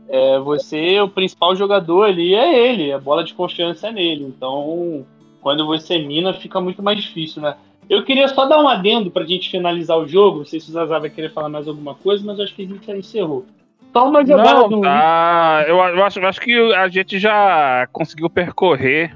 é, 0.07 0.39
você, 0.39 0.99
o 1.01 1.09
principal 1.09 1.55
jogador 1.55 2.03
ali 2.03 2.33
é 2.33 2.69
ele, 2.69 2.91
a 2.91 2.99
bola 2.99 3.23
de 3.23 3.33
confiança 3.33 3.87
é 3.87 3.91
nele. 3.91 4.23
Então, 4.23 5.05
quando 5.43 5.67
você 5.67 5.99
mina, 5.99 6.33
fica 6.33 6.59
muito 6.61 6.81
mais 6.81 6.99
difícil, 7.03 7.41
né? 7.41 7.55
Eu 7.89 8.03
queria 8.05 8.29
só 8.29 8.45
dar 8.45 8.63
um 8.63 8.67
adendo 8.67 9.11
pra 9.11 9.25
gente 9.25 9.51
finalizar 9.51 9.97
o 9.97 10.07
jogo. 10.07 10.39
Não 10.39 10.45
sei 10.45 10.59
se 10.61 10.69
o 10.69 10.71
Zazá 10.71 10.97
vai 10.97 11.09
querer 11.09 11.33
falar 11.33 11.49
mais 11.49 11.67
alguma 11.67 11.93
coisa, 11.93 12.25
mas 12.25 12.39
acho 12.39 12.55
que 12.55 12.63
a 12.63 12.67
gente 12.67 12.87
já 12.87 12.95
encerrou. 12.95 13.45
Só 13.91 14.07
uma 14.09 14.25
jogada 14.25 14.53
Não, 14.53 14.69
do. 14.69 14.81
tá. 14.81 15.65
Eu, 15.67 15.75
eu 15.75 16.03
acho, 16.03 16.19
eu 16.19 16.27
acho 16.27 16.39
que 16.39 16.55
a 16.73 16.87
gente 16.87 17.19
já 17.19 17.85
conseguiu 17.91 18.29
percorrer, 18.29 19.15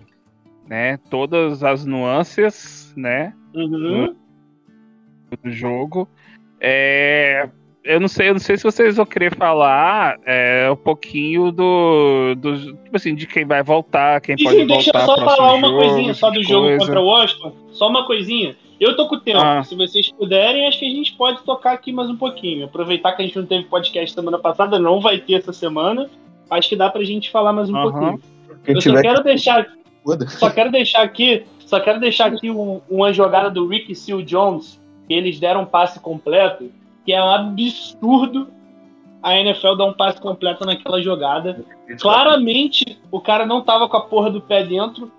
né, 0.67 0.97
todas 1.09 1.63
as 1.63 1.85
nuances, 1.85 2.93
né, 2.95 3.33
Uhum. 3.55 4.13
do 5.41 5.49
jogo. 5.49 6.07
É, 6.59 7.49
eu 7.87 7.99
não 7.99 8.07
sei, 8.07 8.29
eu 8.29 8.33
não 8.33 8.39
sei 8.39 8.57
se 8.57 8.63
vocês 8.63 8.95
vão 8.97 9.05
querer 9.05 9.35
falar 9.35 10.17
é, 10.25 10.69
um 10.71 10.75
pouquinho 10.75 11.51
do, 11.51 12.35
do 12.35 12.57
tipo 12.83 12.95
assim, 12.95 13.15
de 13.15 13.25
quem 13.25 13.45
vai 13.45 13.63
voltar, 13.63 14.21
quem 14.21 14.35
pode 14.35 14.55
Deixa, 14.65 14.67
deixa 14.67 14.91
eu 14.93 15.05
voltar. 15.05 15.21
só 15.21 15.35
falar 15.37 15.53
uma 15.55 15.67
jogo, 15.69 15.79
coisinha 15.79 16.13
só 16.13 16.27
tipo 16.31 16.39
do 16.41 16.47
jogo 16.47 16.67
coisa. 16.67 16.85
contra 16.85 17.01
o 17.01 17.05
Washington. 17.05 17.53
Só 17.71 17.87
uma 17.89 18.05
coisinha. 18.05 18.55
Eu 18.79 18.95
tô 18.95 19.07
com 19.07 19.15
o 19.15 19.19
tempo. 19.19 19.39
Ah. 19.39 19.63
Se 19.63 19.75
vocês 19.75 20.11
puderem, 20.11 20.67
acho 20.67 20.77
que 20.79 20.85
a 20.85 20.89
gente 20.89 21.13
pode 21.13 21.41
tocar 21.43 21.71
aqui 21.73 21.91
mais 21.91 22.09
um 22.09 22.15
pouquinho. 22.15 22.65
Aproveitar 22.65 23.13
que 23.13 23.23
a 23.23 23.25
gente 23.25 23.37
não 23.37 23.45
teve 23.45 23.63
podcast 23.65 24.13
semana 24.13 24.37
passada, 24.37 24.77
não 24.77 25.01
vai 25.01 25.17
ter 25.17 25.33
essa 25.33 25.51
semana. 25.51 26.09
Acho 26.49 26.69
que 26.69 26.75
dá 26.75 26.89
pra 26.89 27.03
gente 27.03 27.31
falar 27.31 27.53
mais 27.53 27.69
um 27.69 27.73
pouquinho. 27.73 28.21
Quem 28.63 28.75
Eu 28.75 28.81
só 28.81 29.01
quero 29.01 29.23
deixar, 29.23 29.65
que 29.65 30.27
só 30.29 30.49
quero 30.49 30.71
deixar 30.71 31.01
aqui, 31.01 31.43
só 31.65 31.79
quero 31.79 31.99
deixar 31.99 32.27
aqui 32.27 32.49
um- 32.51 32.79
uma 32.89 33.11
jogada 33.11 33.49
do 33.49 33.67
Rick 33.67 33.93
Seal 33.95 34.21
Jones, 34.21 34.79
que 35.07 35.13
eles 35.13 35.39
deram 35.39 35.61
um 35.61 35.65
passe 35.65 35.99
completo, 35.99 36.69
que 37.07 37.13
é 37.13 37.23
um 37.23 37.29
absurdo 37.31 38.49
a 39.23 39.33
NFL 39.39 39.75
dar 39.75 39.85
um 39.85 39.93
passe 39.93 40.19
completo 40.19 40.65
naquela 40.65 41.01
jogada. 41.01 41.63
Claramente 42.01 42.99
o 43.09 43.21
cara 43.21 43.45
não 43.45 43.61
tava 43.61 43.87
com 43.87 43.95
a 43.95 44.01
porra 44.01 44.29
do 44.29 44.41
pé 44.41 44.65
dentro. 44.65 45.09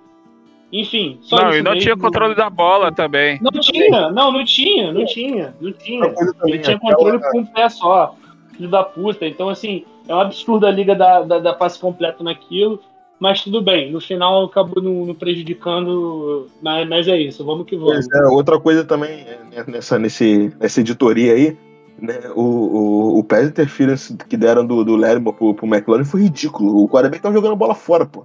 Enfim, 0.70 1.18
só 1.22 1.36
Não, 1.36 1.48
isso 1.48 1.58
e 1.58 1.62
não 1.62 1.70
mesmo. 1.72 1.82
tinha 1.82 1.96
controle 1.96 2.34
da 2.34 2.50
bola 2.50 2.92
também. 2.92 3.38
Não 3.40 3.50
tinha, 3.58 4.10
não, 4.10 4.30
não 4.30 4.44
tinha, 4.44 4.92
não 4.92 5.06
tinha, 5.06 5.54
não 5.62 5.72
tinha. 5.72 6.14
Ele 6.44 6.58
tinha 6.58 6.76
aquela- 6.76 6.94
controle 6.94 7.20
com 7.22 7.38
um 7.38 7.46
pé 7.46 7.70
só. 7.70 8.14
Filho 8.54 8.68
da 8.68 8.84
puta. 8.84 9.26
Então, 9.26 9.48
assim, 9.48 9.86
é 10.06 10.14
um 10.14 10.20
absurdo 10.20 10.66
a 10.66 10.70
liga 10.70 10.94
da, 10.94 11.22
da, 11.22 11.38
da 11.38 11.54
passe 11.54 11.80
completo 11.80 12.22
naquilo. 12.22 12.82
Mas 13.18 13.42
tudo 13.42 13.62
bem, 13.62 13.90
no 13.90 14.00
final 14.00 14.44
acabou 14.44 14.82
não, 14.82 15.06
não 15.06 15.14
prejudicando. 15.14 16.48
Mas, 16.62 16.86
mas 16.86 17.08
é 17.08 17.16
isso, 17.18 17.42
vamos 17.46 17.66
que 17.66 17.74
vamos. 17.76 18.06
É, 18.12 18.26
outra 18.26 18.60
coisa 18.60 18.84
também, 18.84 19.24
é, 19.52 19.64
nessa, 19.66 19.98
nesse, 19.98 20.54
nessa 20.60 20.80
editoria 20.80 21.32
aí, 21.32 21.56
né, 22.00 22.14
o, 22.34 22.40
o, 22.42 23.18
o 23.18 23.24
pass 23.24 23.48
interference 23.48 24.16
que 24.28 24.36
deram 24.36 24.64
do, 24.66 24.84
do 24.84 24.96
Lerma 24.96 25.32
pro, 25.32 25.52
pro 25.54 25.66
McLaren 25.66 26.04
foi 26.04 26.22
ridículo. 26.22 26.82
O 26.84 26.88
quarterback 26.88 27.22
tava 27.22 27.34
jogando 27.34 27.56
bola 27.56 27.74
fora, 27.74 28.06
pô. 28.06 28.24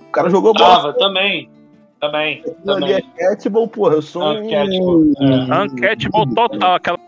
O 0.00 0.10
cara 0.12 0.30
jogou 0.30 0.52
bola 0.54 0.76
Tava, 0.76 0.92
também. 0.94 1.50
Também. 2.00 2.42
fora 2.64 2.70
ali, 2.70 2.92
é 2.92 3.00
também. 3.00 3.04
catchable, 3.16 3.68
porra. 3.68 3.94
Eu 3.94 4.02
sou 4.02 4.22
Ah, 4.22 4.34
um... 4.34 5.12
é. 5.20 5.64
Uncatchable 5.64 6.34
total, 6.34 6.74
aquela 6.74 6.98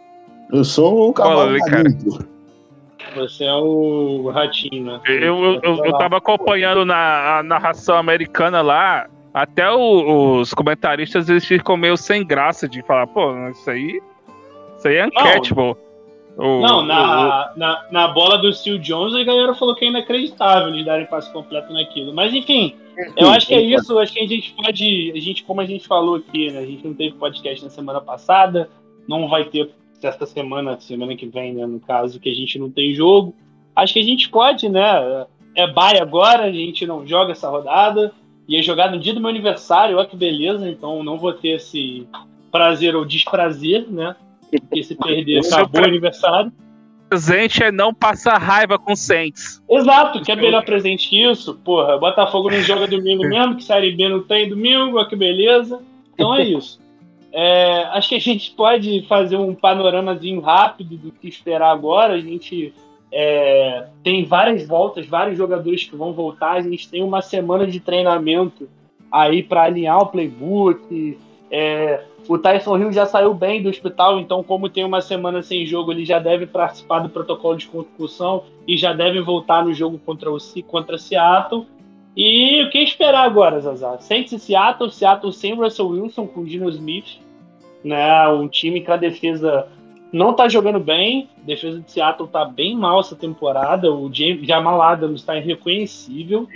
Eu 0.53 0.65
sou 0.65 1.09
um 1.11 1.13
cavalo 1.13 1.57
pô. 2.05 2.19
Você 3.17 3.45
é 3.45 3.55
o 3.55 4.31
ratinho, 4.33 4.85
né? 4.85 5.01
Eu, 5.07 5.43
eu, 5.43 5.61
eu, 5.63 5.85
eu 5.85 5.93
tava 5.99 6.19
acompanhando 6.19 6.85
na 6.85 7.39
a 7.39 7.43
narração 7.43 7.97
americana 7.97 8.61
lá, 8.63 9.07
até 9.35 9.69
o- 9.71 10.39
os 10.41 10.53
comentaristas 10.55 11.29
eles 11.29 11.45
ficam 11.45 11.77
meio 11.77 11.97
sem 11.97 12.25
graça 12.25 12.69
de 12.69 12.83
falar, 12.83 13.07
pô, 13.07 13.33
isso 13.49 13.69
aí. 13.71 14.01
Isso 14.79 14.87
aí 14.89 14.97
é 14.97 15.07
uncatchable. 15.07 15.77
O- 16.41 16.61
Não, 16.61 16.78
o- 16.80 16.82
na, 16.82 17.53
na, 17.57 17.84
na 17.91 18.09
bola 18.09 18.38
do 18.38 18.53
Steel 18.53 18.78
Jones 18.78 19.14
a 19.14 19.22
galera 19.22 19.55
falou 19.55 19.74
que 19.74 19.84
é 19.84 19.88
inacreditável 19.88 20.68
eles 20.68 20.84
darem 20.86 21.07
passe 21.07 21.30
completo 21.32 21.72
naquilo. 21.72 22.12
Mas 22.14 22.32
enfim, 22.34 22.74
eu 23.16 23.28
acho 23.30 23.47
que 23.47 23.55
é 23.55 23.61
isso. 23.61 23.99
Acho 23.99 24.12
que 24.12 24.20
a 24.20 24.26
gente 24.26 24.53
pode. 24.55 25.12
A 25.14 25.20
gente, 25.20 25.45
como 25.45 25.61
a 25.61 25.66
gente 25.66 25.86
falou 25.86 26.16
aqui, 26.16 26.51
né? 26.51 26.61
A 26.61 26.66
gente 26.66 26.86
não 26.86 26.95
teve 26.95 27.14
podcast 27.16 27.62
na 27.64 27.70
semana 27.70 28.01
passada, 28.01 28.70
não 29.07 29.28
vai 29.28 29.45
ter 29.45 29.70
essa 30.03 30.24
semana, 30.24 30.80
semana 30.80 31.14
que 31.14 31.26
vem, 31.26 31.53
né? 31.53 31.66
No 31.66 31.78
caso, 31.80 32.18
que 32.18 32.30
a 32.30 32.34
gente 32.34 32.59
não 32.59 32.70
tem 32.70 32.95
jogo. 32.95 33.34
Acho 33.76 33.93
que 33.95 34.01
a 34.01 34.05
gente 34.05 34.28
pode, 34.28 34.68
né? 34.68 35.26
É 35.55 35.66
bye 35.66 35.99
agora, 36.01 36.45
a 36.45 36.53
gente 36.53 36.86
não 36.86 37.07
joga 37.07 37.32
essa 37.32 37.49
rodada. 37.51 38.12
Ia 38.49 38.62
jogar 38.62 38.91
no 38.91 38.99
dia 38.99 39.12
do 39.14 39.20
meu 39.20 39.28
aniversário, 39.30 39.97
olha 39.99 40.07
que 40.07 40.16
beleza. 40.16 40.68
Então 40.68 41.03
não 41.03 41.18
vou 41.18 41.32
ter 41.32 41.51
esse 41.57 42.07
prazer 42.51 42.96
ou 42.96 43.04
desprazer, 43.04 43.87
né? 43.91 44.17
Porque 44.59 44.83
se 44.83 44.95
perder, 44.97 45.41
O 45.41 45.43
seu 45.43 45.59
acabou 45.59 45.83
o 45.83 45.85
aniversário. 45.85 46.53
presente 47.09 47.63
é 47.63 47.72
não 47.72 47.93
passar 47.93 48.39
raiva 48.39 48.79
com 48.79 48.95
Saints. 48.97 49.63
Exato, 49.68 50.22
que 50.22 50.31
é 50.31 50.37
melhor 50.37 50.64
presente 50.64 51.09
que 51.09 51.22
isso? 51.22 51.55
Porra, 51.64 51.99
Botafogo 51.99 52.51
não 52.51 52.61
joga 52.61 52.87
domingo 52.87 53.22
mesmo, 53.27 53.57
que 53.57 53.64
Série 53.64 53.91
B 53.93 54.09
não 54.09 54.22
tem 54.22 54.49
domingo, 54.49 54.97
olha 54.97 55.09
que 55.09 55.17
beleza. 55.17 55.81
Então 56.14 56.35
é 56.35 56.45
isso. 56.45 56.81
É, 57.33 57.85
acho 57.93 58.09
que 58.09 58.14
a 58.17 58.21
gente 58.21 58.51
pode 58.53 59.07
fazer 59.09 59.37
um 59.37 59.55
panoramazinho 59.55 60.41
rápido 60.41 60.97
do 60.97 61.13
que 61.13 61.29
esperar 61.29 61.71
agora. 61.71 62.14
A 62.14 62.21
gente 62.21 62.72
é, 63.13 63.87
tem 64.03 64.25
várias 64.25 64.67
voltas, 64.67 65.07
vários 65.07 65.39
jogadores 65.39 65.85
que 65.85 65.97
vão 65.97 66.13
voltar. 66.13 66.53
A 66.53 66.63
gente 66.63 66.89
tem 66.89 67.03
uma 67.03 67.22
semana 67.22 67.67
de 67.67 67.81
treinamento 67.81 68.68
aí 69.11 69.43
para 69.43 69.63
alinhar 69.63 69.99
o 69.99 70.07
playbook. 70.07 71.18
É, 71.51 72.05
o 72.31 72.39
Tyson 72.39 72.79
Hill 72.79 72.93
já 72.93 73.07
saiu 73.07 73.35
bem 73.35 73.61
do 73.61 73.69
hospital, 73.69 74.21
então, 74.21 74.41
como 74.41 74.69
tem 74.69 74.85
uma 74.85 75.01
semana 75.01 75.43
sem 75.43 75.67
jogo, 75.67 75.91
ele 75.91 76.05
já 76.05 76.21
deve 76.21 76.47
participar 76.47 77.01
do 77.01 77.09
protocolo 77.09 77.57
de 77.57 77.67
concussão 77.67 78.45
e 78.69 78.77
já 78.77 78.93
deve 78.93 79.21
voltar 79.21 79.65
no 79.65 79.75
jogo 79.75 79.99
contra 79.99 80.31
o 80.31 80.39
contra 80.69 80.97
Seattle. 80.97 81.67
E 82.17 82.63
o 82.63 82.71
que 82.71 82.79
esperar 82.79 83.25
agora, 83.25 83.61
Zazá? 83.61 83.99
Saints 83.99 84.31
e 84.31 84.39
Seattle, 84.39 84.93
Seattle 84.93 85.33
sem 85.33 85.57
Russell 85.57 85.89
Wilson, 85.89 86.29
com 86.29 86.45
Dino 86.45 86.71
Smith, 86.71 87.19
né? 87.83 88.29
Um 88.29 88.47
time 88.47 88.81
que 88.81 88.93
a 88.93 88.97
defesa 88.97 89.67
não 90.13 90.33
tá 90.33 90.49
jogando 90.49 90.79
bem, 90.79 91.29
a 91.43 91.45
defesa 91.45 91.81
de 91.81 91.91
Seattle 91.91 92.29
tá 92.29 92.45
bem 92.45 92.77
mal 92.77 93.01
essa 93.01 93.17
temporada, 93.17 93.91
o 93.93 94.09
Jamal 94.13 94.81
Adams 94.81 95.25
tá 95.25 95.37
irreconhecível, 95.37 96.47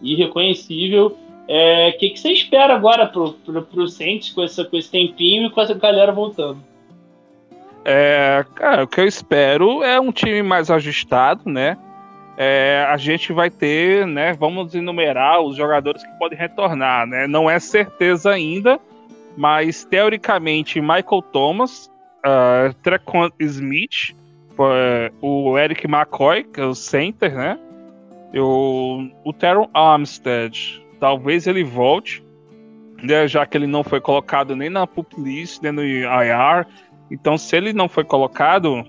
irreconhecível. 0.00 1.16
É, 1.48 1.88
O 1.88 1.98
que, 1.98 2.10
que 2.10 2.20
você 2.20 2.32
espera 2.32 2.74
agora 2.74 3.06
pro, 3.06 3.32
pro, 3.32 3.62
pro 3.62 3.88
Saints 3.88 4.30
com, 4.30 4.42
essa, 4.42 4.64
com 4.64 4.76
esse 4.76 4.90
tempinho 4.90 5.46
e 5.46 5.50
com 5.50 5.60
essa 5.60 5.74
galera 5.74 6.12
voltando? 6.12 6.62
É, 7.84 8.44
cara, 8.54 8.84
o 8.84 8.86
que 8.86 9.00
eu 9.00 9.06
espero 9.06 9.82
é 9.82 9.98
um 9.98 10.12
time 10.12 10.42
mais 10.42 10.70
ajustado, 10.70 11.50
né? 11.50 11.76
É, 12.36 12.86
a 12.88 12.96
gente 12.96 13.32
vai 13.32 13.50
ter, 13.50 14.06
né? 14.06 14.32
Vamos 14.32 14.74
enumerar 14.74 15.40
os 15.40 15.56
jogadores 15.56 16.02
que 16.02 16.18
podem 16.18 16.38
retornar, 16.38 17.06
né? 17.06 17.26
Não 17.26 17.50
é 17.50 17.58
certeza 17.58 18.30
ainda, 18.30 18.80
mas 19.36 19.84
teoricamente 19.84 20.80
Michael 20.80 21.22
Thomas, 21.32 21.90
uh, 22.24 22.72
Trecon 22.82 23.28
Smith, 23.40 24.14
uh, 24.52 25.12
o 25.20 25.58
Eric 25.58 25.86
McCoy, 25.86 26.44
que 26.44 26.60
é 26.60 26.64
o 26.64 26.74
center, 26.74 27.34
né? 27.34 27.58
O, 28.34 29.08
o 29.24 29.32
Teron 29.32 29.68
Armstead, 29.74 30.81
talvez 31.02 31.48
ele 31.48 31.64
volte, 31.64 32.24
né, 33.02 33.26
já 33.26 33.44
que 33.44 33.58
ele 33.58 33.66
não 33.66 33.82
foi 33.82 34.00
colocado 34.00 34.54
nem 34.54 34.70
na 34.70 34.86
pup 34.86 35.12
list, 35.20 35.60
nem 35.60 35.72
no 35.72 35.82
IR. 35.82 36.64
Então, 37.10 37.36
se 37.36 37.56
ele 37.56 37.72
não 37.72 37.88
foi 37.88 38.04
colocado, 38.04 38.84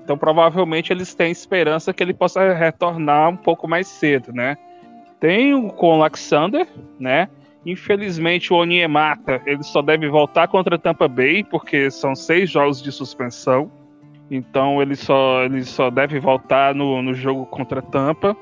então 0.00 0.16
provavelmente 0.16 0.92
eles 0.92 1.12
têm 1.12 1.32
esperança 1.32 1.92
que 1.92 2.00
ele 2.00 2.14
possa 2.14 2.52
retornar 2.52 3.30
um 3.30 3.36
pouco 3.36 3.66
mais 3.66 3.88
cedo, 3.88 4.32
né? 4.32 4.56
Tem 5.18 5.52
o 5.54 5.70
com 5.70 5.88
o 5.88 6.00
Alexander, 6.00 6.68
né? 7.00 7.28
Infelizmente 7.66 8.52
o 8.52 8.56
Oniemata 8.56 9.42
ele 9.46 9.64
só 9.64 9.82
deve 9.82 10.08
voltar 10.08 10.46
contra 10.46 10.78
Tampa 10.78 11.08
Bay 11.08 11.42
porque 11.42 11.90
são 11.90 12.14
seis 12.14 12.48
jogos 12.48 12.80
de 12.80 12.92
suspensão. 12.92 13.72
Então 14.30 14.80
ele 14.80 14.94
só, 14.94 15.42
ele 15.42 15.64
só 15.64 15.90
deve 15.90 16.20
voltar 16.20 16.76
no, 16.76 17.02
no 17.02 17.12
jogo 17.12 17.44
contra 17.44 17.82
Tampa. 17.82 18.36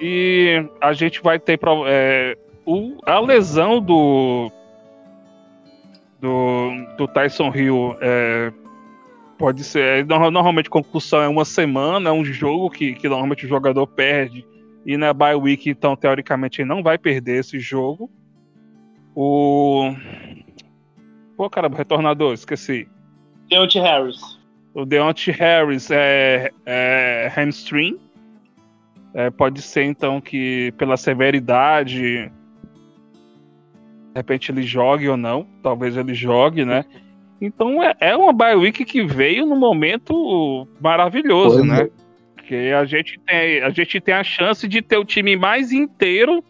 E 0.00 0.68
a 0.80 0.92
gente 0.92 1.22
vai 1.22 1.38
ter 1.38 1.58
é, 1.86 2.36
o, 2.64 2.98
a 3.06 3.18
lesão 3.20 3.80
do, 3.80 4.50
do, 6.20 6.70
do 6.98 7.08
Tyson 7.08 7.52
Hill 7.54 7.96
é, 8.00 8.52
pode 9.38 9.64
ser. 9.64 10.00
É, 10.00 10.04
normalmente 10.04 10.68
concussão 10.68 11.22
é 11.22 11.28
uma 11.28 11.44
semana, 11.44 12.10
é 12.10 12.12
um 12.12 12.24
jogo 12.24 12.70
que, 12.70 12.94
que 12.94 13.08
normalmente 13.08 13.46
o 13.46 13.48
jogador 13.48 13.86
perde. 13.86 14.44
E 14.84 14.96
na 14.96 15.12
bye 15.12 15.34
week, 15.34 15.68
então, 15.68 15.96
teoricamente, 15.96 16.60
ele 16.60 16.68
não 16.68 16.82
vai 16.82 16.96
perder 16.96 17.40
esse 17.40 17.58
jogo. 17.58 18.10
O. 19.14 19.92
Pô, 21.36 21.50
caramba, 21.50 21.76
retornador, 21.76 22.34
esqueci. 22.34 22.88
Deontay 23.48 23.82
Harris. 23.82 24.38
O 24.74 24.84
Deontay 24.84 25.34
Harris 25.34 25.90
é, 25.90 26.50
é 26.64 27.32
hamstring. 27.34 27.98
É, 29.16 29.30
pode 29.30 29.62
ser, 29.62 29.84
então, 29.84 30.20
que 30.20 30.74
pela 30.76 30.94
severidade 30.98 32.30
de 34.16 34.18
repente 34.18 34.50
ele 34.50 34.62
jogue 34.62 35.08
ou 35.08 35.16
não, 35.16 35.46
talvez 35.62 35.96
ele 35.96 36.14
jogue, 36.14 36.64
né? 36.64 36.84
Então 37.40 37.82
é, 37.82 37.94
é 38.00 38.16
uma 38.16 38.32
bye 38.32 38.54
week 38.54 38.84
que 38.84 39.04
veio 39.04 39.46
num 39.46 39.58
momento 39.58 40.68
maravilhoso, 40.80 41.56
pois 41.56 41.68
né? 41.68 41.82
É. 41.82 41.90
Porque 42.34 42.54
a 42.54 42.84
gente, 42.84 43.20
tem, 43.26 43.62
a 43.62 43.70
gente 43.70 44.00
tem 44.00 44.14
a 44.14 44.22
chance 44.22 44.68
de 44.68 44.80
ter 44.80 44.98
o 44.98 45.04
time 45.04 45.36
mais 45.36 45.72
inteiro 45.72 46.44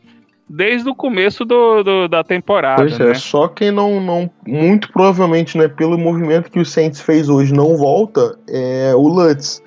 desde 0.49 0.89
o 0.89 0.95
começo 0.95 1.45
do, 1.45 1.83
do 1.83 2.09
da 2.09 2.23
temporada. 2.23 2.83
Pois 2.83 3.01
é, 3.01 3.05
né? 3.05 3.11
é, 3.11 3.15
só 3.15 3.49
quem 3.49 3.71
não, 3.71 4.01
não, 4.01 4.31
muito 4.47 4.93
provavelmente, 4.93 5.59
né, 5.59 5.67
pelo 5.67 5.99
movimento 5.99 6.51
que 6.51 6.61
o 6.61 6.65
Saints 6.65 7.01
fez 7.01 7.29
hoje, 7.29 7.53
não 7.53 7.77
volta, 7.77 8.39
é 8.49 8.93
o 8.95 9.09
Lutz. 9.09 9.63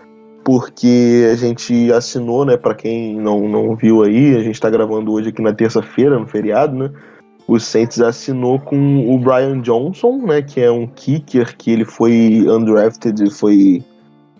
Porque 0.49 1.29
a 1.31 1.35
gente 1.35 1.93
assinou, 1.93 2.43
né, 2.43 2.57
para 2.57 2.73
quem 2.73 3.15
não, 3.15 3.47
não 3.47 3.75
viu 3.75 4.01
aí, 4.01 4.35
a 4.35 4.41
gente 4.41 4.59
tá 4.59 4.67
gravando 4.67 5.13
hoje 5.13 5.29
aqui 5.29 5.43
na 5.43 5.53
terça-feira, 5.53 6.17
no 6.17 6.25
feriado, 6.25 6.75
né? 6.75 6.89
o 7.47 7.59
Saints 7.59 8.01
assinou 8.01 8.59
com 8.59 9.13
o 9.13 9.19
Brian 9.19 9.61
Johnson, 9.61 10.17
né, 10.25 10.41
que 10.41 10.59
é 10.59 10.71
um 10.71 10.87
kicker 10.87 11.55
que 11.55 11.69
ele 11.69 11.85
foi 11.85 12.45
undrafted, 12.47 13.29
foi, 13.29 13.83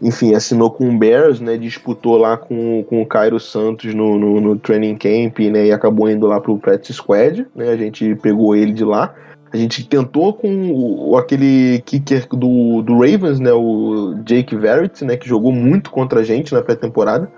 enfim, 0.02 0.34
assinou 0.34 0.72
com 0.72 0.90
o 0.90 0.98
Bears, 0.98 1.40
né, 1.40 1.58
disputou 1.58 2.18
lá 2.18 2.38
com, 2.38 2.84
com 2.90 3.04
o 3.04 3.06
Cairo 3.06 3.40
Santos 3.40 3.94
no, 3.94 4.18
no, 4.18 4.42
no 4.42 4.56
training 4.58 4.96
camp, 4.96 5.38
né, 5.40 5.68
e 5.68 5.72
acabou 5.72 6.10
indo 6.10 6.26
lá 6.26 6.42
pro 6.42 6.58
practice 6.58 6.94
squad, 6.94 7.46
né, 7.56 7.70
a 7.70 7.78
gente 7.78 8.16
pegou 8.16 8.56
ele 8.56 8.74
de 8.74 8.84
lá. 8.84 9.14
A 9.52 9.58
gente 9.58 9.88
tentou 9.88 10.34
com 10.34 10.72
o, 10.72 11.18
aquele 11.18 11.82
kicker 11.86 12.28
do, 12.30 12.82
do 12.82 12.94
Ravens, 12.94 13.40
né, 13.40 13.52
o 13.52 14.16
Jake 14.24 14.56
Verrett, 14.56 15.04
né, 15.04 15.18
que 15.18 15.28
jogou 15.28 15.52
muito 15.52 15.90
contra 15.90 16.20
a 16.20 16.24
gente 16.24 16.54
na 16.54 16.62
pré-temporada 16.62 17.32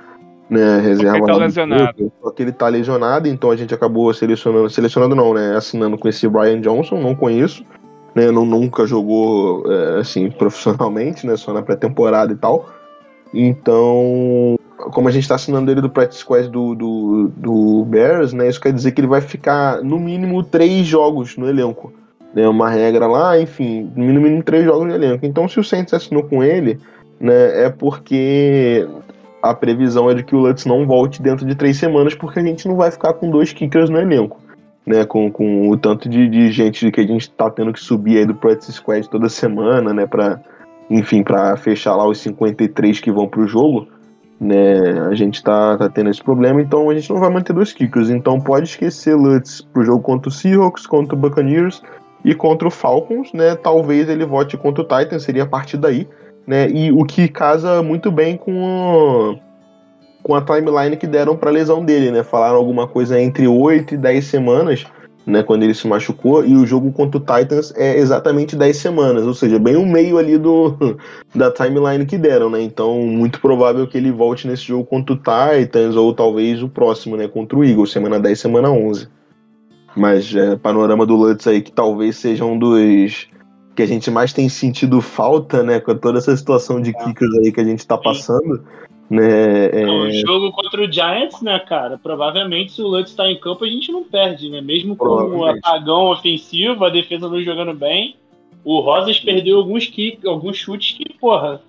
né, 0.52 0.82
reserva 0.82 1.18
ele 1.18 1.26
tá 1.26 1.38
lesionado. 1.38 2.12
só 2.22 2.32
que 2.32 2.44
ele 2.44 2.52
tá 2.52 2.68
lesionado, 2.68 3.28
então 3.30 3.52
a 3.52 3.56
gente 3.56 3.74
acabou 3.74 4.14
selecionando, 4.14 4.70
selecionando 4.70 5.16
não, 5.16 5.34
né, 5.34 5.56
assinando 5.56 5.98
com 5.98 6.10
esse 6.10 6.28
Brian 6.28 6.60
Johnson, 6.60 7.00
não 7.00 7.16
conheço, 7.16 7.64
né, 8.14 8.30
não, 8.30 8.46
nunca 8.46 8.86
jogou, 8.86 9.64
é, 9.72 10.00
assim, 10.00 10.30
profissionalmente, 10.30 11.26
né, 11.26 11.38
só 11.38 11.54
na 11.54 11.62
pré-temporada 11.62 12.34
e 12.34 12.36
tal, 12.36 12.70
então, 13.34 14.60
como 14.92 15.08
a 15.08 15.12
gente 15.12 15.26
tá 15.26 15.36
assinando 15.36 15.72
ele 15.72 15.80
do 15.80 15.90
practice 15.90 16.20
squad 16.20 16.50
do, 16.50 16.76
do, 16.76 17.28
do 17.30 17.86
Bears, 17.86 18.34
né, 18.34 18.50
isso 18.50 18.60
quer 18.60 18.74
dizer 18.74 18.92
que 18.92 19.00
ele 19.00 19.08
vai 19.08 19.22
ficar, 19.22 19.82
no 19.82 19.98
mínimo, 19.98 20.44
três 20.44 20.86
jogos 20.86 21.38
no 21.38 21.48
elenco, 21.48 21.94
né, 22.34 22.48
uma 22.48 22.70
regra 22.70 23.08
lá, 23.08 23.40
enfim, 23.40 23.92
no 23.96 24.06
mínimo 24.06 24.44
três 24.44 24.64
jogos 24.64 24.88
no 24.88 24.94
elenco, 24.94 25.26
então 25.26 25.48
se 25.48 25.60
o 25.60 25.64
Saints 25.64 25.94
assinou 25.94 26.24
com 26.24 26.44
ele, 26.44 26.80
né, 27.20 27.66
é 27.66 27.70
porque 27.70 28.88
a 29.42 29.54
previsão 29.54 30.10
é 30.10 30.14
de 30.14 30.24
que 30.24 30.36
o 30.36 30.40
Lutz 30.40 30.66
não 30.66 30.86
volte 30.86 31.22
dentro 31.22 31.46
de 31.46 31.56
três 31.56 31.78
semanas, 31.78 32.16
porque 32.16 32.40
a 32.40 32.44
gente 32.44 32.68
não 32.68 32.76
vai 32.76 32.92
ficar 32.92 33.14
com 33.14 33.30
dois 33.30 33.52
kickers 33.52 33.90
no 33.90 34.00
elenco. 34.00 34.40
Né, 34.84 35.06
com, 35.06 35.32
com 35.32 35.70
o 35.70 35.78
tanto 35.78 36.10
de, 36.10 36.28
de 36.28 36.52
gente 36.52 36.90
que 36.90 37.00
a 37.00 37.06
gente 37.06 37.30
tá 37.30 37.52
tendo 37.52 37.72
que 37.72 37.80
subir 37.80 38.18
aí 38.18 38.26
do 38.26 38.34
Practice 38.34 38.74
Squad 38.74 39.08
toda 39.08 39.30
semana, 39.30 39.94
né, 39.94 40.08
pra, 40.08 40.42
enfim, 40.90 41.22
para 41.22 41.56
fechar 41.56 41.96
lá 41.96 42.08
os 42.08 42.18
53 42.18 43.00
que 43.00 43.12
vão 43.12 43.28
pro 43.28 43.48
jogo, 43.48 43.88
né, 44.40 45.00
a 45.08 45.14
gente 45.14 45.44
tá, 45.44 45.78
tá 45.78 45.88
tendo 45.88 46.10
esse 46.10 46.24
problema, 46.24 46.60
então 46.60 46.90
a 46.90 46.96
gente 46.96 47.12
não 47.12 47.20
vai 47.20 47.30
manter 47.30 47.54
dois 47.54 47.72
kickers, 47.72 48.10
então 48.10 48.42
pode 48.42 48.70
esquecer 48.70 49.14
Lutz 49.14 49.62
pro 49.62 49.86
jogo 49.86 50.02
contra 50.02 50.30
o 50.30 50.32
Seahawks, 50.32 50.88
contra 50.88 51.14
o 51.14 51.20
Buccaneers 51.20 51.80
e 52.24 52.36
contra 52.36 52.68
o 52.68 52.72
Falcons, 52.72 53.34
né, 53.34 53.56
talvez 53.56 54.10
ele 54.10 54.26
vote 54.26 54.58
contra 54.58 54.84
o 54.84 54.88
Titans, 54.88 55.24
seria 55.24 55.44
a 55.44 55.48
partir 55.48 55.78
daí, 55.78 56.08
né? 56.46 56.70
E 56.70 56.92
o 56.92 57.04
que 57.06 57.28
casa 57.28 57.82
muito 57.82 58.12
bem 58.12 58.38
com, 58.38 59.40
com 60.24 60.36
a 60.36 60.42
timeline 60.42 60.98
que 60.98 61.08
deram 61.08 61.36
para 61.36 61.52
lesão 61.52 61.84
dele, 61.84 62.12
né? 62.12 62.24
Falaram 62.24 62.58
alguma 62.58 62.88
coisa 62.88 63.20
entre 63.20 63.48
8 63.48 63.96
e 63.96 63.98
10 63.98 64.26
semanas, 64.26 64.86
né, 65.26 65.44
quando 65.44 65.62
ele 65.64 65.74
se 65.74 65.88
machucou, 65.88 66.44
e 66.44 66.56
o 66.56 66.66
jogo 66.66 66.92
contra 66.92 67.18
o 67.18 67.20
Titans 67.20 67.72
é 67.78 67.98
exatamente 67.98 68.56
10 68.56 68.76
semanas, 68.76 69.26
ou 69.26 69.36
seja, 69.36 69.60
bem 69.60 69.76
o 69.76 69.86
meio 69.86 70.18
ali 70.18 70.36
do 70.38 70.76
da 71.34 71.52
timeline 71.52 72.06
que 72.06 72.18
deram, 72.18 72.50
né? 72.50 72.62
Então, 72.62 73.02
muito 73.02 73.40
provável 73.40 73.88
que 73.88 73.98
ele 73.98 74.12
volte 74.12 74.48
nesse 74.48 74.64
jogo 74.64 74.84
contra 74.86 75.14
o 75.14 75.18
Titans 75.18 75.96
ou 75.96 76.14
talvez 76.14 76.62
o 76.64 76.70
próximo, 76.70 77.16
né, 77.16 77.28
contra 77.28 77.58
o 77.58 77.64
Eagles, 77.64 77.92
semana 77.92 78.20
10, 78.20 78.40
semana 78.40 78.70
11. 78.72 79.08
Mas 79.96 80.34
é, 80.34 80.56
panorama 80.56 81.06
do 81.06 81.16
Lutz 81.16 81.48
aí 81.48 81.62
que 81.62 81.72
talvez 81.72 82.18
seja 82.18 82.46
um 82.46 82.58
dos 82.58 83.28
que 83.76 83.82
a 83.82 83.86
gente 83.86 84.12
mais 84.12 84.34
tem 84.34 84.50
sentido 84.50 85.02
falta, 85.02 85.64
né, 85.64 85.80
com 85.80 85.96
toda 85.96 86.18
essa 86.18 86.36
situação 86.36 86.82
de 86.82 86.94
kickers 86.94 87.34
aí 87.40 87.52
que 87.52 87.62
a 87.62 87.64
gente 87.64 87.88
tá 87.88 87.98
passando, 87.98 88.64
né? 89.10 89.68
É... 89.68 89.86
o 89.88 90.12
jogo 90.12 90.52
contra 90.52 90.82
o 90.82 90.92
Giants, 90.92 91.42
né, 91.42 91.60
cara? 91.60 91.98
Provavelmente 91.98 92.74
se 92.74 92.82
o 92.82 92.88
Lutz 92.88 93.14
tá 93.14 93.30
em 93.30 93.40
campo 93.40 93.64
a 93.64 93.68
gente 93.68 93.92
não 93.92 94.04
perde, 94.04 94.50
né? 94.50 94.62
Mesmo 94.62 94.96
com 94.96 95.06
o 95.06 95.46
apagão 95.46 96.12
ofensivo, 96.12 96.84
a 96.84 96.90
defesa 96.90 97.30
não 97.30 97.42
jogando 97.42 97.74
bem, 97.74 98.16
o 98.64 98.80
Rosas 98.80 99.20
perdeu 99.20 99.58
alguns 99.58 99.88
kicks, 99.88 100.26
alguns 100.26 100.58
chutes 100.58 100.98
que, 100.98 101.14
porra, 101.20 101.62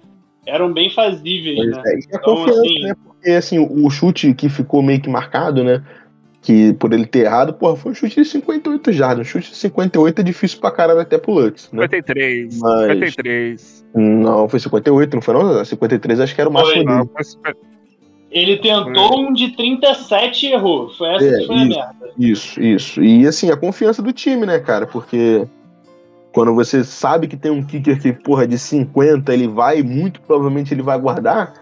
eram 0.47 0.73
bem 0.73 0.91
fazíveis, 0.91 1.57
pois 1.57 1.71
né? 1.71 1.83
É. 1.87 1.95
E 1.95 1.97
a 1.97 2.19
então, 2.19 2.37
confiança, 2.37 2.61
assim... 2.61 2.83
né? 2.83 2.95
Porque 3.05 3.31
assim, 3.31 3.59
o 3.59 3.91
chute 3.91 4.35
que 4.35 4.49
ficou 4.49 4.83
meio 4.83 5.01
que 5.01 5.09
marcado, 5.09 5.63
né? 5.63 5.85
Que 6.43 6.73
por 6.75 6.93
ele 6.93 7.07
ter 7.07 7.21
errado, 7.21 7.55
porra, 7.55 7.77
foi 7.77 7.93
um 7.93 7.95
chute 7.95 8.21
de 8.21 8.29
58 8.29 8.93
jardas. 8.93 9.27
Um 9.27 9.31
chute 9.31 9.51
de 9.51 9.57
58 9.57 10.21
é 10.21 10.25
difícil 10.25 10.59
pra 10.59 10.73
caralho 10.73 11.01
até 11.01 11.17
pro 11.17 11.33
Lutz. 11.33 11.71
Né? 11.73 11.83
53. 11.83 12.59
Mas... 12.59 12.81
53. 12.99 13.85
Não, 13.95 14.49
foi 14.49 14.59
58, 14.59 15.15
não 15.15 15.23
foi 15.23 15.35
não? 15.35 15.65
53 15.65 16.21
acho 16.21 16.35
que 16.35 16.41
era 16.41 16.51
o 16.51 16.53
máximo 16.53 16.85
dele. 16.85 17.09
Ele 18.33 18.57
tentou 18.57 19.21
um 19.21 19.33
de 19.33 19.55
37 19.55 20.47
e 20.47 20.53
errou. 20.53 20.89
Foi 20.91 21.15
essa 21.15 21.27
é, 21.27 21.39
que 21.39 21.47
foi 21.47 21.57
isso, 21.57 21.65
a 21.65 21.87
merda. 21.87 22.11
Isso, 22.19 22.63
isso. 22.63 23.03
E 23.05 23.27
assim, 23.27 23.51
a 23.51 23.57
confiança 23.57 24.03
do 24.03 24.13
time, 24.13 24.47
né, 24.47 24.59
cara? 24.59 24.87
Porque 24.87 25.47
quando 26.33 26.55
você 26.55 26.83
sabe 26.83 27.29
que 27.29 27.37
tem 27.37 27.53
um 27.53 27.63
kicker 27.63 28.01
que, 28.01 28.13
porra, 28.13 28.49
de 28.49 28.59
50, 28.59 29.33
ele 29.33 29.47
vai, 29.47 29.83
muito 29.83 30.21
provavelmente 30.23 30.73
ele 30.73 30.83
vai 30.83 30.99
guardar 30.99 31.53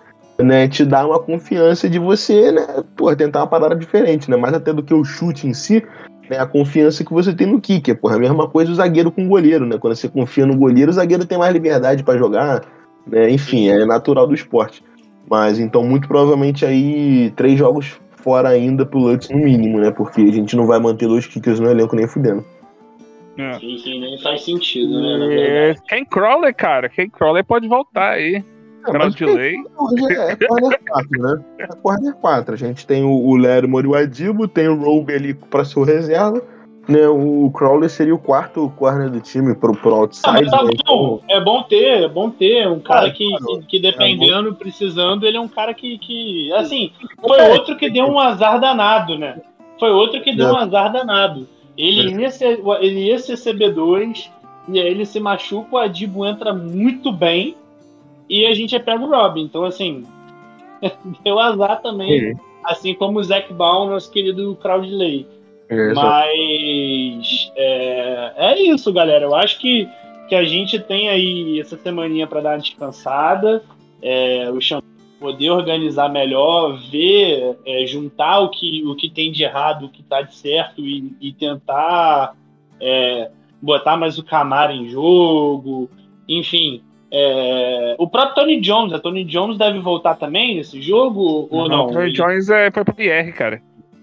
né, 0.43 0.69
te 0.69 0.85
dá 0.85 1.07
uma 1.07 1.19
confiança 1.19 1.89
de 1.89 1.99
você, 1.99 2.53
né, 2.53 2.67
porra, 2.97 3.17
tentar 3.17 3.41
uma 3.41 3.47
parada 3.47 3.75
diferente, 3.75 4.31
né, 4.31 4.37
mais 4.37 4.55
até 4.55 4.73
do 4.73 4.83
que 4.83 4.95
o 4.95 5.05
chute 5.05 5.47
em 5.47 5.55
si, 5.55 5.85
né, 6.29 6.39
a 6.39 6.47
confiança 6.47 7.05
que 7.05 7.13
você 7.13 7.35
tem 7.35 7.47
no 7.47 7.61
kicker, 7.61 7.99
porra, 7.99 8.17
a 8.17 8.19
mesma 8.19 8.49
coisa 8.49 8.71
o 8.71 8.75
zagueiro 8.75 9.11
com 9.11 9.25
o 9.25 9.29
goleiro, 9.29 9.67
né, 9.67 9.79
quando 9.79 9.97
você 9.97 10.09
confia 10.09 10.47
no 10.47 10.57
goleiro, 10.57 10.91
o 10.91 10.95
zagueiro 10.95 11.25
tem 11.25 11.39
mais 11.39 11.53
liberdade 11.53 12.03
para 12.03 12.19
jogar, 12.19 12.63
né, 13.07 13.31
enfim, 13.31 13.69
é 13.69 13.85
natural 13.85 14.27
do 14.27 14.35
esporte. 14.35 14.83
Mas 15.29 15.61
então, 15.61 15.85
muito 15.85 16.09
provavelmente 16.09 16.67
aí, 16.67 17.33
três 17.37 17.57
jogos 17.59 18.01
fora 18.17 18.49
ainda 18.49 18.85
pro 18.85 18.99
Lutz 18.99 19.29
no 19.29 19.39
mínimo, 19.39 19.79
né, 19.79 19.91
porque 19.91 20.21
a 20.21 20.33
gente 20.33 20.57
não 20.57 20.67
vai 20.67 20.81
manter 20.81 21.07
dois 21.07 21.27
kickers 21.27 21.61
no 21.61 21.71
elenco 21.71 21.95
nem 21.95 22.07
fudendo. 22.07 22.45
É. 23.39 23.59
Sim, 23.59 23.79
sim, 23.79 24.01
nem 24.01 24.19
faz 24.21 24.45
sentido, 24.45 25.01
né? 25.01 25.17
na 25.17 25.27
verdade. 25.27 25.81
Ken 25.89 26.05
Crawler, 26.05 26.55
cara. 26.55 26.89
Ken 26.89 27.09
Crawler 27.09 27.45
pode 27.45 27.67
voltar 27.69 28.13
aí. 28.13 28.45
É, 28.87 28.93
Grau 28.93 29.11
de 29.11 29.25
lei. 29.27 29.57
é, 30.11 30.33
é 30.33 30.37
corner 30.37 30.81
4, 30.89 31.23
né? 31.23 31.45
É 31.59 31.67
corner 31.67 32.15
4. 32.15 32.55
A 32.55 32.57
gente 32.57 32.87
tem 32.87 33.05
o, 33.05 33.11
o 33.13 33.37
Lermore 33.37 33.87
e 33.87 33.91
o 33.91 33.95
Adibo, 33.95 34.49
tem 34.49 34.69
o 34.69 34.77
Roby 34.77 35.15
ali 35.15 35.35
pra 35.35 35.65
ser 35.65 35.79
o 35.81 35.85
reserva. 35.85 36.43
Né? 36.89 37.07
O 37.07 37.51
Crowley 37.55 37.89
seria 37.89 38.15
o 38.15 38.19
quarto 38.19 38.73
corner 38.77 39.09
do 39.11 39.21
time 39.21 39.55
pro, 39.55 39.75
pro 39.77 39.95
Ah, 39.95 39.99
outside. 39.99 40.33
mas 40.33 40.51
tá 40.51 40.65
né? 40.65 40.71
bom. 40.87 41.21
É 41.29 41.41
bom 41.41 41.63
ter, 41.63 42.03
é 42.05 42.09
bom 42.09 42.31
ter 42.31 42.67
um 42.69 42.81
cara 42.81 43.07
Ah, 43.07 43.11
que, 43.11 43.29
claro. 43.29 43.61
que, 43.61 43.67
que 43.67 43.79
dependendo, 43.81 44.55
precisando, 44.55 45.25
ele 45.27 45.37
é 45.37 45.41
um 45.41 45.47
cara 45.49 45.73
que, 45.75 45.99
que. 45.99 46.51
Assim, 46.55 46.91
foi 47.21 47.41
outro 47.51 47.77
que 47.77 47.91
deu 47.91 48.07
um 48.07 48.19
azar 48.19 48.59
danado, 48.59 49.17
né? 49.19 49.41
Foi 49.79 49.91
outro 49.91 50.21
que 50.23 50.35
deu 50.35 50.49
É. 50.49 50.53
um 50.53 50.57
azar 50.57 50.91
danado. 50.91 51.47
Ele 51.79 52.21
ia 52.21 52.31
ser, 52.31 52.61
ele 52.81 53.05
ia 53.09 53.19
ser 53.19 53.35
CB2, 53.35 54.29
e 54.69 54.81
aí 54.81 54.87
ele 54.89 55.07
se 55.07 55.21
machuca, 55.21 55.77
o 55.77 55.79
Adibo 55.79 56.27
entra 56.27 56.53
muito 56.53 57.13
bem, 57.13 57.55
e 58.31 58.47
a 58.47 58.55
gente 58.55 58.79
pega 58.79 59.03
o 59.03 59.11
Robin. 59.11 59.43
Então, 59.43 59.65
assim, 59.65 60.05
deu 61.25 61.39
azar 61.41 61.83
também, 61.83 62.37
assim 62.65 62.95
como 62.95 63.19
o 63.19 63.25
Zac 63.25 63.53
Baum, 63.53 63.91
nosso 63.91 64.11
querido 64.11 64.57
Crowdley. 64.63 65.27
É, 65.69 65.93
Mas 65.93 67.53
é, 67.57 68.33
é 68.37 68.63
isso, 68.63 68.93
galera. 68.93 69.25
Eu 69.25 69.35
acho 69.35 69.59
que, 69.59 69.89
que 70.29 70.37
a 70.37 70.45
gente 70.45 70.79
tem 70.79 71.09
aí 71.09 71.61
essa 71.61 71.77
semaninha 71.77 72.27
para 72.27 72.41
dar 72.41 72.51
uma 72.51 72.59
descansada, 72.59 73.65
é, 74.01 74.49
o 74.51 74.61
Xan 74.61 74.81
poder 75.19 75.51
organizar 75.51 76.09
melhor, 76.09 76.81
ver, 76.91 77.59
é, 77.67 77.85
juntar 77.85 78.41
o 78.41 78.49
que, 78.49 78.83
o 78.87 78.97
que 78.97 79.11
tem 79.11 79.31
de 79.31 79.43
errado, 79.43 79.85
o 79.85 79.89
que 79.91 80.03
tá 80.03 80.23
de 80.23 80.35
certo 80.35 80.81
e, 80.81 81.15
e 81.21 81.31
tentar 81.31 82.35
é, 82.81 83.31
botar 83.61 83.99
mais 83.99 84.19
o 84.19 84.25
Camara 84.25 84.73
em 84.73 84.89
jogo, 84.89 85.91
enfim. 86.27 86.83
É, 87.13 87.97
o 87.99 88.09
próprio 88.09 88.35
Tony 88.37 88.61
Jones, 88.61 88.93
a 88.93 88.99
Tony 88.99 89.25
Jones 89.25 89.59
deve 89.59 89.79
voltar 89.81 90.15
também 90.15 90.57
nesse 90.57 90.81
jogo 90.81 91.49
ou 91.51 91.69
não? 91.69 91.87
O 91.87 91.91
Troy 91.93 92.13
Jones 92.13 92.49
é 92.49 92.71
foi 92.71 92.85
pro 92.85 92.95
PR, 92.95 93.33
cara. 93.37 93.61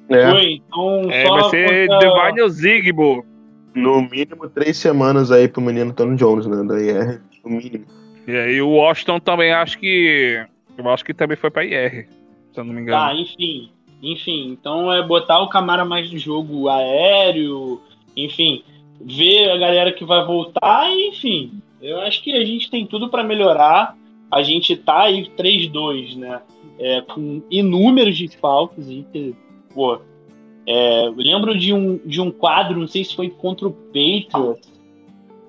é, 0.09 0.29
Foi, 0.31 0.61
então 0.67 1.09
É, 1.11 1.25
só 1.25 1.33
vai 1.39 1.49
ser 1.49 1.87
contra- 1.87 2.09
Divine 2.33 2.49
Zigbo. 2.49 3.25
no 3.75 4.01
mínimo 4.01 4.49
três 4.49 4.77
semanas 4.77 5.31
aí 5.31 5.47
pro 5.47 5.61
menino 5.61 5.93
Tony 5.93 6.15
Jones, 6.17 6.45
né? 6.47 6.63
Da 6.63 6.79
IR. 6.81 7.21
No 7.45 7.51
mínimo. 7.57 7.85
E 8.27 8.35
aí 8.35 8.61
o 8.61 8.69
Washington 8.71 9.19
também 9.19 9.53
acho 9.53 9.77
que. 9.79 10.43
Eu 10.77 10.89
acho 10.89 11.03
que 11.05 11.13
também 11.13 11.37
foi 11.37 11.49
pra 11.49 11.63
IR, 11.63 12.07
se 12.53 12.59
eu 12.59 12.63
não 12.65 12.73
me 12.73 12.81
engano. 12.81 12.97
Tá, 12.99 13.13
enfim. 13.13 13.69
Enfim, 14.03 14.49
então 14.51 14.91
é 14.93 15.01
botar 15.01 15.39
o 15.39 15.47
Camara 15.49 15.83
mais 15.83 16.11
no 16.11 16.19
jogo 16.19 16.69
aéreo, 16.69 17.81
enfim, 18.15 18.63
ver 19.01 19.49
a 19.49 19.57
galera 19.57 19.91
que 19.91 20.05
vai 20.05 20.23
voltar, 20.23 20.87
enfim. 20.91 21.53
Eu 21.81 21.99
acho 22.01 22.23
que 22.23 22.33
a 22.33 22.43
gente 22.43 22.69
tem 22.69 22.85
tudo 22.85 23.09
pra 23.09 23.23
melhorar. 23.23 23.95
A 24.31 24.41
gente 24.41 24.75
tá 24.75 25.03
aí 25.03 25.29
3-2, 25.37 26.15
né? 26.15 26.41
É, 26.79 27.01
com 27.01 27.41
inúmeros 27.49 28.17
desfalques, 28.17 28.87
e 28.89 29.35
pô. 29.73 29.99
é, 30.65 31.09
lembro 31.15 31.57
de 31.57 31.73
um, 31.73 31.97
de 32.05 32.21
um 32.21 32.29
quadro, 32.29 32.79
não 32.79 32.87
sei 32.87 33.03
se 33.03 33.15
foi 33.15 33.29
contra 33.29 33.67
o 33.67 33.71
Patriots. 33.71 34.69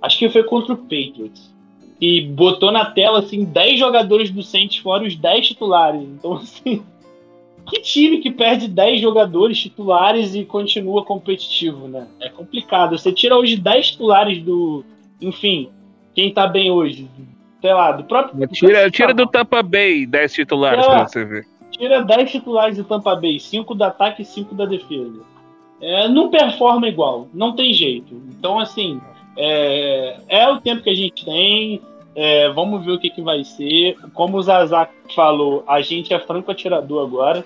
Acho 0.00 0.18
que 0.18 0.28
foi 0.28 0.44
contra 0.44 0.74
o 0.74 0.76
Patriots. 0.76 1.52
E 2.00 2.22
botou 2.22 2.70
na 2.70 2.84
tela 2.84 3.18
assim 3.18 3.44
10 3.44 3.80
jogadores 3.80 4.30
do 4.30 4.42
Saints 4.42 4.78
fora 4.78 5.04
os 5.04 5.16
10 5.16 5.48
titulares. 5.48 6.02
Então, 6.02 6.34
assim, 6.34 6.82
que 7.66 7.80
time 7.80 8.18
que 8.18 8.30
perde 8.30 8.68
10 8.68 9.00
jogadores 9.00 9.58
titulares 9.58 10.34
e 10.34 10.44
continua 10.44 11.04
competitivo, 11.04 11.88
né? 11.88 12.06
É 12.20 12.28
complicado. 12.28 12.96
Você 12.96 13.12
tira 13.12 13.36
hoje 13.36 13.56
10 13.56 13.90
titulares 13.90 14.40
do. 14.42 14.84
Enfim, 15.20 15.68
quem 16.18 16.34
tá 16.34 16.48
bem 16.48 16.68
hoje? 16.68 17.08
Sei 17.60 17.72
lá, 17.72 17.92
do 17.92 18.02
próprio. 18.02 18.44
Tira, 18.48 18.90
tira 18.90 19.14
do 19.14 19.24
Tampa 19.24 19.62
Bay 19.62 20.04
10 20.04 20.32
titulares 20.32 20.84
pra 20.84 21.06
você 21.06 21.24
ver. 21.24 21.46
Tira 21.70 22.02
10 22.02 22.32
titulares 22.32 22.76
do 22.76 22.82
Tampa 22.82 23.14
Bay, 23.14 23.38
5 23.38 23.72
do 23.72 23.84
ataque 23.84 24.22
e 24.22 24.24
5 24.24 24.52
da 24.52 24.64
defesa. 24.64 25.20
É, 25.80 26.08
não 26.08 26.28
performa 26.28 26.88
igual, 26.88 27.28
não 27.32 27.54
tem 27.54 27.72
jeito. 27.72 28.20
Então, 28.36 28.58
assim, 28.58 29.00
é, 29.36 30.16
é 30.26 30.48
o 30.48 30.60
tempo 30.60 30.82
que 30.82 30.90
a 30.90 30.96
gente 30.96 31.24
tem. 31.24 31.80
é, 32.16 32.48
vamos 32.48 32.84
ver 32.84 32.90
o 32.90 32.98
que, 32.98 33.10
que 33.10 33.22
vai 33.22 33.44
ser. 33.44 33.96
Como 34.12 34.38
o 34.38 34.42
Zazak 34.42 34.92
falou, 35.14 35.62
a 35.68 35.80
gente 35.80 36.12
é 36.12 36.18
franco 36.18 36.50
atirador 36.50 37.06
agora. 37.06 37.44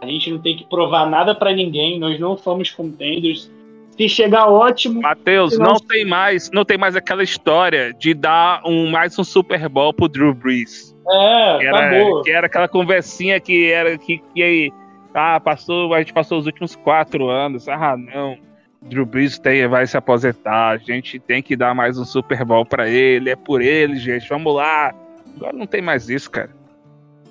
A 0.00 0.06
gente 0.06 0.30
não 0.30 0.38
tem 0.38 0.56
que 0.56 0.64
provar 0.64 1.10
nada 1.10 1.34
pra 1.34 1.52
ninguém. 1.52 1.98
Nós 1.98 2.18
não 2.18 2.38
somos 2.38 2.70
contenders. 2.70 3.50
Se 3.96 4.08
chegar 4.08 4.48
ótimo, 4.48 5.00
Matheus, 5.00 5.56
não 5.56 5.76
tem 5.76 6.04
mais, 6.04 6.50
não 6.50 6.64
tem 6.64 6.76
mais 6.76 6.96
aquela 6.96 7.22
história 7.22 7.92
de 7.92 8.12
dar 8.12 8.60
um, 8.66 8.90
mais 8.90 9.16
um 9.18 9.22
Super 9.22 9.68
Bowl 9.68 9.94
pro 9.94 10.08
Drew 10.08 10.34
Brees. 10.34 10.94
é, 11.08 11.58
Que 11.58 11.66
era, 11.66 11.86
acabou. 11.86 12.22
que 12.22 12.30
era 12.30 12.46
aquela 12.46 12.68
conversinha 12.68 13.38
que 13.38 13.70
era 13.70 13.96
que, 13.96 14.20
que 14.34 14.42
aí, 14.42 14.72
ah, 15.14 15.38
passou, 15.38 15.94
a 15.94 15.98
gente 16.00 16.12
passou 16.12 16.38
os 16.38 16.46
últimos 16.46 16.74
quatro 16.74 17.28
anos. 17.28 17.68
Ah, 17.68 17.96
não. 17.96 18.36
Drew 18.82 19.06
Brees 19.06 19.38
tem, 19.38 19.66
vai 19.68 19.86
se 19.86 19.96
aposentar. 19.96 20.70
A 20.70 20.76
gente 20.76 21.20
tem 21.20 21.40
que 21.40 21.54
dar 21.54 21.72
mais 21.72 21.96
um 21.96 22.04
Super 22.04 22.44
Bowl 22.44 22.66
pra 22.66 22.88
ele. 22.88 23.30
É 23.30 23.36
por 23.36 23.62
ele, 23.62 23.96
gente. 23.96 24.28
Vamos 24.28 24.54
lá. 24.56 24.92
Agora 25.36 25.52
não 25.52 25.66
tem 25.66 25.80
mais 25.80 26.10
isso, 26.10 26.28
cara. 26.30 26.50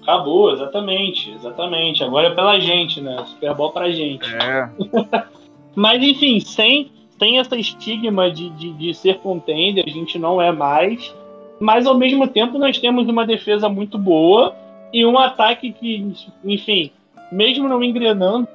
Acabou, 0.02 0.52
exatamente, 0.52 1.32
exatamente. 1.32 2.04
Agora 2.04 2.28
é 2.28 2.36
pela 2.36 2.60
gente, 2.60 3.00
né? 3.02 3.24
Super 3.28 3.54
Bowl 3.54 3.72
pra 3.72 3.92
gente. 3.92 4.26
É. 4.36 4.70
Mas 5.76 6.02
enfim, 6.04 6.40
sem, 6.40 6.92
sem 7.18 7.40
essa 7.40 7.58
estigma 7.58 8.30
de, 8.30 8.50
de, 8.52 8.72
de 8.74 8.94
ser 8.94 9.20
contender, 9.20 9.84
a 9.86 9.90
gente 9.90 10.20
não 10.20 10.42
é 10.42 10.52
mais. 10.52 11.14
Mas 11.60 11.86
ao 11.86 11.98
mesmo 11.98 12.28
tempo 12.28 12.58
nós 12.58 12.78
temos 12.78 13.08
uma 13.08 13.26
defesa 13.26 13.70
muito 13.70 13.98
boa 13.98 14.56
e 14.92 15.06
um 15.06 15.18
ataque 15.18 15.72
que, 15.72 16.14
enfim, 16.44 16.92
mesmo 17.32 17.68
não 17.68 17.84
engrenando, 17.84 18.48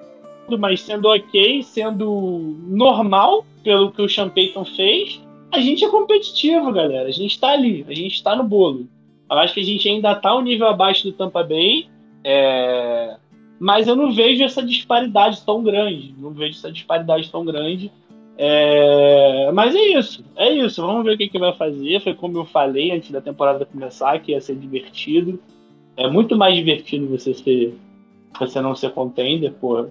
mas 0.58 0.80
sendo 0.80 1.08
ok, 1.08 1.62
sendo 1.62 2.56
normal 2.68 3.44
pelo 3.62 3.90
que 3.90 4.00
o 4.00 4.08
Sean 4.08 4.28
Payton 4.28 4.64
fez, 4.64 5.20
a 5.50 5.60
gente 5.60 5.84
é 5.84 5.88
competitivo, 5.88 6.72
galera. 6.72 7.08
A 7.08 7.12
gente 7.12 7.38
tá 7.38 7.48
ali, 7.50 7.84
a 7.88 7.94
gente 7.94 8.22
tá 8.22 8.36
no 8.36 8.44
bolo. 8.44 8.86
Eu 9.30 9.38
acho 9.38 9.54
que 9.54 9.60
a 9.60 9.64
gente 9.64 9.88
ainda 9.88 10.14
tá 10.14 10.34
um 10.36 10.42
nível 10.42 10.68
abaixo 10.68 11.04
do 11.04 11.12
Tampa 11.12 11.42
Bay. 11.42 11.86
É, 12.24 13.16
mas 13.58 13.88
eu 13.88 13.96
não 13.96 14.12
vejo 14.12 14.44
essa 14.44 14.62
disparidade 14.62 15.42
tão 15.44 15.62
grande. 15.62 16.14
Não 16.16 16.30
vejo 16.30 16.58
essa 16.58 16.70
disparidade 16.70 17.30
tão 17.30 17.44
grande. 17.44 17.90
É, 18.40 19.50
Mas 19.52 19.74
é 19.74 19.98
isso, 19.98 20.24
é 20.36 20.52
isso. 20.52 20.80
Vamos 20.80 21.04
ver 21.04 21.14
o 21.14 21.18
que, 21.18 21.28
que 21.28 21.38
vai 21.38 21.52
fazer. 21.52 22.00
Foi 22.00 22.14
como 22.14 22.38
eu 22.38 22.44
falei 22.44 22.92
antes 22.92 23.10
da 23.10 23.20
temporada 23.20 23.66
começar, 23.66 24.18
que 24.20 24.30
ia 24.30 24.40
ser 24.40 24.54
divertido. 24.54 25.40
É 25.96 26.08
muito 26.08 26.36
mais 26.36 26.54
divertido 26.54 27.08
você 27.08 27.34
ser. 27.34 27.76
Você 28.38 28.60
não 28.60 28.76
ser 28.76 28.90
contender, 28.90 29.52
pô. 29.54 29.88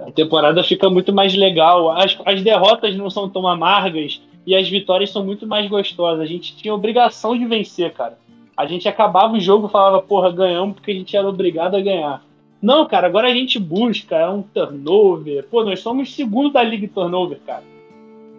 A 0.00 0.10
temporada 0.10 0.64
fica 0.64 0.90
muito 0.90 1.12
mais 1.12 1.34
legal. 1.34 1.90
As, 1.90 2.18
as 2.24 2.42
derrotas 2.42 2.96
não 2.96 3.08
são 3.08 3.28
tão 3.28 3.46
amargas 3.46 4.20
e 4.44 4.56
as 4.56 4.68
vitórias 4.68 5.10
são 5.10 5.24
muito 5.24 5.46
mais 5.46 5.68
gostosas. 5.70 6.20
A 6.20 6.26
gente 6.26 6.56
tinha 6.56 6.74
obrigação 6.74 7.38
de 7.38 7.46
vencer, 7.46 7.92
cara. 7.92 8.18
A 8.56 8.66
gente 8.66 8.88
acabava 8.88 9.34
o 9.34 9.40
jogo 9.40 9.68
e 9.68 9.70
falava, 9.70 10.02
porra, 10.02 10.32
ganhamos 10.32 10.74
porque 10.74 10.90
a 10.90 10.94
gente 10.94 11.16
era 11.16 11.28
obrigado 11.28 11.76
a 11.76 11.80
ganhar. 11.80 12.22
Não, 12.60 12.86
cara, 12.86 13.06
agora 13.06 13.28
a 13.28 13.34
gente 13.34 13.58
busca, 13.58 14.16
é 14.16 14.28
um 14.28 14.42
turnover. 14.42 15.46
Pô, 15.50 15.64
nós 15.64 15.80
somos 15.80 16.14
segundo 16.14 16.52
da 16.52 16.62
liga 16.62 16.84
em 16.84 16.88
turnover, 16.88 17.38
cara. 17.46 17.62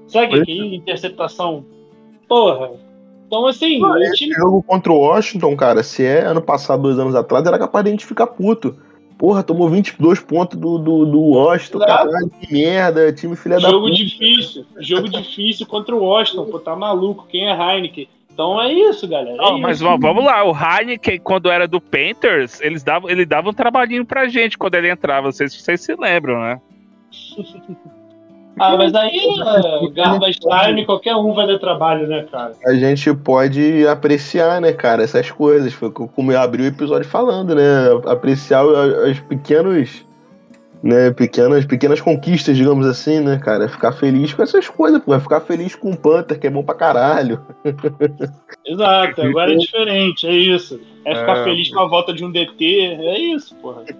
Sabe 0.07 0.43
que 0.43 0.75
interceptação? 0.75 1.63
Porra. 2.27 2.71
Então, 3.27 3.45
assim, 3.45 3.79
Ah, 3.83 3.91
o 3.91 3.97
esse 3.99 4.15
time. 4.17 4.33
jogo 4.33 4.63
contra 4.63 4.91
o 4.91 4.97
Washington, 4.97 5.55
cara, 5.55 5.83
se 5.83 6.03
é 6.03 6.21
ano 6.25 6.41
passado, 6.41 6.81
dois 6.81 6.97
anos 6.97 7.13
atrás, 7.15 7.45
era 7.45 7.59
capaz 7.59 7.83
de 7.85 7.89
a 7.89 7.91
gente 7.91 8.05
ficar 8.05 8.27
puto. 8.27 8.75
Porra, 9.19 9.43
tomou 9.43 9.69
22 9.69 10.19
pontos 10.21 10.57
do, 10.57 10.77
do, 10.79 11.05
do 11.05 11.19
Washington, 11.21 11.77
Exato. 11.83 12.07
caralho, 12.09 12.29
que 12.41 12.53
merda, 12.53 13.11
time 13.13 13.35
filha 13.35 13.59
da 13.59 13.69
Jogo 13.69 13.87
puta. 13.87 13.95
difícil. 13.97 14.65
Jogo 14.79 15.09
difícil 15.09 15.67
contra 15.67 15.95
o 15.95 15.99
Washington. 16.03 16.45
Pô, 16.45 16.57
tá 16.59 16.75
maluco. 16.75 17.27
Quem 17.29 17.47
é 17.47 17.51
Heineken? 17.51 18.07
Então 18.39 18.61
é 18.61 18.71
isso, 18.71 19.05
galera. 19.05 19.35
É 19.35 19.35
Não, 19.35 19.59
mas 19.59 19.75
isso. 19.75 19.83
vamos, 19.83 19.99
vamos 19.99 20.23
lá, 20.23 20.45
o 20.45 20.55
Heineken, 20.55 21.19
quando 21.19 21.51
era 21.51 21.67
do 21.67 21.81
Panthers, 21.81 22.61
eles 22.61 22.81
davam, 22.81 23.09
ele 23.09 23.25
dava 23.25 23.49
um 23.49 23.53
trabalhinho 23.53 24.05
pra 24.05 24.29
gente 24.29 24.57
quando 24.57 24.75
ele 24.75 24.89
entrava. 24.89 25.25
Não 25.25 25.33
sei 25.33 25.49
se 25.49 25.59
vocês 25.59 25.81
se 25.81 25.93
lembram, 25.95 26.39
né? 26.39 26.61
Ah, 28.61 28.75
mas 28.75 28.93
aí, 28.93 29.09
é, 29.15 29.89
garbage 29.91 30.37
time, 30.37 30.85
qualquer 30.85 31.15
um 31.15 31.33
vai 31.33 31.47
dar 31.47 31.57
trabalho, 31.59 32.05
né, 32.07 32.27
cara? 32.29 32.51
A 32.65 32.73
gente 32.73 33.13
pode 33.13 33.87
apreciar, 33.87 34.59
né, 34.59 34.73
cara, 34.73 35.01
essas 35.01 35.31
coisas. 35.31 35.71
Foi 35.71 35.89
como 35.89 36.29
eu 36.33 36.37
abri 36.37 36.63
o 36.63 36.65
episódio 36.65 37.07
falando, 37.07 37.55
né? 37.55 37.63
Apreciar 38.05 38.65
os 38.65 39.11
os 39.11 39.19
pequenos. 39.21 40.05
Né, 40.81 41.11
pequenas, 41.11 41.65
pequenas 41.65 41.99
conquistas, 41.99 42.55
digamos 42.55 42.85
assim, 42.85 43.19
né, 43.19 43.37
cara? 43.37 43.67
Ficar 43.67 43.91
feliz 43.91 44.33
com 44.33 44.41
essas 44.41 44.69
coisas, 44.69 45.01
pô. 45.03 45.11
Vai 45.11 45.19
ficar 45.19 45.41
feliz 45.41 45.75
com 45.75 45.91
o 45.91 45.97
Panther, 45.97 46.39
que 46.39 46.47
é 46.47 46.49
bom 46.49 46.63
pra 46.63 46.73
caralho. 46.75 47.41
Exato, 48.65 49.21
agora 49.21 49.53
é 49.53 49.57
diferente, 49.57 50.25
é 50.25 50.31
isso. 50.31 50.79
É 51.03 51.15
ficar 51.15 51.39
É, 51.39 51.43
feliz 51.43 51.69
com 51.73 51.79
a 51.81 51.87
volta 51.87 52.13
de 52.13 52.23
um 52.23 52.31
DT, 52.31 52.63
é 52.81 53.19
isso, 53.19 53.53
porra. 53.55 53.83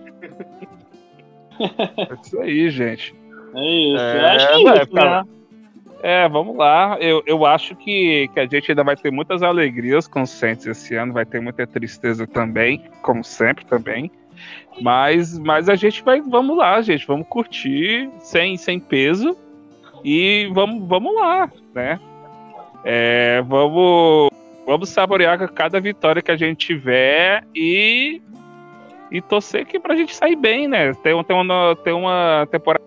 É 1.59 2.15
isso 2.23 2.39
aí, 2.39 2.69
gente. 2.69 3.13
É 3.53 3.61
isso. 3.65 4.01
É, 4.03 4.21
Eu 4.21 4.25
acho 4.27 4.47
que 4.47 4.53
é 4.53 4.63
vai 4.63 4.77
isso, 4.77 4.85
ficar- 4.87 5.23
né? 5.25 5.29
É, 6.01 6.29
vamos 6.29 6.55
lá. 6.55 6.97
Eu, 7.01 7.21
eu 7.25 7.45
acho 7.45 7.75
que, 7.75 8.29
que 8.33 8.39
a 8.39 8.45
gente 8.45 8.71
ainda 8.71 8.85
vai 8.85 8.95
ter 8.95 9.11
muitas 9.11 9.43
alegrias 9.43 10.07
com 10.07 10.21
o 10.21 10.25
Saints 10.27 10.65
esse 10.65 10.95
ano, 10.95 11.11
vai 11.11 11.25
ter 11.25 11.41
muita 11.41 11.67
tristeza 11.67 12.25
também, 12.25 12.85
como 13.01 13.21
sempre 13.21 13.65
também. 13.65 14.09
Mas, 14.81 15.37
mas 15.39 15.67
a 15.67 15.75
gente 15.75 16.03
vai, 16.03 16.21
vamos 16.21 16.57
lá, 16.57 16.81
gente, 16.81 17.05
vamos 17.05 17.27
curtir 17.27 18.09
sem, 18.19 18.55
sem 18.57 18.79
peso 18.79 19.35
e 20.03 20.49
vamos, 20.53 20.87
vamos 20.87 21.15
lá, 21.15 21.51
né? 21.73 21.99
É, 22.83 23.41
vamos, 23.41 24.29
vamos 24.65 24.89
saborear 24.89 25.51
cada 25.51 25.79
vitória 25.81 26.21
que 26.21 26.31
a 26.31 26.37
gente 26.37 26.67
tiver 26.67 27.43
e 27.53 28.21
e 29.11 29.21
torcer 29.21 29.65
que 29.65 29.79
pra 29.79 29.95
gente 29.95 30.15
sair 30.15 30.35
bem, 30.35 30.67
né? 30.67 30.93
Tem, 30.93 31.23
tem, 31.23 31.35
uma, 31.35 31.75
tem 31.83 31.93
uma 31.93 32.47
temporada 32.51 32.83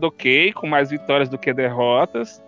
ok, 0.00 0.52
com 0.52 0.66
mais 0.66 0.90
vitórias 0.90 1.28
do 1.28 1.38
que 1.38 1.52
derrotas. 1.52 2.42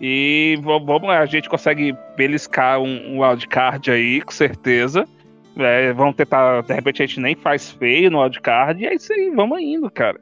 E 0.00 0.58
vamos 0.62 1.08
a 1.08 1.24
gente 1.24 1.48
consegue 1.48 1.96
beliscar 2.16 2.80
um, 2.80 3.14
um 3.14 3.22
wildcard 3.22 3.90
aí, 3.90 4.20
com 4.20 4.32
certeza. 4.32 5.08
É, 5.56 5.92
vamos 5.92 6.16
tentar, 6.16 6.62
de 6.62 6.74
repente 6.74 7.02
a 7.02 7.06
gente 7.06 7.20
nem 7.20 7.34
faz 7.34 7.70
feio 7.70 8.10
no 8.10 8.20
wildcard, 8.20 8.82
e 8.82 8.86
é 8.86 8.94
isso 8.94 9.12
aí, 9.12 9.30
vamos 9.30 9.60
indo, 9.60 9.90
cara. 9.90 10.20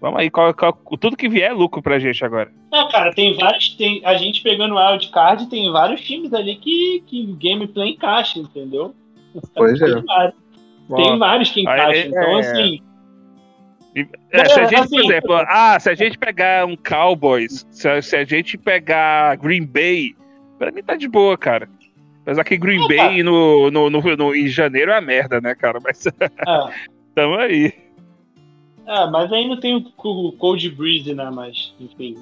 Vamos 0.00 0.20
aí, 0.20 0.28
qual, 0.28 0.52
qual, 0.52 0.72
tudo 1.00 1.16
que 1.16 1.28
vier 1.28 1.50
é 1.50 1.54
lucro 1.54 1.80
pra 1.80 1.98
gente 1.98 2.22
agora. 2.24 2.52
É, 2.72 2.90
cara, 2.90 3.12
tem 3.14 3.34
vários. 3.36 3.70
Tem, 3.70 4.02
a 4.04 4.14
gente 4.16 4.42
pegando 4.42 4.74
o 4.74 4.78
wildcard, 4.78 5.48
tem 5.48 5.70
vários 5.72 6.02
times 6.02 6.34
ali 6.34 6.56
que, 6.56 7.02
que 7.06 7.36
gameplay 7.40 7.92
encaixa, 7.92 8.38
entendeu? 8.38 8.94
Pois 9.54 9.80
é. 9.80 9.94
Tem 9.94 10.04
vários, 10.04 10.34
tem 10.94 11.18
vários 11.18 11.50
que 11.50 11.60
encaixam. 11.62 11.88
Aí, 11.88 12.08
então, 12.08 12.36
é. 12.36 12.40
assim. 12.40 12.82
É, 14.32 14.44
se 14.44 14.60
a 14.60 14.64
gente, 14.64 14.74
assim, 14.74 14.96
por 14.96 15.04
exemplo, 15.04 15.34
ah, 15.48 15.78
se 15.78 15.88
a 15.88 15.94
gente 15.94 16.18
pegar 16.18 16.66
um 16.66 16.76
Cowboys, 16.76 17.64
se 17.70 17.88
a, 17.88 18.02
se 18.02 18.16
a 18.16 18.24
gente 18.24 18.58
pegar 18.58 19.36
Green 19.36 19.64
Bay, 19.64 20.16
pra 20.58 20.72
mim 20.72 20.82
tá 20.82 20.96
de 20.96 21.08
boa, 21.08 21.38
cara. 21.38 21.68
Apesar 22.24 22.42
que 22.44 22.56
Green 22.56 22.82
É, 22.84 22.88
Bay 22.88 23.22
no, 23.22 23.70
no, 23.70 23.90
no, 23.90 24.00
no- 24.16 24.34
em 24.34 24.48
janeiro 24.48 24.90
é 24.90 24.94
uma 24.94 25.00
merda, 25.00 25.40
né, 25.40 25.54
cara? 25.54 25.78
Mas 25.82 26.06
É, 26.46 26.70
tamo 27.14 27.34
aí. 27.36 27.72
é, 28.86 29.06
mas 29.10 29.30
ainda 29.32 29.60
tem 29.60 29.76
o, 29.76 30.32
Cold 30.32 30.70
Breeze, 30.70 31.14
né? 31.14 31.30
Mas, 31.32 31.74
enfim. 31.78 32.16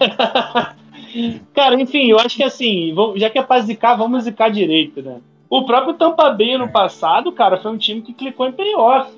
Cara, 1.54 1.80
enfim, 1.80 2.08
eu 2.10 2.18
acho 2.18 2.36
que 2.36 2.42
assim, 2.42 2.94
já 3.16 3.30
que 3.30 3.38
é 3.38 3.42
pra 3.42 3.60
zicar, 3.60 3.94
vamos 3.96 4.24
zicar 4.24 4.50
direito, 4.50 5.02
né? 5.02 5.20
O 5.48 5.64
próprio 5.64 5.94
Tampa 5.94 6.30
Bay 6.30 6.54
ano 6.54 6.68
passado, 6.70 7.30
cara, 7.32 7.58
foi 7.58 7.70
um 7.72 7.76
time 7.78 8.02
que 8.02 8.12
clicou 8.12 8.46
em 8.48 8.52
playoff. 8.52 9.12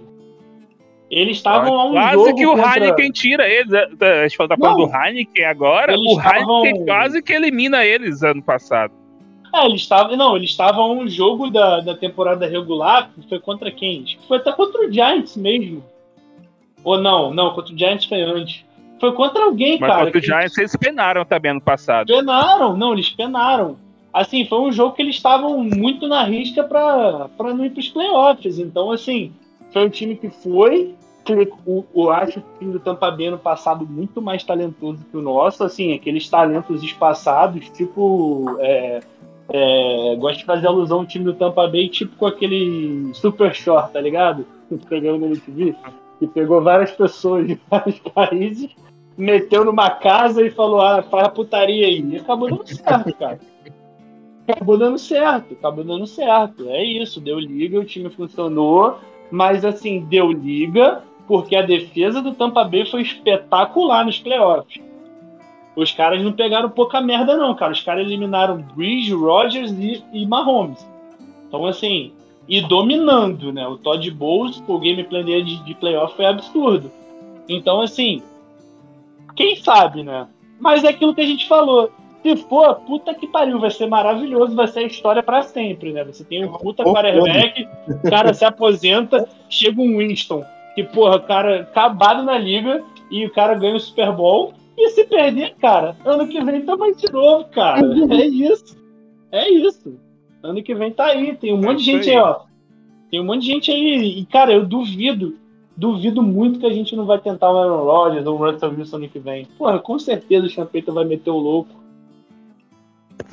Eles 1.11 1.37
estavam 1.37 1.79
a 1.79 1.85
um 1.87 1.93
quase 1.93 2.15
jogo 2.15 2.35
que 2.35 2.47
o 2.47 2.57
contra... 2.57 2.79
Heineken 2.85 3.13
tira 3.13 3.49
eles. 3.49 3.71
né? 3.71 3.87
A 4.25 4.29
gente 4.29 4.37
tá 4.39 4.57
falando 4.57 4.79
Não. 4.81 4.89
do 4.89 4.95
Heineken 4.95 5.45
agora. 5.45 5.93
Eles 5.93 6.05
o 6.05 6.21
Heineken 6.21 6.41
estavam- 6.73 6.85
quase 6.85 7.23
que 7.23 7.33
elimina 7.33 7.85
eles 7.85 8.23
ano 8.23 8.43
passado. 8.43 8.93
É, 9.55 9.67
eles 9.67 9.83
estavam. 9.83 10.17
Não, 10.17 10.37
eles 10.37 10.51
estavam 10.51 10.85
a 10.85 10.93
um 10.93 11.09
jogo 11.09 11.51
da, 11.51 11.81
da 11.81 11.95
temporada 11.95 12.47
regular. 12.47 13.11
Foi 13.29 13.39
contra 13.39 13.71
quem? 13.71 14.05
Foi 14.27 14.39
até 14.39 14.53
contra 14.53 14.87
o 14.87 14.93
Giants 14.93 15.37
mesmo. 15.37 15.85
Ou 16.85 17.01
não, 17.01 17.35
não, 17.35 17.55
contra 17.55 17.75
o 17.75 17.79
Giants 17.79 18.05
foi 18.05 18.23
antes. 18.23 18.65
Foi 19.01 19.13
contra 19.13 19.45
alguém, 19.45 19.79
Mas 19.79 19.91
cara. 19.91 20.05
contra 20.05 20.19
o 20.19 20.23
Giants 20.23 20.57
eles 20.57 20.77
penaram 20.77 21.25
também 21.25 21.51
ano 21.51 21.61
passado. 21.61 22.07
Penaram, 22.07 22.77
não, 22.77 22.93
eles 22.93 23.11
penaram. 23.11 23.77
Assim, 24.13 24.47
foi 24.47 24.61
um 24.61 24.73
jogo 24.73 24.95
que 24.95 25.03
eles 25.03 25.17
estavam 25.17 25.63
muito 25.63 26.09
na 26.09 26.25
risca 26.25 26.65
pra, 26.65 27.29
pra 27.37 27.53
não 27.53 27.65
ir 27.65 27.71
pros 27.71 27.89
playoffs. 27.89 28.59
Então, 28.59 28.91
assim, 28.91 29.31
foi 29.73 29.85
um 29.85 29.91
time 29.91 30.17
que 30.17 30.31
foi. 30.31 30.95
O, 31.67 31.85
o 31.93 32.11
acho 32.11 32.39
o 32.39 32.45
time 32.59 32.73
do 32.73 32.81
Tampa 32.81 33.11
Bay 33.11 33.29
no 33.29 33.37
passado 33.37 33.85
muito 33.85 34.23
mais 34.23 34.45
talentoso 34.45 35.05
que 35.11 35.17
o 35.17 35.21
nosso. 35.21 35.65
Assim, 35.65 35.93
aqueles 35.93 36.29
talentos 36.31 36.83
espaçados, 36.83 37.69
tipo. 37.71 38.57
É, 38.61 39.01
é, 39.49 40.17
gosto 40.19 40.39
de 40.39 40.45
fazer 40.45 40.67
alusão 40.67 41.01
ao 41.01 41.07
time 41.07 41.25
do 41.25 41.35
Tampa 41.35 41.67
Bay, 41.69 41.89
tipo 41.89 42.17
com 42.17 42.27
aquele 42.27 43.13
Super 43.15 43.55
Short, 43.55 43.93
tá 43.93 44.01
ligado? 44.01 44.47
Pegando 44.89 45.19
no 45.19 45.27
MTV. 45.27 45.75
Que 46.19 46.27
pegou 46.27 46.63
várias 46.63 46.91
pessoas 46.93 47.47
de 47.47 47.61
vários 47.71 47.99
países, 47.99 48.71
meteu 49.17 49.65
numa 49.65 49.91
casa 49.91 50.45
e 50.45 50.51
falou: 50.51 50.81
ah, 50.81 51.03
faz 51.03 51.25
a 51.25 51.31
putaria 51.31 51.87
aí. 51.87 52.01
E 52.01 52.17
acabou 52.17 52.49
dando 52.49 52.67
certo, 52.67 53.15
cara. 53.15 53.39
Acabou 54.49 54.79
dando 54.79 54.99
certo, 54.99 55.55
acabou 55.55 55.85
dando 55.85 56.07
certo. 56.07 56.69
É 56.69 56.85
isso, 56.85 57.21
deu 57.21 57.39
liga, 57.39 57.81
o 57.81 57.85
time 57.85 58.09
funcionou, 58.11 58.99
mas 59.31 59.65
assim, 59.65 60.01
deu 60.09 60.31
liga 60.31 61.03
porque 61.27 61.57
a 61.57 61.63
defesa 61.63 62.23
do 62.23 62.35
Tampa 62.35 62.65
Bay 62.65 62.87
foi 62.87 63.03
espetacular 63.03 64.05
nos 64.05 64.19
playoffs. 64.19 64.81
Os 65.77 65.93
caras 65.93 66.23
não 66.25 66.33
pegaram 66.33 66.71
pouca 66.71 67.01
merda, 67.03 67.37
não, 67.37 67.55
cara. 67.55 67.73
Os 67.73 67.83
caras 67.83 68.07
eliminaram 68.07 68.65
Bridge, 68.75 69.13
Rogers 69.13 69.71
e, 69.73 70.03
e 70.13 70.27
Mahomes. 70.27 70.85
Então, 71.47 71.67
assim, 71.67 72.13
e 72.49 72.63
dominando, 72.63 73.53
né? 73.53 73.67
O 73.69 73.77
Todd 73.77 74.11
Bowles, 74.11 74.63
o 74.67 74.79
gameplay 74.79 75.23
dele 75.23 75.45
de, 75.45 75.65
de 75.65 75.75
playoff 75.75 76.17
foi 76.17 76.25
absurdo. 76.25 76.91
Então, 77.47 77.83
assim, 77.83 78.23
quem 79.37 79.57
sabe, 79.57 80.03
né? 80.03 80.27
Mas 80.59 80.83
é 80.83 80.89
aquilo 80.89 81.15
que 81.15 81.21
a 81.21 81.27
gente 81.27 81.47
falou. 81.47 81.91
Se 82.23 82.37
for, 82.37 82.75
puta 82.87 83.15
que 83.15 83.27
pariu, 83.27 83.61
vai 83.61 83.71
ser 83.71 83.87
maravilhoso, 83.87 84.57
vai 84.57 84.67
ser 84.67 84.81
a 84.81 84.87
história 84.87 85.23
pra 85.23 85.43
sempre, 85.43 85.93
né? 85.93 86.03
Você 86.05 86.25
tem 86.25 86.45
um 86.45 86.53
puta 86.55 86.83
Oh, 86.85 86.93
quarterback, 86.93 87.69
o 87.89 88.11
cara 88.11 88.35
se 88.35 88.45
aposenta, 88.45 89.29
chega 89.49 89.81
um 89.81 89.99
Winston, 89.99 90.43
que, 90.75 90.83
porra, 90.83 91.17
o 91.17 91.23
cara 91.23 91.61
acabado 91.61 92.25
na 92.25 92.37
liga, 92.37 92.83
e 93.11 93.25
o 93.25 93.33
cara 93.33 93.55
ganha 93.55 93.77
o 93.77 93.81
Super 93.81 94.11
Bowl, 94.11 94.55
e 94.77 94.91
se 94.91 95.05
perder, 95.05 95.55
cara, 95.57 95.97
ano 96.05 96.27
que 96.29 96.43
vem 96.45 96.63
tamo 96.63 96.85
aí 96.85 96.95
de 96.95 97.11
novo, 97.13 97.45
cara. 97.47 97.81
É 98.11 98.27
isso. 98.27 98.77
É 99.33 99.49
isso. 99.51 99.99
Ano 100.43 100.63
que 100.63 100.75
vem 100.75 100.93
tá 100.93 101.07
aí, 101.07 101.35
tem 101.37 101.53
um 101.53 101.61
monte 101.61 101.83
de 101.85 101.91
É 101.91 101.95
gente 101.95 102.11
aí. 102.11 102.17
aí, 102.17 102.23
ó. 102.23 102.41
Tem 103.11 103.21
um 103.21 103.25
monte 103.25 103.43
de 103.43 103.47
gente 103.47 103.71
aí, 103.71 104.19
e, 104.21 104.27
cara, 104.27 104.53
eu 104.53 104.67
duvido, 104.67 105.37
duvido 105.77 106.23
muito 106.23 106.59
que 106.61 106.67
a 106.67 106.73
gente 106.73 106.95
não 106.97 107.07
vai 107.07 107.19
tentar 107.19 107.51
o 107.53 107.57
Aaron 107.57 107.85
Rodgers 107.85 108.27
ou 108.27 108.35
o 108.39 108.51
Russell 108.51 108.71
Wilson 108.71 108.97
ano 108.97 109.09
que 109.09 109.19
vem. 109.19 109.47
Porra, 109.59 109.79
com 109.79 109.99
certeza 109.99 110.47
o 110.47 110.51
Champeta 110.51 110.93
vai 110.93 111.05
meter 111.05 111.31
o 111.31 111.39
louco. 111.39 111.71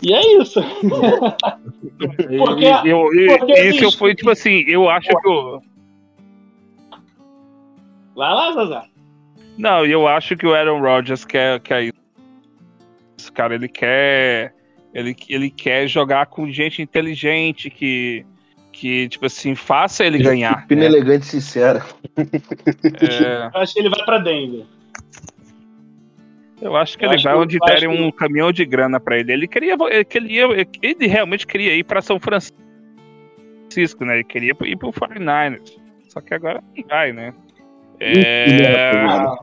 E 0.02 0.14
é 0.14 0.38
isso. 0.42 0.60
Porque- 2.38 2.66
E- 2.66 2.90
eu- 2.90 3.14
e- 3.14 3.38
porque, 3.38 3.54
isso 3.54 3.86
bicho, 3.86 3.98
foi 3.98 4.16
tipo 4.16 4.30
assim, 4.30 4.64
eu 4.68 4.90
acho 4.90 5.08
que 5.10 5.28
o. 5.28 5.62
Vai 8.16 8.34
lá, 8.34 8.52
Zazá. 8.54 8.86
Não, 9.58 9.86
eu 9.86 10.08
acho 10.08 10.36
que 10.36 10.46
o 10.48 10.54
Aaron 10.54 10.80
Rodgers 10.82 11.24
quer, 11.26 11.60
quer 11.60 11.84
isso. 13.18 13.32
Cara, 13.34 13.56
ele 13.56 13.68
quer. 13.68 14.54
Ele, 14.94 15.16
ele 15.30 15.50
quer 15.50 15.88
jogar 15.88 16.26
com 16.28 16.50
gente 16.52 16.82
inteligente 16.82 17.70
que. 17.70 18.26
Que, 18.72 19.08
tipo 19.08 19.28
assim, 19.28 19.54
faça 19.54 20.04
ele 20.04 20.18
ganhar. 20.18 20.66
Pina 20.66 20.82
né? 20.82 20.88
elegante 20.88 21.24
e 21.24 21.26
sincera. 21.28 21.86
É, 22.18 23.52
Eu 23.56 23.62
acho 23.62 23.74
que 23.76 23.80
ele 23.82 23.90
vai 23.90 24.04
pra 24.04 24.18
Denver. 24.18 24.66
eu 26.60 26.76
acho 26.76 26.98
que 26.98 27.06
Eu 27.06 27.10
ele 27.10 27.16
acho 27.18 27.24
vai 27.24 27.34
que- 27.34 27.40
onde 27.40 27.60
derem 27.60 27.96
que- 27.96 28.02
um 28.04 28.12
caminhão 28.12 28.52
de 28.52 28.66
grana 28.66 29.00
pra 29.00 29.20
ele. 29.20 29.32
Ele 29.32 29.48
queria. 29.48 29.76
Ele, 29.80 30.04
queria, 30.06 30.46
ele 30.82 31.06
realmente 31.08 31.46
queria 31.46 31.76
ir 31.76 31.84
pra 31.84 32.02
São 32.02 32.20
Francisco, 32.20 34.04
né? 34.04 34.16
Ele 34.16 34.24
queria 34.24 34.56
ir 34.64 34.76
pro 34.76 34.92
49ers. 34.92 35.78
Só 36.08 36.20
que 36.20 36.34
agora 36.34 36.64
não 36.76 36.84
vai, 36.88 37.14
né? 37.14 37.32
É, 38.00 38.72
Ah, 38.76 39.38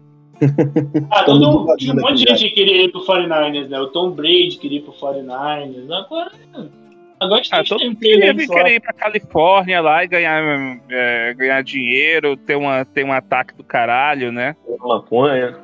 Estamos 1.21 1.41
todo, 1.41 1.77
tinha 1.77 1.93
um 1.93 1.97
invadindo 1.97 2.01
monte 2.01 2.25
de 2.25 2.31
gente 2.31 2.49
que 2.49 2.55
queria 2.55 2.85
ir 2.85 2.93
pro 2.93 3.05
49ers, 3.05 3.69
né? 3.69 3.79
O 3.81 3.89
Tom 3.89 4.11
Brady 4.11 4.57
queria 4.59 4.79
ir 4.79 4.83
pro 4.83 4.93
49ers. 4.93 5.91
Agora. 5.91 6.31
Agora 7.21 7.43
Ah, 7.51 7.57
a 7.57 7.59
gente 7.59 7.69
todo 7.69 7.79
tem 7.81 7.89
um 7.89 7.93
mundo 7.93 8.01
queria, 8.01 8.35
queria 8.35 8.75
ir 8.77 8.81
pra 8.81 8.95
Califórnia 8.95 9.81
lá 9.83 10.03
e 10.03 10.09
ganhar, 10.09 10.43
é, 10.89 11.35
ganhar 11.35 11.63
dinheiro, 11.63 12.35
ter, 12.35 12.57
uma, 12.57 12.83
ter 12.87 13.05
um 13.05 13.13
ataque 13.13 13.55
do 13.55 13.63
caralho, 13.63 14.33
né? 14.33 14.57
Maconha. 14.79 15.59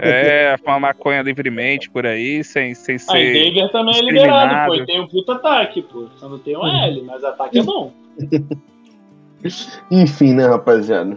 É, 0.00 0.56
fumar 0.58 0.80
maconha 0.80 1.22
livremente 1.22 1.88
por 1.88 2.04
aí, 2.04 2.42
sem, 2.42 2.74
sem 2.74 2.94
Ah, 2.94 2.96
e 2.96 2.98
ser. 2.98 3.32
Denver 3.32 3.70
também 3.70 3.96
é 3.96 4.02
liberado, 4.02 4.66
pô. 4.66 4.74
E 4.74 4.84
tem 4.84 5.00
um 5.00 5.06
puta 5.06 5.34
ataque, 5.34 5.82
pô. 5.82 6.08
Só 6.16 6.28
não 6.28 6.40
tem 6.40 6.56
um 6.56 6.66
L, 6.66 7.02
mas 7.02 7.22
ataque 7.22 7.60
é 7.60 7.62
bom. 7.62 7.92
Enfim, 9.92 10.34
né, 10.34 10.46
rapaziada? 10.46 11.16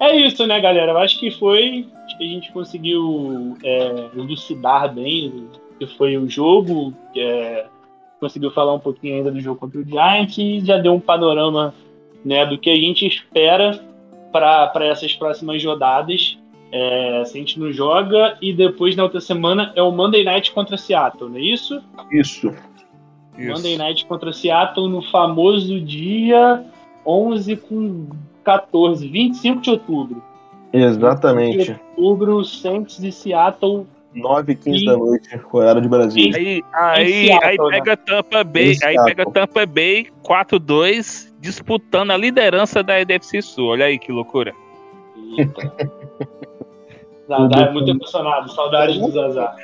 É 0.00 0.16
isso, 0.16 0.46
né, 0.46 0.60
galera? 0.60 0.92
Eu 0.92 0.98
acho 0.98 1.18
que 1.18 1.30
foi. 1.30 1.86
Acho 2.04 2.18
que 2.18 2.24
a 2.24 2.28
gente 2.28 2.52
conseguiu 2.52 3.56
é, 3.64 4.08
elucidar 4.16 4.94
bem 4.94 5.28
o 5.28 5.78
que 5.78 5.86
foi 5.96 6.16
o 6.16 6.28
jogo. 6.28 6.92
é, 7.16 7.66
conseguiu 8.20 8.50
falar 8.50 8.74
um 8.74 8.80
pouquinho 8.80 9.16
ainda 9.16 9.30
do 9.30 9.40
jogo 9.40 9.60
contra 9.60 9.80
o 9.80 9.84
Giants 9.84 10.38
e 10.38 10.60
já 10.60 10.76
deu 10.78 10.92
um 10.92 11.00
panorama 11.00 11.74
né, 12.24 12.44
do 12.46 12.58
que 12.58 12.70
a 12.70 12.76
gente 12.76 13.06
espera 13.06 13.80
para 14.32 14.86
essas 14.86 15.14
próximas 15.14 15.64
rodadas. 15.64 16.38
É, 16.70 17.22
se 17.24 17.36
a 17.36 17.40
gente 17.40 17.58
não 17.58 17.72
joga, 17.72 18.36
e 18.42 18.52
depois 18.52 18.94
na 18.94 19.02
outra 19.02 19.20
semana 19.20 19.72
é 19.74 19.82
o 19.82 19.90
Monday 19.90 20.22
Night 20.22 20.52
contra 20.52 20.76
Seattle, 20.76 21.30
não 21.30 21.38
é 21.38 21.40
isso? 21.40 21.82
Isso. 22.12 22.54
Isso. 23.38 23.52
Monday 23.52 23.78
Night 23.78 24.04
contra 24.04 24.32
Seattle 24.32 24.88
no 24.88 25.00
famoso 25.00 25.80
dia 25.80 26.62
11 27.06 27.56
com 27.56 28.08
14, 28.48 29.06
25 29.06 29.60
de 29.60 29.70
outubro. 29.70 30.22
Exatamente. 30.72 31.78
Outubro, 31.96 32.42
Saints 32.42 32.98
e 32.98 33.12
Seattle 33.12 33.86
9 34.14 34.52
h 34.52 34.62
15 34.64 34.84
da 34.86 34.96
noite, 34.96 35.40
horário 35.52 35.82
de 35.82 35.88
Brasília. 35.88 36.34
Aí, 36.34 36.64
aí, 36.72 37.26
Seattle, 37.26 37.46
aí 37.46 37.58
né? 37.58 37.78
pega 37.78 37.96
Tampa 37.98 38.42
Bay, 38.42 38.76
aí 38.82 38.96
pega 39.04 39.30
Tampa 39.30 39.66
Bay 39.66 40.06
4-2, 40.24 41.30
disputando 41.38 42.10
a 42.10 42.16
liderança 42.16 42.82
da 42.82 42.98
EDFC 42.98 43.42
Sul. 43.42 43.68
Olha 43.68 43.84
aí 43.84 43.98
que 43.98 44.10
loucura. 44.10 44.54
Eita. 45.36 45.72
Zazá 47.28 47.60
é 47.60 47.70
muito 47.70 47.90
emocionado, 47.90 48.50
saudade 48.50 48.98
do 48.98 49.10
Zazá. 49.10 49.54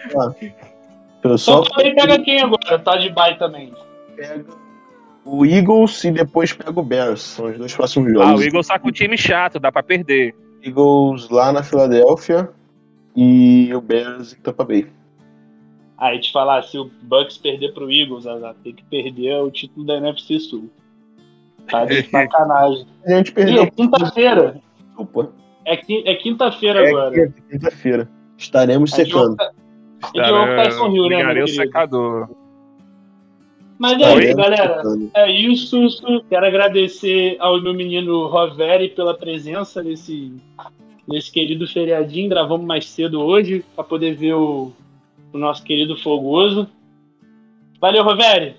Eu 1.23 1.39
Só 1.39 1.65
só 1.65 1.70
também 1.70 1.94
pega 1.94 2.19
quem 2.19 2.43
agora? 2.43 2.78
Tá 2.78 2.97
de 2.97 3.09
bye 3.09 3.39
também. 3.39 3.73
pega 4.15 4.44
o 5.25 5.45
Eagles 5.47 6.05
e 6.05 6.11
depois 6.11 6.53
pega 6.53 6.79
o 6.79 6.83
Bears. 6.83 7.21
São 7.23 7.47
os 7.47 7.59
dois 7.59 7.75
próximos 7.75 8.11
Ah, 8.13 8.15
jogos. 8.27 8.41
o 8.41 8.45
Eagles 8.45 8.67
tá 8.67 8.79
com 8.79 8.89
um 8.89 8.93
time 8.93 9.17
chato, 9.17 9.59
dá 9.59 9.71
pra 9.73 9.83
perder. 9.83 10.35
Eagles 10.63 11.29
lá 11.31 11.53
na 11.53 11.63
Filadélfia 11.63 12.49
e 13.17 13.71
o 13.75 13.81
Bears 13.81 14.33
em 14.35 14.41
Tampa 14.41 14.65
Bay. 14.65 14.87
Aí 15.99 16.19
te 16.21 16.33
falar, 16.33 16.63
se 16.63 16.77
o 16.77 16.91
Bucks 17.03 17.39
perder 17.39 17.73
pro 17.73 17.91
Eagles, 17.91 18.25
tem 18.63 18.75
que 18.75 18.85
perder 18.85 19.37
o 19.43 19.51
título 19.51 19.87
da 19.87 19.97
NFC 19.97 20.39
Sul. 20.41 20.69
Tá 21.71 21.85
de 21.85 22.03
sacanagem. 22.11 22.87
A 23.07 23.11
gente 23.11 23.29
E 23.31 23.33
perdeu. 23.35 23.63
é 23.63 23.71
quinta-feira. 23.71 24.61
Desculpa. 24.87 25.33
É, 25.65 25.75
é 26.11 26.15
quinta-feira 26.17 26.85
É 26.85 26.89
agora. 26.91 27.15
quinta- 27.15 27.43
quinta-feira. 27.51 28.09
Estaremos 28.37 28.93
É 28.99 29.05
jogo, 29.05 29.31
secando. 29.37 29.55
é 30.17 30.25
jogo 30.29 30.47
Tyson 30.57 30.89
Hill, 30.89 31.09
né, 31.09 31.17
ligarei 31.17 31.43
o 31.43 31.47
querido? 31.47 31.63
secador. 31.65 32.29
Mas 33.85 33.93
é 33.93 33.97
Estaremos 33.97 34.24
isso, 34.24 34.36
galera. 34.36 34.77
secando. 34.77 35.11
É 35.12 35.31
isso. 35.31 36.24
Quero 36.31 36.47
agradecer 36.47 37.36
ao 37.39 37.61
meu 37.61 37.74
menino 37.74 38.27
Roveri 38.28 38.89
pela 38.89 39.12
presença 39.12 39.82
nesse, 39.82 40.32
nesse 41.06 41.31
querido 41.31 41.69
feriadinho. 41.69 42.31
Gravamos 42.31 42.66
mais 42.66 42.89
cedo 42.89 43.20
hoje 43.20 43.62
para 43.77 43.85
poder 43.85 44.15
ver 44.15 44.32
o, 44.32 44.73
o 45.35 45.36
nosso 45.36 45.62
querido 45.62 45.98
Fogoso. 45.98 46.66
Valeu, 47.78 48.02
Roveri. 48.02 48.56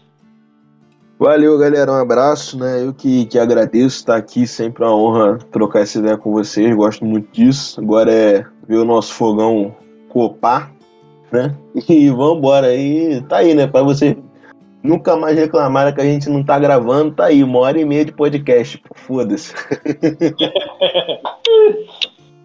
Valeu, 1.18 1.58
galera. 1.58 1.92
Um 1.92 2.02
abraço, 2.02 2.60
né? 2.60 2.84
Eu 2.84 2.94
que, 2.94 3.26
que 3.26 3.40
agradeço 3.40 3.98
estar 3.98 4.18
aqui. 4.18 4.46
Sempre 4.46 4.84
uma 4.84 4.96
honra 4.96 5.40
trocar 5.52 5.80
essa 5.80 5.98
ideia 5.98 6.20
com 6.20 6.34
vocês. 6.34 6.76
Gosto 6.76 7.04
muito 7.04 7.32
disso. 7.32 7.82
Agora 7.82 8.12
é 8.12 8.46
ver 8.68 8.78
o 8.78 8.86
nosso 8.86 9.12
fogão 9.12 9.76
copar, 10.08 10.72
né? 11.32 11.56
E 11.90 12.12
vambora 12.12 12.68
aí. 12.68 13.24
Tá 13.24 13.38
aí, 13.38 13.56
né? 13.56 13.66
Pra 13.66 13.82
você 13.82 14.16
nunca 14.86 15.16
mais 15.16 15.38
reclamar 15.38 15.94
que 15.94 16.02
a 16.02 16.06
gente 16.06 16.30
não 16.30 16.44
tá 16.44 16.58
gravando, 16.60 17.16
tá 17.16 17.26
aí. 17.26 17.44
Uma 17.44 17.60
hora 17.60 17.80
e 17.80 17.86
meia 17.86 18.06
de 18.06 18.12
podcast. 18.12 18.82
Foda-se. 18.94 19.54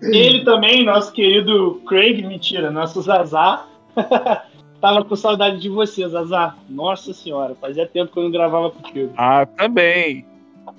Ele 0.03 0.45
também, 0.45 0.85
nosso 0.85 1.13
querido 1.13 1.81
Craig, 1.87 2.23
mentira, 2.23 2.71
nosso 2.71 3.03
Zazá. 3.03 3.67
Tava 4.81 5.05
com 5.05 5.15
saudade 5.15 5.61
de 5.61 5.69
você, 5.69 6.09
Zazá. 6.09 6.57
Nossa 6.69 7.13
senhora, 7.13 7.55
fazia 7.61 7.87
tempo 7.87 8.13
que 8.13 8.19
eu 8.19 8.25
não 8.25 8.31
gravava 8.31 8.71
contigo. 8.71 9.13
Ah, 9.17 9.45
também. 9.45 10.25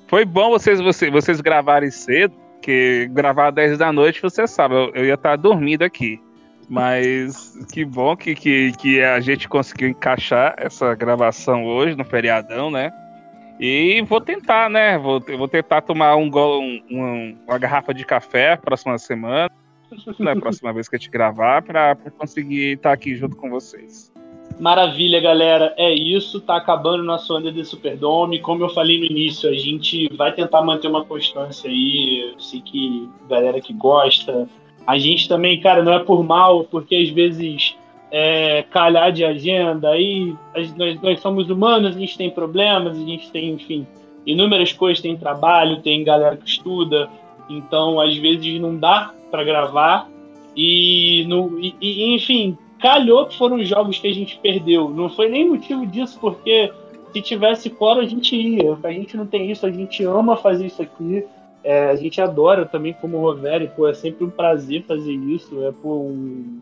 Foi 0.08 0.26
bom 0.26 0.50
vocês, 0.50 0.82
vocês, 0.82 1.12
vocês 1.12 1.40
gravarem 1.40 1.92
cedo, 1.92 2.34
que 2.62 3.08
gravar 3.12 3.50
às 3.50 3.54
10 3.56 3.78
da 3.78 3.94
noite, 3.94 4.22
você 4.22 4.48
sabe, 4.48 4.74
eu, 4.74 4.92
eu 4.96 5.06
ia 5.06 5.14
estar 5.14 5.36
dormindo 5.36 5.84
aqui. 5.84 6.20
Mas 6.72 7.54
que 7.74 7.84
bom 7.84 8.16
que, 8.16 8.34
que, 8.34 8.72
que 8.78 9.02
a 9.02 9.20
gente 9.20 9.50
conseguiu 9.50 9.90
encaixar 9.90 10.56
essa 10.58 10.96
gravação 10.96 11.66
hoje 11.66 11.98
no 11.98 12.06
feriadão, 12.06 12.72
né? 12.72 12.94
E 13.60 14.02
vou 14.08 14.22
tentar, 14.22 14.70
né? 14.70 14.98
Vou, 14.98 15.20
vou 15.38 15.50
tentar 15.50 15.82
tomar 15.82 16.16
um, 16.16 16.30
gol- 16.30 16.62
um- 16.62 16.82
um- 16.90 17.38
uma 17.46 17.58
garrafa 17.58 17.94
de 17.94 18.06
café 18.06 18.56
próxima 18.56 18.98
semana, 18.98 19.52
na 20.18 20.34
próxima 20.34 20.72
vez 20.72 20.88
que 20.88 20.96
a 20.96 21.00
gente 21.00 21.12
gravar, 21.12 21.62
para 21.62 21.96
conseguir 22.18 22.76
estar 22.76 22.94
aqui 22.94 23.16
junto 23.16 23.36
com 23.36 23.50
vocês. 23.50 24.10
Maravilha, 24.58 25.20
galera. 25.20 25.74
É 25.78 25.94
isso. 25.94 26.40
Tá 26.40 26.56
acabando 26.56 27.04
nosso 27.04 27.38
Under 27.38 27.54
the 27.54 27.64
Superdome. 27.66 28.40
Como 28.40 28.64
eu 28.64 28.70
falei 28.70 28.98
no 29.00 29.06
início, 29.06 29.50
a 29.50 29.54
gente 29.54 30.08
vai 30.16 30.32
tentar 30.34 30.62
manter 30.62 30.88
uma 30.88 31.04
constância 31.04 31.70
aí. 31.70 32.32
Eu 32.34 32.40
sei 32.40 32.62
que 32.62 33.10
galera 33.30 33.60
que 33.60 33.74
gosta. 33.74 34.48
A 34.86 34.98
gente 34.98 35.28
também, 35.28 35.60
cara, 35.60 35.84
não 35.84 35.94
é 35.94 36.00
por 36.00 36.24
mal, 36.24 36.64
porque 36.64 36.96
às 36.96 37.10
vezes 37.10 37.76
é, 38.12 38.64
calhar 38.70 39.12
de 39.12 39.24
agenda, 39.24 39.90
aí 39.90 40.36
nós, 40.76 41.02
nós 41.02 41.20
somos 41.22 41.50
humanos, 41.50 41.96
a 41.96 42.00
gente 42.00 42.18
tem 42.18 42.30
problemas, 42.30 42.98
a 42.98 43.06
gente 43.06 43.32
tem, 43.32 43.52
enfim, 43.52 43.88
inúmeras 44.26 44.74
coisas, 44.74 45.02
tem 45.02 45.16
trabalho, 45.16 45.82
tem 45.82 46.04
galera 46.04 46.36
que 46.36 46.48
estuda, 46.48 47.10
então 47.50 48.00
às 48.00 48.16
vezes 48.18 48.60
não 48.60 48.76
dá 48.76 49.14
para 49.30 49.44
gravar 49.44 50.10
e, 50.56 51.26
no, 51.28 51.60
e, 51.60 51.76
e, 51.80 52.16
enfim, 52.16 52.58
calhou 52.80 53.26
que 53.26 53.38
foram 53.38 53.64
jogos 53.64 54.00
que 54.00 54.08
a 54.08 54.14
gente 54.14 54.38
perdeu. 54.40 54.90
Não 54.90 55.10
foi 55.10 55.30
nem 55.30 55.48
motivo 55.48 55.86
disso, 55.86 56.18
porque 56.20 56.72
se 57.14 57.22
tivesse 57.22 57.70
fora 57.70 58.02
a 58.02 58.06
gente 58.06 58.36
ia. 58.36 58.78
A 58.84 58.92
gente 58.92 59.16
não 59.16 59.26
tem 59.26 59.50
isso, 59.50 59.66
a 59.66 59.72
gente 59.72 60.04
ama 60.04 60.36
fazer 60.36 60.66
isso 60.66 60.82
aqui. 60.82 61.24
É, 61.64 61.90
a 61.90 61.96
gente 61.96 62.20
adora 62.20 62.66
também 62.66 62.94
como 62.94 63.20
Roveri, 63.20 63.70
pô, 63.76 63.88
é 63.88 63.94
sempre 63.94 64.24
um 64.26 64.30
prazer 64.30 64.84
fazer 64.84 65.14
isso. 65.14 65.64
É 65.64 65.72
pô, 65.72 65.96
um, 65.96 66.60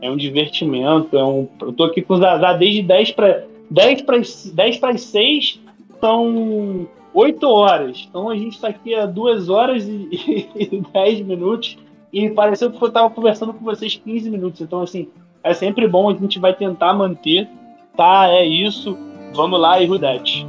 é 0.00 0.10
um 0.10 0.16
divertimento. 0.16 1.16
É 1.16 1.24
um, 1.24 1.48
eu 1.60 1.72
tô 1.72 1.84
aqui 1.84 2.02
com 2.02 2.14
o 2.14 2.18
Zazá 2.18 2.52
desde 2.52 2.82
10 2.82 3.12
para 3.12 3.44
10 3.70 4.02
para 4.02 4.16
10 4.18 4.76
para 4.78 4.98
6 4.98 5.60
são 6.00 6.88
8 7.14 7.46
horas. 7.46 8.06
Então 8.08 8.28
a 8.28 8.36
gente 8.36 8.60
tá 8.60 8.68
aqui 8.68 8.94
há 8.94 9.06
2 9.06 9.48
horas 9.48 9.86
e, 9.86 10.08
e 10.56 10.82
10 10.92 11.20
minutos. 11.22 11.78
E 12.12 12.28
pareceu 12.30 12.70
que 12.70 12.82
eu 12.82 12.90
tava 12.90 13.10
conversando 13.10 13.54
com 13.54 13.64
vocês 13.64 13.94
15 13.94 14.30
minutos. 14.30 14.60
Então, 14.60 14.82
assim, 14.82 15.08
é 15.44 15.54
sempre 15.54 15.86
bom, 15.86 16.10
a 16.10 16.14
gente 16.14 16.40
vai 16.40 16.54
tentar 16.54 16.92
manter. 16.92 17.48
Tá, 17.96 18.28
é 18.28 18.44
isso. 18.44 18.98
Vamos 19.32 19.60
lá, 19.60 19.80
e 19.80 19.86
Rudete. 19.86 20.44